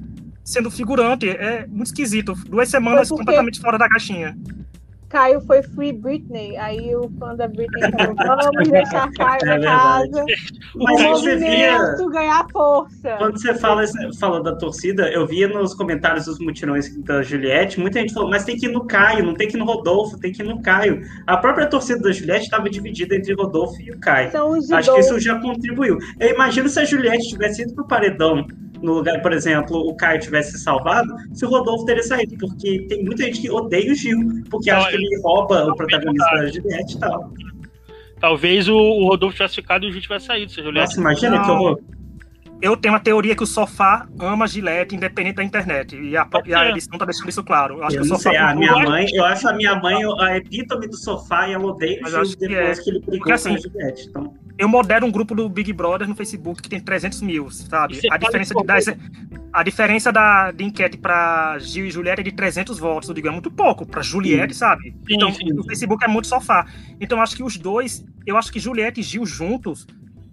sendo 0.49 0.71
figurante. 0.71 1.29
É 1.29 1.67
muito 1.67 1.87
esquisito. 1.87 2.35
Duas 2.49 2.69
semanas 2.69 3.09
porque- 3.09 3.21
completamente 3.25 3.61
fora 3.61 3.77
da 3.79 3.89
caixinha. 3.89 4.37
Caio 5.09 5.41
foi 5.41 5.63
Free 5.63 5.93
Britney. 5.93 6.57
Aí 6.57 6.95
o 6.95 7.11
fã 7.19 7.35
da 7.35 7.49
Britney 7.49 7.91
falou: 7.91 8.15
vamos 8.15 8.69
deixar 8.69 9.11
Caio 9.13 9.45
na 9.45 9.55
É 9.55 9.61
casa. 9.61 10.25
Mas 10.75 11.01
o 11.01 11.09
você 11.09 11.37
via. 11.37 11.79
movimento 11.79 12.11
ganhar 12.11 12.47
força. 12.51 13.17
Quando 13.17 13.41
você 13.41 13.55
fala, 13.55 13.85
fala 14.19 14.43
da 14.43 14.55
torcida, 14.57 15.11
eu 15.11 15.27
via 15.27 15.49
nos 15.49 15.75
comentários 15.75 16.27
dos 16.27 16.39
mutirões 16.39 16.95
da 17.05 17.23
Juliette, 17.23 17.81
muita 17.81 18.01
gente 18.01 18.13
falou, 18.13 18.29
mas 18.31 18.45
tem 18.45 18.57
que 18.57 18.67
ir 18.67 18.73
no 18.73 18.87
Caio, 18.87 19.25
não 19.25 19.35
tem 19.35 19.49
que 19.49 19.57
ir 19.57 19.59
no 19.59 19.65
Rodolfo, 19.65 20.19
tem 20.19 20.33
que 20.33 20.43
ir 20.43 20.47
no 20.47 20.61
Caio. 20.61 21.03
A 21.27 21.37
própria 21.37 21.67
torcida 21.67 22.01
da 22.01 22.13
Juliette 22.13 22.45
estava 22.45 22.69
dividida 22.69 23.15
entre 23.17 23.33
Rodolfo 23.35 23.81
e 23.81 23.91
o 23.91 23.99
Caio. 23.99 24.31
São 24.31 24.51
os 24.51 24.67
de 24.67 24.75
Acho 24.75 24.93
que 24.93 25.01
isso 25.01 25.19
já 25.19 25.39
contribuiu. 25.41 25.99
Eu 26.21 26.35
imagino 26.35 26.69
se 26.69 26.79
a 26.81 26.85
Juliette 26.85 27.29
tivesse 27.29 27.63
ido 27.63 27.75
pro 27.75 27.87
paredão, 27.87 28.47
no 28.83 28.95
lugar, 28.95 29.21
por 29.23 29.33
exemplo, 29.33 29.77
o 29.77 29.95
Caio 29.97 30.21
tivesse 30.21 30.53
se 30.53 30.59
salvado, 30.61 31.13
se 31.33 31.45
o 31.45 31.49
Rodolfo 31.49 31.85
teria 31.85 32.03
saído, 32.03 32.37
porque 32.39 32.87
tem 32.89 33.05
muita 33.05 33.25
gente 33.25 33.41
que 33.41 33.51
odeia 33.51 33.91
o 33.91 33.95
Gil, 33.95 34.19
porque 34.51 34.71
Não, 34.71 34.79
acha 34.79 34.91
que 34.91 34.98
ele- 34.99 35.21
rouba 35.23 35.65
o 35.67 35.75
protagonista 35.77 36.31
da 36.37 36.47
Juliette 36.49 36.97
e 36.97 37.01
tal. 37.01 37.33
Talvez 38.21 38.69
o, 38.69 38.77
o 38.77 39.09
Rodolfo 39.09 39.37
tivesse 39.37 39.55
ficado 39.57 39.85
e 39.85 39.89
o 39.89 39.93
Gil 39.93 40.01
tivesse 40.03 40.27
saído. 40.27 40.51
Se 40.51 40.61
a 40.61 40.65
Juliette 40.65 40.89
Nossa, 40.97 41.01
imagina 41.01 41.37
Não. 41.37 41.45
que 41.45 41.51
horror. 41.51 41.81
Eu 42.61 42.77
tenho 42.77 42.93
uma 42.95 42.99
teoria 42.99 43.37
que 43.37 43.43
o 43.45 43.47
sofá 43.47 44.09
ama 44.19 44.49
Gillette, 44.49 44.97
independente 44.97 45.37
da 45.37 45.45
internet. 45.45 45.95
E 45.95 46.17
a, 46.17 46.27
e 46.45 46.53
a 46.53 46.71
edição 46.71 46.99
tá 46.99 47.05
deixando 47.05 47.29
isso 47.29 47.45
claro. 47.45 47.77
Eu 47.77 47.85
acho 47.85 47.97
Eu 47.97 48.01
que 48.03 48.07
o 48.09 48.11
não 48.11 48.17
sofá. 48.17 48.31
sei, 48.31 48.39
a 48.39 48.55
minha 48.57 48.71
eu 48.73 48.77
acho- 48.79 48.89
mãe, 48.91 49.07
eu 49.13 49.25
acho 49.25 49.49
a 49.49 49.53
minha 49.53 49.77
mãe 49.77 49.97
a 50.19 50.37
epítome 50.37 50.89
do 50.89 50.97
sofá 50.97 51.49
e 51.49 51.53
ela 51.53 51.65
odeia 51.67 51.99
o 51.99 52.03
Mas 52.03 52.11
Gil 52.11 52.21
acho 52.23 52.37
que 52.37 52.49
depois 52.49 52.79
é. 52.79 52.83
que 52.83 52.91
ele 52.91 52.99
brigou 52.99 53.19
Porque, 53.19 53.33
assim, 53.33 53.55
a 53.55 53.59
Juliette. 53.59 54.09
Então, 54.09 54.35
Eu 54.59 54.69
modero 54.69 55.07
um 55.07 55.11
grupo 55.11 55.35
do 55.37 55.49
Big 55.49 55.73
Brother 55.73 56.09
no 56.09 56.17
Facebook 56.17 56.61
que 56.61 56.69
tem 56.69 56.81
300 56.81 57.23
mil, 57.23 57.49
sabe? 57.51 58.01
A 58.11 58.17
diferença, 58.17 58.55
de 58.55 58.65
das- 58.67 58.87
a 59.53 59.63
diferença 59.63 60.13
da, 60.13 60.51
de 60.51 60.65
enquete 60.65 60.99
para 60.99 61.57
Gil 61.61 61.87
e 61.87 61.91
Juliette 61.91 62.21
é 62.23 62.25
de 62.25 62.33
300 62.33 62.77
votos. 62.79 63.09
Eu 63.09 63.15
digo, 63.15 63.29
é 63.29 63.31
muito 63.31 63.51
pouco. 63.53 63.87
Para 63.87 64.03
Juliette, 64.03 64.55
sabe? 64.55 64.91
Sim, 65.07 65.15
então, 65.15 65.33
sim. 65.33 65.53
o 65.57 65.63
Facebook 65.63 66.05
é 66.05 66.09
muito 66.09 66.27
sofá. 66.27 66.67
Então, 67.01 67.23
acho 67.23 67.37
que 67.37 67.43
os 67.43 67.57
dois, 67.57 68.05
eu 68.27 68.37
acho 68.37 68.51
que 68.53 68.59
Juliette 68.59 68.99
e 69.01 69.03
Gil 69.03 69.25
juntos. 69.25 69.87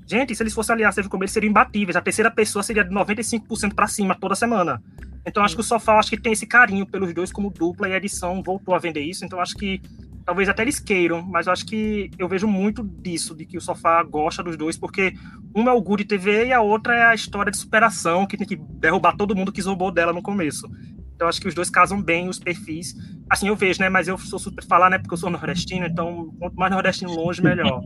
Gente, 0.08 0.36
se 0.36 0.42
eles 0.42 0.54
fossem 0.54 0.74
aliados 0.74 0.96
teve 0.96 1.08
como 1.08 1.24
eles 1.24 1.32
seriam 1.32 1.52
imbatíveis. 1.52 1.96
A 1.96 2.02
terceira 2.02 2.32
pessoa 2.32 2.64
seria 2.64 2.84
de 2.84 2.94
95% 2.94 3.74
para 3.76 3.88
cima 3.88 4.16
toda 4.16 4.34
semana. 4.36 4.82
Então, 5.24 5.44
acho 5.44 5.56
que 5.56 5.62
o 5.62 5.64
Sofá 5.64 6.00
acho 6.00 6.10
que 6.10 6.18
tem 6.20 6.34
esse 6.34 6.46
carinho 6.48 6.86
pelos 6.86 7.14
dois 7.14 7.32
como 7.32 7.50
dupla 7.52 7.90
e 7.90 7.94
a 7.94 7.98
edição 7.98 8.42
voltou 8.44 8.74
a 8.76 8.80
vender 8.80 9.02
isso. 9.02 9.24
Então, 9.24 9.40
acho 9.40 9.56
que 9.56 9.82
talvez 10.26 10.50
até 10.50 10.64
eles 10.64 10.80
queiram, 10.80 11.22
mas 11.22 11.48
eu 11.48 11.54
acho 11.54 11.66
que 11.66 12.10
eu 12.18 12.28
vejo 12.28 12.48
muito 12.48 12.84
disso, 12.84 13.36
de 13.36 13.46
que 13.46 13.58
o 13.58 13.62
Sofá 13.62 14.02
gosta 14.04 14.42
dos 14.42 14.58
dois, 14.58 14.78
porque 14.78 15.14
uma 15.54 15.72
é 15.72 15.74
o 15.74 15.82
Good 15.82 16.06
TV 16.06 16.48
e 16.48 16.54
a 16.54 16.62
outra 16.62 16.96
é 16.96 17.04
a 17.06 17.16
história 17.16 17.52
de 17.52 17.58
superação, 17.58 18.26
que 18.26 18.36
tem 18.36 18.48
que 18.48 18.56
derrubar 18.56 19.16
todo 19.16 19.36
mundo 19.36 19.52
que 19.52 19.62
zombou 19.62 19.92
dela 19.92 20.12
no 20.12 20.22
começo. 20.22 20.68
Então, 21.16 21.26
eu 21.26 21.30
acho 21.30 21.40
que 21.40 21.48
os 21.48 21.54
dois 21.54 21.70
casam 21.70 22.02
bem 22.02 22.28
os 22.28 22.40
perfis. 22.40 22.94
Assim, 23.30 23.48
eu 23.48 23.56
vejo, 23.56 23.80
né? 23.80 23.88
Mas 23.88 24.08
eu 24.08 24.18
sou 24.18 24.38
super 24.38 24.66
falar, 24.66 24.90
né? 24.90 24.98
Porque 24.98 25.14
eu 25.14 25.18
sou 25.18 25.30
nordestino, 25.30 25.86
então 25.86 26.34
quanto 26.38 26.56
mais 26.56 26.72
nordestino 26.74 27.16
longe, 27.16 27.42
melhor. 27.42 27.82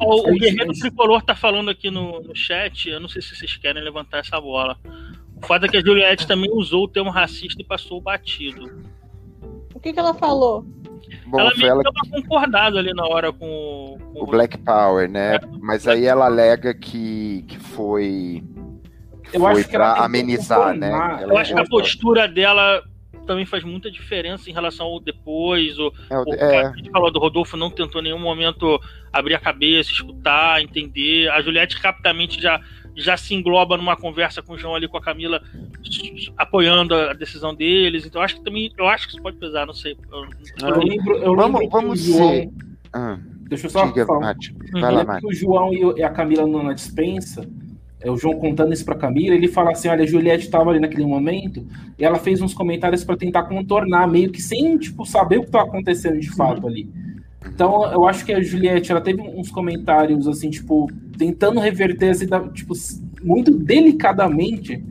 Ó, 0.00 0.28
É 0.28 0.32
o 0.32 0.34
Guerreiro. 0.34 0.72
Tricolor 0.72 1.22
tá 1.22 1.36
falando 1.36 1.70
aqui 1.70 1.90
no, 1.90 2.20
no 2.20 2.34
chat, 2.34 2.88
eu 2.88 2.98
não 2.98 3.08
sei 3.08 3.22
se 3.22 3.36
vocês 3.36 3.56
querem 3.56 3.82
levantar 3.82 4.18
essa 4.18 4.40
bola. 4.40 4.76
O 5.36 5.46
fato 5.46 5.66
é 5.66 5.68
que 5.68 5.76
a 5.76 5.80
Juliette 5.80 6.26
também 6.26 6.50
usou 6.52 6.84
o 6.84 6.88
termo 6.88 7.10
racista 7.10 7.60
e 7.62 7.64
passou 7.64 8.00
batido. 8.00 8.70
O 9.80 9.82
que, 9.82 9.92
que 9.94 9.98
ela 9.98 10.12
falou? 10.12 10.62
Bom, 11.26 11.40
ela 11.40 11.50
foi 11.52 11.58
meio 11.60 11.70
ela 11.70 11.82
que 11.82 11.90
tava 11.92 12.22
concordada 12.22 12.78
ali 12.78 12.92
na 12.92 13.06
hora 13.06 13.32
com, 13.32 13.96
com 14.12 14.22
o 14.22 14.26
Black 14.26 14.58
Power, 14.58 15.08
né? 15.10 15.38
Mas 15.60 15.88
aí 15.88 16.04
ela 16.04 16.26
alega 16.26 16.74
que, 16.74 17.44
que 17.48 17.58
foi, 17.58 18.44
que 19.30 19.36
Eu 19.36 19.40
foi 19.40 19.52
acho 19.60 19.68
que 19.68 19.76
ela 19.76 19.84
pra 19.86 19.92
tentou 19.94 20.04
amenizar, 20.04 20.74
né? 20.76 20.90
Eu 21.22 21.38
acho 21.38 21.54
que 21.54 21.60
a 21.60 21.64
postura 21.64 22.28
dela 22.28 22.82
também 23.26 23.46
faz 23.46 23.62
muita 23.64 23.90
diferença 23.90 24.50
em 24.50 24.52
relação 24.52 24.86
ao 24.86 25.00
depois. 25.00 25.78
O, 25.78 25.92
é, 26.10 26.18
o- 26.18 26.24
o 26.24 26.34
é, 26.34 26.66
a 26.66 26.72
gente 26.72 26.90
falou 26.90 27.10
do 27.10 27.18
Rodolfo 27.18 27.56
não 27.56 27.70
tentou 27.70 28.00
em 28.00 28.04
nenhum 28.04 28.18
momento 28.18 28.78
abrir 29.12 29.34
a 29.34 29.40
cabeça, 29.40 29.90
escutar, 29.92 30.60
entender. 30.60 31.30
A 31.30 31.40
Juliette 31.40 31.76
rapidamente 31.76 32.40
já, 32.42 32.60
já 32.96 33.16
se 33.16 33.34
engloba 33.34 33.76
numa 33.76 33.96
conversa 33.96 34.42
com 34.42 34.54
o 34.54 34.58
João 34.58 34.74
ali 34.74 34.86
com 34.88 34.96
a 34.96 35.00
Camila, 35.00 35.40
apoiando 36.36 36.94
a 36.94 37.12
decisão 37.12 37.54
deles. 37.54 38.06
Então 38.06 38.20
acho 38.22 38.36
que 38.36 38.44
também, 38.44 38.70
eu 38.78 38.88
acho 38.88 39.06
que 39.06 39.14
isso 39.14 39.22
pode 39.22 39.36
pesar, 39.36 39.66
não 39.66 39.74
sei. 39.74 39.96
Eu- 40.12 40.24
Ah, 40.62 40.68
Eu 40.70 40.78
lembro, 40.82 41.14
eu 41.16 41.36
Vamos- 41.36 41.44
lembro 41.44 41.60
que 41.60 41.68
vamos 41.68 42.08
o 42.08 42.12
João, 42.12 42.28
ser- 42.30 42.50
ah, 42.92 43.18
Deixa 43.48 43.66
eu 43.66 43.70
só 43.70 43.84
diga, 43.86 44.06
falar. 44.06 44.20
Mate. 44.20 44.52
Uhum. 44.52 44.80
Vai 44.80 44.80
Eu 44.80 44.84
lá, 44.84 44.88
lembro 45.00 45.06
Mate. 45.08 45.20
que 45.26 45.26
o 45.26 45.34
João 45.34 45.70
e 45.96 46.02
a 46.04 46.10
Camila 46.10 46.62
na 46.62 46.72
dispensa, 46.72 47.48
é, 48.00 48.08
o 48.08 48.16
João 48.16 48.38
contando 48.38 48.72
isso 48.72 48.84
pra 48.84 48.94
Camila, 48.94 49.34
ele 49.34 49.48
fala 49.48 49.72
assim: 49.72 49.88
olha, 49.88 50.04
a 50.04 50.06
Juliette 50.06 50.44
estava 50.44 50.70
ali 50.70 50.78
naquele 50.78 51.04
momento, 51.04 51.66
e 51.98 52.04
ela 52.04 52.18
fez 52.20 52.40
uns 52.40 52.54
comentários 52.54 53.02
pra 53.02 53.16
tentar 53.16 53.42
contornar, 53.44 54.06
meio 54.06 54.30
que 54.30 54.40
sem, 54.40 54.78
tipo, 54.78 55.04
saber 55.04 55.38
o 55.38 55.40
que 55.40 55.46
estava 55.48 55.64
acontecendo 55.68 56.20
de 56.20 56.30
fato 56.30 56.64
ali. 56.66 56.88
Então, 57.44 57.90
eu 57.90 58.06
acho 58.06 58.24
que 58.24 58.32
a 58.32 58.40
Juliette, 58.40 58.92
ela 58.92 59.00
teve 59.00 59.20
uns 59.20 59.50
comentários, 59.50 60.28
assim, 60.28 60.48
tipo, 60.50 60.88
tentando 61.20 61.60
reverter, 61.60 62.10
assim, 62.10 62.26
da- 62.26 62.48
tipo, 62.48 62.72
muito 63.22 63.50
delicadamente, 63.50 64.82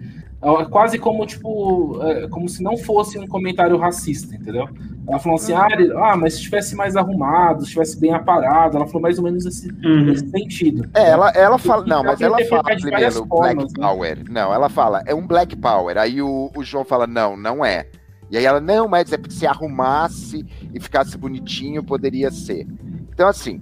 é, 0.41 0.65
quase 0.65 0.99
como, 0.99 1.25
tipo, 1.25 1.99
é, 2.03 2.27
como 2.27 2.47
se 2.47 2.61
não 2.63 2.77
fosse 2.77 3.17
um 3.17 3.25
comentário 3.27 3.75
racista, 3.77 4.35
entendeu? 4.35 4.69
Ela 5.07 5.17
falou 5.17 5.37
assim, 5.37 5.53
ah, 5.53 5.67
ele- 5.71 5.91
ah, 5.97 6.15
mas 6.15 6.33
se 6.33 6.39
estivesse 6.39 6.75
mais 6.75 6.95
arrumado, 6.95 7.61
se 7.61 7.65
estivesse 7.65 7.99
bem 7.99 8.13
aparado, 8.13 8.77
ela 8.77 8.85
falou 8.85 9.01
mais 9.01 9.17
ou 9.17 9.23
menos 9.23 9.43
esse, 9.45 9.67
Uhum. 9.83 10.05
nesse 10.05 10.29
sentido. 10.29 10.87
É, 10.93 11.09
ela, 11.09 11.31
ela 11.31 11.57
fala. 11.57 11.83
Não, 11.85 12.03
mas 12.03 12.21
ela 12.21 12.37
fala 12.45 12.63
primeiro 12.63 13.25
formas, 13.25 13.55
Black 13.55 13.73
né? 13.79 13.87
Power. 13.87 14.23
Não, 14.29 14.53
ela 14.53 14.69
fala, 14.69 15.01
é 15.07 15.15
um 15.15 15.25
Black 15.25 15.55
Power. 15.55 15.97
Aí 15.97 16.21
o, 16.21 16.51
o 16.55 16.63
João 16.63 16.85
fala, 16.85 17.07
não, 17.07 17.35
não 17.35 17.65
é. 17.65 17.87
E 18.29 18.37
aí 18.37 18.45
ela, 18.45 18.61
não, 18.61 18.87
mas 18.87 19.11
é 19.11 19.17
porque 19.17 19.33
se 19.33 19.47
arrumasse 19.47 20.45
e 20.71 20.79
ficasse 20.79 21.17
bonitinho, 21.17 21.83
poderia 21.83 22.29
ser. 22.29 22.67
Então, 23.11 23.27
assim, 23.27 23.59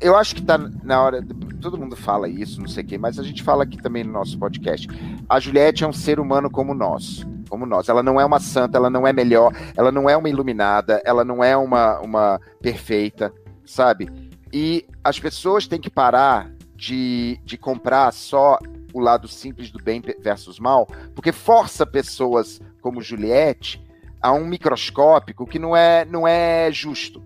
eu 0.00 0.16
acho 0.16 0.34
que 0.34 0.42
tá 0.42 0.58
na 0.82 1.02
hora. 1.02 1.24
Todo 1.60 1.76
mundo 1.78 1.94
fala 1.94 2.28
isso, 2.28 2.60
não 2.60 2.68
sei 2.68 2.82
o 2.82 2.86
quê, 2.86 2.98
mas 2.98 3.18
a 3.18 3.22
gente 3.22 3.42
fala 3.42 3.64
aqui 3.64 3.76
também 3.76 4.02
no 4.02 4.12
nosso 4.12 4.38
podcast. 4.38 4.88
A 5.28 5.38
Juliette 5.38 5.84
é 5.84 5.86
um 5.86 5.92
ser 5.92 6.18
humano 6.18 6.50
como 6.50 6.72
nós. 6.74 7.26
Como 7.48 7.66
nós. 7.66 7.88
Ela 7.88 8.02
não 8.02 8.20
é 8.20 8.24
uma 8.24 8.40
santa, 8.40 8.78
ela 8.78 8.88
não 8.88 9.06
é 9.06 9.12
melhor, 9.12 9.52
ela 9.76 9.92
não 9.92 10.08
é 10.08 10.16
uma 10.16 10.28
iluminada, 10.28 11.02
ela 11.04 11.24
não 11.24 11.44
é 11.44 11.56
uma, 11.56 11.98
uma 12.00 12.40
perfeita, 12.62 13.32
sabe? 13.64 14.08
E 14.52 14.86
as 15.04 15.18
pessoas 15.20 15.66
têm 15.66 15.80
que 15.80 15.90
parar 15.90 16.50
de, 16.74 17.38
de 17.44 17.58
comprar 17.58 18.10
só 18.12 18.58
o 18.92 19.00
lado 19.00 19.28
simples 19.28 19.70
do 19.70 19.82
bem 19.82 20.02
versus 20.20 20.58
mal, 20.58 20.86
porque 21.14 21.30
força 21.30 21.84
pessoas 21.86 22.60
como 22.80 23.02
Juliette 23.02 23.84
a 24.20 24.32
um 24.32 24.46
microscópico 24.46 25.46
que 25.46 25.58
não 25.58 25.76
é, 25.76 26.04
não 26.04 26.26
é 26.26 26.70
justo. 26.72 27.22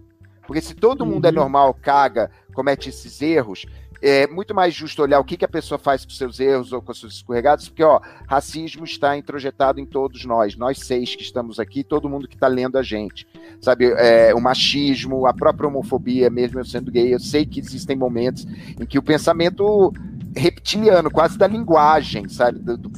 Porque 0.46 0.60
se 0.60 0.74
todo 0.74 1.06
mundo 1.06 1.24
é 1.24 1.30
Uhum. 1.30 1.36
normal, 1.36 1.74
caga, 1.74 2.30
comete 2.54 2.88
esses 2.88 3.20
erros, 3.20 3.66
é 4.00 4.26
muito 4.26 4.54
mais 4.54 4.74
justo 4.74 5.00
olhar 5.00 5.18
o 5.18 5.24
que, 5.24 5.36
que 5.36 5.46
a 5.46 5.48
pessoa 5.48 5.78
faz 5.78 6.04
com 6.04 6.10
seus 6.10 6.38
erros 6.38 6.72
ou 6.72 6.82
com 6.82 6.92
seus 6.92 7.14
escorregados, 7.14 7.68
porque 7.68 7.82
ó, 7.82 8.00
racismo 8.26 8.84
está 8.84 9.16
introjetado 9.16 9.80
em 9.80 9.86
todos 9.86 10.26
nós, 10.26 10.56
nós 10.56 10.78
seis 10.80 11.16
que 11.16 11.22
estamos 11.22 11.58
aqui, 11.58 11.82
todo 11.82 12.08
mundo 12.08 12.28
que 12.28 12.34
está 12.34 12.46
lendo 12.46 12.76
a 12.76 12.82
gente. 12.82 13.26
Sabe, 13.60 13.86
é, 13.96 14.34
o 14.34 14.40
machismo, 14.40 15.26
a 15.26 15.32
própria 15.32 15.68
homofobia, 15.68 16.28
mesmo 16.28 16.60
eu 16.60 16.64
sendo 16.66 16.90
gay, 16.90 17.14
eu 17.14 17.18
sei 17.18 17.46
que 17.46 17.58
existem 17.58 17.96
momentos 17.96 18.46
em 18.78 18.84
que 18.84 18.98
o 18.98 19.02
pensamento 19.02 19.90
reptiliano, 20.36 21.10
quase 21.10 21.38
da 21.38 21.46
linguagem, 21.46 22.28
sabe, 22.28 22.58
do, 22.58 22.76
do 22.76 22.90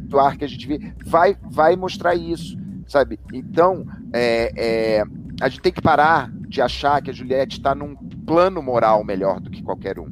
do 0.00 0.20
ar 0.20 0.36
que 0.36 0.44
a 0.44 0.48
gente 0.48 0.66
vê, 0.66 0.92
vai, 1.06 1.34
vai 1.50 1.76
mostrar 1.76 2.14
isso, 2.14 2.58
sabe? 2.86 3.18
Então, 3.32 3.86
é, 4.12 4.52
é, 4.56 5.04
a 5.40 5.48
gente 5.48 5.62
tem 5.62 5.72
que 5.72 5.80
parar 5.80 6.30
de 6.30 6.60
achar 6.60 7.00
que 7.00 7.10
a 7.10 7.14
Juliette 7.14 7.58
está 7.58 7.74
num 7.74 7.96
plano 8.26 8.62
moral 8.62 9.04
melhor 9.04 9.40
do 9.40 9.50
que 9.50 9.62
qualquer 9.62 9.98
um, 9.98 10.10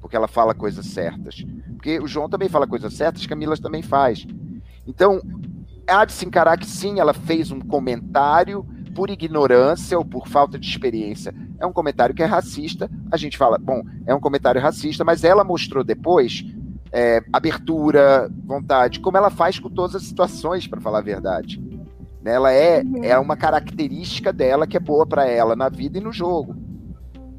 porque 0.00 0.16
ela 0.16 0.28
fala 0.28 0.54
coisas 0.54 0.86
certas. 0.86 1.44
Porque 1.74 1.98
o 2.00 2.06
João 2.06 2.28
também 2.28 2.48
fala 2.48 2.66
coisas 2.66 2.94
certas, 2.94 3.26
Camila 3.26 3.56
também 3.56 3.82
faz. 3.82 4.26
Então, 4.86 5.20
há 5.86 6.04
de 6.04 6.12
se 6.12 6.26
encarar 6.26 6.56
que 6.58 6.66
sim, 6.66 6.98
ela 6.98 7.12
fez 7.14 7.50
um 7.50 7.60
comentário 7.60 8.64
por 8.94 9.10
ignorância 9.10 9.98
ou 9.98 10.04
por 10.04 10.28
falta 10.28 10.58
de 10.58 10.66
experiência. 10.68 11.34
É 11.58 11.66
um 11.66 11.72
comentário 11.72 12.14
que 12.14 12.22
é 12.22 12.26
racista. 12.26 12.88
A 13.10 13.16
gente 13.16 13.36
fala, 13.36 13.58
bom, 13.58 13.82
é 14.06 14.14
um 14.14 14.20
comentário 14.20 14.60
racista, 14.60 15.04
mas 15.04 15.24
ela 15.24 15.42
mostrou 15.44 15.82
depois 15.82 16.44
é, 16.92 17.22
abertura, 17.32 18.30
vontade, 18.44 19.00
como 19.00 19.16
ela 19.16 19.30
faz 19.30 19.58
com 19.58 19.68
todas 19.68 19.96
as 19.96 20.04
situações, 20.04 20.66
para 20.66 20.80
falar 20.80 20.98
a 20.98 21.02
verdade. 21.02 21.60
Ela 22.24 22.52
é, 22.52 22.82
Uhum. 22.82 23.04
é 23.04 23.18
uma 23.18 23.36
característica 23.36 24.32
dela 24.32 24.66
que 24.66 24.76
é 24.76 24.80
boa 24.80 25.04
para 25.04 25.26
ela 25.28 25.54
na 25.54 25.68
vida 25.68 25.98
e 25.98 26.00
no 26.00 26.12
jogo. 26.12 26.56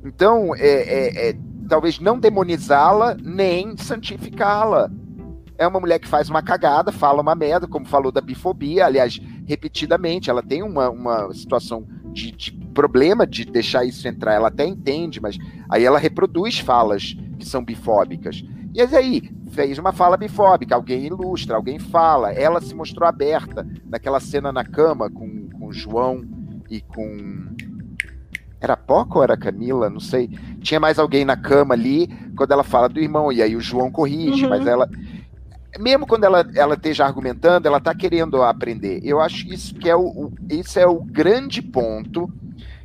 Então, 0.05 0.55
é, 0.55 0.67
é- 0.67 1.29
é, 1.29 1.35
talvez 1.67 1.99
não 1.99 2.19
demonizá-la 2.19 3.15
nem 3.21 3.75
santificá-la. 3.77 4.89
É 5.57 5.65
uma 5.67 5.79
mulher 5.79 5.99
que 5.99 6.07
faz 6.07 6.29
uma 6.29 6.41
cagada, 6.41 6.91
fala 6.91 7.21
uma 7.21 7.33
merda, 7.33 7.67
como 7.67 7.85
falou 7.85 8.11
da 8.11 8.21
bifobia, 8.21 8.85
aliás, 8.85 9.19
repetidamente. 9.45 10.29
Ela 10.29 10.43
tem 10.43 10.61
uma, 10.61 10.89
uma 10.89 11.33
situação 11.33 11.87
de, 12.11 12.31
de 12.31 12.51
problema 12.73 13.25
de 13.25 13.45
deixar 13.45 13.85
isso 13.85 14.07
entrar. 14.07 14.33
Ela 14.33 14.49
até 14.49 14.65
entende, 14.65 15.21
mas 15.21 15.37
aí 15.69 15.83
ela 15.83 15.97
reproduz 15.97 16.59
falas 16.59 17.15
que 17.39 17.45
são 17.45 17.63
bifóbicas. 17.63 18.43
E 18.73 18.81
aí, 18.81 19.23
fez 19.51 19.77
uma 19.77 19.93
fala 19.93 20.17
bifóbica, 20.17 20.75
alguém 20.75 21.05
ilustra, 21.05 21.55
alguém 21.55 21.79
fala. 21.79 22.33
Ela 22.33 22.59
se 22.59 22.75
mostrou 22.75 23.07
aberta 23.07 23.65
naquela 23.85 24.19
cena 24.19 24.51
na 24.51 24.65
cama 24.65 25.09
com, 25.09 25.49
com 25.49 25.67
o 25.67 25.73
João 25.73 26.21
e 26.69 26.81
com. 26.81 27.54
Poca 28.85 29.17
ou 29.17 29.23
era 29.23 29.37
Camila? 29.37 29.89
Não 29.89 29.99
sei. 29.99 30.29
Tinha 30.61 30.79
mais 30.79 30.99
alguém 30.99 31.25
na 31.25 31.35
cama 31.35 31.73
ali, 31.73 32.07
quando 32.37 32.51
ela 32.51 32.63
fala 32.63 32.87
do 32.89 32.99
irmão, 32.99 33.31
e 33.31 33.41
aí 33.41 33.55
o 33.55 33.61
João 33.61 33.91
corrige, 33.91 34.43
Uhum. 34.43 34.49
mas 34.49 34.65
ela. 34.67 34.89
Mesmo 35.79 36.07
quando 36.07 36.23
ela, 36.23 36.45
ela 36.55 36.75
esteja 36.75 37.05
argumentando, 37.05 37.67
ela 37.67 37.79
está 37.79 37.93
querendo 37.93 38.41
aprender. 38.41 39.01
Eu 39.03 39.19
acho 39.19 39.45
isso 39.51 39.75
que 39.75 39.89
é 39.89 39.95
o, 39.95 40.03
o, 40.07 40.33
esse 40.49 40.79
é 40.79 40.87
o 40.87 41.03
grande 41.03 41.61
ponto 41.61 42.31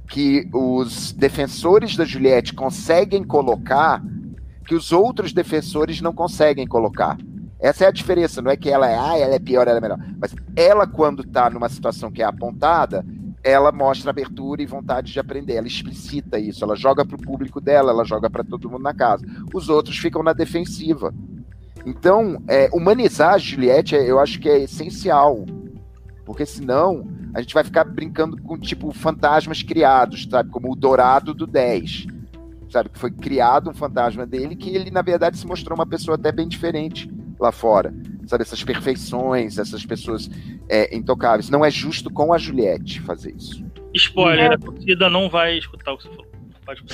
que 0.09 0.49
os 0.53 1.13
defensores 1.13 1.97
da 1.97 2.05
Juliette 2.05 2.53
conseguem 2.53 3.23
colocar 3.23 4.03
que 4.67 4.75
os 4.75 4.91
outros 4.91 5.33
defensores 5.33 6.01
não 6.01 6.13
conseguem 6.13 6.67
colocar. 6.67 7.17
Essa 7.61 7.85
é 7.85 7.89
a 7.89 7.93
diferença, 7.93 8.41
não 8.43 8.51
é 8.51 8.57
que 8.57 8.71
ela 8.71 8.89
é, 8.89 8.99
ah, 8.99 9.19
ela 9.19 9.35
é 9.35 9.39
pior, 9.39 9.69
ela 9.69 9.79
é 9.79 9.81
melhor. 9.81 9.99
Mas 10.19 10.35
ela, 10.57 10.87
quando 10.87 11.23
está 11.23 11.49
numa 11.51 11.69
situação 11.69 12.11
que 12.11 12.23
é 12.23 12.25
apontada, 12.25 13.05
ela 13.43 13.73
mostra 13.73 14.11
abertura 14.11 14.63
e 14.63 14.67
vontade 14.67 15.13
de 15.13 15.21
aprender. 15.21 15.55
Ela 15.55 15.67
explicita 15.67 16.39
isso, 16.39 16.65
ela 16.65 16.77
joga 16.77 17.05
para 17.05 17.17
o 17.17 17.23
público 17.23 17.61
dela, 17.61 17.93
ela 17.93 18.05
joga 18.05 18.29
para 18.29 18.45
todo 18.45 18.71
mundo 18.71 18.83
na 18.83 18.95
casa. 18.95 19.27
Os 19.53 19.69
outros 19.69 19.99
ficam 19.99 20.23
na 20.23 20.33
defensiva. 20.33 21.13
Então, 21.87 22.43
é, 22.47 22.69
humanizar 22.73 23.35
a 23.35 23.39
Juliette, 23.39 23.97
é, 23.97 24.11
eu 24.11 24.19
acho 24.19 24.39
que 24.39 24.49
é 24.49 24.63
essencial. 24.63 25.45
Porque 26.25 26.45
senão 26.45 27.07
a 27.35 27.41
gente 27.41 27.55
vai 27.55 27.65
ficar 27.65 27.85
brincando 27.85 28.41
com, 28.43 28.59
tipo, 28.59 28.93
fantasmas 28.93 29.63
criados, 29.63 30.29
sabe? 30.31 30.51
Como 30.51 30.71
o 30.71 30.77
Dourado 30.77 31.33
do 31.33 31.47
10. 31.47 32.07
Sabe? 32.71 32.91
Que 32.91 32.99
foi 32.99 33.11
criado 33.11 33.71
um 33.71 33.75
fantasma 33.75 34.27
dele 34.27 34.55
que 34.55 34.71
ele, 34.71 34.91
na 34.91 35.03
verdade, 35.03 35.39
se 35.39 35.47
mostrou 35.47 35.77
uma 35.77 35.87
pessoa 35.87 36.17
até 36.17 36.31
bem 36.31 36.47
diferente 36.47 37.11
lá 37.39 37.51
fora. 37.51 37.93
Sabe? 38.31 38.43
Essas 38.43 38.63
perfeições, 38.63 39.59
essas 39.59 39.85
pessoas 39.85 40.31
é, 40.69 40.97
intocáveis. 40.97 41.51
Não 41.51 41.65
é 41.65 41.71
justo 41.71 42.09
com 42.09 42.33
a 42.33 42.39
Juliette 42.39 43.01
fazer 43.01 43.35
isso. 43.37 43.65
Spoiler, 43.93 44.53
É. 44.53 44.55
a 44.55 44.59
torcida 44.59 45.11
não 45.11 45.29
vai 45.29 45.59
escutar 45.59 45.93
o 45.95 45.97
que 45.99 46.05
você 46.05 46.11
falou. 46.11 46.27
Pode. 46.65 46.85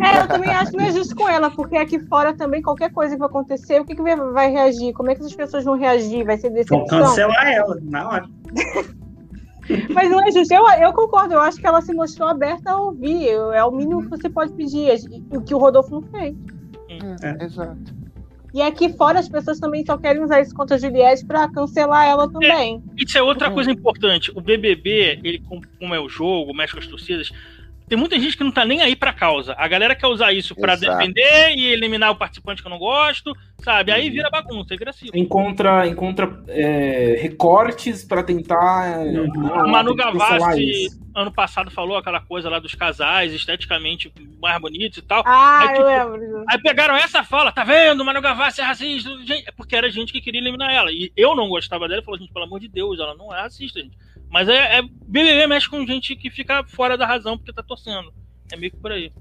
É, 0.00 0.20
eu 0.22 0.28
também 0.28 0.50
acho 0.50 0.70
que 0.70 0.76
não 0.76 0.84
é 0.84 0.92
justo 0.92 1.16
com 1.16 1.28
ela, 1.28 1.50
porque 1.50 1.76
aqui 1.76 1.98
fora 2.06 2.32
também 2.32 2.62
qualquer 2.62 2.92
coisa 2.92 3.14
que 3.14 3.18
vai 3.18 3.28
acontecer, 3.28 3.80
o 3.80 3.84
que, 3.84 3.96
que 3.96 4.00
vai- 4.32 4.48
reagir? 4.52 4.92
Como 4.92 5.10
é 5.10 5.14
que 5.16 5.22
essas 5.22 5.34
pessoas 5.34 5.64
vão 5.64 5.76
reagir? 5.76 6.24
Vai 6.24 6.38
ser 6.38 6.50
decepção? 6.50 6.86
cancelar 6.86 7.48
ela, 7.48 7.76
na 7.82 8.08
hora. 8.08 8.28
Mas 9.92 10.08
não 10.08 10.24
é 10.24 10.30
justo. 10.30 10.54
Eu, 10.54 10.64
eu 10.80 10.92
concordo, 10.92 11.34
eu 11.34 11.40
acho 11.40 11.58
que 11.58 11.66
ela 11.66 11.80
se 11.82 11.92
mostrou 11.92 12.28
aberta 12.28 12.70
a 12.70 12.76
ouvir. 12.76 13.30
É 13.54 13.64
o 13.64 13.72
mínimo 13.72 14.02
que 14.02 14.08
você 14.08 14.28
pode 14.30 14.52
pedir, 14.52 14.92
o 15.32 15.40
que 15.40 15.52
o 15.52 15.58
Rodolfo 15.58 15.90
não 15.90 16.02
fez. 16.02 16.36
É. 16.88 17.44
Exato. 17.44 17.99
E 18.52 18.60
aqui 18.62 18.88
fora 18.90 19.18
as 19.20 19.28
pessoas 19.28 19.58
também 19.60 19.84
só 19.86 19.96
querem 19.96 20.22
usar 20.22 20.40
isso 20.40 20.54
contra 20.54 20.76
a 20.76 20.78
Juliette 20.78 21.24
pra 21.24 21.48
cancelar 21.48 22.06
ela 22.08 22.30
também. 22.30 22.82
Isso 22.96 23.16
é 23.16 23.22
outra 23.22 23.48
Hum. 23.48 23.54
coisa 23.54 23.70
importante. 23.70 24.32
O 24.34 24.40
BBB, 24.40 25.20
ele, 25.22 25.38
com- 25.38 25.60
como 25.78 25.94
é 25.94 26.00
o 26.00 26.08
jogo, 26.08 26.52
mexe 26.54 26.72
com 26.72 26.80
as 26.80 26.86
torcidas, 26.86 27.30
tem 27.90 27.98
muita 27.98 28.16
gente 28.20 28.36
que 28.36 28.44
não 28.44 28.52
tá 28.52 28.64
nem 28.64 28.80
aí 28.80 28.94
pra 28.94 29.12
causa. 29.12 29.52
A 29.58 29.66
galera 29.66 29.96
quer 29.96 30.06
usar 30.06 30.32
isso 30.32 30.54
pra 30.54 30.74
Exato. 30.74 30.96
defender 30.96 31.56
e 31.56 31.66
eliminar 31.72 32.12
o 32.12 32.16
participante 32.16 32.62
que 32.62 32.68
eu 32.68 32.70
não 32.70 32.78
gosto, 32.78 33.36
sabe? 33.64 33.90
Aí 33.90 34.06
Uhum. 34.06 34.12
vira 34.12 34.30
bagunça, 34.30 34.72
aí 34.72 34.78
vira 34.78 34.92
circo. 34.92 35.18
Encontra, 35.18 35.88
encontra 35.88 36.40
é, 36.46 37.16
recortes 37.20 38.04
para 38.04 38.22
tentar. 38.22 38.96
Uhum. 39.00 39.48
ah, 39.52 39.64
O 39.64 39.68
Manu 39.68 39.92
Gavassi, 39.96 40.86
ano 41.16 41.32
passado, 41.32 41.68
falou 41.68 41.96
aquela 41.96 42.20
coisa 42.20 42.48
lá 42.48 42.60
dos 42.60 42.76
casais, 42.76 43.32
esteticamente 43.32 44.12
mais 44.40 44.60
bonitos 44.60 44.98
e 44.98 45.02
tal. 45.02 45.24
Ah, 45.26 45.62
Aí, 45.62 45.68
eu 45.70 45.74
tipo, 45.74 45.86
lembro. 46.16 46.44
Aí 46.48 46.62
pegaram 46.62 46.94
essa 46.94 47.24
fala, 47.24 47.50
tá 47.50 47.64
vendo? 47.64 48.04
Manu 48.04 48.20
Gavassi 48.22 48.60
é 48.60 48.64
racista. 48.64 49.10
Gente, 49.24 49.48
é 49.48 49.50
porque 49.50 49.74
era 49.74 49.90
gente 49.90 50.12
que 50.12 50.20
queria 50.20 50.40
eliminar 50.40 50.72
ela. 50.72 50.92
E 50.92 51.10
eu 51.16 51.34
não 51.34 51.48
gostava 51.48 51.88
dela. 51.88 52.02
Falou, 52.02 52.20
gente, 52.20 52.32
pelo 52.32 52.44
amor 52.44 52.60
de 52.60 52.68
Deus, 52.68 53.00
ela 53.00 53.16
não 53.16 53.34
é 53.34 53.40
racista, 53.42 53.80
gente. 53.80 53.98
Mas 54.30 54.48
é, 54.48 54.78
é 54.78 54.82
BBB 54.82 55.46
mexe 55.46 55.68
com 55.68 55.84
gente 55.84 56.14
que 56.14 56.30
fica 56.30 56.64
fora 56.64 56.96
da 56.96 57.06
razão 57.06 57.36
porque 57.36 57.52
tá 57.52 57.62
torcendo. 57.62 58.12
É 58.52 58.56
meio 58.56 58.70
que 58.70 58.78
por 58.78 58.92
aí. 58.92 59.12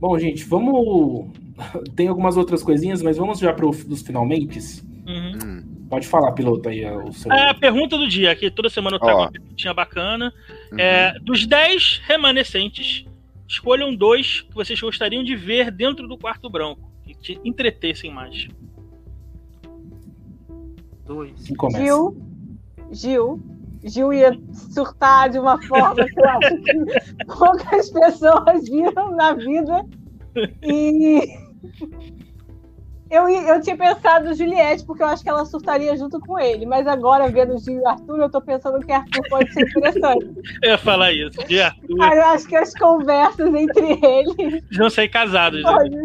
Bom, 0.00 0.18
gente, 0.18 0.42
vamos. 0.44 1.28
Tem 1.94 2.08
algumas 2.08 2.36
outras 2.36 2.62
coisinhas, 2.62 3.02
mas 3.02 3.18
vamos 3.18 3.38
já 3.38 3.52
para 3.52 3.66
os 3.66 4.02
finalmente. 4.02 4.58
Uhum. 5.06 5.38
Hum, 5.44 5.86
Pode 5.90 6.06
falar, 6.06 6.32
piloto, 6.32 6.68
aí 6.68 6.84
o 6.86 7.12
seu. 7.12 7.30
É 7.32 7.50
a 7.50 7.54
pergunta 7.54 7.98
do 7.98 8.08
dia, 8.08 8.34
que 8.34 8.50
toda 8.50 8.70
semana 8.70 8.96
eu 8.96 9.00
trago 9.00 9.18
Ó. 9.18 9.22
uma 9.24 9.32
perguntinha 9.32 9.74
bacana. 9.74 10.32
uhum. 10.72 10.78
É, 10.78 11.12
dos 11.20 11.46
10 11.46 12.02
remanescentes, 12.06 13.04
escolham 13.46 13.94
dois 13.94 14.42
que 14.42 14.54
vocês 14.54 14.80
gostariam 14.80 15.22
de 15.22 15.36
ver 15.36 15.70
dentro 15.70 16.08
do 16.08 16.16
quarto 16.16 16.48
branco. 16.48 16.90
Que 17.04 17.14
te 17.14 17.40
entretessem 17.44 18.10
mais. 18.10 18.48
Dois. 21.04 21.44
Quem 21.44 21.56
começa? 21.56 21.84
Gil. 21.84 22.29
Gil. 22.90 23.40
Gil 23.82 24.12
ia 24.12 24.38
surtar 24.72 25.30
de 25.30 25.38
uma 25.38 25.60
forma 25.62 26.04
que 26.04 26.20
eu 26.20 26.28
acho 26.28 26.56
que 26.62 27.24
poucas 27.24 27.90
pessoas 27.90 28.68
viram 28.68 29.12
na 29.12 29.32
vida. 29.32 29.84
E 30.62 31.34
eu, 33.10 33.28
eu 33.28 33.60
tinha 33.60 33.76
pensado 33.76 34.32
Juliette, 34.34 34.84
porque 34.84 35.02
eu 35.02 35.06
acho 35.08 35.22
que 35.22 35.28
ela 35.28 35.44
surtaria 35.44 35.96
junto 35.96 36.20
com 36.20 36.38
ele. 36.38 36.64
Mas 36.64 36.86
agora, 36.86 37.28
vendo 37.28 37.58
Gil 37.58 37.80
e 37.80 37.86
Arthur, 37.86 38.20
eu 38.20 38.30
tô 38.30 38.40
pensando 38.40 38.78
que 38.86 38.92
Arthur 38.92 39.28
pode 39.28 39.52
ser 39.52 39.62
interessante. 39.62 40.26
Eu 40.62 40.70
ia 40.70 40.78
falar 40.78 41.12
isso. 41.12 41.36
De 41.48 41.60
Arthur, 41.60 42.02
Aí 42.02 42.18
eu 42.18 42.24
acho 42.26 42.46
que 42.46 42.54
as 42.54 42.72
conversas 42.74 43.52
entre 43.52 43.98
eles 44.04 44.62
vão 44.76 44.88
sair 44.88 45.08
casados. 45.08 45.60
né? 45.62 45.72
pode, 45.72 45.96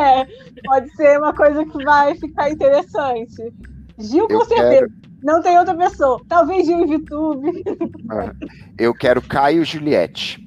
é, 0.00 0.26
pode 0.64 0.96
ser 0.96 1.18
uma 1.18 1.32
coisa 1.32 1.64
que 1.64 1.84
vai 1.84 2.16
ficar 2.16 2.50
interessante. 2.50 3.52
Gil, 3.98 4.26
com 4.26 4.34
Eu 4.34 4.44
certeza. 4.46 4.99
Não 5.22 5.42
tem 5.42 5.58
outra 5.58 5.74
pessoa. 5.74 6.20
Talvez 6.28 6.66
Gil 6.66 6.80
e 6.80 6.86
Vitube. 6.86 7.62
Ah, 8.10 8.32
Eu 8.78 8.94
quero 8.94 9.20
Caio 9.22 9.62
e 9.62 9.64
Juliette. 9.64 10.42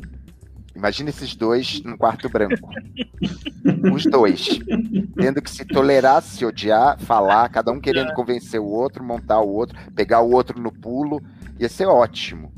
Imagina 0.76 1.12
esses 1.12 1.36
dois 1.36 1.82
num 1.84 1.96
quarto 1.96 2.28
branco. 2.28 2.70
Os 3.94 4.04
dois. 4.06 4.60
Tendo 5.16 5.42
que 5.42 5.50
se 5.50 5.64
tolerar, 5.66 6.22
se 6.22 6.44
odiar, 6.44 7.00
falar, 7.00 7.48
cada 7.50 7.72
um 7.72 7.80
querendo 7.80 8.14
convencer 8.14 8.60
o 8.60 8.66
outro, 8.66 9.04
montar 9.04 9.40
o 9.42 9.50
outro, 9.50 9.78
pegar 9.96 10.22
o 10.22 10.32
outro 10.32 10.60
no 10.60 10.72
pulo. 10.72 11.22
Ia 11.60 11.70
ser 11.70 11.86
ótimo. 11.86 12.52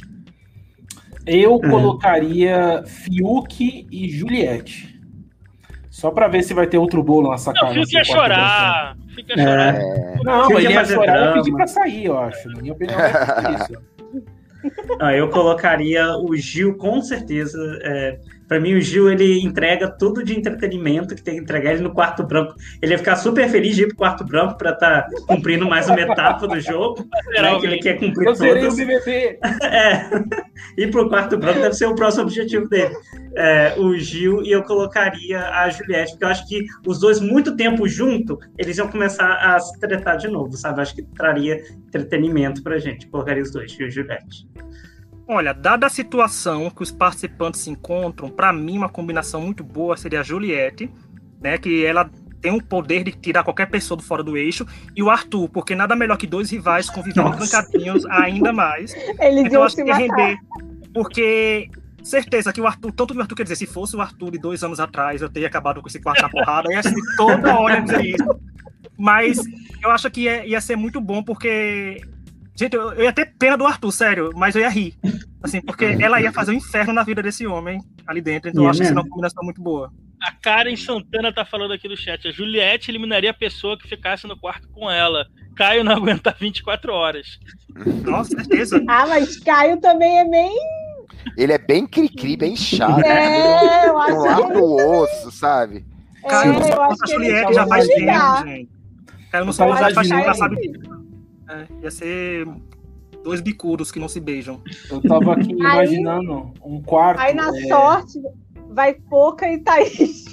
Eu 1.25 1.59
colocaria 1.59 2.83
Fiuk 2.85 3.87
e 3.91 4.09
Juliette. 4.09 4.94
Só 5.95 6.11
pra 6.11 6.27
ver 6.27 6.43
se 6.43 6.53
vai 6.53 6.67
ter 6.67 6.77
outro 6.77 7.01
bolo 7.01 7.27
na 7.27 7.29
Não, 7.31 7.37
sacada. 7.37 7.67
o 7.71 7.73
Fiuk 7.73 7.93
ia 7.93 7.99
nessa 7.99 8.13
quarta 8.13 8.33
chorar. 8.35 8.97
Fica 9.15 9.33
É. 9.33 9.37
chorar. 9.45 9.75
É, 9.75 10.15
Não, 10.25 10.59
ele 10.59 10.73
ia 10.73 10.85
chorar 10.85 11.29
e 11.29 11.33
pedir 11.35 11.53
pra 11.53 11.67
sair, 11.67 12.05
eu 12.05 12.19
acho. 12.19 12.49
Na 12.49 12.61
minha 12.61 12.73
opinião, 12.73 12.99
é 12.99 13.55
isso. 13.55 13.85
Ah, 14.99 15.13
eu 15.15 15.29
colocaria 15.29 16.17
o 16.17 16.35
Gil 16.35 16.75
com 16.75 17.01
certeza. 17.01 17.57
É, 17.81 18.19
para 18.47 18.59
mim, 18.59 18.75
o 18.75 18.81
Gil 18.81 19.11
ele 19.11 19.39
entrega 19.41 19.89
tudo 19.89 20.23
de 20.23 20.37
entretenimento 20.37 21.15
que 21.15 21.21
tem 21.21 21.35
que 21.35 21.41
entregar 21.41 21.73
ele 21.73 21.81
no 21.81 21.93
quarto 21.93 22.23
branco. 22.23 22.55
Ele 22.81 22.93
ia 22.93 22.97
ficar 22.97 23.15
super 23.15 23.49
feliz 23.49 23.75
de 23.75 23.83
ir 23.83 23.87
pro 23.87 23.97
quarto 23.97 24.23
branco 24.23 24.57
para 24.57 24.71
estar 24.71 25.07
cumprindo 25.27 25.65
mais 25.65 25.87
uma 25.87 25.99
etapa 25.99 26.47
do 26.47 26.59
jogo, 26.59 27.07
né, 27.29 27.59
que 27.59 27.65
ele 27.65 27.79
quer 27.79 27.99
cumprir 27.99 28.27
Eu 28.27 28.35
serei 28.35 28.65
o 28.65 28.69
todas. 28.69 28.77
BBB. 28.77 29.39
É, 29.63 30.09
ir 30.77 30.91
pro 30.91 31.09
quarto 31.09 31.37
branco 31.37 31.59
deve 31.59 31.73
ser 31.73 31.85
o 31.85 31.95
próximo 31.95 32.23
objetivo 32.23 32.67
dele. 32.67 32.95
É, 33.35 33.75
o 33.77 33.97
Gil 33.97 34.43
e 34.43 34.51
eu 34.51 34.63
colocaria 34.63 35.41
a 35.41 35.69
Juliette, 35.69 36.11
porque 36.11 36.25
eu 36.25 36.29
acho 36.29 36.47
que 36.47 36.65
os 36.85 36.99
dois, 36.99 37.19
muito 37.19 37.55
tempo 37.57 37.87
junto, 37.87 38.39
eles 38.57 38.77
iam 38.77 38.87
começar 38.87 39.33
a 39.33 39.59
se 39.59 39.77
tretar 39.79 40.17
de 40.17 40.27
novo, 40.27 40.55
sabe? 40.55 40.79
Eu 40.79 40.83
acho 40.83 40.95
que 40.95 41.03
traria 41.03 41.61
entretenimento 41.87 42.63
pra 42.63 42.77
gente. 42.77 43.07
Colocaria 43.07 43.43
os 43.43 43.51
dois, 43.51 43.71
Gil 43.71 43.87
e 43.87 43.91
Juliette. 43.91 44.47
Olha, 45.27 45.53
dada 45.53 45.87
a 45.87 45.89
situação 45.89 46.69
que 46.69 46.83
os 46.83 46.91
participantes 46.91 47.61
se 47.61 47.69
encontram, 47.69 48.29
para 48.29 48.53
mim 48.53 48.77
uma 48.77 48.89
combinação 48.89 49.41
muito 49.41 49.63
boa 49.63 49.97
seria 49.97 50.19
a 50.19 50.23
Juliette, 50.23 50.89
né, 51.41 51.57
que 51.57 51.83
ela 51.83 52.09
tem 52.41 52.51
o 52.51 52.61
poder 52.61 53.03
de 53.03 53.11
tirar 53.11 53.43
qualquer 53.43 53.65
pessoa 53.67 53.97
do 53.97 54.03
fora 54.03 54.23
do 54.23 54.37
eixo, 54.37 54.67
e 54.95 55.01
o 55.01 55.09
Arthur, 55.09 55.49
porque 55.49 55.73
nada 55.73 55.95
melhor 55.95 56.15
que 56.17 56.27
dois 56.27 56.51
rivais 56.51 56.89
convivendo 56.89 57.35
trancadinhos 57.37 58.05
ainda 58.05 58.53
mais. 58.53 58.93
Eles 59.19 59.45
Então 59.45 59.45
eu 59.45 59.51
iam 59.53 59.63
acho 59.63 59.75
se 59.75 59.83
que 59.83 59.89
matar. 59.89 60.01
render, 60.01 60.37
porque 60.93 61.71
certeza 62.03 62.53
que 62.53 62.61
o 62.61 62.67
Arthur, 62.67 62.91
tanto 62.91 63.15
o 63.15 63.19
Arthur 63.19 63.35
quer 63.35 63.43
dizer, 63.43 63.55
se 63.55 63.65
fosse 63.65 63.95
o 63.95 64.01
Arthur 64.01 64.29
de 64.31 64.37
dois 64.37 64.63
anos 64.63 64.79
atrás, 64.79 65.23
eu 65.23 65.29
teria 65.29 65.47
acabado 65.47 65.81
com 65.81 65.87
esse 65.87 65.99
quarto 65.99 66.21
na 66.21 66.29
porrada, 66.29 66.71
ia 66.71 66.83
ser 66.83 66.93
toda 67.17 67.59
hora 67.59 67.81
dizer 67.81 68.05
isso. 68.05 68.39
Mas 68.97 69.39
eu 69.83 69.89
acho 69.89 70.09
que 70.11 70.21
ia, 70.21 70.45
ia 70.45 70.61
ser 70.61 70.75
muito 70.75 71.01
bom, 71.01 71.23
porque. 71.23 72.01
Gente, 72.55 72.73
eu, 72.75 72.93
eu 72.93 73.03
ia 73.03 73.11
ter 73.13 73.33
pena 73.37 73.57
do 73.57 73.65
Arthur, 73.65 73.91
sério, 73.91 74.29
mas 74.35 74.55
eu 74.55 74.61
ia 74.61 74.69
rir. 74.69 74.95
Assim, 75.43 75.61
porque 75.61 75.85
ela 75.99 76.21
ia 76.21 76.31
fazer 76.31 76.51
um 76.51 76.55
inferno 76.55 76.93
na 76.93 77.03
vida 77.03 77.21
desse 77.21 77.45
homem 77.45 77.79
ali 78.07 78.21
dentro. 78.21 78.49
Então 78.49 78.63
eu 78.63 78.69
acho 78.69 78.79
que 78.79 78.83
isso 78.83 78.93
é 78.93 78.95
mesmo. 78.95 79.07
uma 79.07 79.09
combinação 79.09 79.43
muito 79.43 79.61
boa. 79.61 79.91
A 80.21 80.31
Karen 80.31 80.75
Santana 80.75 81.33
tá 81.33 81.43
falando 81.45 81.73
aqui 81.73 81.87
no 81.87 81.97
chat. 81.97 82.27
A 82.27 82.31
Juliette 82.31 82.89
eliminaria 82.89 83.29
a 83.29 83.33
pessoa 83.33 83.77
que 83.77 83.87
ficasse 83.87 84.25
no 84.25 84.37
quarto 84.39 84.67
com 84.69 84.89
ela. 84.89 85.25
Caio 85.55 85.83
não 85.83 85.91
aguenta 85.97 86.35
24 86.39 86.91
horas. 86.93 87.39
Nossa, 88.03 88.31
certeza. 88.31 88.81
Ah, 88.87 89.05
mas 89.05 89.37
Caio 89.37 89.79
também 89.79 90.19
é 90.19 90.29
bem. 90.29 90.55
Ele 91.37 91.51
é 91.53 91.57
bem 91.57 91.85
cri-cri, 91.85 92.37
bem 92.37 92.55
chato. 92.55 93.01
É, 93.01 93.87
eu 93.87 93.93
Do 93.93 93.97
acho 93.99 94.17
lado 94.17 94.53
do 94.53 94.75
osso, 94.75 95.31
sabe? 95.31 95.85
é, 96.23 96.29
Caio 96.29 96.53
eu 96.53 96.63
só 96.63 96.83
acho 96.83 97.03
a 97.03 97.05
que 97.05 97.13
ele 97.13 97.25
Juliette 97.25 97.53
já 97.53 97.67
faz 97.67 97.87
tempo, 97.87 98.47
gente. 98.47 98.69
Caio 99.31 99.45
não 99.45 99.53
Só 99.53 99.67
faz 99.75 99.93
tempo, 100.07 100.25
já 100.25 100.33
sabe. 100.33 100.71
É, 101.49 101.67
ia 101.83 101.91
ser 101.91 102.47
Dois 103.23 103.41
bicudos 103.41 103.91
que 103.91 103.99
não 103.99 104.07
se 104.07 104.19
beijam. 104.19 104.61
Eu 104.87 105.01
tava 105.01 105.33
aqui 105.33 105.51
imaginando 105.51 106.53
um 106.63 106.79
quarto. 106.79 107.19
Aí 107.19 107.33
na 107.33 107.47
é, 107.47 107.67
sorte, 107.67 108.21
vai 108.69 108.93
Poca 108.93 109.51
e 109.51 109.57
Thaís. 109.63 110.25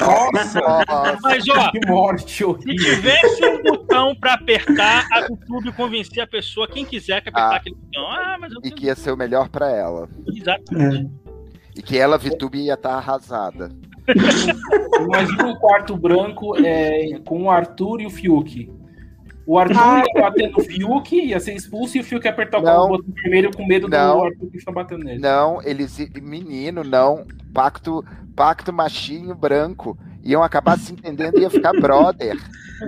Nossa, 0.00 0.86
Mas, 1.22 1.46
ó, 1.50 1.70
que 1.70 1.86
morte 1.86 2.30
se 2.32 2.44
horrível. 2.44 2.94
tivesse 2.94 3.44
um 3.44 3.62
botão 3.62 4.14
pra 4.16 4.34
apertar, 4.34 5.06
a 5.12 5.20
YouTube 5.20 5.70
convencer 5.72 6.22
a 6.22 6.26
pessoa, 6.26 6.66
quem 6.66 6.86
quiser 6.86 7.20
que 7.22 7.28
apertar 7.28 7.52
Ah. 7.52 7.56
aquele 7.56 7.76
botão. 7.76 8.06
Ah, 8.10 8.38
mas 8.40 8.54
eu 8.54 8.60
E 8.64 8.70
que 8.70 8.86
ia 8.86 8.94
ser 8.94 9.12
o 9.12 9.16
melhor 9.18 9.50
pra 9.50 9.70
ela. 9.70 10.08
Exatamente. 10.26 11.10
E 11.76 11.82
que 11.82 11.98
ela, 11.98 12.16
Vitube, 12.16 12.58
ia 12.58 12.72
estar 12.72 12.94
arrasada. 12.94 13.70
Imagina 14.98 15.46
um 15.46 15.56
quarto 15.56 15.94
branco 15.94 16.56
é, 16.64 17.18
com 17.26 17.42
o 17.42 17.50
Arthur 17.50 18.00
e 18.00 18.06
o 18.06 18.10
Fiuk. 18.10 18.72
O 19.46 19.58
Arthur 19.58 19.76
Ah. 19.78 20.02
ia 20.14 20.22
bater 20.22 20.50
no 20.50 20.60
Fiuk, 20.60 21.14
ia 21.16 21.38
ser 21.38 21.54
expulso 21.54 21.96
e 21.96 22.00
o 22.00 22.04
Fiuk 22.04 22.24
ia 22.24 22.30
apertar 22.30 22.62
Não. 22.62 22.84
o 22.84 22.88
botão 22.88 23.12
vermelho 23.22 23.50
com 23.54 23.66
medo 23.66 23.88
Não. 23.88 24.18
do 24.18 24.24
Arthur 24.24 24.50
que 24.50 24.56
está 24.56 24.72
batendo 24.72 25.04
nele. 25.04 25.20
Não, 25.20 25.60
eles. 25.62 25.98
Menino, 26.22 26.82
não. 26.82 27.24
Pacto, 27.52 28.02
pacto 28.34 28.72
machinho 28.72 29.34
branco. 29.34 29.96
Iam 30.22 30.42
acabar 30.42 30.78
se 30.78 30.90
entendendo 30.94 31.36
e 31.38 31.42
ia 31.42 31.50
ficar 31.50 31.72
brother. 31.72 32.34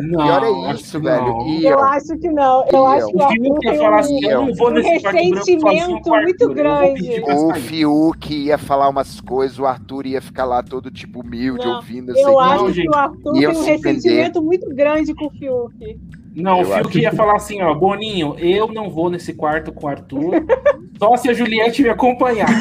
Não, 0.09 0.25
Pior 0.25 0.43
é 0.43 0.73
isso, 0.73 0.99
velho. 0.99 1.27
Eu 1.63 1.71
Eu- 1.73 1.79
acho 1.85 2.17
que 2.19 2.29
não. 2.31 2.65
Eu 2.67 2.73
eu- 2.73 2.87
acho 2.87 3.07
que 3.09 3.15
o 3.15 3.19
O 3.19 3.23
Arthur 3.23 3.35
Fiuk 3.43 3.65
ia 3.67 3.71
tem 3.71 3.79
falar 3.79 3.97
um, 3.97 4.01
assim: 4.01 4.25
eu 4.27 4.47
não 4.47 4.55
vou 4.55 4.69
um 4.69 4.71
nesse 4.73 5.01
sozinho 5.01 5.35
ressentimento 5.35 6.11
muito 6.11 6.49
grande. 6.55 7.23
O. 7.23 7.55
Fiuk 7.55 8.35
ia 8.35 8.59
falar 8.59 8.89
umas 8.89 9.21
coisas, 9.21 9.59
o 9.59 9.67
Arthur 9.67 10.07
ia 10.07 10.21
ficar 10.23 10.45
lá 10.47 10.63
todo 10.63 10.91
tipo 10.91 11.21
humilde, 11.21 11.65
Não, 11.67 11.77
ouvindo. 11.77 12.17
Eu 12.17 12.41
acho 12.41 12.73
que 12.73 12.89
o 12.89 12.95
Arthur 12.95 13.33
tem 13.35 13.47
um 13.49 13.63
ressentimento 13.63 14.43
muito 14.43 14.75
grande 14.75 15.15
com 15.15 15.27
o 15.27 15.31
Fiuk. 15.31 16.01
Não, 16.37 16.61
Eu 16.61 16.69
o 16.69 16.75
Fiuk 16.75 16.89
acho 16.89 16.99
ia 16.99 17.13
falar 17.13 17.37
assim, 17.37 17.63
ó, 17.63 17.73
Boninho, 17.73 18.39
eu 18.39 18.69
não 18.69 18.91
vou 18.91 19.09
nesse 19.09 19.33
quarto 19.33 19.73
com 19.73 19.87
o 19.87 19.89
Arthur, 19.89 20.45
só 20.99 21.17
se 21.17 21.31
a 21.31 21.33
Juliette 21.33 21.83
me 21.83 21.89
acompanhar. 21.89 22.49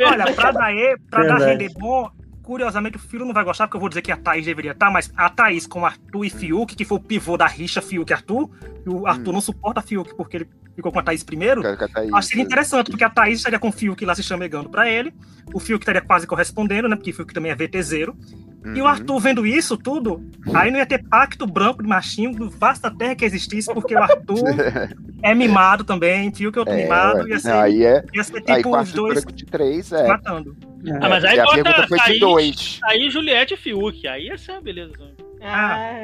Olha, 0.00 0.32
pra 0.32 0.52
dar, 0.52 0.72
pra 1.10 1.26
dar 1.26 1.38
render 1.38 1.72
bom, 1.76 2.08
curiosamente 2.44 2.96
o 2.96 3.00
filho 3.00 3.24
não 3.24 3.32
vai 3.32 3.42
gostar, 3.42 3.66
porque 3.66 3.76
eu 3.76 3.80
vou 3.80 3.88
dizer 3.88 4.02
que 4.02 4.12
a 4.12 4.16
Thaís 4.16 4.44
deveria 4.44 4.72
estar, 4.72 4.90
mas 4.90 5.10
a 5.16 5.28
Thaís 5.30 5.66
com 5.66 5.84
Arthur 5.84 6.24
e 6.24 6.30
Fiuk, 6.30 6.76
que 6.76 6.84
foi 6.84 6.98
o 6.98 7.00
pivô 7.00 7.36
da 7.36 7.46
rixa 7.46 7.80
Fiuk 7.82 8.10
e 8.10 8.14
Arthur, 8.14 8.50
e 8.86 8.88
o 8.88 9.06
Arthur 9.06 9.32
não 9.32 9.40
suporta 9.40 9.80
Fiuk 9.82 10.14
porque 10.14 10.36
ele 10.36 10.48
ficou 10.76 10.92
com 10.92 10.98
a 10.98 11.02
Thaís 11.02 11.22
primeiro. 11.22 11.66
A- 11.66 11.88
Thaís. 11.88 12.12
Acho 12.12 12.28
seria 12.28 12.44
interessante, 12.44 12.90
porque 12.90 13.04
a 13.04 13.10
Thaís 13.10 13.38
estaria 13.38 13.58
com 13.58 13.68
o 13.68 13.72
Fiuk 13.72 14.04
lá 14.04 14.14
se 14.14 14.22
chamegando 14.22 14.68
pra 14.68 14.88
ele, 14.88 15.12
o 15.52 15.58
Fiuk 15.58 15.82
estaria 15.82 16.02
quase 16.02 16.26
correspondendo, 16.26 16.88
né? 16.88 16.96
Porque 16.96 17.10
o 17.10 17.14
Fiuk 17.14 17.32
também 17.32 17.50
é 17.50 17.54
VTZero. 17.54 18.16
E 18.74 18.80
o 18.80 18.84
Uhum. 18.84 18.86
Arthur 18.88 19.20
vendo 19.20 19.46
isso 19.46 19.76
tudo, 19.76 20.24
aí 20.54 20.70
não 20.70 20.78
ia 20.78 20.86
ter 20.86 21.06
pacto 21.06 21.46
branco 21.46 21.82
de 21.82 21.88
machinho 21.88 22.34
do 22.34 22.48
vasta 22.48 22.90
terra 22.90 23.14
que 23.14 23.22
existisse, 23.24 23.70
porque 23.72 23.94
o 23.94 24.02
Arthur 24.02 24.42
é 25.22 25.34
mimado 25.34 25.84
também, 25.84 26.32
Fiuk 26.32 26.56
é 26.56 26.60
outro 26.60 26.74
É, 26.74 26.82
mimado, 26.82 27.28
ia 27.28 27.38
ser, 27.38 27.48
Não, 27.50 27.60
aí 27.60 27.84
é. 27.84 28.02
ia 28.14 28.24
ser 28.24 28.42
Aí 28.48 28.56
tipo 28.56 28.70
quarto 28.70 28.86
os 28.86 28.92
dois 28.94 29.14
branco 29.16 29.32
de 29.32 29.44
três, 29.44 29.92
é. 29.92 30.06
matando. 30.08 30.56
Ah, 31.00 31.08
mas 31.08 31.24
aí 31.24 31.36
e 31.36 31.40
a 31.40 31.44
bota 31.44 31.54
pergunta 31.62 31.88
foi 31.88 31.98
de 31.98 32.04
Thaís- 32.04 32.20
dois. 32.20 32.80
Aí 32.84 33.10
Juliette 33.10 33.54
e 33.54 33.56
Fiuk, 33.56 34.06
aí 34.06 34.26
ia 34.26 34.36
ser 34.38 34.52
uma 34.52 34.60
beleza. 34.60 34.92
também. 34.92 35.14
Ah, 35.42 36.02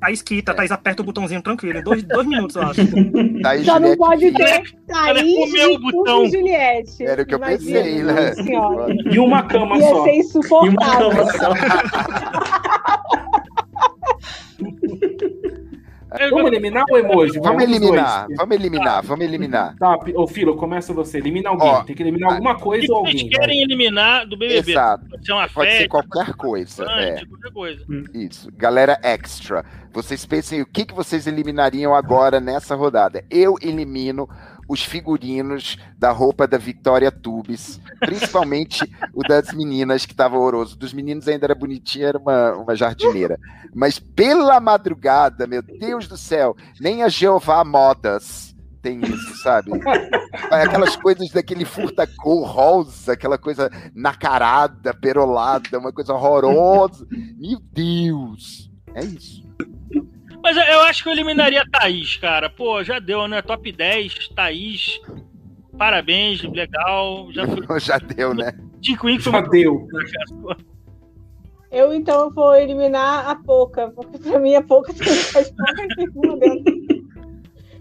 Thaís 0.00 0.22
quita, 0.22 0.52
É. 0.52 0.54
Thaís 0.54 0.70
aperta 0.70 1.02
o 1.02 1.04
botãozinho 1.04 1.42
tranquilo, 1.42 1.78
em 1.78 1.82
dois, 1.82 2.02
dois 2.02 2.26
minutos, 2.26 2.56
eu 2.56 2.62
acho. 2.62 2.80
Daí 3.42 3.64
só 3.64 3.78
não 3.80 3.88
Juliette 3.94 3.98
pode 3.98 4.20
Fiuk. 4.20 4.36
ter 4.36 4.62
Thaís, 4.86 5.54
Arthur 5.64 5.80
botão. 5.80 6.24
e 6.24 6.30
Juliette. 6.30 7.06
Era 7.06 7.22
o 7.22 7.26
que 7.26 7.34
eu 7.34 7.38
Imagina, 7.38 7.80
pensei, 7.80 8.02
né? 8.02 8.12
nossa 8.12 8.42
senhora. 8.42 8.94
E 9.10 9.18
uma 9.18 9.42
cama 9.44 9.76
Ia 9.78 9.88
só. 9.88 10.04
ser 10.04 10.10
E 10.10 10.12
uma 10.12 10.20
insuportável. 10.20 11.10
cama 11.10 11.32
só. 11.32 11.54
Vamos 16.30 16.46
eliminar 16.46 16.84
o 16.90 16.96
emoji? 16.96 17.38
Vamos 17.40 17.62
eliminar, 17.62 18.26
dois. 18.26 18.38
vamos 18.38 18.56
eliminar, 18.56 19.02
vamos 19.04 19.24
eliminar. 19.24 19.76
Tá, 19.76 19.98
ô 20.14 20.26
Filo, 20.26 20.56
começa 20.56 20.92
você. 20.92 21.18
Elimina 21.18 21.50
alguém. 21.50 21.68
Ó, 21.68 21.82
Tem 21.82 21.94
que 21.96 22.02
eliminar 22.02 22.32
alguma 22.32 22.52
O 22.52 22.60
coisa 22.60 22.86
que 22.86 22.92
ou 22.92 23.00
vocês 23.04 23.14
alguém. 23.22 23.28
querem 23.30 23.62
eliminar 23.62 24.26
do 24.26 24.36
BBB? 24.36 24.70
Exato. 24.70 25.04
Pode 25.08 25.26
ser 25.26 25.32
uma 25.32 25.48
Pode 25.48 25.70
ser 25.70 25.76
festa, 25.78 25.88
qualquer 25.88 26.34
coisa. 26.34 26.84
É, 26.84 27.24
qualquer 27.26 27.52
coisa. 27.52 27.84
isso. 28.14 28.48
Galera 28.56 28.98
extra. 29.02 29.64
Vocês 29.92 30.24
pensem 30.26 30.60
o 30.60 30.66
que, 30.66 30.84
que 30.84 30.94
vocês 30.94 31.26
eliminariam 31.26 31.94
agora 31.94 32.40
nessa 32.40 32.74
rodada. 32.74 33.24
Eu 33.30 33.56
elimino 33.62 34.28
os 34.68 34.82
figurinos 34.82 35.76
da 35.98 36.10
roupa 36.10 36.46
da 36.46 36.58
Victoria 36.58 37.10
Tubes, 37.10 37.80
principalmente 38.00 38.80
o 39.12 39.22
das 39.22 39.52
meninas, 39.52 40.06
que 40.06 40.14
tava 40.14 40.36
horroroso. 40.36 40.76
Dos 40.76 40.92
meninos 40.92 41.28
ainda 41.28 41.46
era 41.46 41.54
bonitinho, 41.54 42.06
era 42.06 42.18
uma, 42.18 42.52
uma 42.52 42.76
jardineira. 42.76 43.38
Mas 43.74 43.98
pela 43.98 44.60
madrugada, 44.60 45.46
meu 45.46 45.62
Deus 45.62 46.06
do 46.08 46.16
céu, 46.16 46.56
nem 46.80 47.02
a 47.02 47.08
Jeová 47.08 47.64
Modas 47.64 48.54
tem 48.84 49.00
isso, 49.00 49.42
sabe? 49.42 49.70
Aquelas 50.50 50.94
coisas 50.94 51.30
daquele 51.30 51.64
furta-cor 51.64 52.46
rosa, 52.46 53.14
aquela 53.14 53.38
coisa 53.38 53.70
nacarada, 53.94 54.92
perolada, 54.92 55.78
uma 55.78 55.90
coisa 55.90 56.12
horrorosa. 56.12 57.06
Meu 57.10 57.58
Deus! 57.72 58.70
É 58.94 59.02
isso. 59.02 59.42
Mas 60.44 60.56
eu- 60.58 60.82
acho 60.82 61.02
que 61.02 61.08
eu 61.08 61.12
eliminaria 61.14 61.62
a 61.62 61.66
Thaís, 61.68 62.16
cara. 62.18 62.48
Pô, 62.50 62.84
já 62.84 62.98
deu, 62.98 63.26
né? 63.26 63.40
Top 63.42 63.72
10, 63.72 64.28
Thaís. 64.28 65.00
Parabéns, 65.78 66.42
legal. 66.42 67.28
Já 67.32 67.46
foi 67.48 67.80
Já 67.80 67.98
deu, 67.98 68.34
né? 68.34 68.52
de 68.78 68.96
Queen 68.98 69.18
foi 69.18 69.32
Já 69.32 69.40
deu. 69.40 69.88
cara. 69.88 70.56
Eu 71.72 71.92
então 71.92 72.30
vou 72.30 72.54
eliminar 72.54 73.28
a 73.28 73.34
Poca, 73.34 73.90
porque 73.90 74.18
pra 74.18 74.38
mim 74.38 74.54
a 74.54 74.62
Poca 74.62 74.92
tem 74.94 75.06
mais 75.32 75.50
pouca 76.12 76.36
dentro. 76.36 76.74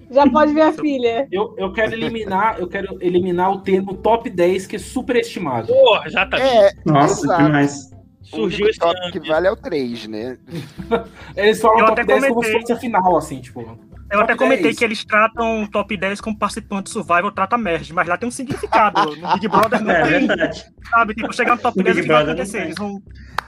Já 0.09 0.27
pode 0.29 0.53
ver 0.53 0.61
a 0.61 0.71
filha. 0.73 1.27
Eu, 1.31 1.53
eu 1.57 1.71
quero 1.73 1.93
eliminar, 1.93 2.59
eu 2.59 2.67
quero 2.67 2.97
eliminar 3.01 3.51
o 3.51 3.59
termo 3.61 3.95
top 3.95 4.29
10, 4.29 4.65
que 4.67 4.77
é 4.77 4.79
superestimado. 4.79 5.67
Porra, 5.67 6.07
exatamente. 6.07 6.49
É, 6.55 6.71
Nossa, 6.85 7.25
Exato. 7.25 7.43
demais. 7.43 7.92
O 8.33 8.49
Surgiu 8.49 8.67
esse 8.67 8.79
top 8.79 8.95
que 9.11 9.19
vale 9.19 9.47
é 9.47 9.51
o 9.51 9.55
3, 9.55 10.07
né? 10.07 10.37
Eles 11.35 11.59
falam 11.61 11.79
Eu 11.79 11.85
top 11.87 12.01
até 12.01 12.05
10 12.19 12.27
como 12.27 12.43
se 12.43 12.49
comentei. 12.49 12.61
fosse 12.61 12.73
a 12.73 12.77
final, 12.77 13.17
assim, 13.17 13.41
tipo. 13.41 13.77
Eu 14.11 14.19
até 14.21 14.35
comentei 14.35 14.63
10. 14.65 14.77
que 14.77 14.83
eles 14.85 15.03
tratam 15.05 15.63
o 15.63 15.67
top 15.71 15.97
10 15.97 16.21
como 16.21 16.37
participante 16.37 16.89
Survival 16.89 17.31
trata 17.31 17.57
merge, 17.57 17.93
mas 17.93 18.07
lá 18.07 18.15
tem 18.17 18.27
um 18.27 18.31
significado. 18.31 19.01
No 19.19 19.33
Big 19.33 19.47
Brother 19.47 19.81
não 19.81 19.91
É 19.91 20.01
tem, 20.03 20.27
verdade. 20.27 20.65
sabe? 20.89 21.15
Tipo, 21.15 21.33
chegar 21.33 21.55
no 21.55 21.61
top 21.61 21.77
No 21.77 21.83
10, 21.83 21.97
o 21.97 22.01
que 22.01 22.07
vai 22.07 22.23
acontecer? 22.23 22.61
Eles 22.63 22.75
vão, 22.77 23.01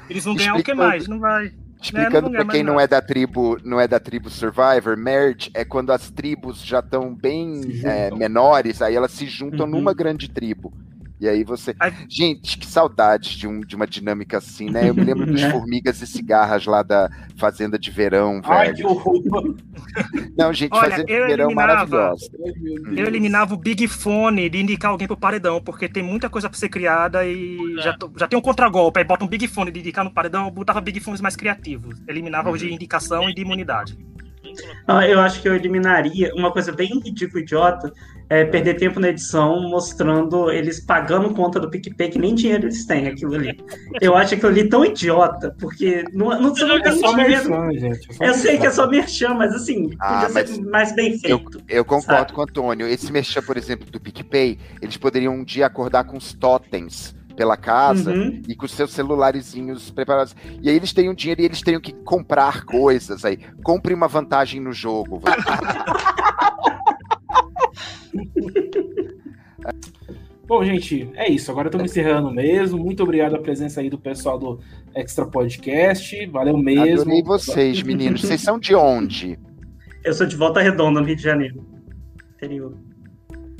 eles 0.09 0.23
vão 0.25 0.35
ganhar 0.35 0.53
o 0.53 0.55
que 0.55 0.61
Explicando. 0.71 0.87
mais? 0.87 1.07
Não 1.07 1.19
vai. 1.19 1.51
Explicando 1.81 2.21
não 2.21 2.31
pra 2.31 2.39
ganha 2.43 2.51
quem 2.51 2.63
não 2.63 2.79
é 2.79 2.87
da 2.87 2.99
tribo, 2.99 3.59
não 3.63 3.79
é 3.79 3.87
da 3.87 3.99
tribo 3.99 4.27
Survivor, 4.29 4.97
merge 4.97 5.51
é 5.53 5.63
quando 5.63 5.91
as 5.91 6.09
tribos 6.09 6.65
já 6.65 6.79
estão 6.79 7.13
bem 7.13 7.61
é, 7.83 8.09
menores, 8.15 8.81
aí 8.81 8.95
elas 8.95 9.11
se 9.11 9.27
juntam 9.27 9.65
Uhum. 9.67 9.71
numa 9.73 9.93
grande 9.93 10.27
tribo. 10.29 10.73
E 11.19 11.29
aí 11.29 11.45
você. 11.45 11.73
Gente, 12.09 12.57
que 12.57 12.65
saudades 12.67 13.31
de, 13.31 13.47
um, 13.47 13.61
de 13.61 13.73
uma 13.75 13.87
dinâmica 13.87 14.37
assim, 14.37 14.69
né? 14.69 14.89
Eu 14.89 14.93
me 14.93 15.01
lembro 15.03 15.25
dos 15.31 15.41
Né? 15.41 15.49
formigas 15.49 16.01
e 16.01 16.07
cigarras 16.07 16.65
lá 16.65 16.83
da 16.83 17.09
Fazenda 17.37 17.79
de 17.79 17.89
Verão, 17.89 18.41
Ai, 18.43 18.65
velho. 18.73 18.75
que 18.77 18.85
horror. 18.85 19.55
Não, 20.37 20.53
gente, 20.53 20.73
Olha, 20.73 20.89
Fazenda 20.91 21.05
de 21.05 21.13
eu 21.13 21.27
Verão 21.27 21.45
eliminava- 21.47 21.85
maravilhosa. 21.87 22.29
Ai. 22.45 22.99
Eu 22.99 23.05
eliminava 23.07 23.53
o 23.53 23.57
Big 23.57 23.87
Fone 23.87 24.49
de 24.49 24.59
indicar 24.61 24.91
alguém 24.91 25.07
pro 25.07 25.15
paredão, 25.15 25.61
porque 25.61 25.87
tem 25.87 26.03
muita 26.03 26.29
coisa 26.29 26.49
pra 26.49 26.57
ser 26.59 26.67
criada 26.69 27.25
e 27.25 27.57
É. 27.79 27.81
já, 27.81 27.97
tô- 27.97 28.11
já 28.17 28.27
tem 28.27 28.37
um 28.37 28.41
contragolpe. 28.41 28.99
Aí 28.99 29.05
bota 29.05 29.23
um 29.23 29.27
Big 29.27 29.47
Fone 29.47 29.71
de 29.71 29.79
indicar 29.79 30.03
no 30.03 30.11
paredão, 30.11 30.45
eu 30.45 30.51
botava 30.51 30.81
Big 30.81 30.99
Fones 30.99 31.21
mais 31.21 31.35
criativos. 31.37 31.97
Eliminava 32.09 32.51
os 32.51 32.59
de 32.59 32.73
indicação 32.73 33.29
e 33.29 33.33
de 33.33 33.41
imunidade. 33.41 33.97
Ah, 34.87 35.07
Eu 35.07 35.19
acho 35.19 35.41
que 35.41 35.47
eu 35.49 35.55
eliminaria 35.55 36.31
uma 36.35 36.51
coisa 36.51 36.71
bem 36.71 36.99
ridícula, 37.03 37.41
idiota, 37.41 37.91
é 38.29 38.43
perder 38.43 38.75
tempo 38.75 38.99
na 38.99 39.09
edição 39.09 39.61
mostrando 39.69 40.49
eles 40.51 40.79
pagando 40.79 41.33
conta 41.33 41.59
do 41.59 41.69
PicPay, 41.69 42.09
que 42.09 42.17
nem 42.19 42.33
dinheiro 42.33 42.65
eles 42.65 42.85
têm, 42.85 43.07
aquilo 43.07 43.35
ali. 43.35 43.55
Eu 44.01 44.15
acho 44.15 44.33
aquilo 44.33 44.49
ali 44.49 44.67
tão 44.67 44.83
idiota, 44.83 45.55
porque 45.59 46.03
não, 46.13 46.29
não, 46.41 46.49
você 46.55 46.65
não 46.65 46.77
É 46.77 46.81
tem 46.81 46.99
só 46.99 47.13
dinheiro. 47.13 47.49
merchan, 47.49 47.79
gente. 47.79 48.07
é 48.23 48.29
Eu 48.29 48.33
sei 48.33 48.57
que 48.57 48.65
é 48.65 48.71
só 48.71 48.87
merchan, 48.89 49.33
mas 49.35 49.53
assim, 49.53 49.91
Ah, 49.99 50.21
podia 50.21 50.33
mas 50.33 50.49
ser 50.49 50.61
mais 50.63 50.95
bem 50.95 51.19
feito. 51.19 51.61
Eu 51.69 51.85
concordo 51.85 52.21
Sabe? 52.21 52.33
com 52.33 52.41
o 52.41 52.43
Antônio. 52.43 52.87
Esse 52.87 53.11
merchan, 53.11 53.41
por 53.43 53.57
exemplo, 53.57 53.89
do 53.91 53.99
PicPay, 53.99 54.57
eles 54.81 54.97
poderiam 54.97 55.33
um 55.35 55.43
dia 55.43 55.67
acordar 55.67 56.03
com 56.05 56.17
os 56.17 56.33
totens 56.33 57.15
pela 57.35 57.57
casa 57.57 58.11
Uhum. 58.13 58.41
e 58.47 58.55
com 58.55 58.67
seus 58.67 58.91
celularizinhos 58.91 59.89
preparados. 59.91 60.35
E 60.61 60.69
aí 60.69 60.75
eles 60.75 60.93
têm 60.93 61.09
um 61.09 61.13
dinheiro 61.13 61.41
e 61.41 61.45
eles 61.45 61.61
têm 61.61 61.79
que 61.79 61.93
comprar 61.93 62.63
coisas 62.65 63.25
aí. 63.25 63.37
Compre 63.63 63.93
uma 63.93 64.07
vantagem 64.07 64.59
no 64.61 64.71
jogo. 64.73 65.21
Bom, 70.47 70.63
gente, 70.63 71.09
é 71.15 71.29
isso. 71.29 71.49
Agora 71.49 71.69
estamos 71.69 71.89
encerrando 71.89 72.31
mesmo. 72.31 72.77
Muito 72.77 73.01
obrigado 73.01 73.35
a 73.35 73.39
presença 73.39 73.81
aí 73.81 73.89
do 73.89 73.97
pessoal 73.97 74.37
do 74.37 74.59
Extra 74.93 75.25
Podcast. 75.25 76.25
Valeu 76.27 76.55
mesmo. 76.57 77.01
Adorei 77.01 77.23
vocês, 77.23 77.81
meninos. 77.81 78.21
Vocês 78.21 78.41
são 78.41 78.59
de 78.59 78.75
onde? 78.75 79.39
Eu 80.03 80.13
sou 80.13 80.27
de 80.27 80.35
Volta 80.35 80.61
Redonda, 80.61 80.99
no 81.01 81.05
Rio 81.07 81.15
de 81.15 81.23
Janeiro. 81.23 81.65
Interior. 82.35 82.77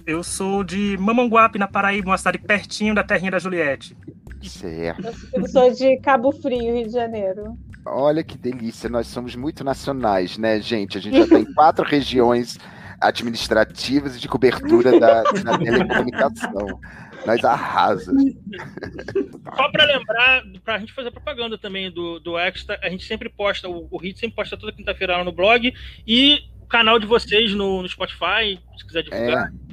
Eu 0.05 0.23
sou 0.23 0.63
de 0.63 0.95
Mamanguape, 0.97 1.57
na 1.57 1.67
Paraíba, 1.67 2.11
uma 2.11 2.17
cidade 2.17 2.37
pertinho 2.37 2.93
da 2.93 3.03
terrinha 3.03 3.31
da 3.31 3.39
Juliette. 3.39 3.97
Certo. 4.43 5.03
Eu 5.33 5.47
sou 5.47 5.73
de 5.73 5.97
Cabo 5.97 6.31
Frio, 6.31 6.75
Rio 6.75 6.85
de 6.85 6.91
Janeiro. 6.91 7.57
Olha 7.83 8.23
que 8.23 8.37
delícia. 8.37 8.87
Nós 8.87 9.07
somos 9.07 9.35
muito 9.35 9.63
nacionais, 9.63 10.37
né, 10.37 10.61
gente? 10.61 10.97
A 10.97 11.01
gente 11.01 11.17
já 11.17 11.27
tem 11.27 11.45
quatro 11.53 11.83
regiões 11.83 12.59
administrativas 13.01 14.15
e 14.15 14.19
de 14.19 14.27
cobertura 14.27 14.99
da, 14.99 15.23
da 15.23 15.57
telecomunicação. 15.57 16.79
Nós 17.25 17.43
arrasa. 17.43 18.13
Só 19.55 19.71
para 19.71 19.85
lembrar, 19.85 20.43
para 20.63 20.75
a 20.75 20.79
gente 20.79 20.93
fazer 20.93 21.09
propaganda 21.09 21.57
também 21.57 21.89
do, 21.89 22.19
do 22.19 22.37
Extra, 22.37 22.79
a 22.83 22.89
gente 22.89 23.05
sempre 23.05 23.27
posta, 23.27 23.67
o, 23.67 23.87
o 23.89 23.97
Hit 23.97 24.19
sempre 24.19 24.35
posta 24.35 24.55
toda 24.55 24.71
quinta-feira 24.71 25.17
lá 25.17 25.23
no 25.23 25.31
blog 25.31 25.73
e 26.05 26.39
o 26.61 26.67
canal 26.67 26.99
de 26.99 27.07
vocês 27.07 27.53
no, 27.53 27.81
no 27.81 27.89
Spotify, 27.89 28.59
se 28.77 28.85
quiser 28.85 29.01
divulgar. 29.03 29.51
É. 29.51 29.64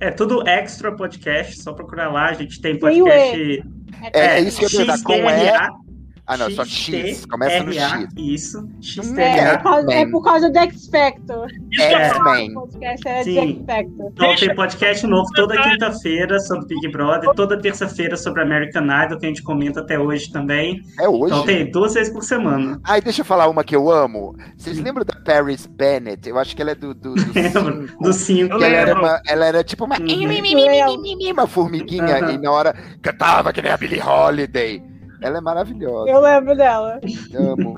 é 0.00 0.10
tudo 0.10 0.46
Extra 0.46 0.94
Podcast, 0.94 1.62
só 1.62 1.72
procurar 1.72 2.12
lá, 2.12 2.26
a 2.26 2.34
gente 2.34 2.60
tem 2.60 2.78
podcast. 2.78 3.64
É, 4.12 4.20
é, 4.20 4.26
é 4.38 4.40
isso 4.40 4.58
que 4.58 4.76
eu 4.76 4.84
ia 4.84 5.02
com 5.02 5.14
E. 5.14 5.85
Ah, 6.26 6.36
não, 6.36 6.50
só 6.50 6.64
X. 6.64 7.24
Começa 7.26 7.62
no 7.62 7.72
X. 7.72 8.08
Isso. 8.16 8.68
X 8.80 9.16
é, 9.16 9.38
é, 9.38 9.56
por 9.56 9.62
causa, 9.62 9.92
é 9.92 10.06
por 10.06 10.24
causa 10.24 10.50
do 10.50 10.58
X 10.58 10.88
Factor. 10.88 11.48
X-Men. 11.72 12.54
podcast 12.54 13.08
é 13.08 13.24
Factor. 13.64 14.12
Então, 14.12 14.34
tem 14.34 14.54
podcast 14.54 15.06
novo 15.06 15.30
toda 15.34 15.62
quinta-feira 15.62 16.40
sobre 16.40 16.66
Big 16.66 16.88
Brother, 16.88 17.30
toda 17.34 17.56
terça-feira 17.56 18.16
sobre 18.16 18.42
American 18.42 18.84
Idol, 18.84 19.18
que 19.18 19.26
a 19.26 19.28
gente 19.28 19.42
comenta 19.42 19.80
até 19.80 19.98
hoje 19.98 20.32
também. 20.32 20.82
É 20.98 21.08
hoje? 21.08 21.32
Então 21.32 21.44
tem 21.44 21.70
duas 21.70 21.94
vezes 21.94 22.12
por 22.12 22.24
semana. 22.24 22.80
Ai, 22.82 23.00
deixa 23.00 23.20
eu 23.20 23.24
falar 23.24 23.48
uma 23.48 23.62
que 23.62 23.76
eu 23.76 23.88
amo. 23.88 24.34
Vocês 24.56 24.80
lembram 24.80 25.04
da 25.04 25.14
Paris 25.14 25.66
Bennett? 25.66 26.28
Eu 26.28 26.38
acho 26.38 26.56
que 26.56 26.62
ela 26.62 26.72
é 26.72 26.74
do 26.74 26.92
5. 26.92 27.06
Do 27.06 27.96
do 28.00 28.12
cinco. 28.12 28.54
Ela 28.54 28.66
era, 28.66 28.94
uma, 28.94 29.20
ela 29.26 29.46
era 29.46 29.64
tipo 29.64 29.84
uma, 29.84 29.96
uma 29.96 31.46
formiguinha 31.46 32.24
uhum. 32.24 32.30
e 32.30 32.38
na 32.38 32.50
hora 32.50 32.74
cantava 33.00 33.52
que 33.52 33.62
nem 33.62 33.70
a 33.70 33.76
Billie 33.76 34.00
Holiday. 34.00 34.95
Ela 35.20 35.38
é 35.38 35.40
maravilhosa. 35.40 36.10
Eu 36.10 36.20
lembro 36.20 36.56
dela. 36.56 37.00
Amo. 37.34 37.74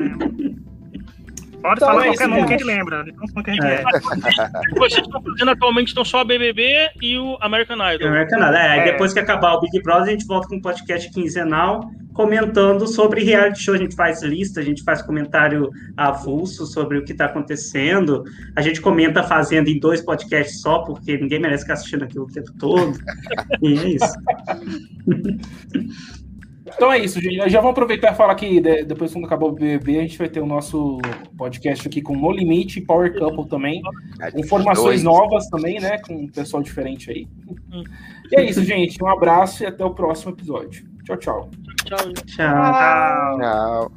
Pode 1.62 1.80
falar 1.80 2.04
qualquer 2.04 2.28
nome 2.28 2.46
que 2.46 2.54
a 2.54 2.58
gente 2.58 2.66
lembra. 2.66 3.04
Então, 3.06 3.42
que 3.42 3.50
a 3.50 3.54
gente 3.54 3.66
é. 3.66 3.82
Vocês 4.76 5.04
estão 5.04 5.22
fazendo 5.22 5.50
atualmente 5.50 5.88
estão 5.88 6.04
só 6.04 6.20
a 6.20 6.24
BBB 6.24 6.90
e 7.02 7.18
o 7.18 7.36
American 7.40 7.76
Idol. 7.76 8.08
American 8.08 8.38
Idol. 8.38 8.54
É, 8.54 8.78
é. 8.78 8.92
depois 8.92 9.12
que 9.12 9.18
acabar 9.18 9.54
o 9.54 9.60
Big 9.60 9.82
Brother, 9.82 10.08
a 10.08 10.10
gente 10.10 10.26
volta 10.26 10.48
com 10.48 10.56
um 10.56 10.60
podcast 10.60 11.10
quinzenal 11.10 11.90
comentando 12.14 12.86
sobre 12.86 13.22
reality 13.22 13.62
show. 13.62 13.74
A 13.74 13.78
gente 13.78 13.94
faz 13.94 14.22
lista, 14.22 14.60
a 14.60 14.62
gente 14.62 14.82
faz 14.82 15.02
comentário 15.02 15.70
avulso 15.96 16.66
sobre 16.66 16.98
o 16.98 17.04
que 17.04 17.12
está 17.12 17.26
acontecendo. 17.26 18.24
A 18.56 18.62
gente 18.62 18.80
comenta 18.80 19.22
fazendo 19.22 19.68
em 19.68 19.78
dois 19.78 20.00
podcasts 20.00 20.60
só, 20.60 20.80
porque 20.80 21.16
ninguém 21.16 21.40
merece 21.40 21.62
ficar 21.62 21.74
assistindo 21.74 22.04
aquilo 22.04 22.24
o 22.24 22.32
tempo 22.32 22.52
todo. 22.58 22.98
e 23.62 23.78
é 23.78 23.88
isso. 23.88 24.14
Então 26.74 26.92
é 26.92 26.98
isso, 26.98 27.20
gente. 27.20 27.48
Já 27.48 27.60
vamos 27.60 27.72
aproveitar 27.72 28.12
e 28.12 28.16
falar 28.16 28.34
que 28.34 28.60
depois, 28.60 29.12
quando 29.12 29.24
acabar 29.24 29.46
o 29.46 29.52
BBB, 29.52 29.98
a 29.98 30.02
gente 30.02 30.18
vai 30.18 30.28
ter 30.28 30.40
o 30.40 30.46
nosso 30.46 30.98
podcast 31.36 31.86
aqui 31.86 32.00
com 32.00 32.16
No 32.16 32.30
Limite 32.30 32.78
e 32.78 32.84
Power 32.84 33.16
Couple 33.18 33.48
também. 33.48 33.82
Informações 34.36 35.02
novas 35.02 35.48
também, 35.48 35.80
né? 35.80 35.98
Com 35.98 36.14
um 36.14 36.28
pessoal 36.28 36.62
diferente 36.62 37.10
aí. 37.10 37.28
E 38.30 38.36
é 38.36 38.44
isso, 38.44 38.62
gente. 38.64 39.02
Um 39.02 39.08
abraço 39.08 39.62
e 39.62 39.66
até 39.66 39.84
o 39.84 39.90
próximo 39.90 40.32
episódio. 40.32 40.86
Tchau, 41.04 41.16
tchau. 41.16 41.50
Tchau. 41.84 42.12
Tchau. 42.26 43.38
Tchau. 43.38 43.92